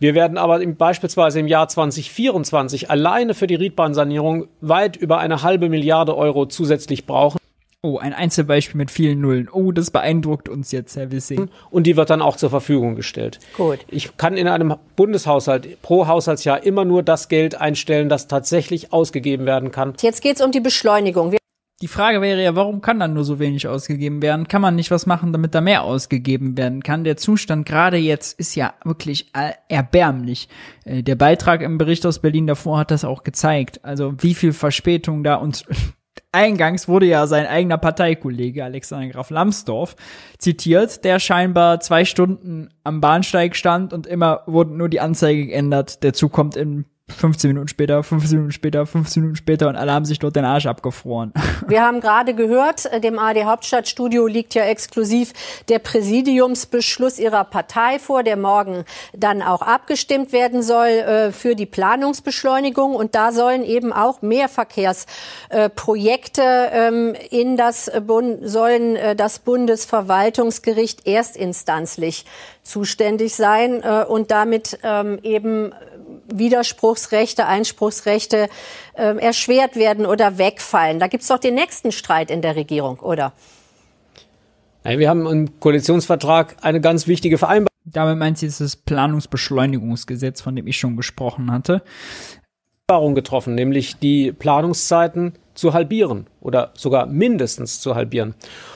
Wir 0.00 0.14
werden 0.14 0.38
aber 0.38 0.62
im, 0.62 0.76
beispielsweise 0.76 1.40
im 1.40 1.46
Jahr 1.46 1.68
2024 1.68 2.90
alleine 2.90 3.34
für 3.34 3.46
die 3.46 3.54
Riedbahnsanierung 3.54 4.48
weit 4.62 4.96
über 4.96 5.18
eine 5.18 5.42
halbe 5.42 5.68
Milliarde 5.68 6.16
Euro 6.16 6.46
zusätzlich 6.46 7.04
brauchen. 7.04 7.38
Oh, 7.82 7.98
ein 7.98 8.14
Einzelbeispiel 8.14 8.78
mit 8.78 8.90
vielen 8.90 9.20
Nullen. 9.20 9.48
Oh, 9.50 9.72
das 9.72 9.90
beeindruckt 9.90 10.48
uns 10.48 10.72
jetzt, 10.72 10.96
Herr 10.96 11.12
Wissing. 11.12 11.50
Und 11.70 11.86
die 11.86 11.96
wird 11.96 12.08
dann 12.08 12.22
auch 12.22 12.36
zur 12.36 12.48
Verfügung 12.48 12.94
gestellt. 12.94 13.40
Gut. 13.56 13.78
Ich 13.88 14.16
kann 14.16 14.38
in 14.38 14.48
einem 14.48 14.74
Bundeshaushalt 14.96 15.80
pro 15.82 16.06
Haushaltsjahr 16.06 16.62
immer 16.62 16.86
nur 16.86 17.02
das 17.02 17.28
Geld 17.28 17.60
einstellen, 17.60 18.08
das 18.08 18.26
tatsächlich 18.26 18.94
ausgegeben 18.94 19.44
werden 19.44 19.70
kann. 19.70 19.94
Jetzt 20.00 20.22
geht 20.22 20.36
es 20.36 20.42
um 20.42 20.50
die 20.50 20.60
Beschleunigung. 20.60 21.32
Wir 21.32 21.39
die 21.82 21.88
Frage 21.88 22.20
wäre 22.20 22.42
ja, 22.42 22.54
warum 22.56 22.82
kann 22.82 23.00
dann 23.00 23.14
nur 23.14 23.24
so 23.24 23.38
wenig 23.38 23.66
ausgegeben 23.66 24.20
werden? 24.20 24.48
Kann 24.48 24.60
man 24.60 24.76
nicht 24.76 24.90
was 24.90 25.06
machen, 25.06 25.32
damit 25.32 25.54
da 25.54 25.62
mehr 25.62 25.82
ausgegeben 25.82 26.58
werden 26.58 26.82
kann? 26.82 27.04
Der 27.04 27.16
Zustand 27.16 27.66
gerade 27.66 27.96
jetzt 27.96 28.38
ist 28.38 28.54
ja 28.54 28.74
wirklich 28.84 29.32
erbärmlich. 29.68 30.48
Äh, 30.84 31.02
der 31.02 31.14
Beitrag 31.14 31.62
im 31.62 31.78
Bericht 31.78 32.04
aus 32.04 32.18
Berlin 32.18 32.46
davor 32.46 32.78
hat 32.78 32.90
das 32.90 33.04
auch 33.04 33.22
gezeigt. 33.22 33.82
Also 33.82 34.14
wie 34.18 34.34
viel 34.34 34.52
Verspätung 34.52 35.24
da 35.24 35.36
und 35.36 35.64
Eingangs 36.32 36.86
wurde 36.86 37.06
ja 37.06 37.26
sein 37.26 37.46
eigener 37.46 37.78
Parteikollege 37.78 38.62
Alexander 38.62 39.08
Graf 39.08 39.30
Lambsdorff 39.30 39.96
zitiert, 40.38 41.04
der 41.04 41.18
scheinbar 41.18 41.80
zwei 41.80 42.04
Stunden 42.04 42.68
am 42.84 43.00
Bahnsteig 43.00 43.56
stand 43.56 43.92
und 43.92 44.06
immer 44.06 44.42
wurde 44.46 44.76
nur 44.76 44.88
die 44.88 45.00
Anzeige 45.00 45.46
geändert. 45.46 46.04
Der 46.04 46.12
Zug 46.12 46.30
kommt 46.30 46.56
in 46.56 46.84
15 47.12 47.48
Minuten 47.48 47.68
später, 47.68 48.02
15 48.02 48.38
Minuten 48.38 48.52
später, 48.52 48.86
15 48.86 49.22
Minuten 49.22 49.36
später 49.36 49.68
und 49.68 49.76
alle 49.76 49.92
haben 49.92 50.04
sich 50.04 50.18
dort 50.18 50.36
den 50.36 50.44
Arsch 50.44 50.66
abgefroren. 50.66 51.32
Wir 51.66 51.82
haben 51.82 52.00
gerade 52.00 52.34
gehört, 52.34 52.86
äh, 52.86 53.00
dem 53.00 53.18
ARD 53.18 53.44
Hauptstadtstudio 53.44 54.26
liegt 54.26 54.54
ja 54.54 54.64
exklusiv 54.64 55.32
der 55.68 55.78
Präsidiumsbeschluss 55.78 57.18
Ihrer 57.18 57.44
Partei 57.44 57.98
vor, 57.98 58.22
der 58.22 58.36
morgen 58.36 58.84
dann 59.16 59.42
auch 59.42 59.62
abgestimmt 59.62 60.32
werden 60.32 60.62
soll 60.62 60.88
äh, 60.88 61.32
für 61.32 61.54
die 61.54 61.66
Planungsbeschleunigung. 61.66 62.94
Und 62.94 63.14
da 63.14 63.32
sollen 63.32 63.64
eben 63.64 63.92
auch 63.92 64.22
mehr 64.22 64.48
Verkehrsprojekte 64.48 66.42
ähm, 66.72 67.14
in 67.30 67.56
das 67.56 67.90
Bund, 68.06 68.48
sollen 68.48 68.96
äh, 68.96 69.14
das 69.16 69.38
Bundesverwaltungsgericht 69.40 71.06
erstinstanzlich 71.06 72.24
zuständig 72.62 73.34
sein 73.34 73.82
und 73.82 74.30
damit 74.30 74.78
ähm, 74.82 75.18
eben 75.22 75.72
Widerspruchsrechte, 76.34 77.46
Einspruchsrechte 77.46 78.48
äh, 78.94 79.16
erschwert 79.18 79.76
werden 79.76 80.06
oder 80.06 80.38
wegfallen. 80.38 80.98
Da 80.98 81.06
gibt 81.06 81.22
es 81.22 81.28
doch 81.28 81.38
den 81.38 81.54
nächsten 81.54 81.92
Streit 81.92 82.30
in 82.30 82.42
der 82.42 82.56
Regierung, 82.56 83.00
oder? 83.00 83.32
Wir 84.82 85.10
haben 85.10 85.26
im 85.26 85.60
Koalitionsvertrag 85.60 86.56
eine 86.62 86.80
ganz 86.80 87.06
wichtige 87.06 87.36
Vereinbarung. 87.36 87.68
Damit 87.84 88.18
meint 88.18 88.38
sie, 88.38 88.46
ist 88.46 88.60
das 88.60 88.76
Planungsbeschleunigungsgesetz, 88.76 90.40
von 90.40 90.56
dem 90.56 90.66
ich 90.66 90.78
schon 90.78 90.96
gesprochen 90.96 91.50
hatte. 91.50 91.82
getroffen, 92.88 93.54
nämlich 93.54 93.98
die 93.98 94.32
Planungszeiten 94.32 95.34
zu 95.54 95.74
halbieren 95.74 96.26
oder 96.40 96.72
sogar 96.74 97.06
mindestens 97.06 97.80
zu 97.80 97.94
halbieren. 97.94 98.34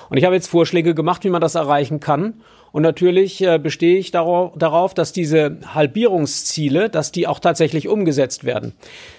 Und 0.08 0.18
ich 0.18 0.24
habe 0.24 0.34
jetzt 0.34 0.46
Vorschläge 0.46 0.94
gemacht, 0.94 1.24
wie 1.24 1.30
man 1.30 1.40
das 1.40 1.54
erreichen 1.54 1.98
kann. 1.98 2.42
Und 2.74 2.82
natürlich 2.82 3.40
äh, 3.40 3.60
bestehe 3.60 3.98
ich 3.98 4.10
darauf, 4.10 4.94
dass 4.94 5.12
diese 5.12 5.58
Halbierungsziele, 5.64 6.90
dass 6.90 7.12
die 7.12 7.28
auch 7.28 7.38
tatsächlich 7.38 7.86
umgesetzt 7.86 8.42
werden. 8.42 8.72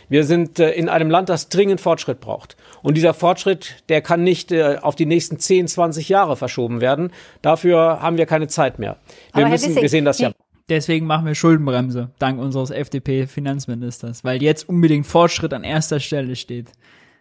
Wir 0.09 0.25
sind 0.25 0.59
äh, 0.59 0.71
in 0.71 0.89
einem 0.89 1.09
Land, 1.09 1.29
das 1.29 1.47
dringend 1.47 1.79
Fortschritt 1.79 2.19
braucht. 2.19 2.57
Und 2.81 2.97
dieser 2.97 3.13
Fortschritt, 3.13 3.81
der 3.87 4.01
kann 4.01 4.25
nicht 4.25 4.51
äh, 4.51 4.79
auf 4.81 4.97
die 4.97 5.05
nächsten 5.05 5.39
10, 5.39 5.69
20 5.69 6.09
Jahre 6.09 6.35
verschoben 6.35 6.81
werden. 6.81 7.13
Dafür 7.41 8.01
haben 8.01 8.17
wir 8.17 8.25
keine 8.25 8.49
Zeit 8.49 8.77
mehr. 8.77 8.97
Wir, 9.33 9.47
müssen, 9.47 9.69
Wissing, 9.69 9.81
wir 9.81 9.89
sehen 9.89 10.03
das 10.03 10.19
ja. 10.19 10.33
Deswegen 10.67 11.05
machen 11.05 11.25
wir 11.25 11.33
Schuldenbremse, 11.33 12.09
dank 12.19 12.41
unseres 12.41 12.71
FDP-Finanzministers, 12.71 14.25
weil 14.25 14.43
jetzt 14.43 14.67
unbedingt 14.67 15.07
Fortschritt 15.07 15.53
an 15.53 15.63
erster 15.63 16.01
Stelle 16.01 16.35
steht 16.35 16.73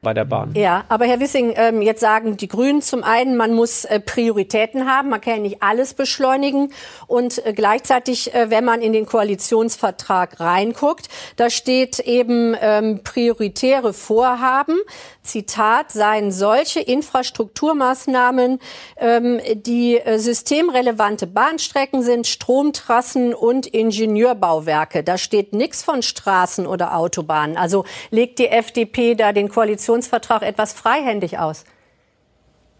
bei 0.05 0.15
der 0.15 0.25
Bahn. 0.25 0.53
Ja, 0.55 0.85
aber 0.89 1.07
Herr 1.07 1.19
Wissing, 1.19 1.55
ähm, 1.57 1.83
jetzt 1.83 2.01
sagen 2.01 2.37
die 2.37 2.47
Grünen 2.47 2.81
zum 2.81 3.03
einen, 3.03 3.37
man 3.37 3.53
muss 3.53 3.85
äh, 3.85 3.99
Prioritäten 3.99 4.89
haben, 4.89 5.09
man 5.09 5.21
kann 5.21 5.35
ja 5.35 5.41
nicht 5.41 5.63
alles 5.63 5.95
beschleunigen 5.95 6.73
und 7.09 7.45
äh, 7.45 7.53
gleichzeitig, 7.53 8.33
äh, 8.33 8.51
wenn 8.51 8.65
man 8.65 8.81
in 8.81 8.93
den 8.93 9.07
Koalitionsvertrag 9.07 10.39
reinguckt, 10.39 11.09
da 11.35 11.51
steht 11.51 11.99
eben 11.99 12.55
ähm, 12.61 13.01
prioritäre 13.03 13.93
Vorhaben, 13.93 14.79
Zitat, 15.23 15.91
seien 15.91 16.31
solche 16.31 16.81
Infrastrukturmaßnahmen, 16.81 18.61
ähm, 18.99 19.41
die 19.55 19.99
systemrelevante 20.17 21.27
Bahnstrecken 21.27 22.03
sind, 22.03 22.27
Stromtrassen 22.27 23.33
und 23.33 23.67
Ingenieurbauwerke. 23.67 25.03
Da 25.03 25.17
steht 25.17 25.55
nichts 25.55 25.83
von 25.83 26.03
Straßen 26.03 26.67
oder 26.67 26.95
Autobahnen. 26.95 27.57
Also 27.57 27.85
legt 28.11 28.39
die 28.39 28.49
FDP 28.49 29.15
da 29.15 29.33
den 29.33 29.49
Koalitionsvertrag 29.49 29.94
Koalitionsvertrag 29.95 30.43
etwas 30.43 30.73
freihändig 30.73 31.39
aus? 31.39 31.65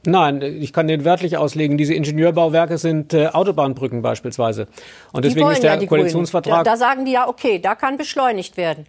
Nein, 0.07 0.43
ich 0.43 0.73
kann 0.73 0.87
den 0.87 1.05
wörtlich 1.05 1.39
auslegen. 1.39 1.79
Diese 1.79 1.95
Ingenieurbauwerke 1.95 2.77
sind 2.77 3.15
äh, 3.15 3.29
Autobahnbrücken 3.29 4.03
beispielsweise. 4.03 4.67
Und 5.13 5.25
deswegen 5.25 5.51
ist 5.51 5.63
der 5.63 5.81
ja 5.81 5.87
Koalitionsvertrag. 5.87 6.65
Da, 6.65 6.73
da 6.73 6.77
sagen 6.77 7.07
die 7.07 7.13
ja, 7.13 7.27
okay, 7.27 7.59
da 7.59 7.75
kann 7.75 7.97
beschleunigt 7.97 8.59
werden. 8.59 8.85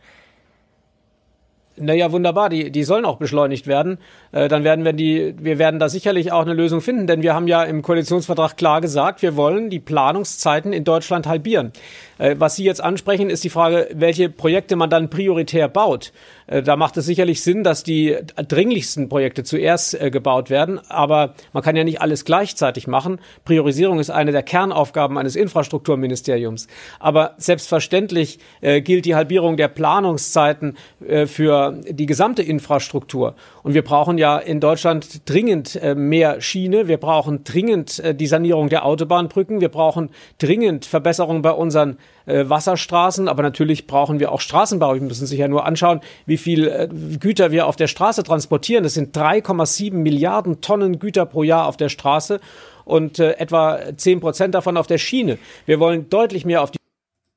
Naja, 1.77 2.11
wunderbar, 2.11 2.49
die, 2.49 2.71
die 2.71 2.83
sollen 2.83 3.03
auch 3.05 3.17
beschleunigt 3.17 3.67
werden. 3.67 3.97
Äh, 4.31 4.47
dann 4.47 4.63
werden 4.63 4.83
wir 4.83 4.93
die, 4.93 5.35
wir 5.37 5.57
werden 5.57 5.79
da 5.79 5.87
sicherlich 5.87 6.31
auch 6.31 6.41
eine 6.41 6.53
Lösung 6.53 6.81
finden, 6.81 7.05
denn 7.05 7.21
wir 7.21 7.33
haben 7.33 7.47
ja 7.47 7.63
im 7.63 7.81
Koalitionsvertrag 7.81 8.57
klar 8.57 8.81
gesagt, 8.81 9.21
wir 9.21 9.35
wollen 9.35 9.69
die 9.69 9.79
Planungszeiten 9.79 10.73
in 10.73 10.83
Deutschland 10.83 11.27
halbieren. 11.27 11.71
Äh, 12.17 12.35
was 12.39 12.55
Sie 12.55 12.63
jetzt 12.63 12.81
ansprechen, 12.81 13.29
ist 13.29 13.43
die 13.43 13.49
Frage, 13.49 13.89
welche 13.93 14.29
Projekte 14.29 14.75
man 14.75 14.89
dann 14.89 15.09
prioritär 15.09 15.67
baut. 15.67 16.13
Äh, 16.47 16.61
da 16.61 16.75
macht 16.75 16.97
es 16.97 17.05
sicherlich 17.05 17.41
Sinn, 17.41 17.63
dass 17.63 17.83
die 17.83 18.15
dringlichsten 18.35 19.09
Projekte 19.09 19.43
zuerst 19.43 19.99
äh, 19.99 20.11
gebaut 20.11 20.49
werden, 20.49 20.79
aber 20.89 21.33
man 21.53 21.63
kann 21.63 21.75
ja 21.75 21.83
nicht 21.83 22.01
alles 22.01 22.25
gleichzeitig 22.25 22.87
machen. 22.87 23.19
Priorisierung 23.43 23.99
ist 23.99 24.09
eine 24.09 24.31
der 24.31 24.43
Kernaufgaben 24.43 25.17
eines 25.17 25.35
Infrastrukturministeriums. 25.35 26.67
Aber 26.99 27.33
selbstverständlich 27.37 28.39
gilt 28.61 29.05
die 29.05 29.15
Halbierung 29.15 29.57
der 29.57 29.67
Planungszeiten 29.67 30.77
für 31.25 31.79
die 31.89 32.05
gesamte 32.05 32.41
Infrastruktur. 32.41 33.35
Und 33.63 33.73
wir 33.73 33.83
brauchen 33.83 34.17
ja 34.17 34.37
in 34.37 34.59
Deutschland 34.59 35.29
dringend 35.29 35.79
mehr 35.95 36.41
Schiene. 36.41 36.87
Wir 36.87 36.97
brauchen 36.97 37.43
dringend 37.43 38.01
die 38.19 38.27
Sanierung 38.27 38.69
der 38.69 38.85
Autobahnbrücken. 38.85 39.61
Wir 39.61 39.69
brauchen 39.69 40.09
dringend 40.37 40.85
Verbesserungen 40.85 41.41
bei 41.41 41.51
unseren 41.51 41.97
äh, 42.25 42.49
Wasserstraßen, 42.49 43.27
aber 43.27 43.43
natürlich 43.43 43.87
brauchen 43.87 44.19
wir 44.19 44.31
auch 44.31 44.41
Straßenbau. 44.41 44.95
Wir 44.95 45.01
müssen 45.01 45.27
sich 45.27 45.39
ja 45.39 45.47
nur 45.47 45.65
anschauen, 45.65 46.01
wie 46.25 46.37
viel 46.37 46.67
äh, 46.67 46.89
Güter 47.19 47.51
wir 47.51 47.67
auf 47.67 47.75
der 47.75 47.87
Straße 47.87 48.23
transportieren. 48.23 48.83
Das 48.83 48.93
sind 48.93 49.15
3,7 49.15 49.93
Milliarden 49.93 50.61
Tonnen 50.61 50.99
Güter 50.99 51.25
pro 51.25 51.43
Jahr 51.43 51.67
auf 51.67 51.77
der 51.77 51.89
Straße 51.89 52.39
und 52.83 53.19
äh, 53.19 53.33
etwa 53.33 53.79
10 53.95 54.19
Prozent 54.19 54.55
davon 54.55 54.77
auf 54.77 54.87
der 54.87 54.97
Schiene. 54.97 55.37
Wir 55.65 55.79
wollen 55.79 56.09
deutlich 56.09 56.45
mehr 56.45 56.61
auf 56.61 56.71
die 56.71 56.79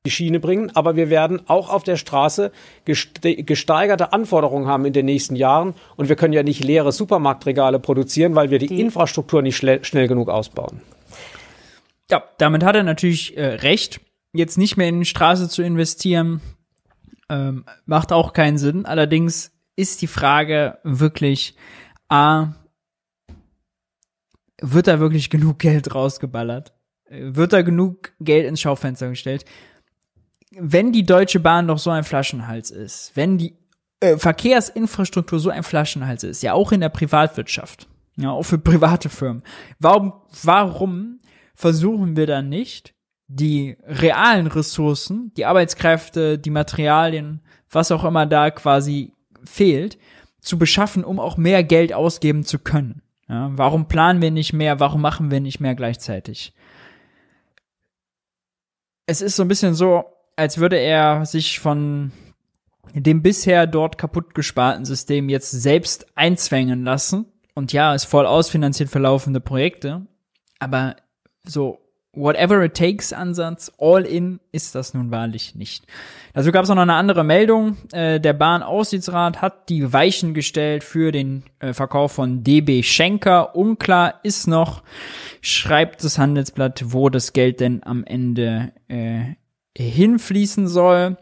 die 0.06 0.12
Schiene 0.12 0.40
bringen, 0.40 0.70
aber 0.74 0.96
wir 0.96 1.10
werden 1.10 1.42
auch 1.48 1.68
auf 1.68 1.82
der 1.82 1.96
Straße 1.96 2.50
gesteigerte 2.84 4.12
Anforderungen 4.12 4.66
haben 4.66 4.86
in 4.86 4.92
den 4.94 5.04
nächsten 5.04 5.36
Jahren 5.36 5.74
und 5.96 6.08
wir 6.08 6.16
können 6.16 6.32
ja 6.32 6.42
nicht 6.42 6.64
leere 6.64 6.92
Supermarktregale 6.92 7.78
produzieren, 7.78 8.34
weil 8.34 8.50
wir 8.50 8.58
die, 8.58 8.68
die 8.68 8.80
Infrastruktur 8.80 9.42
nicht 9.42 9.56
schnell 9.56 10.08
genug 10.08 10.30
ausbauen. 10.30 10.80
Ja, 12.10 12.24
damit 12.38 12.64
hat 12.64 12.74
er 12.74 12.84
natürlich 12.84 13.36
äh, 13.36 13.44
recht 13.44 14.00
jetzt 14.38 14.56
nicht 14.56 14.76
mehr 14.76 14.88
in 14.88 15.00
die 15.00 15.06
Straße 15.06 15.48
zu 15.48 15.62
investieren, 15.62 16.40
ähm, 17.28 17.64
macht 17.84 18.12
auch 18.12 18.32
keinen 18.32 18.56
Sinn. 18.56 18.86
Allerdings 18.86 19.52
ist 19.76 20.00
die 20.00 20.06
Frage 20.06 20.78
wirklich, 20.84 21.56
a, 22.08 22.54
wird 24.60 24.86
da 24.86 25.00
wirklich 25.00 25.28
genug 25.28 25.58
Geld 25.58 25.94
rausgeballert? 25.94 26.72
Wird 27.10 27.52
da 27.52 27.62
genug 27.62 28.12
Geld 28.20 28.46
ins 28.46 28.60
Schaufenster 28.60 29.08
gestellt? 29.08 29.44
Wenn 30.52 30.92
die 30.92 31.04
Deutsche 31.04 31.40
Bahn 31.40 31.66
doch 31.66 31.78
so 31.78 31.90
ein 31.90 32.04
Flaschenhals 32.04 32.70
ist, 32.70 33.12
wenn 33.14 33.38
die 33.38 33.56
äh, 34.00 34.16
Verkehrsinfrastruktur 34.16 35.40
so 35.40 35.50
ein 35.50 35.62
Flaschenhals 35.62 36.22
ist, 36.22 36.42
ja 36.42 36.52
auch 36.52 36.72
in 36.72 36.80
der 36.80 36.88
Privatwirtschaft, 36.88 37.88
ja 38.16 38.30
auch 38.30 38.44
für 38.44 38.58
private 38.58 39.08
Firmen, 39.08 39.42
warum, 39.78 40.12
warum 40.42 41.20
versuchen 41.54 42.16
wir 42.16 42.26
dann 42.26 42.48
nicht, 42.48 42.94
die 43.28 43.76
realen 43.84 44.46
Ressourcen, 44.46 45.32
die 45.36 45.44
Arbeitskräfte, 45.44 46.38
die 46.38 46.50
Materialien, 46.50 47.42
was 47.70 47.92
auch 47.92 48.04
immer 48.04 48.26
da 48.26 48.50
quasi 48.50 49.12
fehlt, 49.44 49.98
zu 50.40 50.58
beschaffen, 50.58 51.04
um 51.04 51.20
auch 51.20 51.36
mehr 51.36 51.62
Geld 51.62 51.92
ausgeben 51.92 52.44
zu 52.44 52.58
können. 52.58 53.02
Ja, 53.28 53.50
warum 53.52 53.86
planen 53.86 54.22
wir 54.22 54.30
nicht 54.30 54.54
mehr? 54.54 54.80
Warum 54.80 55.02
machen 55.02 55.30
wir 55.30 55.40
nicht 55.40 55.60
mehr 55.60 55.74
gleichzeitig? 55.74 56.54
Es 59.04 59.20
ist 59.20 59.36
so 59.36 59.42
ein 59.42 59.48
bisschen 59.48 59.74
so, 59.74 60.04
als 60.36 60.58
würde 60.58 60.78
er 60.78 61.26
sich 61.26 61.60
von 61.60 62.12
dem 62.94 63.22
bisher 63.22 63.66
dort 63.66 63.98
kaputt 63.98 64.34
gesparten 64.34 64.86
System 64.86 65.28
jetzt 65.28 65.50
selbst 65.50 66.06
einzwängen 66.14 66.84
lassen. 66.84 67.26
Und 67.54 67.74
ja, 67.74 67.94
es 67.94 68.04
voll 68.04 68.24
ausfinanziert 68.24 68.88
für 68.88 68.98
laufende 68.98 69.40
Projekte. 69.40 70.06
Aber 70.58 70.96
so 71.44 71.80
Whatever 72.14 72.64
it 72.64 72.74
takes 72.74 73.12
Ansatz, 73.12 73.70
all 73.78 74.04
in 74.04 74.40
ist 74.50 74.74
das 74.74 74.94
nun 74.94 75.10
wahrlich 75.10 75.54
nicht. 75.54 75.86
Dazu 76.32 76.50
gab 76.52 76.64
es 76.64 76.70
noch 76.70 76.76
eine 76.78 76.94
andere 76.94 77.22
Meldung. 77.22 77.76
Äh, 77.92 78.18
der 78.18 78.32
Bahnaufsichtsrat 78.32 79.42
hat 79.42 79.68
die 79.68 79.92
Weichen 79.92 80.32
gestellt 80.32 80.84
für 80.84 81.12
den 81.12 81.44
äh, 81.60 81.74
Verkauf 81.74 82.12
von 82.12 82.42
DB 82.42 82.82
Schenker. 82.82 83.54
Unklar 83.54 84.20
ist 84.22 84.46
noch, 84.46 84.82
schreibt 85.42 86.02
das 86.02 86.18
Handelsblatt, 86.18 86.82
wo 86.86 87.10
das 87.10 87.34
Geld 87.34 87.60
denn 87.60 87.82
am 87.84 88.04
Ende 88.04 88.72
äh, 88.88 89.34
hinfließen 89.76 90.66
soll. 90.66 91.18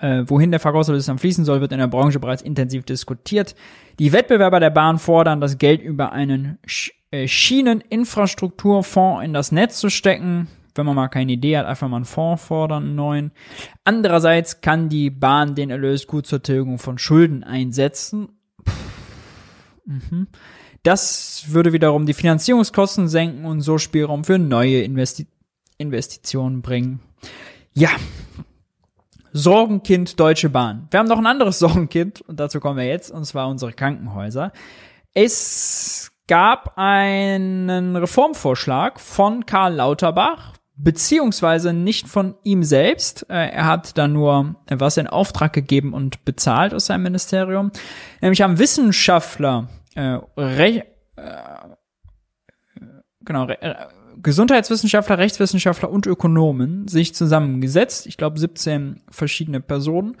Äh, 0.00 0.24
wohin 0.26 0.50
der 0.50 0.60
Verkaufserlös 0.60 1.06
dann 1.06 1.18
fließen 1.18 1.44
soll, 1.44 1.60
wird 1.60 1.72
in 1.72 1.78
der 1.78 1.88
Branche 1.88 2.20
bereits 2.20 2.42
intensiv 2.42 2.84
diskutiert. 2.84 3.54
Die 3.98 4.12
Wettbewerber 4.12 4.60
der 4.60 4.70
Bahn 4.70 4.98
fordern, 4.98 5.40
das 5.40 5.58
Geld 5.58 5.82
über 5.82 6.12
einen 6.12 6.58
Schieneninfrastrukturfonds 7.12 9.24
in 9.24 9.32
das 9.32 9.52
Netz 9.52 9.80
zu 9.80 9.90
stecken. 9.90 10.48
Wenn 10.74 10.86
man 10.86 10.94
mal 10.94 11.08
keine 11.08 11.32
Idee 11.32 11.58
hat, 11.58 11.66
einfach 11.66 11.88
mal 11.88 11.96
einen 11.96 12.04
Fonds 12.04 12.44
fordern, 12.44 12.84
einen 12.84 12.94
neuen. 12.94 13.32
Andererseits 13.84 14.60
kann 14.60 14.88
die 14.88 15.10
Bahn 15.10 15.56
den 15.56 15.70
Erlös 15.70 16.06
gut 16.06 16.26
zur 16.26 16.42
Tilgung 16.42 16.78
von 16.78 16.98
Schulden 16.98 17.42
einsetzen. 17.42 18.28
Mhm. 19.84 20.28
Das 20.82 21.44
würde 21.48 21.72
wiederum 21.72 22.06
die 22.06 22.14
Finanzierungskosten 22.14 23.08
senken 23.08 23.44
und 23.44 23.60
so 23.60 23.78
Spielraum 23.78 24.24
für 24.24 24.38
neue 24.38 24.82
Investi 24.82 25.26
Investitionen 25.76 26.62
bringen. 26.62 27.00
Ja, 27.72 27.90
Sorgenkind 29.32 30.20
Deutsche 30.20 30.50
Bahn. 30.50 30.88
Wir 30.90 31.00
haben 31.00 31.08
noch 31.08 31.18
ein 31.18 31.26
anderes 31.26 31.58
Sorgenkind 31.58 32.20
und 32.22 32.38
dazu 32.38 32.60
kommen 32.60 32.76
wir 32.76 32.86
jetzt, 32.86 33.10
und 33.10 33.24
zwar 33.24 33.48
unsere 33.48 33.72
Krankenhäuser. 33.72 34.52
Es 35.14 36.09
gab 36.30 36.78
einen 36.78 37.96
Reformvorschlag 37.96 39.00
von 39.00 39.46
Karl 39.46 39.74
Lauterbach, 39.74 40.52
beziehungsweise 40.76 41.72
nicht 41.72 42.06
von 42.06 42.36
ihm 42.44 42.62
selbst. 42.62 43.28
Äh, 43.28 43.50
er 43.50 43.66
hat 43.66 43.98
da 43.98 44.06
nur 44.06 44.54
was 44.70 44.96
in 44.96 45.08
Auftrag 45.08 45.52
gegeben 45.52 45.92
und 45.92 46.24
bezahlt 46.24 46.72
aus 46.72 46.86
seinem 46.86 47.02
Ministerium. 47.02 47.72
Nämlich 48.20 48.42
haben 48.42 48.60
Wissenschaftler, 48.60 49.70
äh, 49.96 50.18
Re 50.36 50.84
äh, 51.16 51.32
genau, 53.24 53.46
Re 53.46 53.60
äh, 53.60 53.74
Gesundheitswissenschaftler, 54.22 55.18
Rechtswissenschaftler 55.18 55.90
und 55.90 56.06
Ökonomen 56.06 56.86
sich 56.86 57.12
zusammengesetzt. 57.12 58.06
Ich 58.06 58.16
glaube 58.16 58.38
17 58.38 59.02
verschiedene 59.10 59.60
Personen 59.60 60.16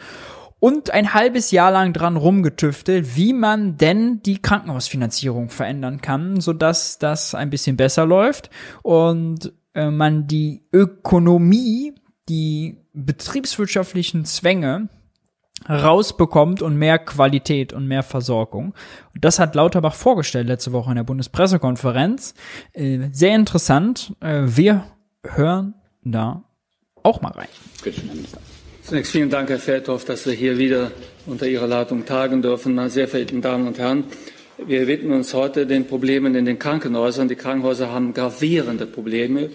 und 0.60 0.90
ein 0.90 1.14
halbes 1.14 1.50
Jahr 1.50 1.72
lang 1.72 1.92
dran 1.92 2.16
rumgetüftelt, 2.16 3.16
wie 3.16 3.32
man 3.32 3.76
denn 3.76 4.22
die 4.22 4.40
Krankenhausfinanzierung 4.40 5.48
verändern 5.48 6.00
kann, 6.00 6.40
so 6.40 6.52
dass 6.52 6.98
das 6.98 7.34
ein 7.34 7.50
bisschen 7.50 7.76
besser 7.76 8.06
läuft 8.06 8.50
und 8.82 9.52
äh, 9.74 9.90
man 9.90 10.26
die 10.26 10.62
Ökonomie, 10.72 11.94
die 12.28 12.78
betriebswirtschaftlichen 12.92 14.24
Zwänge 14.24 14.88
rausbekommt 15.68 16.62
und 16.62 16.76
mehr 16.76 16.98
Qualität 16.98 17.72
und 17.72 17.86
mehr 17.86 18.02
Versorgung. 18.02 18.74
Und 19.14 19.24
das 19.24 19.38
hat 19.38 19.54
Lauterbach 19.54 19.94
vorgestellt 19.94 20.46
letzte 20.48 20.72
Woche 20.72 20.90
in 20.90 20.96
der 20.96 21.04
Bundespressekonferenz. 21.04 22.34
Äh, 22.72 23.08
sehr 23.12 23.34
interessant. 23.34 24.14
Äh, 24.20 24.42
wir 24.44 24.84
hören 25.22 25.74
da 26.02 26.44
auch 27.02 27.20
mal 27.20 27.32
rein. 27.32 27.48
Bitte, 27.82 28.02
Zunächst 28.90 29.12
vielen 29.12 29.30
Dank, 29.30 29.48
Herr 29.50 29.60
Feldhoff, 29.60 30.04
dass 30.04 30.26
wir 30.26 30.32
hier 30.32 30.58
wieder 30.58 30.90
unter 31.24 31.46
Ihrer 31.46 31.68
Leitung 31.68 32.06
tagen 32.06 32.42
dürfen. 32.42 32.74
Meine 32.74 32.90
sehr 32.90 33.06
verehrten 33.06 33.40
Damen 33.40 33.68
und 33.68 33.78
Herren, 33.78 34.02
wir 34.66 34.88
widmen 34.88 35.12
uns 35.12 35.32
heute 35.32 35.64
den 35.64 35.86
Problemen 35.86 36.34
in 36.34 36.44
den 36.44 36.58
Krankenhäusern. 36.58 37.28
Die 37.28 37.36
Krankenhäuser 37.36 37.92
haben 37.92 38.14
gravierende 38.14 38.86
Probleme. 38.86 39.50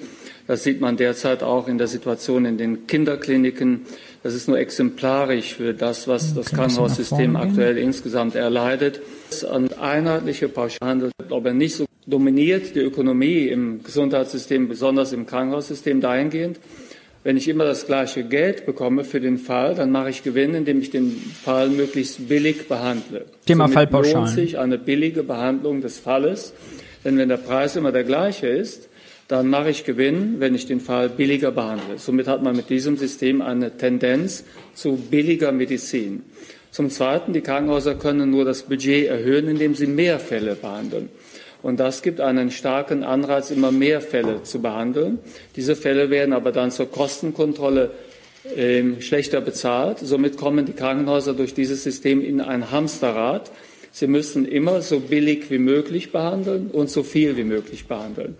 Das 0.47 0.63
sieht 0.63 0.79
man 0.79 0.95
derzeit 0.95 1.43
auch 1.43 1.67
in 1.67 1.77
der 1.77 1.87
Situation 1.87 2.45
in 2.45 2.57
den 2.57 2.87
Kinderkliniken. 2.87 3.81
Das 4.23 4.33
ist 4.33 4.47
nur 4.47 4.57
exemplarisch 4.57 5.55
für 5.55 5.73
das, 5.73 6.07
was 6.07 6.33
das 6.33 6.51
Krankenhaussystem 6.51 7.35
aktuell 7.35 7.77
insgesamt 7.77 8.35
erleidet. 8.35 9.01
Ein 9.51 9.73
einheitlicher 9.73 10.47
Pauschalhandel, 10.47 11.11
ob 11.29 11.45
er 11.45 11.53
nicht 11.53 11.75
so 11.75 11.85
dominiert 12.07 12.73
die 12.73 12.79
Ökonomie 12.79 13.49
im 13.49 13.83
Gesundheitssystem, 13.83 14.69
besonders 14.69 15.11
im 15.11 15.25
Krankenhaussystem 15.25 15.99
dahingehend, 15.99 16.57
wenn 17.25 17.37
ich 17.37 17.47
immer 17.47 17.65
das 17.65 17.87
gleiche 17.87 18.23
Geld 18.23 18.67
bekomme 18.67 19.03
für 19.03 19.19
den 19.19 19.39
Fall, 19.39 19.73
dann 19.73 19.89
mache 19.89 20.11
ich 20.11 20.21
Gewinn, 20.21 20.53
indem 20.53 20.79
ich 20.79 20.91
den 20.91 21.09
Fall 21.43 21.69
möglichst 21.69 22.29
billig 22.29 22.67
behandle. 22.67 23.25
Thema 23.47 23.63
Somit 23.63 23.73
Fallpauschalen. 23.73 24.25
lohnt 24.25 24.29
sich 24.29 24.59
eine 24.59 24.77
billige 24.77 25.23
Behandlung 25.23 25.81
des 25.81 25.97
Falles, 25.97 26.53
denn 27.03 27.17
wenn 27.17 27.27
der 27.27 27.37
Preis 27.37 27.75
immer 27.77 27.91
der 27.91 28.03
gleiche 28.03 28.45
ist, 28.45 28.89
dann 29.27 29.47
mache 29.49 29.71
ich 29.71 29.85
Gewinn, 29.85 30.35
wenn 30.37 30.53
ich 30.53 30.67
den 30.67 30.79
Fall 30.79 31.09
billiger 31.09 31.49
behandle. 31.49 31.97
Somit 31.97 32.27
hat 32.27 32.43
man 32.43 32.55
mit 32.55 32.69
diesem 32.69 32.95
System 32.95 33.41
eine 33.41 33.75
Tendenz 33.75 34.43
zu 34.75 34.95
billiger 34.95 35.51
Medizin. 35.51 36.21
Zum 36.69 36.91
Zweiten, 36.91 37.33
die 37.33 37.41
Krankenhäuser 37.41 37.95
können 37.95 38.29
nur 38.29 38.45
das 38.45 38.61
Budget 38.61 39.07
erhöhen, 39.07 39.47
indem 39.47 39.73
sie 39.73 39.87
mehr 39.87 40.19
Fälle 40.19 40.53
behandeln. 40.53 41.09
Und 41.65 41.79
das 41.79 42.03
gibt 42.03 42.21
einen 42.21 42.51
starken 42.51 43.03
Anreiz, 43.03 43.49
immer 43.49 43.71
mehr 43.71 43.99
Fälle 43.99 44.43
zu 44.43 44.61
behandeln. 44.61 45.17
Diese 45.55 45.75
Fälle 45.75 46.11
werden 46.11 46.31
aber 46.31 46.51
dann 46.51 46.69
zur 46.69 46.91
Kostenkontrolle 46.91 47.89
äh, 48.55 49.01
schlechter 49.01 49.41
bezahlt. 49.41 49.97
Somit 49.97 50.37
kommen 50.37 50.67
die 50.67 50.73
Krankenhäuser 50.73 51.33
durch 51.33 51.55
dieses 51.55 51.83
System 51.83 52.23
in 52.23 52.39
ein 52.39 52.69
Hamsterrad. 52.69 53.49
Sie 53.91 54.05
müssen 54.05 54.45
immer 54.45 54.83
so 54.83 54.99
billig 54.99 55.49
wie 55.49 55.57
möglich 55.57 56.11
behandeln 56.11 56.69
und 56.71 56.91
so 56.91 57.01
viel 57.01 57.35
wie 57.35 57.43
möglich 57.43 57.87
behandeln. 57.87 58.35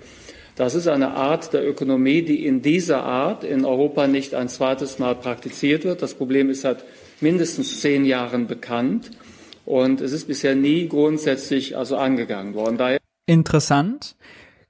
Das 0.56 0.76
ist 0.76 0.88
eine 0.88 1.16
Art 1.16 1.52
der 1.52 1.68
Ökonomie, 1.68 2.22
die 2.22 2.46
in 2.46 2.62
dieser 2.62 3.02
Art 3.02 3.44
in 3.44 3.66
Europa 3.66 4.06
nicht 4.06 4.36
ein 4.36 4.50
zweites 4.50 5.00
Mal 5.00 5.16
praktiziert 5.16 5.84
wird. 5.84 6.04
Das 6.04 6.14
Problem 6.14 6.52
ist 6.52 6.62
seit 6.62 6.86
mindestens 7.22 7.82
zehn 7.82 8.06
Jahren 8.06 8.46
bekannt 8.46 9.10
und 9.66 10.00
es 10.02 10.12
ist 10.12 10.28
bisher 10.28 10.54
nie 10.54 10.88
grundsätzlich 10.88 11.76
also 11.76 11.98
angegangen 11.98 12.54
worden. 12.54 12.78
Daher 12.78 13.00
Interessant. 13.26 14.16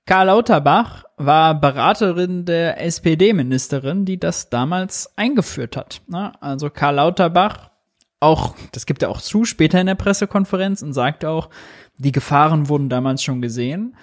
Karl 0.05 0.27
Lauterbach 0.27 1.05
war 1.17 1.59
Beraterin 1.59 2.45
der 2.45 2.81
SPD-Ministerin, 2.81 4.05
die 4.05 4.19
das 4.19 4.49
damals 4.49 5.11
eingeführt 5.17 5.77
hat. 5.77 6.01
Also 6.39 6.69
Karl 6.69 6.95
Lauterbach, 6.95 7.71
auch, 8.19 8.55
das 8.71 8.85
gibt 8.85 9.01
er 9.01 9.09
auch 9.09 9.21
zu, 9.21 9.45
später 9.45 9.81
in 9.81 9.87
der 9.87 9.95
Pressekonferenz 9.95 10.81
und 10.81 10.93
sagt 10.93 11.25
auch, 11.25 11.49
die 11.97 12.11
Gefahren 12.11 12.69
wurden 12.69 12.89
damals 12.89 13.23
schon 13.23 13.41
gesehen 13.41 13.95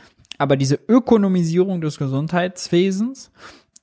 aber 0.43 0.57
diese 0.57 0.79
Ökonomisierung 0.89 1.81
des 1.81 1.99
Gesundheitswesens 1.99 3.31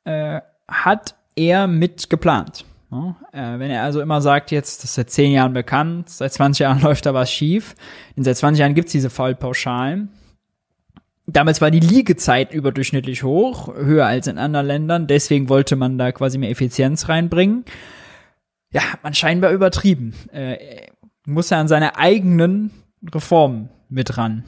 äh, 0.03 0.41
hat 0.67 1.15
er 1.35 1.67
mit 1.67 2.09
geplant. 2.09 2.65
Ja, 2.91 3.15
äh, 3.31 3.59
wenn 3.59 3.71
er 3.71 3.83
also 3.83 4.01
immer 4.01 4.19
sagt, 4.19 4.51
jetzt, 4.51 4.83
das 4.83 4.89
ist 4.89 4.95
seit 4.95 5.09
zehn 5.09 5.31
Jahren 5.31 5.53
bekannt, 5.53 6.09
seit 6.09 6.33
20 6.33 6.59
Jahren 6.59 6.81
läuft 6.83 7.05
da 7.05 7.13
was 7.13 7.31
schief, 7.31 7.75
in 8.17 8.25
seit 8.25 8.35
20 8.35 8.59
Jahren 8.59 8.73
gibt's 8.73 8.91
diese 8.91 9.09
Fallpauschalen. 9.09 10.09
Damals 11.33 11.61
war 11.61 11.71
die 11.71 11.79
Liegezeit 11.79 12.53
überdurchschnittlich 12.53 13.23
hoch, 13.23 13.73
höher 13.75 14.05
als 14.05 14.27
in 14.27 14.37
anderen 14.37 14.65
Ländern, 14.65 15.07
deswegen 15.07 15.49
wollte 15.49 15.75
man 15.75 15.97
da 15.97 16.11
quasi 16.11 16.37
mehr 16.37 16.49
Effizienz 16.49 17.09
reinbringen. 17.09 17.65
Ja, 18.71 18.93
hat 18.93 19.03
man 19.03 19.13
scheinbar 19.13 19.51
übertrieben. 19.51 20.13
Äh, 20.31 20.87
muss 21.25 21.51
er 21.51 21.59
an 21.59 21.67
seine 21.67 21.97
eigenen 21.97 22.71
Reformen 23.13 23.69
mit 23.89 24.17
ran 24.17 24.43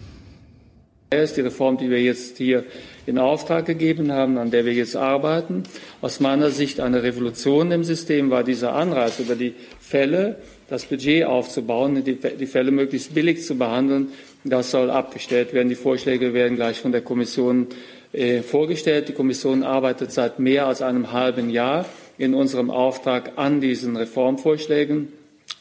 ist 1.19 1.35
die 1.35 1.41
Reform, 1.41 1.77
die 1.77 1.89
wir 1.89 2.01
jetzt 2.01 2.37
hier 2.37 2.63
in 3.05 3.17
Auftrag 3.17 3.65
gegeben 3.65 4.13
haben, 4.13 4.37
an 4.37 4.49
der 4.49 4.63
wir 4.65 4.71
jetzt 4.71 4.95
arbeiten. 4.95 5.63
Aus 5.99 6.21
meiner 6.21 6.51
Sicht 6.51 6.79
eine 6.79 7.03
Revolution 7.03 7.69
im 7.71 7.83
System 7.83 8.29
war 8.29 8.45
dieser 8.45 8.73
Anreiz, 8.73 9.19
über 9.19 9.35
die 9.35 9.53
Fälle 9.81 10.37
das 10.69 10.85
Budget 10.85 11.25
aufzubauen, 11.25 12.01
die 12.05 12.45
Fälle 12.45 12.71
möglichst 12.71 13.13
billig 13.13 13.43
zu 13.43 13.57
behandeln. 13.57 14.13
Das 14.43 14.71
soll 14.71 14.89
abgestellt 14.89 15.53
werden. 15.53 15.69
Die 15.69 15.75
Vorschläge 15.75 16.33
werden 16.33 16.55
gleich 16.55 16.79
von 16.79 16.91
der 16.91 17.01
Kommission 17.01 17.67
äh, 18.11 18.41
vorgestellt. 18.41 19.07
Die 19.07 19.13
Kommission 19.13 19.63
arbeitet 19.63 20.11
seit 20.11 20.39
mehr 20.39 20.65
als 20.67 20.81
einem 20.81 21.11
halben 21.11 21.49
Jahr 21.49 21.85
in 22.17 22.33
unserem 22.33 22.71
Auftrag 22.71 23.33
an 23.37 23.61
diesen 23.61 23.95
Reformvorschlägen. 23.95 25.13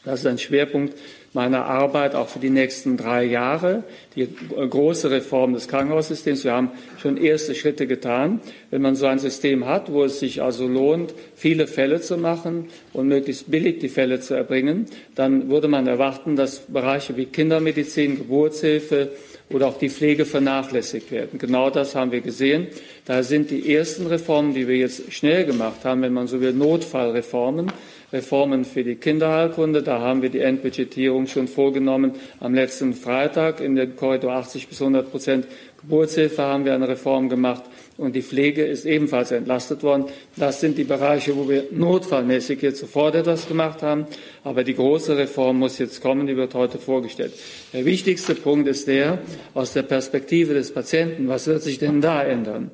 Das 0.03 0.21
ist 0.21 0.25
ein 0.25 0.39
Schwerpunkt 0.39 0.95
meiner 1.33 1.65
Arbeit 1.65 2.13
auch 2.13 2.27
für 2.27 2.39
die 2.39 2.49
nächsten 2.49 2.97
drei 2.97 3.23
Jahre, 3.23 3.83
die 4.15 4.27
große 4.27 5.09
Reform 5.11 5.53
des 5.53 5.67
Krankenhaussystems. 5.69 6.43
Wir 6.43 6.53
haben 6.53 6.71
schon 6.97 7.15
erste 7.15 7.55
Schritte 7.55 7.87
getan. 7.87 8.41
Wenn 8.69 8.81
man 8.81 8.95
so 8.95 9.05
ein 9.05 9.19
System 9.19 9.65
hat, 9.65 9.91
wo 9.91 10.03
es 10.03 10.19
sich 10.19 10.41
also 10.41 10.67
lohnt, 10.67 11.13
viele 11.35 11.67
Fälle 11.67 12.01
zu 12.01 12.17
machen 12.17 12.67
und 12.91 13.07
möglichst 13.07 13.49
billig 13.49 13.79
die 13.79 13.89
Fälle 13.89 14.19
zu 14.19 14.33
erbringen, 14.33 14.87
dann 15.15 15.49
würde 15.49 15.69
man 15.69 15.87
erwarten, 15.87 16.35
dass 16.35 16.59
Bereiche 16.67 17.15
wie 17.15 17.25
Kindermedizin, 17.25 18.17
Geburtshilfe 18.17 19.11
oder 19.49 19.67
auch 19.67 19.77
die 19.77 19.89
Pflege 19.89 20.25
vernachlässigt 20.25 21.11
werden. 21.11 21.39
Genau 21.39 21.69
das 21.69 21.95
haben 21.95 22.11
wir 22.11 22.21
gesehen. 22.21 22.67
Daher 23.05 23.23
sind 23.23 23.51
die 23.51 23.73
ersten 23.73 24.07
Reformen, 24.07 24.53
die 24.53 24.67
wir 24.67 24.77
jetzt 24.77 25.11
schnell 25.11 25.45
gemacht 25.45 25.83
haben, 25.83 26.01
wenn 26.01 26.13
man 26.13 26.27
so 26.27 26.41
will, 26.41 26.53
Notfallreformen, 26.53 27.71
Reformen 28.13 28.65
für 28.65 28.83
die 28.83 28.95
Kinderheilkunde. 28.95 29.83
Da 29.83 29.99
haben 29.99 30.21
wir 30.21 30.29
die 30.29 30.39
Endbudgetierung 30.39 31.27
schon 31.27 31.47
vorgenommen. 31.47 32.13
Am 32.39 32.53
letzten 32.53 32.93
Freitag 32.93 33.61
in 33.61 33.75
dem 33.75 33.95
Korridor 33.95 34.33
80 34.33 34.67
bis 34.67 34.81
100 34.81 35.09
Prozent 35.09 35.47
Geburtshilfe 35.81 36.43
haben 36.43 36.65
wir 36.65 36.75
eine 36.75 36.87
Reform 36.87 37.27
gemacht 37.27 37.63
und 37.97 38.15
die 38.15 38.21
Pflege 38.21 38.63
ist 38.63 38.85
ebenfalls 38.85 39.31
entlastet 39.31 39.81
worden. 39.81 40.05
Das 40.35 40.59
sind 40.59 40.77
die 40.77 40.83
Bereiche, 40.83 41.35
wo 41.35 41.49
wir 41.49 41.65
notfallmäßig 41.71 42.61
jetzt 42.61 42.79
sofort 42.79 43.15
etwas 43.15 43.47
gemacht 43.47 43.81
haben. 43.81 44.05
Aber 44.43 44.63
die 44.63 44.75
große 44.75 45.17
Reform 45.17 45.57
muss 45.59 45.79
jetzt 45.79 46.01
kommen, 46.01 46.27
die 46.27 46.37
wird 46.37 46.53
heute 46.53 46.77
vorgestellt. 46.77 47.33
Der 47.73 47.85
wichtigste 47.85 48.35
Punkt 48.35 48.67
ist 48.67 48.87
der, 48.87 49.19
aus 49.55 49.73
der 49.73 49.83
Perspektive 49.83 50.53
des 50.53 50.71
Patienten, 50.71 51.27
was 51.27 51.47
wird 51.47 51.63
sich 51.63 51.79
denn 51.79 51.99
da 51.99 52.23
ändern? 52.23 52.69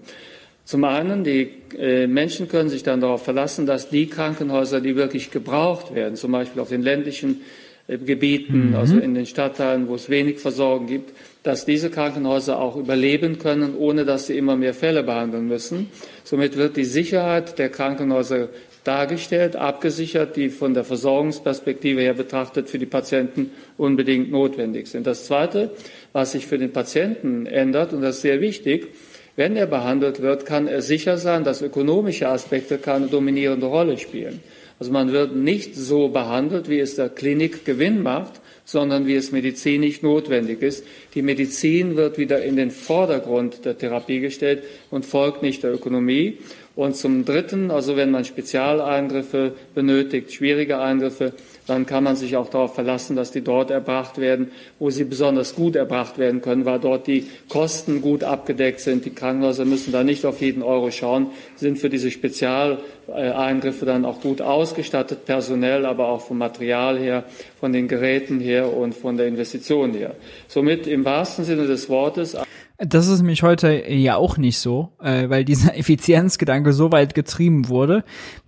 Zum 0.67 0.83
einen, 0.83 1.23
die 1.23 1.49
äh, 1.79 2.07
Menschen 2.07 2.49
können 2.49 2.67
sich 2.67 2.83
dann 2.83 2.99
darauf 2.99 3.23
verlassen, 3.23 3.65
dass 3.65 3.89
die 3.89 4.07
Krankenhäuser, 4.07 4.81
die 4.81 4.97
wirklich 4.97 5.31
gebraucht 5.31 5.95
werden, 5.95 6.17
zum 6.17 6.33
Beispiel 6.33 6.61
auf 6.61 6.67
den 6.67 6.81
ländlichen 6.81 7.39
äh, 7.87 7.97
Gebieten, 7.97 8.71
mhm. 8.71 8.75
also 8.75 8.97
in 8.97 9.13
den 9.13 9.25
Stadtteilen, 9.25 9.87
wo 9.87 9.95
es 9.95 10.09
wenig 10.09 10.39
Versorgung 10.39 10.85
gibt, 10.85 11.13
dass 11.43 11.63
diese 11.63 11.89
Krankenhäuser 11.89 12.59
auch 12.59 12.75
überleben 12.75 13.39
können, 13.39 13.77
ohne 13.77 14.03
dass 14.03 14.27
sie 14.27 14.37
immer 14.37 14.57
mehr 14.57 14.73
Fälle 14.73 15.03
behandeln 15.03 15.47
müssen. 15.47 15.89
Somit 16.25 16.57
wird 16.57 16.75
die 16.75 16.83
Sicherheit 16.83 17.57
der 17.59 17.69
Krankenhäuser 17.69 18.49
dargestellt, 18.83 19.55
abgesichert, 19.55 20.35
die 20.35 20.49
von 20.49 20.73
der 20.73 20.83
Versorgungsperspektive 20.83 22.01
her 22.01 22.13
betrachtet 22.13 22.69
für 22.69 22.77
die 22.77 22.85
Patienten 22.85 23.51
unbedingt 23.77 24.31
notwendig 24.31 24.87
sind. 24.87 25.07
Das 25.07 25.27
Zweite, 25.27 25.71
was 26.11 26.33
sich 26.33 26.45
für 26.45 26.57
den 26.57 26.73
Patienten 26.73 27.45
ändert, 27.45 27.93
und 27.93 28.01
das 28.01 28.17
ist 28.17 28.21
sehr 28.23 28.41
wichtig, 28.41 28.89
wenn 29.37 29.55
er 29.55 29.67
behandelt 29.67 30.21
wird, 30.21 30.45
kann 30.45 30.67
er 30.67 30.81
sicher 30.81 31.17
sein, 31.17 31.45
dass 31.45 31.61
ökonomische 31.61 32.27
Aspekte 32.27 32.79
keine 32.79 33.07
dominierende 33.07 33.67
Rolle 33.67 33.97
spielen. 33.97 34.41
Also 34.79 34.91
man 34.91 35.11
wird 35.11 35.35
nicht 35.35 35.75
so 35.75 36.09
behandelt, 36.09 36.69
wie 36.69 36.79
es 36.79 36.95
der 36.95 37.09
Klinik 37.09 37.63
Gewinn 37.63 38.01
macht, 38.01 38.41
sondern 38.65 39.07
wie 39.07 39.15
es 39.15 39.31
medizinisch 39.31 40.01
notwendig 40.01 40.61
ist. 40.61 40.83
Die 41.13 41.21
Medizin 41.21 41.95
wird 41.95 42.17
wieder 42.17 42.43
in 42.43 42.55
den 42.55 42.71
Vordergrund 42.71 43.63
der 43.63 43.77
Therapie 43.77 44.19
gestellt 44.19 44.63
und 44.89 45.05
folgt 45.05 45.43
nicht 45.43 45.63
der 45.63 45.73
Ökonomie. 45.73 46.39
Und 46.75 46.95
zum 46.95 47.23
Dritten, 47.23 47.71
also 47.71 47.95
wenn 47.95 48.11
man 48.11 48.25
Spezialeingriffe 48.25 49.53
benötigt, 49.73 50.33
schwierige 50.33 50.79
Eingriffe, 50.79 51.33
dann 51.67 51.85
kann 51.85 52.03
man 52.03 52.15
sich 52.15 52.37
auch 52.37 52.49
darauf 52.49 52.75
verlassen, 52.75 53.15
dass 53.15 53.31
die 53.31 53.41
dort 53.41 53.69
erbracht 53.69 54.17
werden, 54.17 54.51
wo 54.79 54.89
sie 54.89 55.03
besonders 55.03 55.53
gut 55.53 55.75
erbracht 55.75 56.17
werden 56.17 56.41
können, 56.41 56.65
weil 56.65 56.79
dort 56.79 57.07
die 57.07 57.27
Kosten 57.49 58.01
gut 58.01 58.23
abgedeckt 58.23 58.79
sind. 58.79 59.05
Die 59.05 59.11
Krankenhäuser 59.11 59.65
müssen 59.65 59.91
da 59.91 60.03
nicht 60.03 60.25
auf 60.25 60.41
jeden 60.41 60.63
Euro 60.63 60.89
schauen, 60.91 61.27
sind 61.55 61.77
für 61.77 61.89
diese 61.89 62.09
Spezialeingriffe 62.09 63.85
dann 63.85 64.05
auch 64.05 64.21
gut 64.21 64.41
ausgestattet, 64.41 65.25
personell, 65.25 65.85
aber 65.85 66.07
auch 66.07 66.21
vom 66.21 66.37
Material 66.37 66.97
her, 66.97 67.25
von 67.59 67.73
den 67.73 67.87
Geräten 67.87 68.39
her 68.39 68.73
und 68.75 68.95
von 68.95 69.17
der 69.17 69.27
Investition 69.27 69.93
her. 69.93 70.15
Somit 70.47 70.87
im 70.87 71.03
wahrsten 71.05 71.43
Sinne 71.43 71.67
des 71.67 71.89
Wortes 71.89 72.37
das 72.79 73.07
ist 73.07 73.21
nämlich 73.21 73.41
heute 73.41 73.89
ja 73.89 74.17
auch 74.17 74.37
nicht 74.37 74.59
so, 74.59 74.89
äh, 75.01 75.29
weil 75.29 75.43
dieser 75.43 75.75
Effizienzgedanke 75.77 76.73
so 76.73 76.91
weit 76.91 77.15
getrieben 77.15 77.69
wurde, 77.69 78.03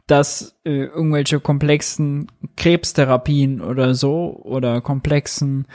dass 0.09 0.59
äh, 0.63 0.85
irgendwelche 0.85 1.39
komplexen 1.39 2.27
Krebstherapien 2.57 3.61
oder 3.61 3.93
so 3.93 4.41
oder 4.43 4.81
komplexen 4.81 5.67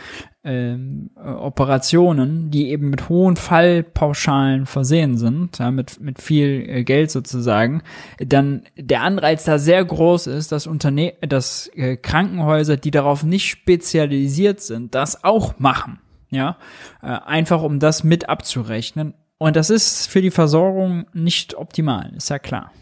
ähm, 0.42 1.10
äh, 1.16 1.28
Operationen, 1.28 2.50
die 2.50 2.68
eben 2.70 2.90
mit 2.90 3.08
hohen 3.08 3.36
Fallpauschalen 3.36 4.66
versehen 4.66 5.16
sind, 5.16 5.58
ja, 5.58 5.70
mit, 5.70 6.00
mit 6.00 6.20
viel 6.20 6.64
äh, 6.68 6.84
Geld 6.84 7.10
sozusagen, 7.10 7.82
dann 8.18 8.64
der 8.76 9.02
Anreiz 9.02 9.44
da 9.44 9.58
sehr 9.58 9.84
groß 9.84 10.26
ist, 10.26 10.52
dass 10.52 10.66
Unterne 10.66 11.14
dass 11.20 11.70
äh, 11.74 11.96
Krankenhäuser, 11.96 12.76
die 12.76 12.90
darauf 12.90 13.22
nicht 13.22 13.48
spezialisiert 13.48 14.60
sind, 14.60 14.94
das 14.94 15.24
auch 15.24 15.58
machen. 15.58 16.00
Ja, 16.30 16.56
äh, 17.02 17.06
einfach 17.06 17.62
um 17.62 17.78
das 17.78 18.02
mit 18.02 18.28
abzurechnen. 18.28 19.14
Und 19.38 19.56
das 19.56 19.70
ist 19.70 20.06
für 20.08 20.20
die 20.20 20.32
Versorgung 20.32 21.06
nicht 21.12 21.54
optimal, 21.54 22.12
ist 22.16 22.30
ja 22.30 22.38
klar. 22.38 22.72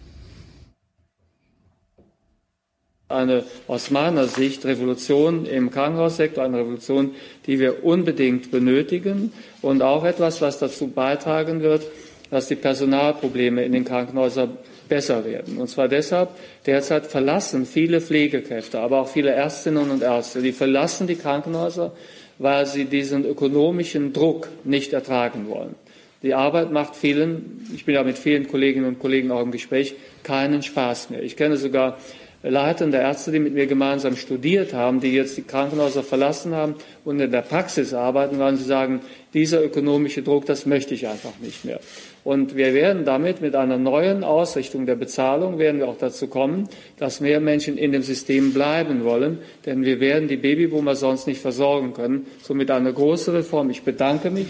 Eine 3.12 3.44
aus 3.68 3.90
meiner 3.90 4.26
Sicht 4.26 4.64
Revolution 4.64 5.46
im 5.46 5.70
Krankenhaussektor, 5.70 6.44
eine 6.44 6.58
Revolution, 6.58 7.14
die 7.46 7.58
wir 7.58 7.84
unbedingt 7.84 8.50
benötigen 8.50 9.32
und 9.60 9.82
auch 9.82 10.04
etwas, 10.04 10.40
was 10.40 10.58
dazu 10.58 10.88
beitragen 10.88 11.62
wird, 11.62 11.82
dass 12.30 12.48
die 12.48 12.56
Personalprobleme 12.56 13.64
in 13.64 13.72
den 13.72 13.84
Krankenhäusern 13.84 14.56
besser 14.88 15.24
werden. 15.24 15.58
Und 15.58 15.68
zwar 15.68 15.88
deshalb, 15.88 16.30
derzeit 16.66 17.06
verlassen 17.06 17.66
viele 17.66 18.00
Pflegekräfte, 18.00 18.80
aber 18.80 19.00
auch 19.00 19.08
viele 19.08 19.30
Ärztinnen 19.30 19.90
und 19.90 20.02
Ärzte, 20.02 20.42
die 20.42 20.52
verlassen 20.52 21.06
die 21.06 21.16
Krankenhäuser, 21.16 21.92
weil 22.38 22.66
sie 22.66 22.86
diesen 22.86 23.24
ökonomischen 23.24 24.12
Druck 24.12 24.48
nicht 24.64 24.92
ertragen 24.92 25.48
wollen. 25.48 25.74
Die 26.22 26.34
Arbeit 26.34 26.70
macht 26.70 26.94
vielen, 26.94 27.66
ich 27.74 27.84
bin 27.84 27.96
ja 27.96 28.04
mit 28.04 28.16
vielen 28.16 28.48
Kolleginnen 28.48 28.86
und 28.86 28.98
Kollegen 28.98 29.30
auch 29.30 29.42
im 29.42 29.50
Gespräch, 29.50 29.94
keinen 30.22 30.62
Spaß 30.62 31.10
mehr. 31.10 31.22
Ich 31.22 31.36
kenne 31.36 31.56
sogar 31.56 31.98
leitende 32.42 32.98
Ärzte, 32.98 33.30
die 33.30 33.38
mit 33.38 33.54
mir 33.54 33.66
gemeinsam 33.66 34.16
studiert 34.16 34.74
haben, 34.74 35.00
die 35.00 35.12
jetzt 35.12 35.36
die 35.36 35.42
Krankenhäuser 35.42 36.02
verlassen 36.02 36.54
haben 36.54 36.74
und 37.04 37.20
in 37.20 37.30
der 37.30 37.42
Praxis 37.42 37.94
arbeiten, 37.94 38.38
weil 38.38 38.56
sie 38.56 38.64
sagen, 38.64 39.00
dieser 39.32 39.62
ökonomische 39.64 40.22
Druck, 40.22 40.46
das 40.46 40.66
möchte 40.66 40.94
ich 40.94 41.06
einfach 41.06 41.32
nicht 41.40 41.64
mehr. 41.64 41.80
Und 42.24 42.56
wir 42.56 42.74
werden 42.74 43.04
damit 43.04 43.40
mit 43.40 43.54
einer 43.54 43.78
neuen 43.78 44.24
Ausrichtung 44.24 44.86
der 44.86 44.94
Bezahlung 44.94 45.58
werden 45.58 45.80
wir 45.80 45.88
auch 45.88 45.98
dazu 45.98 46.26
kommen, 46.26 46.68
dass 46.98 47.20
mehr 47.20 47.40
Menschen 47.40 47.78
in 47.78 47.92
dem 47.92 48.02
System 48.02 48.52
bleiben 48.52 49.04
wollen, 49.04 49.38
denn 49.66 49.84
wir 49.84 50.00
werden 50.00 50.28
die 50.28 50.36
Babyboomer 50.36 50.94
sonst 50.94 51.26
nicht 51.26 51.40
versorgen 51.40 51.94
können. 51.94 52.26
Somit 52.42 52.70
eine 52.70 52.92
große 52.92 53.32
Reform. 53.32 53.70
Ich 53.70 53.82
bedanke 53.82 54.30
mich 54.30 54.48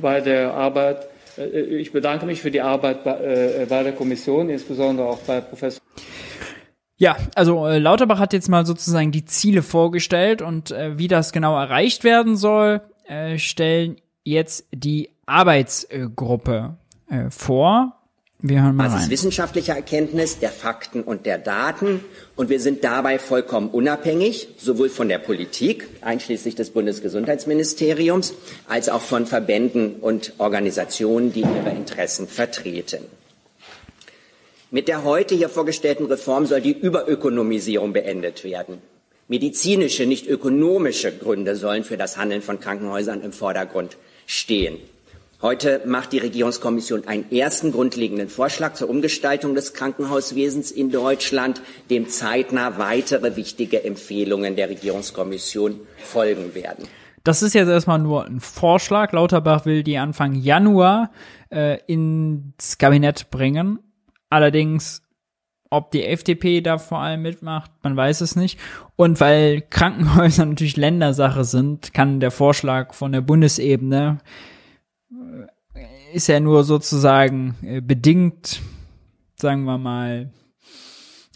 bei 0.00 0.20
der 0.20 0.52
Arbeit 0.54 1.08
äh, 1.38 1.60
ich 1.60 1.92
bedanke 1.92 2.26
mich 2.26 2.40
für 2.40 2.50
die 2.50 2.60
Arbeit 2.60 3.04
bei, 3.04 3.12
äh, 3.12 3.66
bei 3.68 3.82
der 3.82 3.92
Kommission, 3.92 4.50
insbesondere 4.50 5.08
auch 5.08 5.18
bei 5.18 5.40
Professor. 5.40 5.83
Ja, 6.96 7.16
also 7.34 7.66
äh, 7.66 7.78
Lauterbach 7.78 8.18
hat 8.18 8.32
jetzt 8.32 8.48
mal 8.48 8.64
sozusagen 8.64 9.10
die 9.10 9.24
Ziele 9.24 9.62
vorgestellt 9.62 10.42
und 10.42 10.70
äh, 10.70 10.96
wie 10.96 11.08
das 11.08 11.32
genau 11.32 11.58
erreicht 11.58 12.04
werden 12.04 12.36
soll, 12.36 12.82
äh, 13.08 13.38
stellen 13.38 13.96
jetzt 14.22 14.66
die 14.72 15.10
Arbeitsgruppe 15.26 16.76
äh, 17.08 17.30
vor. 17.30 18.00
Wir 18.46 18.62
hören 18.62 18.76
mal 18.76 18.84
rein. 18.84 18.92
Das 18.92 19.04
ist 19.04 19.10
wissenschaftliche 19.10 19.72
Erkenntnis 19.72 20.38
der 20.38 20.50
Fakten 20.50 21.02
und 21.02 21.24
der 21.24 21.38
Daten 21.38 22.04
und 22.36 22.50
wir 22.50 22.60
sind 22.60 22.84
dabei 22.84 23.18
vollkommen 23.18 23.70
unabhängig, 23.70 24.48
sowohl 24.58 24.90
von 24.90 25.08
der 25.08 25.18
Politik, 25.18 25.88
einschließlich 26.02 26.54
des 26.54 26.70
Bundesgesundheitsministeriums, 26.70 28.34
als 28.68 28.88
auch 28.90 29.00
von 29.00 29.26
Verbänden 29.26 29.96
und 29.96 30.34
Organisationen, 30.38 31.32
die 31.32 31.40
ihre 31.40 31.70
Interessen 31.70 32.28
vertreten. 32.28 33.04
Mit 34.74 34.88
der 34.88 35.04
heute 35.04 35.36
hier 35.36 35.48
vorgestellten 35.48 36.06
Reform 36.06 36.46
soll 36.46 36.60
die 36.60 36.72
Überökonomisierung 36.72 37.92
beendet 37.92 38.42
werden. 38.42 38.78
Medizinische, 39.28 40.04
nicht 40.04 40.26
ökonomische 40.26 41.12
Gründe 41.16 41.54
sollen 41.54 41.84
für 41.84 41.96
das 41.96 42.16
Handeln 42.16 42.42
von 42.42 42.58
Krankenhäusern 42.58 43.20
im 43.22 43.30
Vordergrund 43.30 43.96
stehen. 44.26 44.78
Heute 45.40 45.82
macht 45.86 46.12
die 46.12 46.18
Regierungskommission 46.18 47.06
einen 47.06 47.30
ersten 47.30 47.70
grundlegenden 47.70 48.28
Vorschlag 48.28 48.74
zur 48.74 48.90
Umgestaltung 48.90 49.54
des 49.54 49.74
Krankenhauswesens 49.74 50.72
in 50.72 50.90
Deutschland, 50.90 51.62
dem 51.88 52.08
zeitnah 52.08 52.76
weitere 52.76 53.36
wichtige 53.36 53.84
Empfehlungen 53.84 54.56
der 54.56 54.70
Regierungskommission 54.70 55.78
folgen 55.98 56.56
werden. 56.56 56.88
Das 57.22 57.44
ist 57.44 57.54
jetzt 57.54 57.68
erstmal 57.68 58.00
nur 58.00 58.26
ein 58.26 58.40
Vorschlag. 58.40 59.12
Lauterbach 59.12 59.66
will 59.66 59.84
die 59.84 59.98
Anfang 59.98 60.34
Januar 60.34 61.12
äh, 61.50 61.78
ins 61.86 62.76
Kabinett 62.76 63.30
bringen. 63.30 63.78
Allerdings, 64.34 65.00
ob 65.70 65.92
die 65.92 66.04
FDP 66.04 66.60
da 66.60 66.78
vor 66.78 66.98
allem 66.98 67.22
mitmacht, 67.22 67.70
man 67.84 67.96
weiß 67.96 68.20
es 68.20 68.34
nicht. 68.34 68.58
Und 68.96 69.20
weil 69.20 69.60
Krankenhäuser 69.60 70.44
natürlich 70.46 70.76
Ländersache 70.76 71.44
sind, 71.44 71.94
kann 71.94 72.18
der 72.18 72.32
Vorschlag 72.32 72.94
von 72.94 73.12
der 73.12 73.20
Bundesebene 73.20 74.18
äh, 75.12 76.16
ist 76.16 76.26
ja 76.26 76.40
nur 76.40 76.64
sozusagen 76.64 77.54
äh, 77.62 77.80
bedingt, 77.80 78.60
sagen 79.36 79.62
wir 79.62 79.78
mal, 79.78 80.32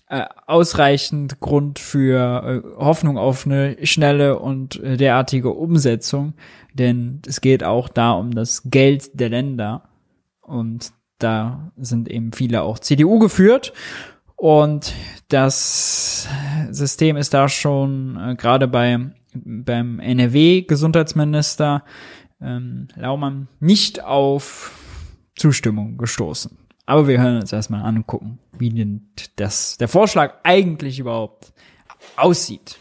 äh, 0.08 0.24
ausreichend 0.48 1.38
Grund 1.38 1.78
für 1.78 2.64
Hoffnung 2.78 3.16
auf 3.16 3.46
eine 3.46 3.76
schnelle 3.86 4.40
und 4.40 4.80
derartige 4.82 5.50
Umsetzung, 5.50 6.34
denn 6.74 7.22
es 7.28 7.40
geht 7.40 7.62
auch 7.62 7.88
da 7.88 8.10
um 8.10 8.32
das 8.32 8.62
Geld 8.64 9.20
der 9.20 9.28
Länder 9.28 9.88
und 10.40 10.97
da 11.18 11.72
sind 11.76 12.08
eben 12.08 12.32
viele 12.32 12.62
auch 12.62 12.78
CDU 12.78 13.18
geführt. 13.18 13.72
Und 14.36 14.94
das 15.28 16.28
System 16.70 17.16
ist 17.16 17.34
da 17.34 17.48
schon 17.48 18.16
äh, 18.16 18.34
gerade 18.36 18.68
bei, 18.68 19.10
beim 19.34 19.98
NRW-Gesundheitsminister 19.98 21.84
ähm, 22.40 22.86
Laumann 22.94 23.48
nicht 23.58 24.04
auf 24.04 24.72
Zustimmung 25.36 25.98
gestoßen. 25.98 26.56
Aber 26.86 27.08
wir 27.08 27.20
hören 27.20 27.40
uns 27.40 27.52
erstmal 27.52 27.82
an 27.82 27.96
und 27.96 28.06
gucken, 28.06 28.38
wie 28.56 28.70
denn 28.70 29.08
das, 29.36 29.76
der 29.76 29.88
Vorschlag 29.88 30.36
eigentlich 30.44 31.00
überhaupt 31.00 31.52
aussieht. 32.16 32.78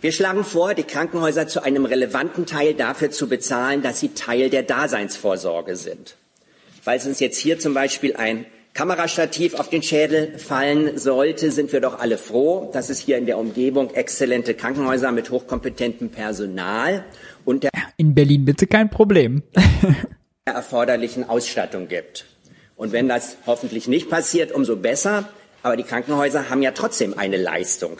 Wir 0.00 0.10
schlagen 0.10 0.42
vor, 0.42 0.74
die 0.74 0.82
Krankenhäuser 0.82 1.46
zu 1.46 1.62
einem 1.62 1.84
relevanten 1.84 2.46
Teil 2.46 2.74
dafür 2.74 3.10
zu 3.10 3.28
bezahlen, 3.28 3.82
dass 3.82 4.00
sie 4.00 4.08
Teil 4.08 4.50
der 4.50 4.62
Daseinsvorsorge 4.62 5.76
sind. 5.76 6.16
Falls 6.84 7.06
uns 7.06 7.18
jetzt 7.18 7.38
hier 7.38 7.58
zum 7.58 7.72
Beispiel 7.72 8.14
ein 8.14 8.44
Kamerastativ 8.74 9.54
auf 9.54 9.70
den 9.70 9.82
Schädel 9.82 10.38
fallen 10.38 10.98
sollte, 10.98 11.50
sind 11.50 11.72
wir 11.72 11.80
doch 11.80 11.98
alle 11.98 12.18
froh, 12.18 12.68
dass 12.74 12.90
es 12.90 12.98
hier 12.98 13.16
in 13.16 13.24
der 13.24 13.38
Umgebung 13.38 13.94
exzellente 13.94 14.52
Krankenhäuser 14.52 15.10
mit 15.10 15.30
hochkompetentem 15.30 16.10
Personal 16.10 17.02
und 17.46 17.62
der 17.62 17.70
in 17.96 18.14
Berlin 18.14 18.44
bitte 18.44 18.66
kein 18.66 18.90
Problem 18.90 19.42
der 20.46 20.54
erforderlichen 20.56 21.26
Ausstattung 21.26 21.88
gibt. 21.88 22.26
Und 22.76 22.92
wenn 22.92 23.08
das 23.08 23.38
hoffentlich 23.46 23.88
nicht 23.88 24.10
passiert, 24.10 24.52
umso 24.52 24.76
besser. 24.76 25.30
Aber 25.62 25.78
die 25.78 25.84
Krankenhäuser 25.84 26.50
haben 26.50 26.60
ja 26.60 26.72
trotzdem 26.72 27.16
eine 27.16 27.38
Leistung 27.38 27.96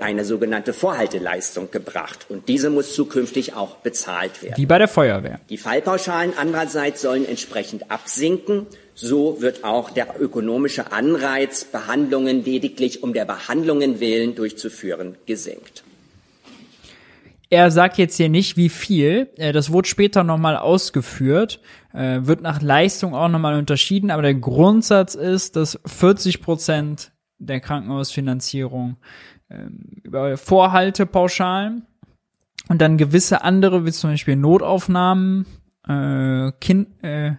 eine 0.00 0.24
sogenannte 0.24 0.72
Vorhalteleistung 0.72 1.70
gebracht. 1.70 2.26
Und 2.28 2.48
diese 2.48 2.70
muss 2.70 2.94
zukünftig 2.94 3.54
auch 3.54 3.76
bezahlt 3.76 4.42
werden. 4.42 4.56
Wie 4.56 4.66
bei 4.66 4.78
der 4.78 4.88
Feuerwehr. 4.88 5.40
Die 5.48 5.58
Fallpauschalen 5.58 6.32
andererseits 6.36 7.02
sollen 7.02 7.26
entsprechend 7.26 7.90
absinken. 7.90 8.66
So 8.94 9.40
wird 9.40 9.64
auch 9.64 9.90
der 9.90 10.20
ökonomische 10.20 10.92
Anreiz, 10.92 11.64
Behandlungen 11.64 12.44
lediglich 12.44 13.02
um 13.02 13.12
der 13.12 13.24
Behandlungen 13.24 14.00
willen 14.00 14.34
durchzuführen, 14.34 15.16
gesenkt. 15.26 15.84
Er 17.48 17.70
sagt 17.70 17.98
jetzt 17.98 18.16
hier 18.16 18.28
nicht, 18.28 18.56
wie 18.56 18.68
viel. 18.68 19.28
Äh, 19.36 19.52
das 19.52 19.70
wurde 19.70 19.88
später 19.88 20.24
nochmal 20.24 20.56
ausgeführt, 20.56 21.60
äh, 21.94 22.18
wird 22.22 22.40
nach 22.40 22.60
Leistung 22.60 23.14
auch 23.14 23.28
nochmal 23.28 23.56
unterschieden, 23.58 24.10
aber 24.10 24.22
der 24.22 24.34
Grundsatz 24.34 25.14
ist, 25.14 25.54
dass 25.54 25.78
40 25.86 26.42
Prozent 26.42 27.12
der 27.38 27.60
Krankenhausfinanzierung 27.60 28.96
über 30.02 30.36
Vorhaltepauschalen 30.36 31.86
und 32.68 32.80
dann 32.80 32.98
gewisse 32.98 33.42
andere, 33.42 33.86
wie 33.86 33.92
zum 33.92 34.10
Beispiel 34.10 34.36
Notaufnahmen, 34.36 35.46
äh, 35.86 36.52
kind, 36.60 36.88
äh, 37.02 37.36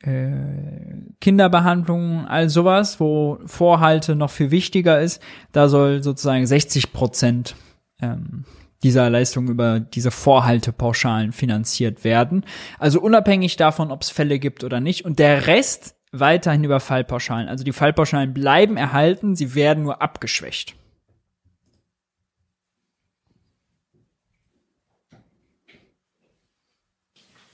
äh, 0.00 1.10
Kinderbehandlung, 1.20 2.26
all 2.26 2.48
sowas, 2.48 3.00
wo 3.00 3.38
Vorhalte 3.46 4.14
noch 4.14 4.30
viel 4.30 4.50
wichtiger 4.50 5.00
ist, 5.00 5.20
da 5.52 5.68
soll 5.68 6.02
sozusagen 6.02 6.46
60 6.46 6.92
Prozent 6.92 7.56
ähm, 8.00 8.44
dieser 8.84 9.10
Leistung 9.10 9.48
über 9.48 9.80
diese 9.80 10.12
Vorhaltepauschalen 10.12 11.32
finanziert 11.32 12.04
werden. 12.04 12.44
Also 12.78 13.00
unabhängig 13.00 13.56
davon, 13.56 13.90
ob 13.90 14.02
es 14.02 14.10
Fälle 14.10 14.38
gibt 14.38 14.62
oder 14.62 14.78
nicht. 14.80 15.04
Und 15.04 15.18
der 15.18 15.48
Rest 15.48 15.96
weiterhin 16.12 16.62
über 16.62 16.78
Fallpauschalen. 16.78 17.48
Also 17.48 17.64
die 17.64 17.72
Fallpauschalen 17.72 18.32
bleiben 18.32 18.76
erhalten, 18.76 19.34
sie 19.34 19.54
werden 19.56 19.82
nur 19.82 20.00
abgeschwächt. 20.00 20.74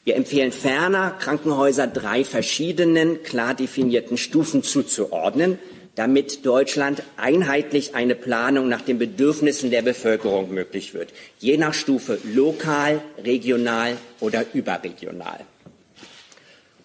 Wir 0.05 0.17
empfehlen 0.17 0.53
ferner, 0.53 1.13
Krankenhäuser 1.19 1.87
drei 1.87 2.25
verschiedenen, 2.25 3.23
klar 3.23 3.55
definierten 3.55 4.19
Stufen 4.19 4.63
zuzuordnen, 4.63 5.59
damit 5.95 6.45
Deutschland 6.45 7.03
einheitlich 7.17 7.95
eine 7.95 8.15
Planung 8.15 8.69
nach 8.69 8.83
den 8.83 8.99
Bedürfnissen 8.99 9.71
der 9.71 9.81
Bevölkerung 9.81 10.53
möglich 10.53 10.93
wird, 10.93 11.11
je 11.39 11.57
nach 11.57 11.73
Stufe 11.73 12.19
lokal, 12.35 13.01
regional 13.25 13.97
oder 14.21 14.45
überregional. 14.53 15.41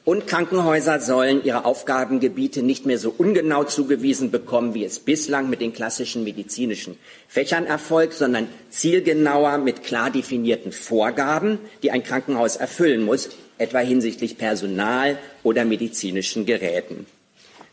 Und 0.10 0.26
Krankenhäuser 0.26 1.00
sollen 1.00 1.44
ihre 1.44 1.66
Aufgabengebiete 1.66 2.64
nicht 2.64 2.84
mehr 2.88 2.98
so 2.98 3.14
ungenau 3.16 3.64
zugewiesen 3.64 4.32
bekommen, 4.32 4.74
wie 4.74 4.84
es 4.84 4.98
bislang 4.98 5.52
mit 5.52 5.62
den 5.62 5.72
klassischen 5.72 6.24
medizinischen 6.24 6.98
Fächern 7.28 7.68
erfolgt, 7.68 8.14
sondern 8.14 8.48
zielgenauer 8.72 9.60
mit 9.60 9.84
klar 9.84 10.10
definierten 10.10 10.72
Vorgaben, 10.72 11.60
die 11.84 11.92
ein 11.92 12.02
Krankenhaus 12.02 12.56
erfüllen 12.56 13.04
muss, 13.06 13.30
etwa 13.60 13.78
hinsichtlich 13.82 14.40
Personal 14.40 15.20
oder 15.44 15.64
medizinischen 15.64 16.48
Geräten. 16.48 17.06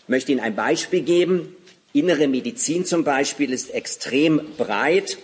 Ich 0.02 0.08
möchte 0.10 0.32
Ihnen 0.32 0.42
ein 0.42 0.56
Beispiel 0.56 1.00
geben. 1.00 1.56
Innere 1.94 2.28
Medizin 2.28 2.84
zum 2.84 3.02
Beispiel 3.02 3.50
ist 3.50 3.72
extrem 3.72 4.42
breit 4.58 5.16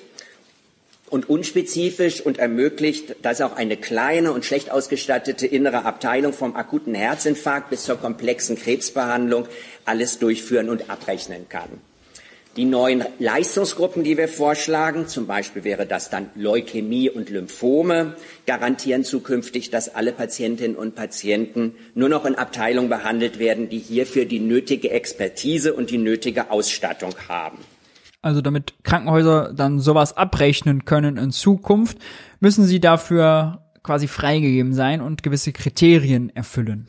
und 1.13 1.29
unspezifisch 1.29 2.23
und 2.23 2.39
ermöglicht, 2.39 3.17
dass 3.23 3.43
auch 3.43 3.55
eine 3.55 3.77
kleine 3.77 4.33
und 4.33 4.47
schlecht 4.47 4.71
ausgestattete 4.71 5.47
innere 5.47 5.85
Abteilung 5.85 6.33
vom 6.33 6.57
akuten 6.57 6.95
Herzinfarkt 6.95 7.69
bis 7.69 7.85
zur 7.85 7.97
komplexen 7.97 8.57
Krebsbehandlung 8.57 9.47
alles 9.85 10.19
durchführen 10.19 10.71
und 10.71 10.89
abrechnen 10.89 11.49
kann. 11.51 11.69
Die 12.57 12.65
neuen 12.65 13.05
Leistungsgruppen, 13.19 14.05
die 14.05 14.17
wir 14.17 14.29
vorschlagen, 14.29 15.07
zum 15.07 15.27
Beispiel 15.27 15.65
wäre 15.65 15.87
das 15.87 16.11
dann 16.11 16.31
Leukämie 16.35 17.09
und 17.09 17.31
Lymphome, 17.31 18.15
garantieren 18.47 19.05
zukünftig, 19.05 19.71
dass 19.71 19.95
alle 19.95 20.13
Patientinnen 20.13 20.77
und 20.77 20.95
Patienten 20.95 21.75
nur 21.95 22.09
noch 22.09 22.25
in 22.25 22.35
Abteilungen 22.35 22.91
behandelt 22.91 23.39
werden, 23.39 23.69
die 23.69 23.79
hierfür 23.79 24.25
die 24.25 24.41
nötige 24.41 24.91
Expertise 24.91 25.73
und 25.73 25.91
die 25.91 25.99
nötige 25.99 26.51
Ausstattung 26.51 27.15
haben. 27.29 27.59
Also 28.23 28.41
damit 28.41 28.85
Krankenhäuser 28.85 29.53
dann 29.53 29.81
sowas 29.81 30.17
abrechnen 30.17 30.85
können 30.85 31.17
in 31.17 31.33
Zukunft, 31.33 31.99
müssen 32.39 32.65
sie 32.65 32.79
dafür 32.79 33.63
quasi 33.83 34.07
freigegeben 34.07 34.75
sein 34.75 35.01
und 35.01 35.25
gewisse 35.25 35.53
Kriterien 35.53 36.35
erfüllen. 36.35 36.87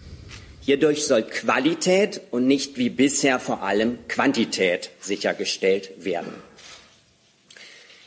Hierdurch 0.61 1.05
soll 1.05 1.23
Qualität 1.23 2.21
und 2.31 2.47
nicht 2.47 2.77
wie 2.77 2.89
bisher 2.89 3.39
vor 3.39 3.63
allem 3.63 3.97
Quantität 4.07 4.91
sichergestellt 5.01 6.05
werden. 6.05 6.31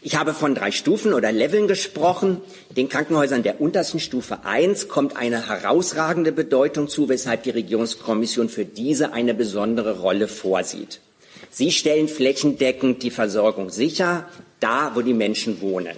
Ich 0.01 0.15
habe 0.15 0.33
von 0.33 0.55
drei 0.55 0.71
Stufen 0.71 1.13
oder 1.13 1.33
Leveln 1.33 1.67
gesprochen. 1.67 2.41
Den 2.77 2.89
Krankenhäusern 2.89 3.43
der 3.43 3.61
untersten 3.61 3.99
Stufe 3.99 4.45
1 4.45 4.87
kommt 4.87 5.17
eine 5.17 5.49
herausragende 5.49 6.31
Bedeutung 6.31 6.89
zu, 6.89 7.09
weshalb 7.09 7.43
die 7.43 7.51
Regierungskommission 7.51 8.49
für 8.49 8.65
diese 8.65 9.13
eine 9.13 9.35
besondere 9.35 9.99
Rolle 9.99 10.29
vorsieht. 10.29 11.01
Sie 11.51 11.71
stellen 11.71 12.09
flächendeckend 12.09 13.03
die 13.03 13.11
Versorgung 13.11 13.71
sicher, 13.71 14.29
da 14.61 14.93
wo 14.95 15.01
die 15.01 15.15
Menschen 15.15 15.61
wohnen. 15.61 15.97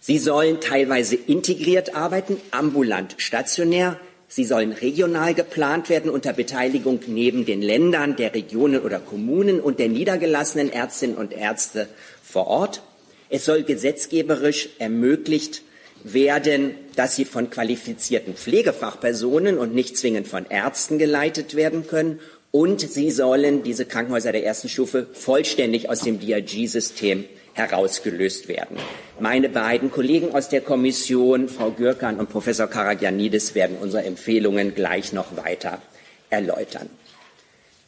Sie 0.00 0.18
sollen 0.18 0.60
teilweise 0.60 1.16
integriert 1.16 1.94
arbeiten, 1.94 2.36
ambulant, 2.50 3.14
stationär. 3.16 3.98
Sie 4.28 4.44
sollen 4.44 4.72
regional 4.72 5.32
geplant 5.32 5.88
werden 5.88 6.10
unter 6.10 6.32
Beteiligung 6.32 7.00
neben 7.06 7.46
den 7.46 7.62
Ländern, 7.62 8.16
der 8.16 8.34
Regionen 8.34 8.80
oder 8.80 8.98
Kommunen 8.98 9.60
und 9.60 9.78
der 9.78 9.88
niedergelassenen 9.88 10.70
Ärztinnen 10.70 11.16
und 11.16 11.32
Ärzte 11.32 11.88
vor 12.22 12.48
Ort. 12.48 12.82
Es 13.30 13.46
soll 13.46 13.62
gesetzgeberisch 13.62 14.68
ermöglicht 14.78 15.62
werden, 16.02 16.74
dass 16.96 17.16
sie 17.16 17.24
von 17.24 17.48
qualifizierten 17.48 18.34
Pflegefachpersonen 18.34 19.58
und 19.58 19.74
nicht 19.74 19.96
zwingend 19.96 20.28
von 20.28 20.44
Ärzten 20.50 20.98
geleitet 20.98 21.56
werden 21.56 21.86
können 21.86 22.20
und 22.54 22.80
sie 22.80 23.10
sollen, 23.10 23.64
diese 23.64 23.84
Krankenhäuser 23.84 24.30
der 24.30 24.46
ersten 24.46 24.68
Stufe, 24.68 25.08
vollständig 25.12 25.90
aus 25.90 26.02
dem 26.02 26.20
DRG-System 26.20 27.24
herausgelöst 27.52 28.46
werden. 28.46 28.76
Meine 29.18 29.48
beiden 29.48 29.90
Kollegen 29.90 30.32
aus 30.32 30.50
der 30.50 30.60
Kommission, 30.60 31.48
Frau 31.48 31.72
Gürkan 31.72 32.20
und 32.20 32.30
Professor 32.30 32.68
Karagianidis, 32.68 33.56
werden 33.56 33.76
unsere 33.80 34.04
Empfehlungen 34.04 34.72
gleich 34.72 35.12
noch 35.12 35.36
weiter 35.36 35.82
erläutern. 36.30 36.88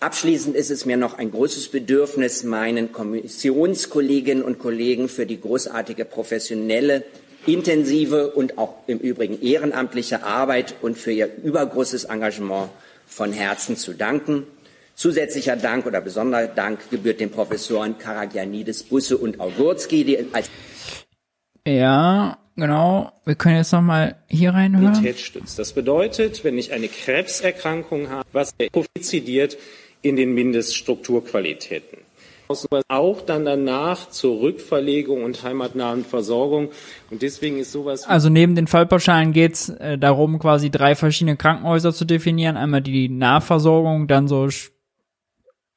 Abschließend 0.01 0.57
ist 0.57 0.73
es 0.73 0.85
mir 0.85 0.97
noch 0.97 1.17
ein 1.17 1.31
großes 1.31 1.69
Bedürfnis, 1.69 2.43
meinen 2.43 2.91
Kommissionskolleginnen 2.91 4.43
und 4.43 4.59
Kollegen 4.59 5.09
für 5.09 5.27
die 5.27 5.41
großartige 5.41 6.05
professionelle, 6.05 7.05
intensive 7.47 8.33
und 8.33 8.59
auch 8.59 8.75
im 8.89 8.99
Übrigen 8.99 9.41
ehrenamtliche 9.41 10.25
Arbeit 10.25 10.75
und 10.83 10.99
für 10.99 11.13
ihr 11.13 11.31
übergroßes 11.45 12.07
Engagement 12.07 12.69
von 13.07 13.33
Herzen 13.33 13.77
zu 13.77 13.93
danken. 13.93 14.45
Zusätzlicher 14.97 15.57
Dank 15.57 15.87
oder 15.87 16.01
besonderer 16.01 16.49
Dank 16.49 16.91
gebührt 16.91 17.21
den 17.21 17.31
Professoren 17.31 17.99
Karagianidis, 17.99 18.83
Busse 18.83 19.17
und 19.17 19.39
Augurski, 19.39 20.05
die 20.05 20.27
als 20.33 20.51
ja, 21.67 22.39
genau. 22.55 23.13
Wir 23.25 23.35
können 23.35 23.57
jetzt 23.57 23.73
noch 23.73 23.83
mal 23.83 24.17
hier 24.29 24.55
reinhören. 24.55 25.15
stützt. 25.17 25.59
Das 25.59 25.73
bedeutet, 25.73 26.45
wenn 26.45 26.57
ich 26.59 26.73
eine 26.73 26.87
Krebserkrankung 26.87 28.09
habe, 28.09 28.29
was 28.33 28.55
profiziert 28.73 29.59
in 30.01 30.15
den 30.15 30.33
Mindeststrukturqualitäten 30.33 31.99
auch 32.89 33.23
dann 33.23 33.45
danach 33.45 34.09
zur 34.11 34.41
Rückverlegung 34.41 35.25
und 35.25 35.43
heimatnahen 35.43 36.05
Versorgung. 36.05 36.69
Und 37.11 37.23
deswegen 37.23 37.59
ist 37.59 37.73
sowas. 37.73 38.07
Also 38.07 38.29
neben 38.29 38.55
den 38.55 38.67
Fallpauschalen 38.67 39.33
geht 39.33 39.55
es 39.55 39.69
äh, 39.69 39.99
darum, 39.99 40.39
quasi 40.39 40.71
drei 40.71 40.95
verschiedene 40.95 41.37
Krankenhäuser 41.37 41.93
zu 41.93 42.05
definieren. 42.05 42.57
Einmal 42.57 42.83
die 42.83 43.09
Nahversorgung, 43.09 44.07
dann 44.07 44.29
so 44.29 44.49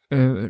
äh, 0.10 0.50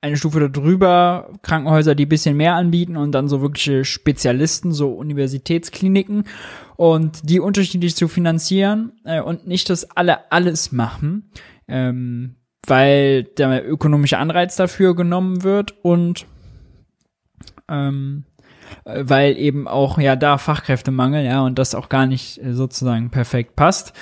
eine 0.00 0.16
Stufe 0.16 0.48
darüber, 0.48 1.32
Krankenhäuser, 1.42 1.94
die 1.94 2.06
bisschen 2.06 2.36
mehr 2.36 2.54
anbieten 2.54 2.96
und 2.96 3.12
dann 3.12 3.28
so 3.28 3.40
wirkliche 3.40 3.84
Spezialisten, 3.84 4.72
so 4.72 4.92
Universitätskliniken 4.92 6.24
und 6.76 7.28
die 7.28 7.40
unterschiedlich 7.40 7.96
zu 7.96 8.08
finanzieren 8.08 8.92
äh, 9.04 9.20
und 9.20 9.46
nicht, 9.46 9.70
dass 9.70 9.90
alle 9.90 10.30
alles 10.30 10.70
machen. 10.72 11.30
Ähm, 11.68 12.36
weil 12.66 13.24
der 13.24 13.68
ökonomische 13.68 14.18
Anreiz 14.18 14.56
dafür 14.56 14.94
genommen 14.94 15.44
wird 15.44 15.74
und 15.84 16.26
ähm, 17.68 18.24
weil 18.84 19.36
eben 19.36 19.68
auch 19.68 19.98
ja 19.98 20.16
da 20.16 20.38
Fachkräftemangel, 20.38 21.24
ja, 21.24 21.42
und 21.42 21.58
das 21.58 21.74
auch 21.74 21.88
gar 21.88 22.06
nicht 22.06 22.42
äh, 22.42 22.54
sozusagen 22.54 23.10
perfekt 23.10 23.56
passt. 23.56 23.92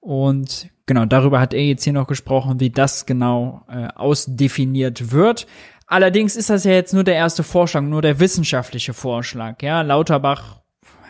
Und 0.00 0.70
genau, 0.90 1.04
darüber 1.04 1.38
hat 1.38 1.54
er 1.54 1.62
jetzt 1.62 1.84
hier 1.84 1.92
noch 1.92 2.08
gesprochen, 2.08 2.58
wie 2.58 2.70
das 2.70 3.06
genau 3.06 3.62
äh, 3.68 3.86
ausdefiniert 3.94 5.12
wird. 5.12 5.46
Allerdings 5.86 6.34
ist 6.34 6.50
das 6.50 6.64
ja 6.64 6.72
jetzt 6.72 6.92
nur 6.94 7.04
der 7.04 7.14
erste 7.14 7.44
Vorschlag, 7.44 7.82
nur 7.82 8.02
der 8.02 8.18
wissenschaftliche 8.18 8.92
Vorschlag, 8.92 9.62
ja. 9.62 9.82
Lauterbach 9.82 10.58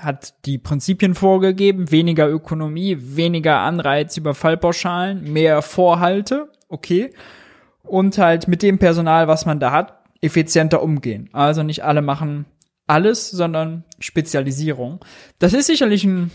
hat 0.03 0.35
die 0.45 0.59
Prinzipien 0.59 1.15
vorgegeben, 1.15 1.91
weniger 1.91 2.29
Ökonomie, 2.29 2.99
weniger 3.01 3.61
Anreiz 3.61 4.19
über 4.19 4.35
Fallpauschalen, 4.35 5.33
mehr 5.33 5.63
Vorhalte 5.63 6.51
okay. 6.69 7.15
Und 7.83 8.19
halt 8.19 8.49
mit 8.49 8.63
dem 8.63 8.79
Personal, 8.79 9.29
was 9.29 9.47
man 9.47 9.61
da 9.61 9.73
hat, 9.73 9.99
effizienter 10.21 10.83
umgehen. 10.83 11.31
Also 11.33 11.63
nicht 11.63 11.85
alle 11.85 12.03
machen 12.03 12.45
alles, 12.87 13.31
sondern 13.31 13.85
Spezialisierung. 13.99 15.03
Das 15.39 15.55
ist 15.55 15.69
sicherlich 15.69 16.05
ein 16.05 16.31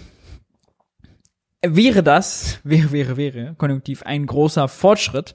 wäre 1.69 2.03
das, 2.03 2.59
wäre, 2.63 2.91
wäre, 2.91 3.17
wäre, 3.17 3.55
konjunktiv 3.57 4.03
ein 4.03 4.25
großer 4.25 4.67
Fortschritt. 4.67 5.33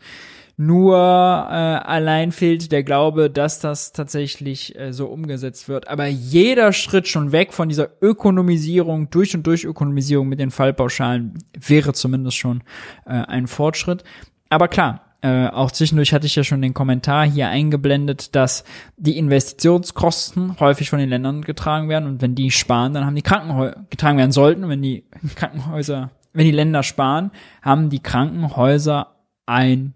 Nur 0.56 0.94
äh, 0.94 0.98
allein 0.98 2.32
fehlt 2.32 2.70
der 2.70 2.82
Glaube, 2.82 3.30
dass 3.30 3.60
das 3.60 3.92
tatsächlich 3.92 4.78
äh, 4.78 4.92
so 4.92 5.06
umgesetzt 5.06 5.70
wird. 5.70 5.88
Aber 5.88 6.06
jeder 6.06 6.74
Schritt 6.74 7.08
schon 7.08 7.32
weg 7.32 7.54
von 7.54 7.70
dieser 7.70 7.88
Ökonomisierung, 8.02 9.08
durch 9.08 9.34
und 9.34 9.46
durch 9.46 9.64
Ökonomisierung 9.64 10.28
mit 10.28 10.38
den 10.38 10.50
Fallpauschalen, 10.50 11.38
wäre 11.58 11.94
zumindest 11.94 12.36
schon 12.36 12.62
äh, 13.06 13.12
ein 13.12 13.46
Fortschritt. 13.46 14.04
Aber 14.50 14.68
klar, 14.68 15.10
äh, 15.22 15.48
auch 15.48 15.70
zwischendurch 15.70 16.12
hatte 16.12 16.26
ich 16.26 16.36
ja 16.36 16.44
schon 16.44 16.62
den 16.62 16.74
Kommentar 16.74 17.26
hier 17.26 17.48
eingeblendet, 17.48 18.34
dass 18.34 18.64
die 18.96 19.18
Investitionskosten 19.18 20.58
häufig 20.60 20.88
von 20.88 20.98
den 20.98 21.10
Ländern 21.10 21.42
getragen 21.42 21.88
werden 21.88 22.06
und 22.06 22.22
wenn 22.22 22.34
die 22.34 22.50
sparen, 22.50 22.94
dann 22.94 23.04
haben 23.04 23.16
die 23.16 23.22
Krankenhäuser 23.22 23.84
getragen 23.90 24.16
werden 24.18 24.32
sollten. 24.32 24.68
Wenn 24.68 24.80
die 24.80 25.04
Krankenhäuser, 25.36 26.10
wenn 26.32 26.44
die 26.44 26.50
Länder 26.50 26.82
sparen, 26.82 27.30
haben 27.62 27.90
die 27.90 28.02
Krankenhäuser 28.02 29.16
ein 29.46 29.94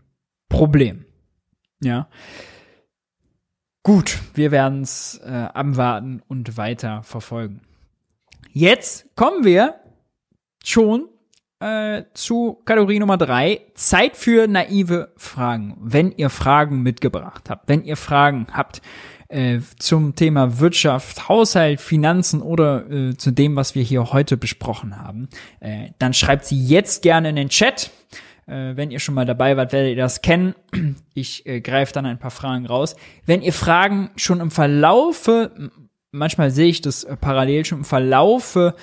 Problem. 0.49 1.05
Ja. 1.83 2.09
Gut, 3.83 4.19
wir 4.35 4.51
werden 4.51 4.83
es 4.83 5.21
äh, 5.25 5.31
abwarten 5.31 6.23
und 6.27 6.57
weiter 6.57 7.03
verfolgen. 7.03 7.61
Jetzt 8.51 9.15
kommen 9.15 9.45
wir 9.45 9.81
schon 10.65 11.09
äh, 11.61 12.05
zu 12.15 12.63
Kategorie 12.65 12.99
Nummer 12.99 13.19
drei. 13.19 13.61
Zeit 13.75 14.17
für 14.17 14.47
naive 14.47 15.13
Fragen. 15.17 15.77
Wenn 15.81 16.13
ihr 16.13 16.31
Fragen 16.31 16.83
mitgebracht 16.83 17.51
habt, 17.51 17.69
wenn 17.69 17.85
ihr 17.85 17.97
Fragen 17.97 18.47
habt 18.53 18.81
äh, 19.35 19.61
zum 19.79 20.15
Thema 20.15 20.61
Wirtschaft, 20.61 21.29
Haushalt, 21.29 21.81
Finanzen 21.81 22.41
oder 22.41 22.89
äh, 22.89 23.17
zu 23.17 23.33
dem, 23.33 23.57
was 23.57 23.75
wir 23.75 23.83
hier 23.83 24.13
heute 24.13 24.37
besprochen 24.37 24.97
haben, 24.97 25.29
äh, 25.59 25.89
dann 25.99 26.15
schreibt 26.15 26.45
sie 26.45 26.65
jetzt 26.65 27.03
gerne 27.03 27.31
in 27.31 27.37
den 27.37 27.49
Chat. 27.49 27.91
Äh, 28.47 28.77
wenn 28.77 28.93
ihr 28.93 29.01
schon 29.01 29.17
mal 29.17 29.27
dabei 29.27 29.57
wart, 29.57 29.73
werdet 29.73 29.91
ihr 29.91 30.03
das 30.03 30.23
kennen. 30.23 30.55
Ich 31.17 31.47
äh, 31.47 31.61
greife 31.61 31.93
dann 31.93 32.07
ein 32.07 32.19
paar 32.19 32.33
Fragen 32.33 32.67
raus. 32.67 32.97
Wenn 33.25 33.41
ihr 33.41 33.53
Fragen 33.53 34.11
schon 34.17 34.41
im 34.41 34.51
Verlaufe, 34.51 35.71
manchmal 36.11 36.51
sehe 36.51 36.67
ich 36.67 36.81
das 36.81 37.07
parallel 37.21 37.65
schon 37.65 37.79
im 37.79 37.85
Verlaufe 37.85 38.75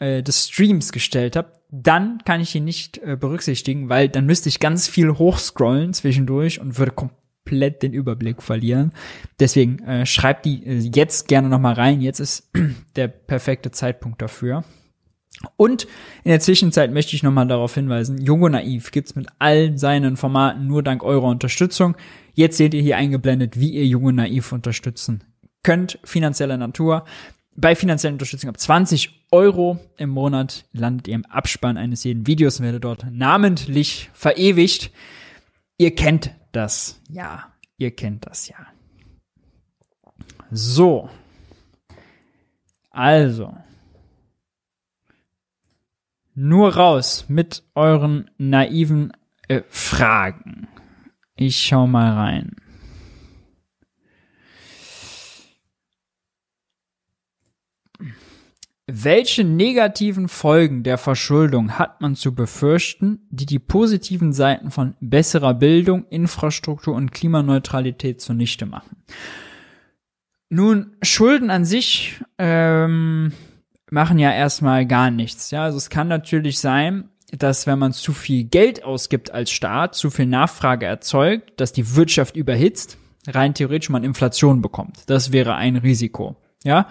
des 0.00 0.48
Streams 0.48 0.92
gestellt 0.92 1.36
habt, 1.36 1.60
dann 1.70 2.18
kann 2.24 2.40
ich 2.40 2.54
ihn 2.54 2.64
nicht 2.64 2.98
äh, 2.98 3.16
berücksichtigen, 3.18 3.88
weil 3.88 4.08
dann 4.08 4.26
müsste 4.26 4.48
ich 4.48 4.60
ganz 4.60 4.88
viel 4.88 5.12
hochscrollen 5.12 5.94
zwischendurch 5.94 6.60
und 6.60 6.78
würde 6.78 6.92
komplett 6.92 7.23
den 7.50 7.92
Überblick 7.92 8.42
verlieren. 8.42 8.92
Deswegen 9.38 9.78
äh, 9.80 10.06
schreibt 10.06 10.44
die 10.44 10.64
äh, 10.66 10.78
jetzt 10.78 11.28
gerne 11.28 11.48
noch 11.48 11.62
rein. 11.76 12.00
Jetzt 12.00 12.20
ist 12.20 12.50
der 12.96 13.08
perfekte 13.08 13.70
Zeitpunkt 13.70 14.20
dafür. 14.22 14.64
Und 15.56 15.84
in 16.22 16.30
der 16.30 16.40
Zwischenzeit 16.40 16.92
möchte 16.92 17.16
ich 17.16 17.22
nochmal 17.22 17.46
darauf 17.46 17.74
hinweisen, 17.74 18.18
Jungo 18.18 18.48
Naiv 18.48 18.92
gibt's 18.92 19.14
mit 19.14 19.26
all 19.38 19.76
seinen 19.76 20.16
Formaten 20.16 20.66
nur 20.66 20.82
dank 20.82 21.02
eurer 21.02 21.26
Unterstützung. 21.26 21.96
Jetzt 22.34 22.56
seht 22.56 22.72
ihr 22.74 22.82
hier 22.82 22.96
eingeblendet, 22.96 23.58
wie 23.58 23.70
ihr 23.70 23.86
Junge 23.86 24.12
Naiv 24.12 24.52
unterstützen 24.52 25.24
könnt, 25.62 25.98
finanzieller 26.04 26.56
Natur. 26.56 27.04
Bei 27.56 27.74
finanzieller 27.76 28.12
Unterstützung 28.12 28.50
ab 28.50 28.58
20 28.58 29.26
Euro 29.30 29.78
im 29.96 30.10
Monat 30.10 30.66
landet 30.72 31.08
ihr 31.08 31.14
im 31.14 31.24
Abspann 31.26 31.76
eines 31.76 32.04
jeden 32.04 32.26
Videos 32.26 32.58
und 32.58 32.66
werdet 32.66 32.84
dort 32.84 33.06
namentlich 33.10 34.10
verewigt. 34.12 34.90
Ihr 35.78 35.94
kennt 35.94 36.30
das, 36.56 37.00
ja. 37.08 37.52
Ihr 37.76 37.94
kennt 37.94 38.26
das, 38.26 38.48
ja. 38.48 38.66
So. 40.50 41.10
Also. 42.90 43.56
Nur 46.34 46.74
raus 46.74 47.26
mit 47.28 47.62
euren 47.74 48.30
naiven 48.38 49.12
äh, 49.48 49.62
Fragen. 49.68 50.68
Ich 51.36 51.56
schau 51.56 51.86
mal 51.86 52.12
rein. 52.12 52.56
Welche 58.86 59.44
negativen 59.44 60.28
Folgen 60.28 60.82
der 60.82 60.98
Verschuldung 60.98 61.78
hat 61.78 62.02
man 62.02 62.16
zu 62.16 62.34
befürchten, 62.34 63.26
die 63.30 63.46
die 63.46 63.58
positiven 63.58 64.34
Seiten 64.34 64.70
von 64.70 64.94
besserer 65.00 65.54
Bildung, 65.54 66.06
Infrastruktur 66.10 66.94
und 66.94 67.10
Klimaneutralität 67.10 68.20
zunichte 68.20 68.66
machen? 68.66 69.02
Nun, 70.50 70.96
Schulden 71.00 71.48
an 71.50 71.64
sich 71.64 72.20
ähm, 72.36 73.32
machen 73.90 74.18
ja 74.18 74.30
erstmal 74.30 74.84
gar 74.84 75.10
nichts. 75.10 75.50
Ja, 75.50 75.64
also 75.64 75.78
es 75.78 75.88
kann 75.88 76.08
natürlich 76.08 76.58
sein, 76.58 77.08
dass 77.32 77.66
wenn 77.66 77.78
man 77.78 77.94
zu 77.94 78.12
viel 78.12 78.44
Geld 78.44 78.84
ausgibt 78.84 79.30
als 79.30 79.50
Staat, 79.50 79.94
zu 79.94 80.10
viel 80.10 80.26
Nachfrage 80.26 80.84
erzeugt, 80.84 81.58
dass 81.58 81.72
die 81.72 81.96
Wirtschaft 81.96 82.36
überhitzt, 82.36 82.98
rein 83.26 83.54
theoretisch 83.54 83.88
man 83.88 84.04
Inflation 84.04 84.60
bekommt. 84.60 84.98
Das 85.06 85.32
wäre 85.32 85.54
ein 85.54 85.76
Risiko. 85.76 86.36
Ja, 86.64 86.88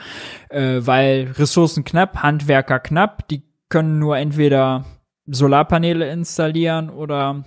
äh, 0.50 0.82
weil 0.82 1.32
Ressourcen 1.32 1.84
knapp, 1.84 2.22
Handwerker 2.22 2.80
knapp, 2.80 3.28
die 3.28 3.42
können 3.70 3.98
nur 3.98 4.18
entweder 4.18 4.86
Solarpaneele 5.26 6.10
installieren 6.12 6.92
oder 6.92 7.44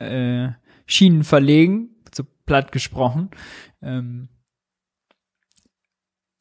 äh, 0.00 0.48
Schienen 0.86 1.22
verlegen, 1.22 1.90
so 2.12 2.24
platt 2.46 2.72
gesprochen. 2.72 3.30
Ähm, 3.80 4.28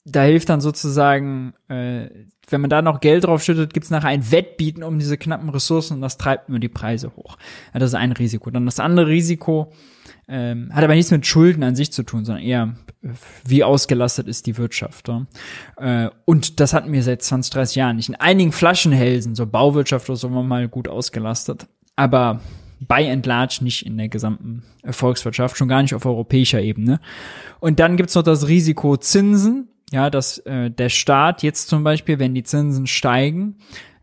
da 0.05 0.23
hilft 0.23 0.49
dann 0.49 0.61
sozusagen, 0.61 1.53
äh, 1.67 2.09
wenn 2.49 2.61
man 2.61 2.69
da 2.69 2.81
noch 2.81 3.01
Geld 3.01 3.25
drauf 3.25 3.43
schüttet, 3.43 3.73
gibt's 3.73 3.89
nachher 3.89 4.07
ein 4.07 4.31
Wettbieten 4.31 4.81
um 4.81 4.97
diese 4.97 5.17
knappen 5.17 5.49
Ressourcen 5.49 5.95
und 5.95 6.01
das 6.01 6.17
treibt 6.17 6.47
nur 6.49 6.59
die 6.59 6.69
Preise 6.69 7.15
hoch. 7.15 7.37
Ja, 7.73 7.79
das 7.79 7.89
ist 7.89 7.95
ein 7.95 8.13
Risiko. 8.13 8.49
Dann 8.49 8.65
das 8.65 8.79
andere 8.79 9.07
Risiko 9.07 9.73
ähm, 10.27 10.69
hat 10.73 10.83
aber 10.83 10.95
nichts 10.95 11.11
mit 11.11 11.25
Schulden 11.25 11.63
an 11.63 11.75
sich 11.75 11.91
zu 11.91 12.03
tun, 12.03 12.25
sondern 12.25 12.43
eher, 12.43 12.75
wie 13.45 13.63
ausgelastet 13.63 14.27
ist 14.27 14.45
die 14.45 14.57
Wirtschaft. 14.57 15.07
Ja? 15.07 15.25
Äh, 15.77 16.09
und 16.25 16.59
das 16.59 16.73
hatten 16.73 16.91
wir 16.91 17.03
seit 17.03 17.21
20, 17.21 17.53
30 17.53 17.75
Jahren 17.75 17.95
nicht. 17.95 18.09
In 18.09 18.15
einigen 18.15 18.51
Flaschenhälsen, 18.51 19.35
so 19.35 19.45
Bauwirtschaft 19.45 20.09
oder 20.09 20.17
so, 20.17 20.33
war 20.33 20.43
mal 20.43 20.67
gut 20.67 20.87
ausgelastet. 20.87 21.67
Aber 21.95 22.41
by 22.79 23.09
and 23.09 23.25
large 23.25 23.59
nicht 23.61 23.85
in 23.85 23.97
der 23.97 24.09
gesamten 24.09 24.63
Volkswirtschaft, 24.85 25.57
schon 25.57 25.67
gar 25.67 25.81
nicht 25.81 25.95
auf 25.95 26.05
europäischer 26.05 26.61
Ebene. 26.61 26.99
Und 27.59 27.79
dann 27.79 27.97
gibt's 27.97 28.15
noch 28.15 28.23
das 28.23 28.47
Risiko 28.47 28.97
Zinsen, 28.97 29.69
ja, 29.91 30.09
dass 30.09 30.39
äh, 30.39 30.69
der 30.69 30.89
Staat 30.89 31.43
jetzt 31.43 31.69
zum 31.69 31.83
Beispiel, 31.83 32.19
wenn 32.19 32.35
die 32.35 32.43
Zinsen 32.43 32.85
steigen, 32.87 33.55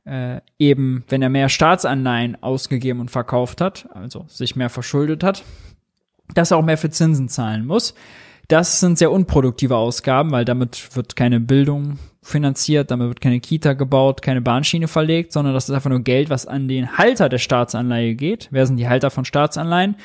äh, 0.05 0.41
eben, 0.59 1.05
wenn 1.09 1.23
er 1.23 1.29
mehr 1.29 1.49
Staatsanleihen 1.49 2.43
ausgegeben 2.43 3.01
und 3.01 3.11
verkauft 3.11 3.61
hat, 3.61 3.89
also 3.93 4.25
sich 4.29 4.57
mehr 4.57 4.71
verschuldet 4.71 5.23
hat, 5.23 5.45
dass 6.33 6.51
er 6.51 6.57
auch 6.57 6.65
mehr 6.65 6.79
für 6.79 6.91
Zinsen 6.91 7.29
zahlen 7.29 7.67
muss. 7.67 7.95
Das 8.49 8.81
sind 8.81 8.99
sehr 8.99 9.11
unproduktive 9.11 9.77
Ausgaben, 9.77 10.31
weil 10.31 10.45
damit 10.45 10.95
wird 10.97 11.17
keine 11.17 11.41
Bildung 11.41 11.99
finanziert, 12.23 12.91
damit 12.91 13.09
wird 13.09 13.21
keine 13.21 13.41
Kita 13.41 13.75
gebaut, 13.75 14.23
keine 14.23 14.41
Bahnschiene 14.41 14.89
verlegt, 14.89 15.33
sondern 15.33 15.55
das 15.55 15.69
ist 15.69 15.75
einfach 15.75 15.91
nur 15.91 16.01
Geld, 16.01 16.31
was 16.31 16.47
an 16.47 16.69
den 16.69 16.97
Halter 16.97 17.29
der 17.29 17.39
Staatsanleihe 17.39 18.15
geht. 18.15 18.49
Wer 18.51 18.67
sind 18.67 18.77
die 18.77 18.89
Halter 18.89 19.11
von 19.11 19.25
Staatsanleihen? 19.25 19.97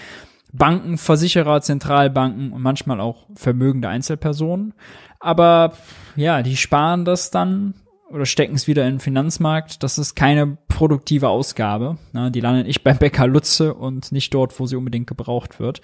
Banken, 0.52 0.98
Versicherer, 0.98 1.62
Zentralbanken 1.62 2.52
und 2.52 2.62
manchmal 2.62 3.00
auch 3.00 3.28
vermögende 3.36 3.88
Einzelpersonen. 3.88 4.74
Aber 5.20 5.74
ja, 6.16 6.42
die 6.42 6.58
sparen 6.58 7.06
das 7.06 7.32
dann 7.32 7.74
oder 8.10 8.26
stecken 8.26 8.56
es 8.56 8.68
wieder 8.68 8.86
in 8.86 8.96
den 8.96 9.00
Finanzmarkt. 9.00 9.84
Das 9.84 9.98
ist 9.98 10.16
keine 10.16 10.58
produktive 10.68 11.30
Ausgabe. 11.30 11.98
Na, 12.14 12.30
die 12.30 12.42
landet 12.42 12.68
nicht 12.68 12.84
beim 12.84 12.98
Bäcker 12.98 13.28
Lutze 13.28 13.74
und 13.74 14.12
nicht 14.12 14.34
dort, 14.34 14.60
wo 14.60 14.66
sie 14.66 14.76
unbedingt 14.76 15.08
gebraucht 15.08 15.60
wird. 15.60 15.82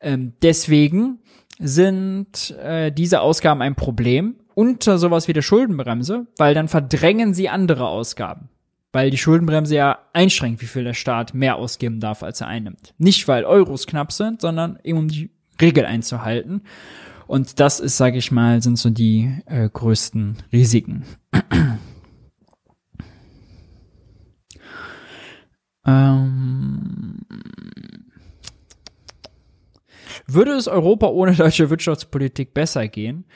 Ähm, 0.00 0.34
deswegen 0.42 1.18
sind 1.58 2.56
äh, 2.62 2.90
diese 2.90 3.20
Ausgaben 3.20 3.62
ein 3.62 3.74
Problem 3.74 4.36
unter 4.54 4.98
sowas 4.98 5.28
wie 5.28 5.32
der 5.32 5.42
Schuldenbremse, 5.42 6.26
weil 6.36 6.54
dann 6.54 6.68
verdrängen 6.68 7.34
sie 7.34 7.48
andere 7.48 7.88
Ausgaben. 7.88 8.48
Weil 8.92 9.10
die 9.10 9.18
Schuldenbremse 9.18 9.76
ja 9.76 9.98
einschränkt, 10.12 10.62
wie 10.62 10.66
viel 10.66 10.84
der 10.84 10.94
Staat 10.94 11.32
mehr 11.32 11.56
ausgeben 11.56 12.00
darf, 12.00 12.22
als 12.22 12.40
er 12.40 12.48
einnimmt. 12.48 12.92
Nicht, 12.98 13.28
weil 13.28 13.44
Euros 13.44 13.86
knapp 13.86 14.10
sind, 14.10 14.40
sondern 14.40 14.78
eben 14.82 14.98
um 14.98 15.08
die 15.08 15.30
Regel 15.60 15.84
einzuhalten. 15.86 16.62
Und 17.30 17.60
das 17.60 17.78
ist, 17.78 17.96
sage 17.96 18.18
ich 18.18 18.32
mal, 18.32 18.60
sind 18.60 18.76
so 18.76 18.90
die 18.90 19.32
äh, 19.46 19.68
größten 19.68 20.38
Risiken. 20.52 21.04
ähm, 25.86 27.20
würde 30.26 30.54
es 30.54 30.66
Europa 30.66 31.06
ohne 31.06 31.36
deutsche 31.36 31.70
Wirtschaftspolitik 31.70 32.52
besser 32.52 32.88
gehen? 32.88 33.26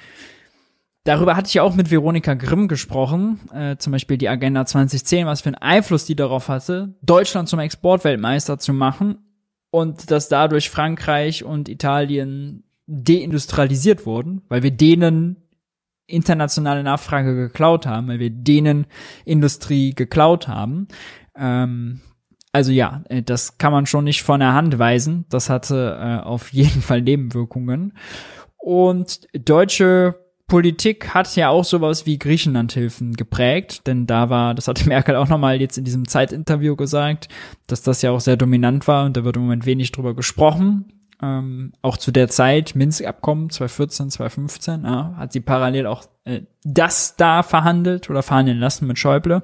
Darüber 1.04 1.36
hatte 1.36 1.46
ich 1.46 1.54
ja 1.54 1.62
auch 1.62 1.76
mit 1.76 1.92
Veronika 1.92 2.34
Grimm 2.34 2.66
gesprochen, 2.66 3.42
äh, 3.52 3.76
zum 3.76 3.92
Beispiel 3.92 4.18
die 4.18 4.28
Agenda 4.28 4.66
2010, 4.66 5.24
was 5.28 5.42
für 5.42 5.50
einen 5.50 5.54
Einfluss 5.54 6.04
die 6.04 6.16
darauf 6.16 6.48
hatte, 6.48 6.96
Deutschland 7.02 7.48
zum 7.48 7.60
Exportweltmeister 7.60 8.58
zu 8.58 8.72
machen 8.72 9.18
und 9.70 10.10
dass 10.10 10.28
dadurch 10.28 10.68
Frankreich 10.68 11.44
und 11.44 11.68
Italien 11.68 12.64
deindustrialisiert 12.86 14.06
wurden, 14.06 14.42
weil 14.48 14.62
wir 14.62 14.70
denen 14.70 15.36
internationale 16.06 16.82
Nachfrage 16.82 17.34
geklaut 17.34 17.86
haben, 17.86 18.08
weil 18.08 18.18
wir 18.18 18.30
denen 18.30 18.86
Industrie 19.24 19.94
geklaut 19.94 20.48
haben. 20.48 20.88
Ähm, 21.36 22.00
also 22.52 22.70
ja, 22.72 23.02
äh, 23.08 23.22
das 23.22 23.58
kann 23.58 23.72
man 23.72 23.86
schon 23.86 24.04
nicht 24.04 24.22
von 24.22 24.40
der 24.40 24.54
Hand 24.54 24.78
weisen. 24.78 25.24
Das 25.28 25.50
hatte 25.50 25.98
äh, 26.00 26.24
auf 26.24 26.52
jeden 26.52 26.82
Fall 26.82 27.02
Nebenwirkungen. 27.02 27.94
Und 28.56 29.26
deutsche 29.32 30.14
Politik 30.46 31.14
hat 31.14 31.34
ja 31.36 31.48
auch 31.48 31.64
sowas 31.64 32.06
wie 32.06 32.18
Griechenlandhilfen 32.18 33.14
geprägt, 33.14 33.86
denn 33.86 34.06
da 34.06 34.28
war, 34.30 34.54
das 34.54 34.68
hatte 34.68 34.88
Merkel 34.88 35.16
auch 35.16 35.28
nochmal 35.28 35.60
jetzt 35.60 35.78
in 35.78 35.84
diesem 35.84 36.06
Zeitinterview 36.06 36.76
gesagt, 36.76 37.28
dass 37.66 37.82
das 37.82 38.02
ja 38.02 38.10
auch 38.10 38.20
sehr 38.20 38.36
dominant 38.36 38.86
war 38.86 39.06
und 39.06 39.16
da 39.16 39.24
wird 39.24 39.36
im 39.36 39.42
Moment 39.42 39.66
wenig 39.66 39.90
drüber 39.92 40.14
gesprochen. 40.14 40.93
Ähm, 41.22 41.72
auch 41.82 41.96
zu 41.96 42.10
der 42.10 42.28
Zeit, 42.28 42.74
Minsk-Abkommen 42.74 43.50
2014, 43.50 44.10
2015, 44.10 44.84
ja, 44.84 45.14
hat 45.16 45.32
sie 45.32 45.40
parallel 45.40 45.86
auch 45.86 46.04
äh, 46.24 46.42
das 46.64 47.16
da 47.16 47.42
verhandelt 47.42 48.10
oder 48.10 48.22
verhandeln 48.22 48.58
lassen 48.58 48.86
mit 48.86 48.98
Schäuble. 48.98 49.42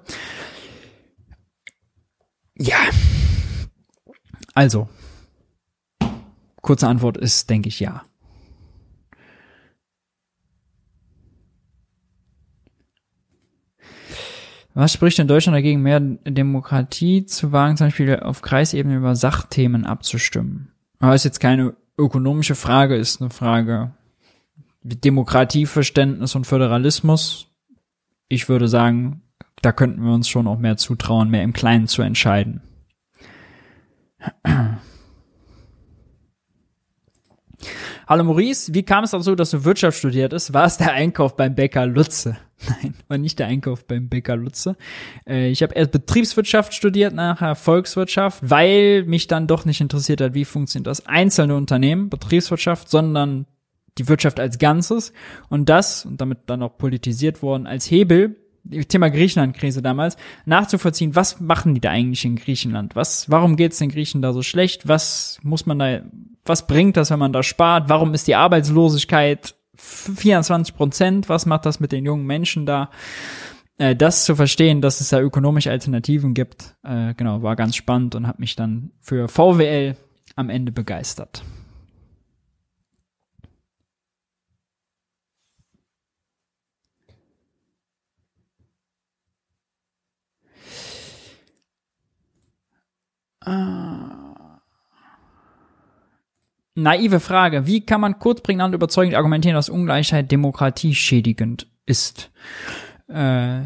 Ja. 2.56 2.76
Also. 4.54 4.88
Kurze 6.60 6.88
Antwort 6.88 7.16
ist, 7.16 7.48
denke 7.48 7.68
ich, 7.68 7.80
ja. 7.80 8.02
Was 14.74 14.92
spricht 14.92 15.18
in 15.18 15.26
Deutschland 15.26 15.56
dagegen, 15.56 15.82
mehr 15.82 16.00
Demokratie 16.00 17.26
zu 17.26 17.50
wagen, 17.50 17.76
zum 17.76 17.88
Beispiel 17.88 18.20
auf 18.20 18.40
Kreisebene 18.40 18.96
über 18.96 19.16
Sachthemen 19.16 19.84
abzustimmen? 19.84 20.72
Aber 21.00 21.14
ist 21.14 21.24
jetzt 21.24 21.40
keine 21.40 21.74
ökonomische 21.98 22.54
Frage, 22.54 22.94
ist 22.94 23.20
eine 23.20 23.30
Frage 23.30 23.94
Demokratieverständnis 24.82 26.34
und 26.34 26.46
Föderalismus. 26.46 27.48
Ich 28.28 28.48
würde 28.48 28.68
sagen, 28.68 29.22
da 29.62 29.72
könnten 29.72 30.02
wir 30.04 30.12
uns 30.12 30.28
schon 30.28 30.46
auch 30.46 30.58
mehr 30.58 30.76
zutrauen, 30.76 31.30
mehr 31.30 31.42
im 31.42 31.52
Kleinen 31.52 31.86
zu 31.86 32.02
entscheiden. 32.02 32.62
Hallo 38.06 38.24
Maurice, 38.24 38.74
wie 38.74 38.82
kam 38.82 39.04
es 39.04 39.12
dazu, 39.12 39.34
dass 39.34 39.50
du 39.50 39.64
Wirtschaft 39.64 39.98
studiert 39.98 40.32
hast? 40.32 40.52
War 40.52 40.64
es 40.64 40.76
der 40.78 40.92
Einkauf 40.92 41.36
beim 41.36 41.54
Bäcker 41.54 41.86
Lutze? 41.86 42.36
Nein, 42.68 42.94
war 43.08 43.18
nicht 43.18 43.38
der 43.38 43.46
Einkauf 43.46 43.86
beim 43.86 44.08
Bäcker 44.08 44.36
Lutze. 44.36 44.76
Äh, 45.26 45.50
ich 45.50 45.62
habe 45.62 45.74
erst 45.74 45.92
Betriebswirtschaft 45.92 46.74
studiert, 46.74 47.14
nachher 47.14 47.54
Volkswirtschaft, 47.54 48.38
weil 48.42 49.04
mich 49.04 49.26
dann 49.26 49.46
doch 49.46 49.64
nicht 49.64 49.80
interessiert 49.80 50.20
hat, 50.20 50.34
wie 50.34 50.44
funktioniert 50.44 50.86
das 50.86 51.06
einzelne 51.06 51.56
Unternehmen, 51.56 52.10
Betriebswirtschaft, 52.10 52.88
sondern 52.90 53.46
die 53.98 54.08
Wirtschaft 54.08 54.38
als 54.40 54.58
Ganzes 54.58 55.12
und 55.48 55.68
das, 55.68 56.04
und 56.04 56.20
damit 56.20 56.38
dann 56.46 56.62
auch 56.62 56.76
politisiert 56.76 57.42
worden, 57.42 57.66
als 57.66 57.90
Hebel 57.90 58.36
Thema 58.88 59.08
Griechenland-Krise 59.08 59.82
damals, 59.82 60.16
nachzuvollziehen, 60.44 61.16
was 61.16 61.40
machen 61.40 61.74
die 61.74 61.80
da 61.80 61.90
eigentlich 61.90 62.24
in 62.24 62.36
Griechenland? 62.36 62.94
Was, 62.94 63.30
warum 63.30 63.56
geht's 63.56 63.78
den 63.78 63.88
Griechen 63.88 64.22
da 64.22 64.32
so 64.32 64.42
schlecht? 64.42 64.86
Was 64.86 65.38
muss 65.42 65.66
man 65.66 65.78
da, 65.78 66.02
was 66.44 66.66
bringt 66.66 66.96
das, 66.96 67.10
wenn 67.10 67.18
man 67.18 67.32
da 67.32 67.42
spart? 67.42 67.88
Warum 67.88 68.14
ist 68.14 68.28
die 68.28 68.34
Arbeitslosigkeit 68.34 69.54
24 69.80 70.74
Prozent? 70.74 71.28
Was 71.28 71.46
macht 71.46 71.66
das 71.66 71.80
mit 71.80 71.92
den 71.92 72.04
jungen 72.04 72.26
Menschen 72.26 72.66
da? 72.66 72.90
Äh, 73.78 73.96
das 73.96 74.24
zu 74.24 74.36
verstehen, 74.36 74.82
dass 74.82 75.00
es 75.00 75.08
da 75.08 75.20
ökonomische 75.20 75.70
Alternativen 75.70 76.34
gibt, 76.34 76.76
äh, 76.82 77.14
genau, 77.14 77.42
war 77.42 77.56
ganz 77.56 77.76
spannend 77.76 78.14
und 78.14 78.26
hat 78.26 78.38
mich 78.38 78.54
dann 78.54 78.92
für 79.00 79.28
VWL 79.28 79.96
am 80.36 80.50
Ende 80.50 80.70
begeistert. 80.70 81.42
Ah. 93.46 93.99
Naive 96.74 97.20
Frage. 97.20 97.66
Wie 97.66 97.84
kann 97.84 98.00
man 98.00 98.18
kurz, 98.18 98.40
prägnant, 98.40 98.74
überzeugend 98.74 99.14
argumentieren, 99.14 99.54
dass 99.54 99.68
Ungleichheit 99.68 100.30
Demokratie 100.30 100.94
schädigend 100.94 101.66
ist? 101.86 102.30
Äh, 103.08 103.62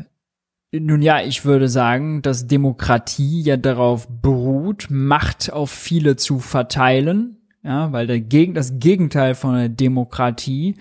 nun 0.73 1.03
ja, 1.03 1.21
ich 1.21 1.45
würde 1.45 1.69
sagen, 1.69 2.23
dass 2.23 2.47
Demokratie 2.47 3.43
ja 3.43 3.57
darauf 3.57 4.09
beruht, 4.09 4.87
Macht 4.91 5.53
auf 5.53 5.71
viele 5.71 6.17
zu 6.17 6.39
verteilen. 6.39 7.39
Ja, 7.63 7.93
weil 7.93 8.07
der 8.07 8.21
Geg 8.21 8.55
das 8.55 8.79
Gegenteil 8.79 9.35
von 9.35 9.55
der 9.55 9.71
Demokratie 9.71 10.75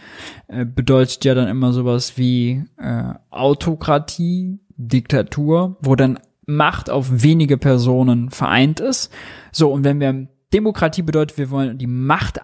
äh, 0.49 0.65
bedeutet 0.65 1.23
ja 1.23 1.33
dann 1.33 1.47
immer 1.47 1.71
sowas 1.71 2.17
wie 2.17 2.65
äh, 2.77 3.13
Autokratie, 3.29 4.59
Diktatur, 4.75 5.77
wo 5.79 5.95
dann 5.95 6.19
Macht 6.45 6.89
auf 6.89 7.23
wenige 7.23 7.57
Personen 7.57 8.31
vereint 8.31 8.81
ist. 8.81 9.13
So, 9.53 9.71
und 9.71 9.85
wenn 9.85 10.01
wir 10.01 10.27
Demokratie 10.53 11.01
bedeutet, 11.01 11.37
wir 11.37 11.49
wollen 11.49 11.77
die 11.77 11.87
Macht, 11.87 12.39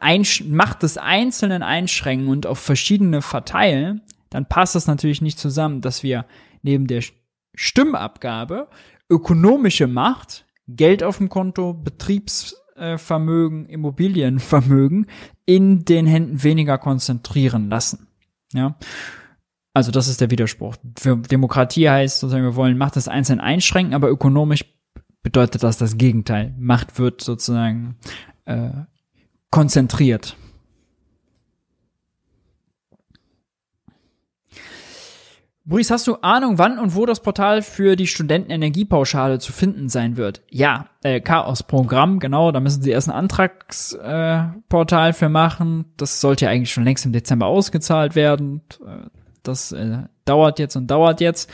Macht 0.48 0.84
des 0.84 0.98
Einzelnen 0.98 1.64
einschränken 1.64 2.27
und 2.27 2.48
auf 2.48 2.60
verschiedene 2.60 3.22
verteilen, 3.22 4.02
dann 4.30 4.48
passt 4.48 4.76
das 4.76 4.88
natürlich 4.88 5.22
nicht 5.22 5.40
zusammen, 5.40 5.81
dass 5.81 6.03
wir 6.03 6.26
neben 6.61 6.88
der 6.88 7.03
Stimmabgabe 7.56 8.68
ökonomische 9.10 9.88
Macht, 9.88 10.45
Geld 10.68 11.03
auf 11.03 11.18
dem 11.18 11.30
Konto, 11.30 11.73
Betriebsvermögen, 11.73 13.65
Immobilienvermögen 13.65 15.07
in 15.45 15.86
den 15.86 16.06
Händen 16.06 16.44
weniger 16.44 16.77
konzentrieren 16.77 17.69
lassen. 17.69 18.07
Ja. 18.53 18.76
Also 19.73 19.91
das 19.91 20.07
ist 20.07 20.22
der 20.22 20.31
Widerspruch. 20.31 20.76
Für 20.98 21.18
Demokratie 21.18 21.90
heißt 21.90 22.19
sozusagen, 22.19 22.44
wir 22.44 22.56
wollen 22.56 22.77
Macht 22.77 22.95
des 22.95 23.07
Einzelnen 23.07 23.40
einschränken, 23.40 23.94
aber 23.94 24.10
ökonomisch 24.10 24.65
bedeutet 25.23 25.63
das 25.63 25.77
das 25.77 25.97
Gegenteil. 25.97 26.53
Macht 26.57 26.99
wird 26.99 27.21
sozusagen 27.21 27.95
äh, 28.45 28.71
konzentriert. 29.51 30.35
Maurice, 35.69 35.93
hast 35.93 36.07
du 36.07 36.15
Ahnung, 36.15 36.57
wann 36.57 36.79
und 36.79 36.95
wo 36.95 37.05
das 37.05 37.19
Portal 37.19 37.61
für 37.61 37.95
die 37.95 38.07
Studentenenergiepauschale 38.07 39.37
zu 39.37 39.53
finden 39.53 39.87
sein 39.87 40.17
wird? 40.17 40.41
Ja, 40.49 40.87
äh, 41.03 41.21
Chaos-Programm, 41.21 42.17
genau, 42.17 42.51
da 42.51 42.59
müssen 42.59 42.81
sie 42.81 42.89
erst 42.89 43.07
ein 43.07 43.13
Antragsportal 43.13 45.09
äh, 45.09 45.13
für 45.13 45.29
machen. 45.29 45.85
Das 45.95 46.21
sollte 46.21 46.45
ja 46.45 46.51
eigentlich 46.51 46.73
schon 46.73 46.85
längst 46.85 47.05
im 47.05 47.11
Dezember 47.11 47.45
ausgezahlt 47.45 48.15
werden. 48.15 48.61
Äh, 48.83 49.09
das 49.43 49.71
äh, 49.71 50.05
dauert 50.25 50.57
jetzt 50.57 50.75
und 50.75 50.87
dauert 50.87 51.21
jetzt. 51.21 51.51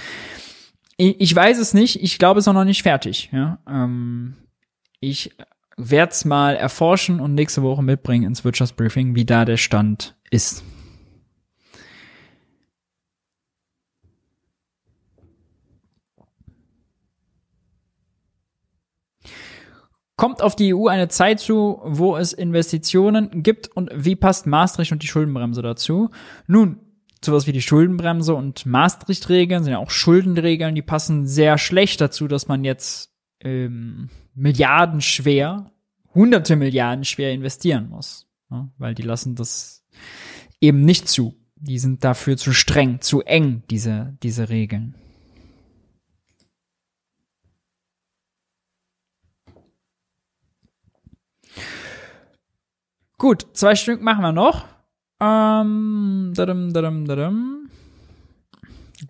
Ich, 0.97 1.19
ich 1.19 1.35
weiß 1.35 1.57
es 1.59 1.73
nicht, 1.73 2.01
ich 2.01 2.17
glaube, 2.19 2.39
es 2.39 2.47
ist 2.47 2.53
noch 2.53 2.63
nicht 2.63 2.83
fertig. 2.83 3.29
Ja? 3.31 3.59
Ähm, 3.67 4.35
ich 4.99 5.35
werde 5.77 6.11
es 6.11 6.23
mal 6.23 6.55
erforschen 6.55 7.19
und 7.19 7.35
nächste 7.35 7.63
Woche 7.63 7.83
mitbringen 7.83 8.25
ins 8.25 8.45
Wirtschaftsbriefing, 8.45 9.15
wie 9.15 9.25
da 9.25 9.43
der 9.43 9.57
Stand 9.57 10.15
ist. 10.31 10.63
Kommt 20.17 20.41
auf 20.41 20.55
die 20.55 20.73
EU 20.73 20.87
eine 20.87 21.09
Zeit 21.09 21.41
zu, 21.41 21.81
wo 21.83 22.15
es 22.15 22.31
Investitionen 22.31 23.43
gibt 23.43 23.67
und 23.75 23.91
wie 23.93 24.15
passt 24.15 24.47
Maastricht 24.47 24.93
und 24.93 25.03
die 25.03 25.07
Schuldenbremse 25.07 25.61
dazu? 25.61 26.09
Nun, 26.47 26.79
sowas 27.25 27.47
wie 27.47 27.51
die 27.51 27.61
Schuldenbremse 27.61 28.33
und 28.33 28.65
Maastricht-Regeln 28.65 29.63
sind 29.63 29.73
ja 29.73 29.79
auch 29.79 29.89
Schuldenregeln, 29.89 30.75
die 30.75 30.81
passen 30.81 31.27
sehr 31.27 31.57
schlecht 31.57 32.01
dazu, 32.01 32.27
dass 32.27 32.47
man 32.47 32.63
jetzt 32.63 33.11
ähm, 33.41 34.09
Milliarden 34.33 35.01
schwer, 35.01 35.71
hunderte 36.13 36.55
Milliarden 36.55 37.05
schwer 37.05 37.33
investieren 37.33 37.89
muss. 37.89 38.27
Ja, 38.51 38.69
weil 38.77 38.95
die 38.95 39.01
lassen 39.01 39.35
das 39.35 39.85
eben 40.61 40.81
nicht 40.81 41.07
zu. 41.07 41.35
Die 41.55 41.79
sind 41.79 42.03
dafür 42.03 42.37
zu 42.37 42.53
streng, 42.53 43.01
zu 43.01 43.21
eng, 43.21 43.63
diese, 43.69 44.17
diese 44.21 44.49
Regeln. 44.49 44.95
Gut, 53.17 53.47
zwei 53.53 53.75
Stück 53.75 54.01
machen 54.01 54.21
wir 54.21 54.33
noch. 54.33 54.74
Ähm, 55.21 56.33
dadum, 56.35 56.73
dadum, 56.73 57.05
dadum. 57.05 57.69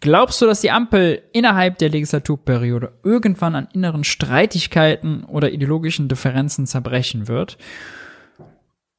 Glaubst 0.02 0.42
du, 0.42 0.46
dass 0.46 0.62
die 0.62 0.72
Ampel 0.72 1.24
innerhalb 1.32 1.78
der 1.78 1.90
Legislaturperiode 1.90 2.94
irgendwann 3.04 3.56
an 3.56 3.68
inneren 3.74 4.04
Streitigkeiten 4.04 5.24
oder 5.24 5.52
ideologischen 5.52 6.08
Differenzen 6.08 6.68
zerbrechen 6.68 7.28
wird? 7.28 7.58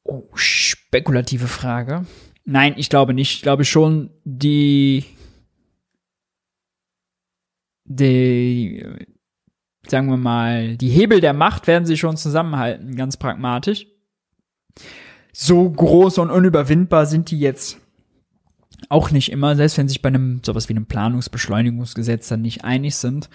Oh, 0.05 0.25
spekulative 0.35 1.49
Frage. 1.49 2.07
Nein, 2.45 2.75
ich 2.77 2.89
glaube 2.89 3.15
nicht. 3.15 3.35
Ich 3.35 3.43
glaube 3.43 3.65
schon, 3.65 4.11
die, 4.25 5.05
die, 7.85 8.85
sagen 9.89 10.09
wir 10.09 10.17
mal, 10.17 10.77
die 10.77 10.91
Hebel 10.91 11.21
der 11.21 11.33
Macht 11.33 11.67
werden 11.67 11.87
sie 11.87 11.97
schon 11.97 12.17
zusammenhalten, 12.17 12.95
ganz 12.95 13.17
pragmatisch 13.17 13.87
so 15.39 15.69
groß 15.69 16.17
und 16.19 16.31
unüberwindbar 16.31 17.05
sind 17.05 17.31
die 17.31 17.39
jetzt 17.39 17.79
auch 18.89 19.11
nicht 19.11 19.31
immer, 19.31 19.55
selbst 19.55 19.77
wenn 19.77 19.87
sich 19.87 20.01
bei 20.01 20.09
einem 20.09 20.41
sowas 20.43 20.71
wie 20.71 20.73
einem 20.73 20.87
Planungsbeschleunigungsgesetz 20.87 22.29
dann 22.29 22.41
nicht 22.41 22.65
einig 22.65 22.95
sind. 22.97 23.29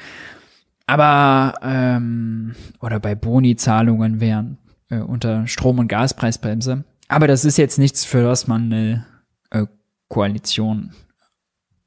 Aber 0.88 1.54
ähm, 1.62 2.56
oder 2.80 3.00
bei 3.00 3.14
Boni-Zahlungen 3.14 4.20
wären 4.20 4.58
äh, 4.90 4.98
unter 4.98 5.46
Strom- 5.46 5.78
und 5.78 5.90
Gaspreisbremse. 5.90 6.86
Aber 7.08 7.28
das 7.28 7.46
ist 7.46 7.58
jetzt 7.58 7.78
nichts, 7.78 8.04
für 8.04 8.26
was 8.26 8.48
man 8.48 8.74
eine 8.74 9.06
äh, 9.52 9.68
Koalition 10.08 10.94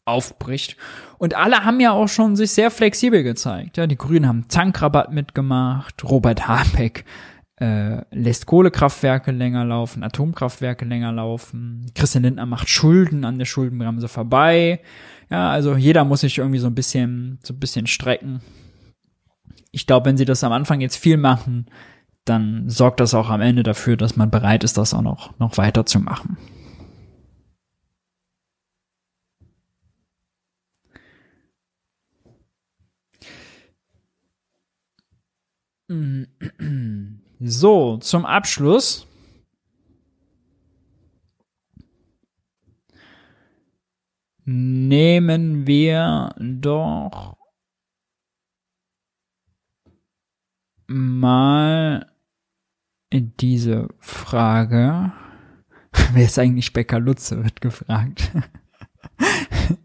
aufbricht. 0.05 0.77
Und 1.19 1.35
alle 1.35 1.65
haben 1.65 1.81
ja 1.81 1.91
auch 1.91 2.09
schon 2.09 2.37
sich 2.37 2.53
sehr 2.53 2.71
flexibel 2.71 3.25
gezeigt. 3.25 3.79
Ja, 3.79 3.89
die 3.89 3.97
Grünen 3.97 4.29
haben 4.29 4.47
Tankrabatt 4.47 5.13
mitgemacht, 5.13 6.05
Robert 6.05 6.47
Habeck 6.47 7.05
äh, 7.57 8.03
lässt 8.11 8.47
Kohlekraftwerke 8.47 9.31
länger 9.31 9.65
laufen, 9.65 10.03
Atomkraftwerke 10.03 10.85
länger 10.85 11.13
laufen, 11.13 11.87
Christian 11.95 12.25
Lindner 12.25 12.47
macht 12.47 12.69
Schulden 12.69 13.25
an 13.25 13.39
der 13.39 13.45
Schuldenbremse 13.47 14.09
vorbei. 14.09 14.81
Ja, 15.31 15.51
also 15.51 15.77
jeder 15.77 16.05
muss 16.05 16.21
sich 16.21 16.39
irgendwie 16.39 16.59
so 16.59 16.67
ein 16.67 16.75
bisschen, 16.75 17.39
so 17.43 17.55
ein 17.55 17.61
bisschen 17.61 17.87
strecken. 17.87 18.41
Ich 19.71 19.87
glaube, 19.87 20.07
wenn 20.07 20.17
sie 20.17 20.25
das 20.25 20.45
am 20.45 20.53
Anfang 20.53 20.81
jetzt 20.81 20.97
viel 20.97 21.17
machen, 21.17 21.67
dann 22.25 22.69
sorgt 22.69 23.01
das 23.01 23.15
auch 23.15 23.29
am 23.31 23.41
Ende 23.41 23.63
dafür, 23.63 23.97
dass 23.97 24.17
man 24.17 24.31
bereit 24.31 24.65
ist, 24.65 24.79
das 24.79 24.95
auch 24.95 25.03
noch, 25.03 25.39
noch 25.39 25.57
weiterzumachen. 25.59 26.39
So, 37.47 37.99
zum 37.99 38.25
Abschluss. 38.25 39.07
Nehmen 44.47 45.67
wir 45.67 46.35
doch 46.39 47.37
mal 50.87 52.11
diese 53.13 53.89
Frage. 53.99 55.13
Wer 56.15 56.25
ist 56.25 56.39
eigentlich 56.39 56.73
Becker 56.73 56.99
Lutze, 56.99 57.45
wird 57.45 57.61
gefragt. 57.61 58.33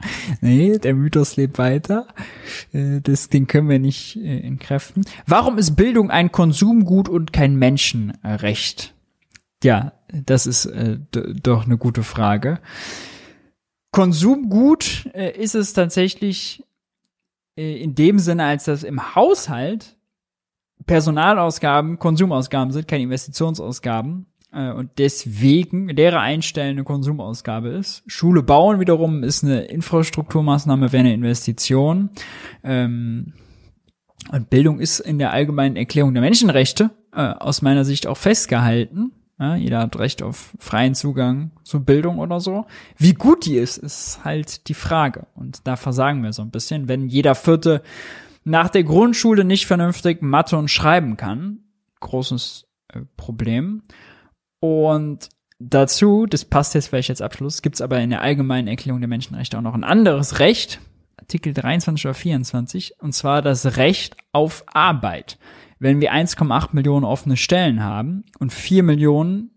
nee, 0.40 0.78
der 0.78 0.94
Mythos 0.94 1.36
lebt 1.36 1.58
weiter. 1.58 2.06
Äh, 2.72 3.00
das, 3.00 3.28
den 3.28 3.46
können 3.46 3.68
wir 3.68 3.78
nicht 3.78 4.16
äh, 4.16 4.40
entkräften. 4.40 5.04
Warum 5.26 5.58
ist 5.58 5.76
Bildung 5.76 6.10
ein 6.10 6.32
Konsumgut 6.32 7.08
und 7.08 7.32
kein 7.32 7.56
Menschenrecht? 7.56 8.94
Ja, 9.62 9.92
das 10.12 10.46
ist 10.46 10.66
äh, 10.66 10.98
doch 11.10 11.64
eine 11.66 11.78
gute 11.78 12.02
Frage. 12.02 12.60
Konsumgut 13.90 15.06
ist 15.06 15.54
es 15.54 15.72
tatsächlich 15.72 16.62
in 17.56 17.94
dem 17.94 18.18
Sinne, 18.18 18.44
als 18.44 18.64
dass 18.64 18.84
im 18.84 19.14
Haushalt 19.14 19.96
Personalausgaben 20.86 21.98
Konsumausgaben 21.98 22.70
sind, 22.70 22.86
keine 22.86 23.04
Investitionsausgaben 23.04 24.26
und 24.50 24.90
deswegen 24.98 25.88
Lehre 25.88 26.20
einstellen 26.20 26.76
eine 26.76 26.84
Konsumausgabe 26.84 27.68
ist. 27.68 28.02
Schule 28.06 28.42
bauen 28.42 28.80
wiederum 28.80 29.22
ist 29.22 29.44
eine 29.44 29.62
Infrastrukturmaßnahme, 29.62 30.92
wäre 30.92 31.00
eine 31.00 31.14
Investition. 31.14 32.10
Ähm, 32.64 33.34
und 34.32 34.50
Bildung 34.50 34.80
ist 34.80 35.00
in 35.00 35.18
der 35.18 35.32
allgemeinen 35.32 35.76
Erklärung 35.76 36.14
der 36.14 36.22
Menschenrechte 36.22 36.90
äh, 37.12 37.20
aus 37.20 37.62
meiner 37.62 37.84
Sicht 37.84 38.06
auch 38.06 38.16
festgehalten. 38.16 39.12
Ja, 39.38 39.54
jeder 39.54 39.78
hat 39.80 39.98
Recht 39.98 40.22
auf 40.22 40.52
freien 40.58 40.96
Zugang 40.96 41.52
zu 41.62 41.84
Bildung 41.84 42.18
oder 42.18 42.40
so. 42.40 42.66
Wie 42.96 43.14
gut 43.14 43.46
die 43.46 43.56
ist, 43.56 43.78
ist 43.78 44.24
halt 44.24 44.68
die 44.68 44.74
Frage. 44.74 45.26
Und 45.34 45.66
da 45.66 45.76
versagen 45.76 46.24
wir 46.24 46.32
so 46.32 46.42
ein 46.42 46.50
bisschen. 46.50 46.88
Wenn 46.88 47.06
jeder 47.06 47.36
Vierte 47.36 47.82
nach 48.42 48.68
der 48.68 48.82
Grundschule 48.82 49.44
nicht 49.44 49.66
vernünftig 49.66 50.22
Mathe 50.22 50.56
und 50.56 50.70
Schreiben 50.70 51.16
kann, 51.16 51.60
großes 52.00 52.66
äh, 52.88 53.00
Problem. 53.16 53.82
Und 54.60 55.28
dazu, 55.58 56.26
das 56.26 56.44
passt 56.44 56.74
jetzt 56.74 56.88
vielleicht 56.88 57.10
als 57.10 57.20
Abschluss, 57.20 57.62
gibt's 57.62 57.80
aber 57.80 58.00
in 58.00 58.10
der 58.10 58.22
allgemeinen 58.22 58.68
Erklärung 58.68 59.00
der 59.00 59.08
Menschenrechte 59.08 59.58
auch 59.58 59.62
noch 59.62 59.74
ein 59.74 59.84
anderes 59.84 60.38
Recht, 60.38 60.80
Artikel 61.16 61.52
23 61.52 62.06
oder 62.06 62.14
24, 62.14 62.94
und 63.00 63.12
zwar 63.12 63.42
das 63.42 63.76
Recht 63.76 64.16
auf 64.32 64.64
Arbeit. 64.66 65.38
Wenn 65.78 66.00
wir 66.00 66.12
1,8 66.12 66.70
Millionen 66.72 67.04
offene 67.04 67.36
Stellen 67.36 67.82
haben 67.82 68.24
und 68.38 68.52
4 68.52 68.82
Millionen 68.82 69.50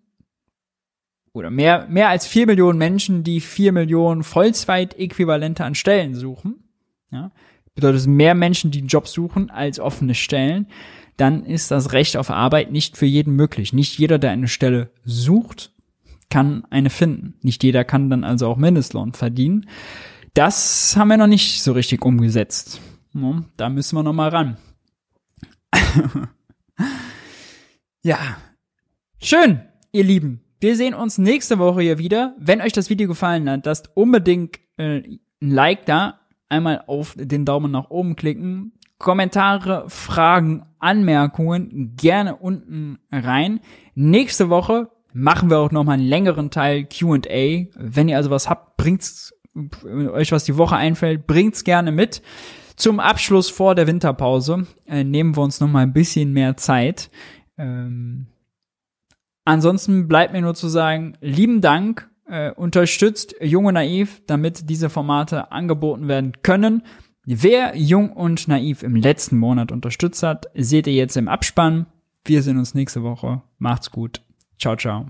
oder 1.34 1.50
mehr, 1.50 1.88
mehr 1.88 2.10
als 2.10 2.28
4 2.28 2.46
Millionen 2.46 2.78
Menschen, 2.78 3.24
die 3.24 3.40
4 3.40 3.72
Millionen 3.72 4.24
Vollzeit-Äquivalente 4.24 5.64
an 5.64 5.76
Stellen 5.76 6.14
suchen, 6.14 6.70
ja, 7.12 7.32
bedeutet 7.74 8.02
es 8.02 8.08
mehr 8.08 8.36
Menschen, 8.36 8.72
die 8.72 8.80
einen 8.80 8.88
Job 8.88 9.08
suchen, 9.08 9.50
als 9.50 9.80
offene 9.80 10.14
Stellen, 10.14 10.68
dann 11.18 11.46
ist 11.46 11.72
das 11.72 11.94
Recht 11.94 12.18
auf 12.18 12.30
Arbeit 12.30 12.72
nicht 12.72 12.98
für 12.98 13.06
jeden 13.06 13.36
möglich. 13.36 13.74
Nicht 13.74 13.98
jeder, 13.98 14.18
der 14.18 14.32
eine 14.32 14.48
Stelle 14.48 14.92
sucht, 15.04 15.72
kann 16.30 16.66
eine 16.70 16.90
finden. 16.90 17.36
Nicht 17.42 17.64
jeder 17.64 17.84
kann 17.84 18.10
dann 18.10 18.24
also 18.24 18.48
auch 18.48 18.58
Mindestlohn 18.58 19.14
verdienen. 19.14 19.68
Das 20.34 20.96
haben 20.96 21.10
wir 21.10 21.18
noch 21.18 21.28
nicht 21.28 21.62
so 21.62 21.74
richtig 21.74 22.04
umgesetzt. 22.04 22.80
Da 23.58 23.70
müssen 23.70 23.98
wir 23.98 24.04
noch 24.04 24.14
mal 24.14 24.30
ran. 24.30 24.58
ja. 28.04 28.18
Schön, 29.22 29.62
ihr 29.92 30.04
Lieben. 30.04 30.42
Wir 30.62 30.76
sehen 30.76 30.94
uns 30.94 31.18
nächste 31.18 31.60
Woche 31.60 31.82
hier 31.82 31.98
wieder. 31.98 32.36
Wenn 32.40 32.62
euch 32.62 32.72
das 32.72 32.90
Video 32.90 33.08
gefallen 33.08 33.50
hat, 33.50 33.66
lasst 33.66 33.90
unbedingt 33.96 34.60
äh, 34.78 35.00
ein 35.00 35.20
Like 35.40 35.86
da. 35.86 36.20
Einmal 36.50 36.84
auf 36.88 37.16
den 37.18 37.46
Daumen 37.46 37.72
nach 37.72 37.90
oben 37.90 38.16
klicken. 38.16 38.74
Kommentare, 39.02 39.86
Fragen, 39.88 40.64
Anmerkungen 40.80 41.96
gerne 41.98 42.36
unten 42.36 43.00
rein. 43.12 43.60
Nächste 43.96 44.50
Woche 44.50 44.90
machen 45.14 45.50
wir 45.50 45.60
auch 45.60 45.72
noch 45.72 45.84
mal 45.84 45.94
einen 45.94 46.08
längeren 46.08 46.52
Teil 46.52 46.86
Q&A. 46.86 47.66
Wenn 47.76 48.10
ihr 48.10 48.18
also 48.18 48.30
was 48.30 48.50
habt, 48.50 48.78
bringt's 48.78 49.34
euch 49.84 50.32
was 50.32 50.46
die 50.46 50.58
Woche 50.58 50.78
einfällt, 50.78 51.28
bringt's 51.28 51.64
gerne 51.64 51.92
mit. 51.92 52.22
Zum 52.78 53.00
Abschluss 53.00 53.50
vor 53.50 53.76
der 53.76 53.88
Winterpause 53.88 54.66
äh, 54.88 55.04
nehmen 55.04 55.36
wir 55.36 55.42
uns 55.42 55.60
noch 55.60 55.68
mal 55.68 55.84
ein 55.84 55.94
bisschen 55.94 56.32
mehr 56.32 56.56
Zeit. 56.56 57.10
Ähm, 57.58 58.28
ansonsten 59.46 60.08
bleibt 60.08 60.32
mir 60.32 60.42
nur 60.42 60.56
zu 60.56 60.68
sagen, 60.68 61.18
lieben 61.22 61.62
Dank, 61.62 62.10
äh, 62.28 62.52
unterstützt 62.52 63.36
Junge 63.42 63.74
Naiv, 63.74 64.22
damit 64.26 64.70
diese 64.70 64.90
Formate 64.90 65.52
angeboten 65.52 66.08
werden 66.08 66.42
können. 66.44 66.84
Wer 67.26 67.78
Jung 67.78 68.12
und 68.12 68.48
Naiv 68.48 68.82
im 68.82 68.96
letzten 68.96 69.38
Monat 69.38 69.72
unterstützt 69.72 70.24
hat, 70.24 70.48
seht 70.56 70.88
ihr 70.88 70.94
jetzt 70.94 71.18
im 71.18 71.28
Abspann. 71.28 71.86
Wir 72.26 72.42
sehen 72.42 72.58
uns 72.58 72.74
nächste 72.74 73.04
Woche. 73.04 73.44
Macht's 73.60 73.92
gut. 73.92 74.22
Ciao, 74.58 74.76
ciao. 74.76 75.06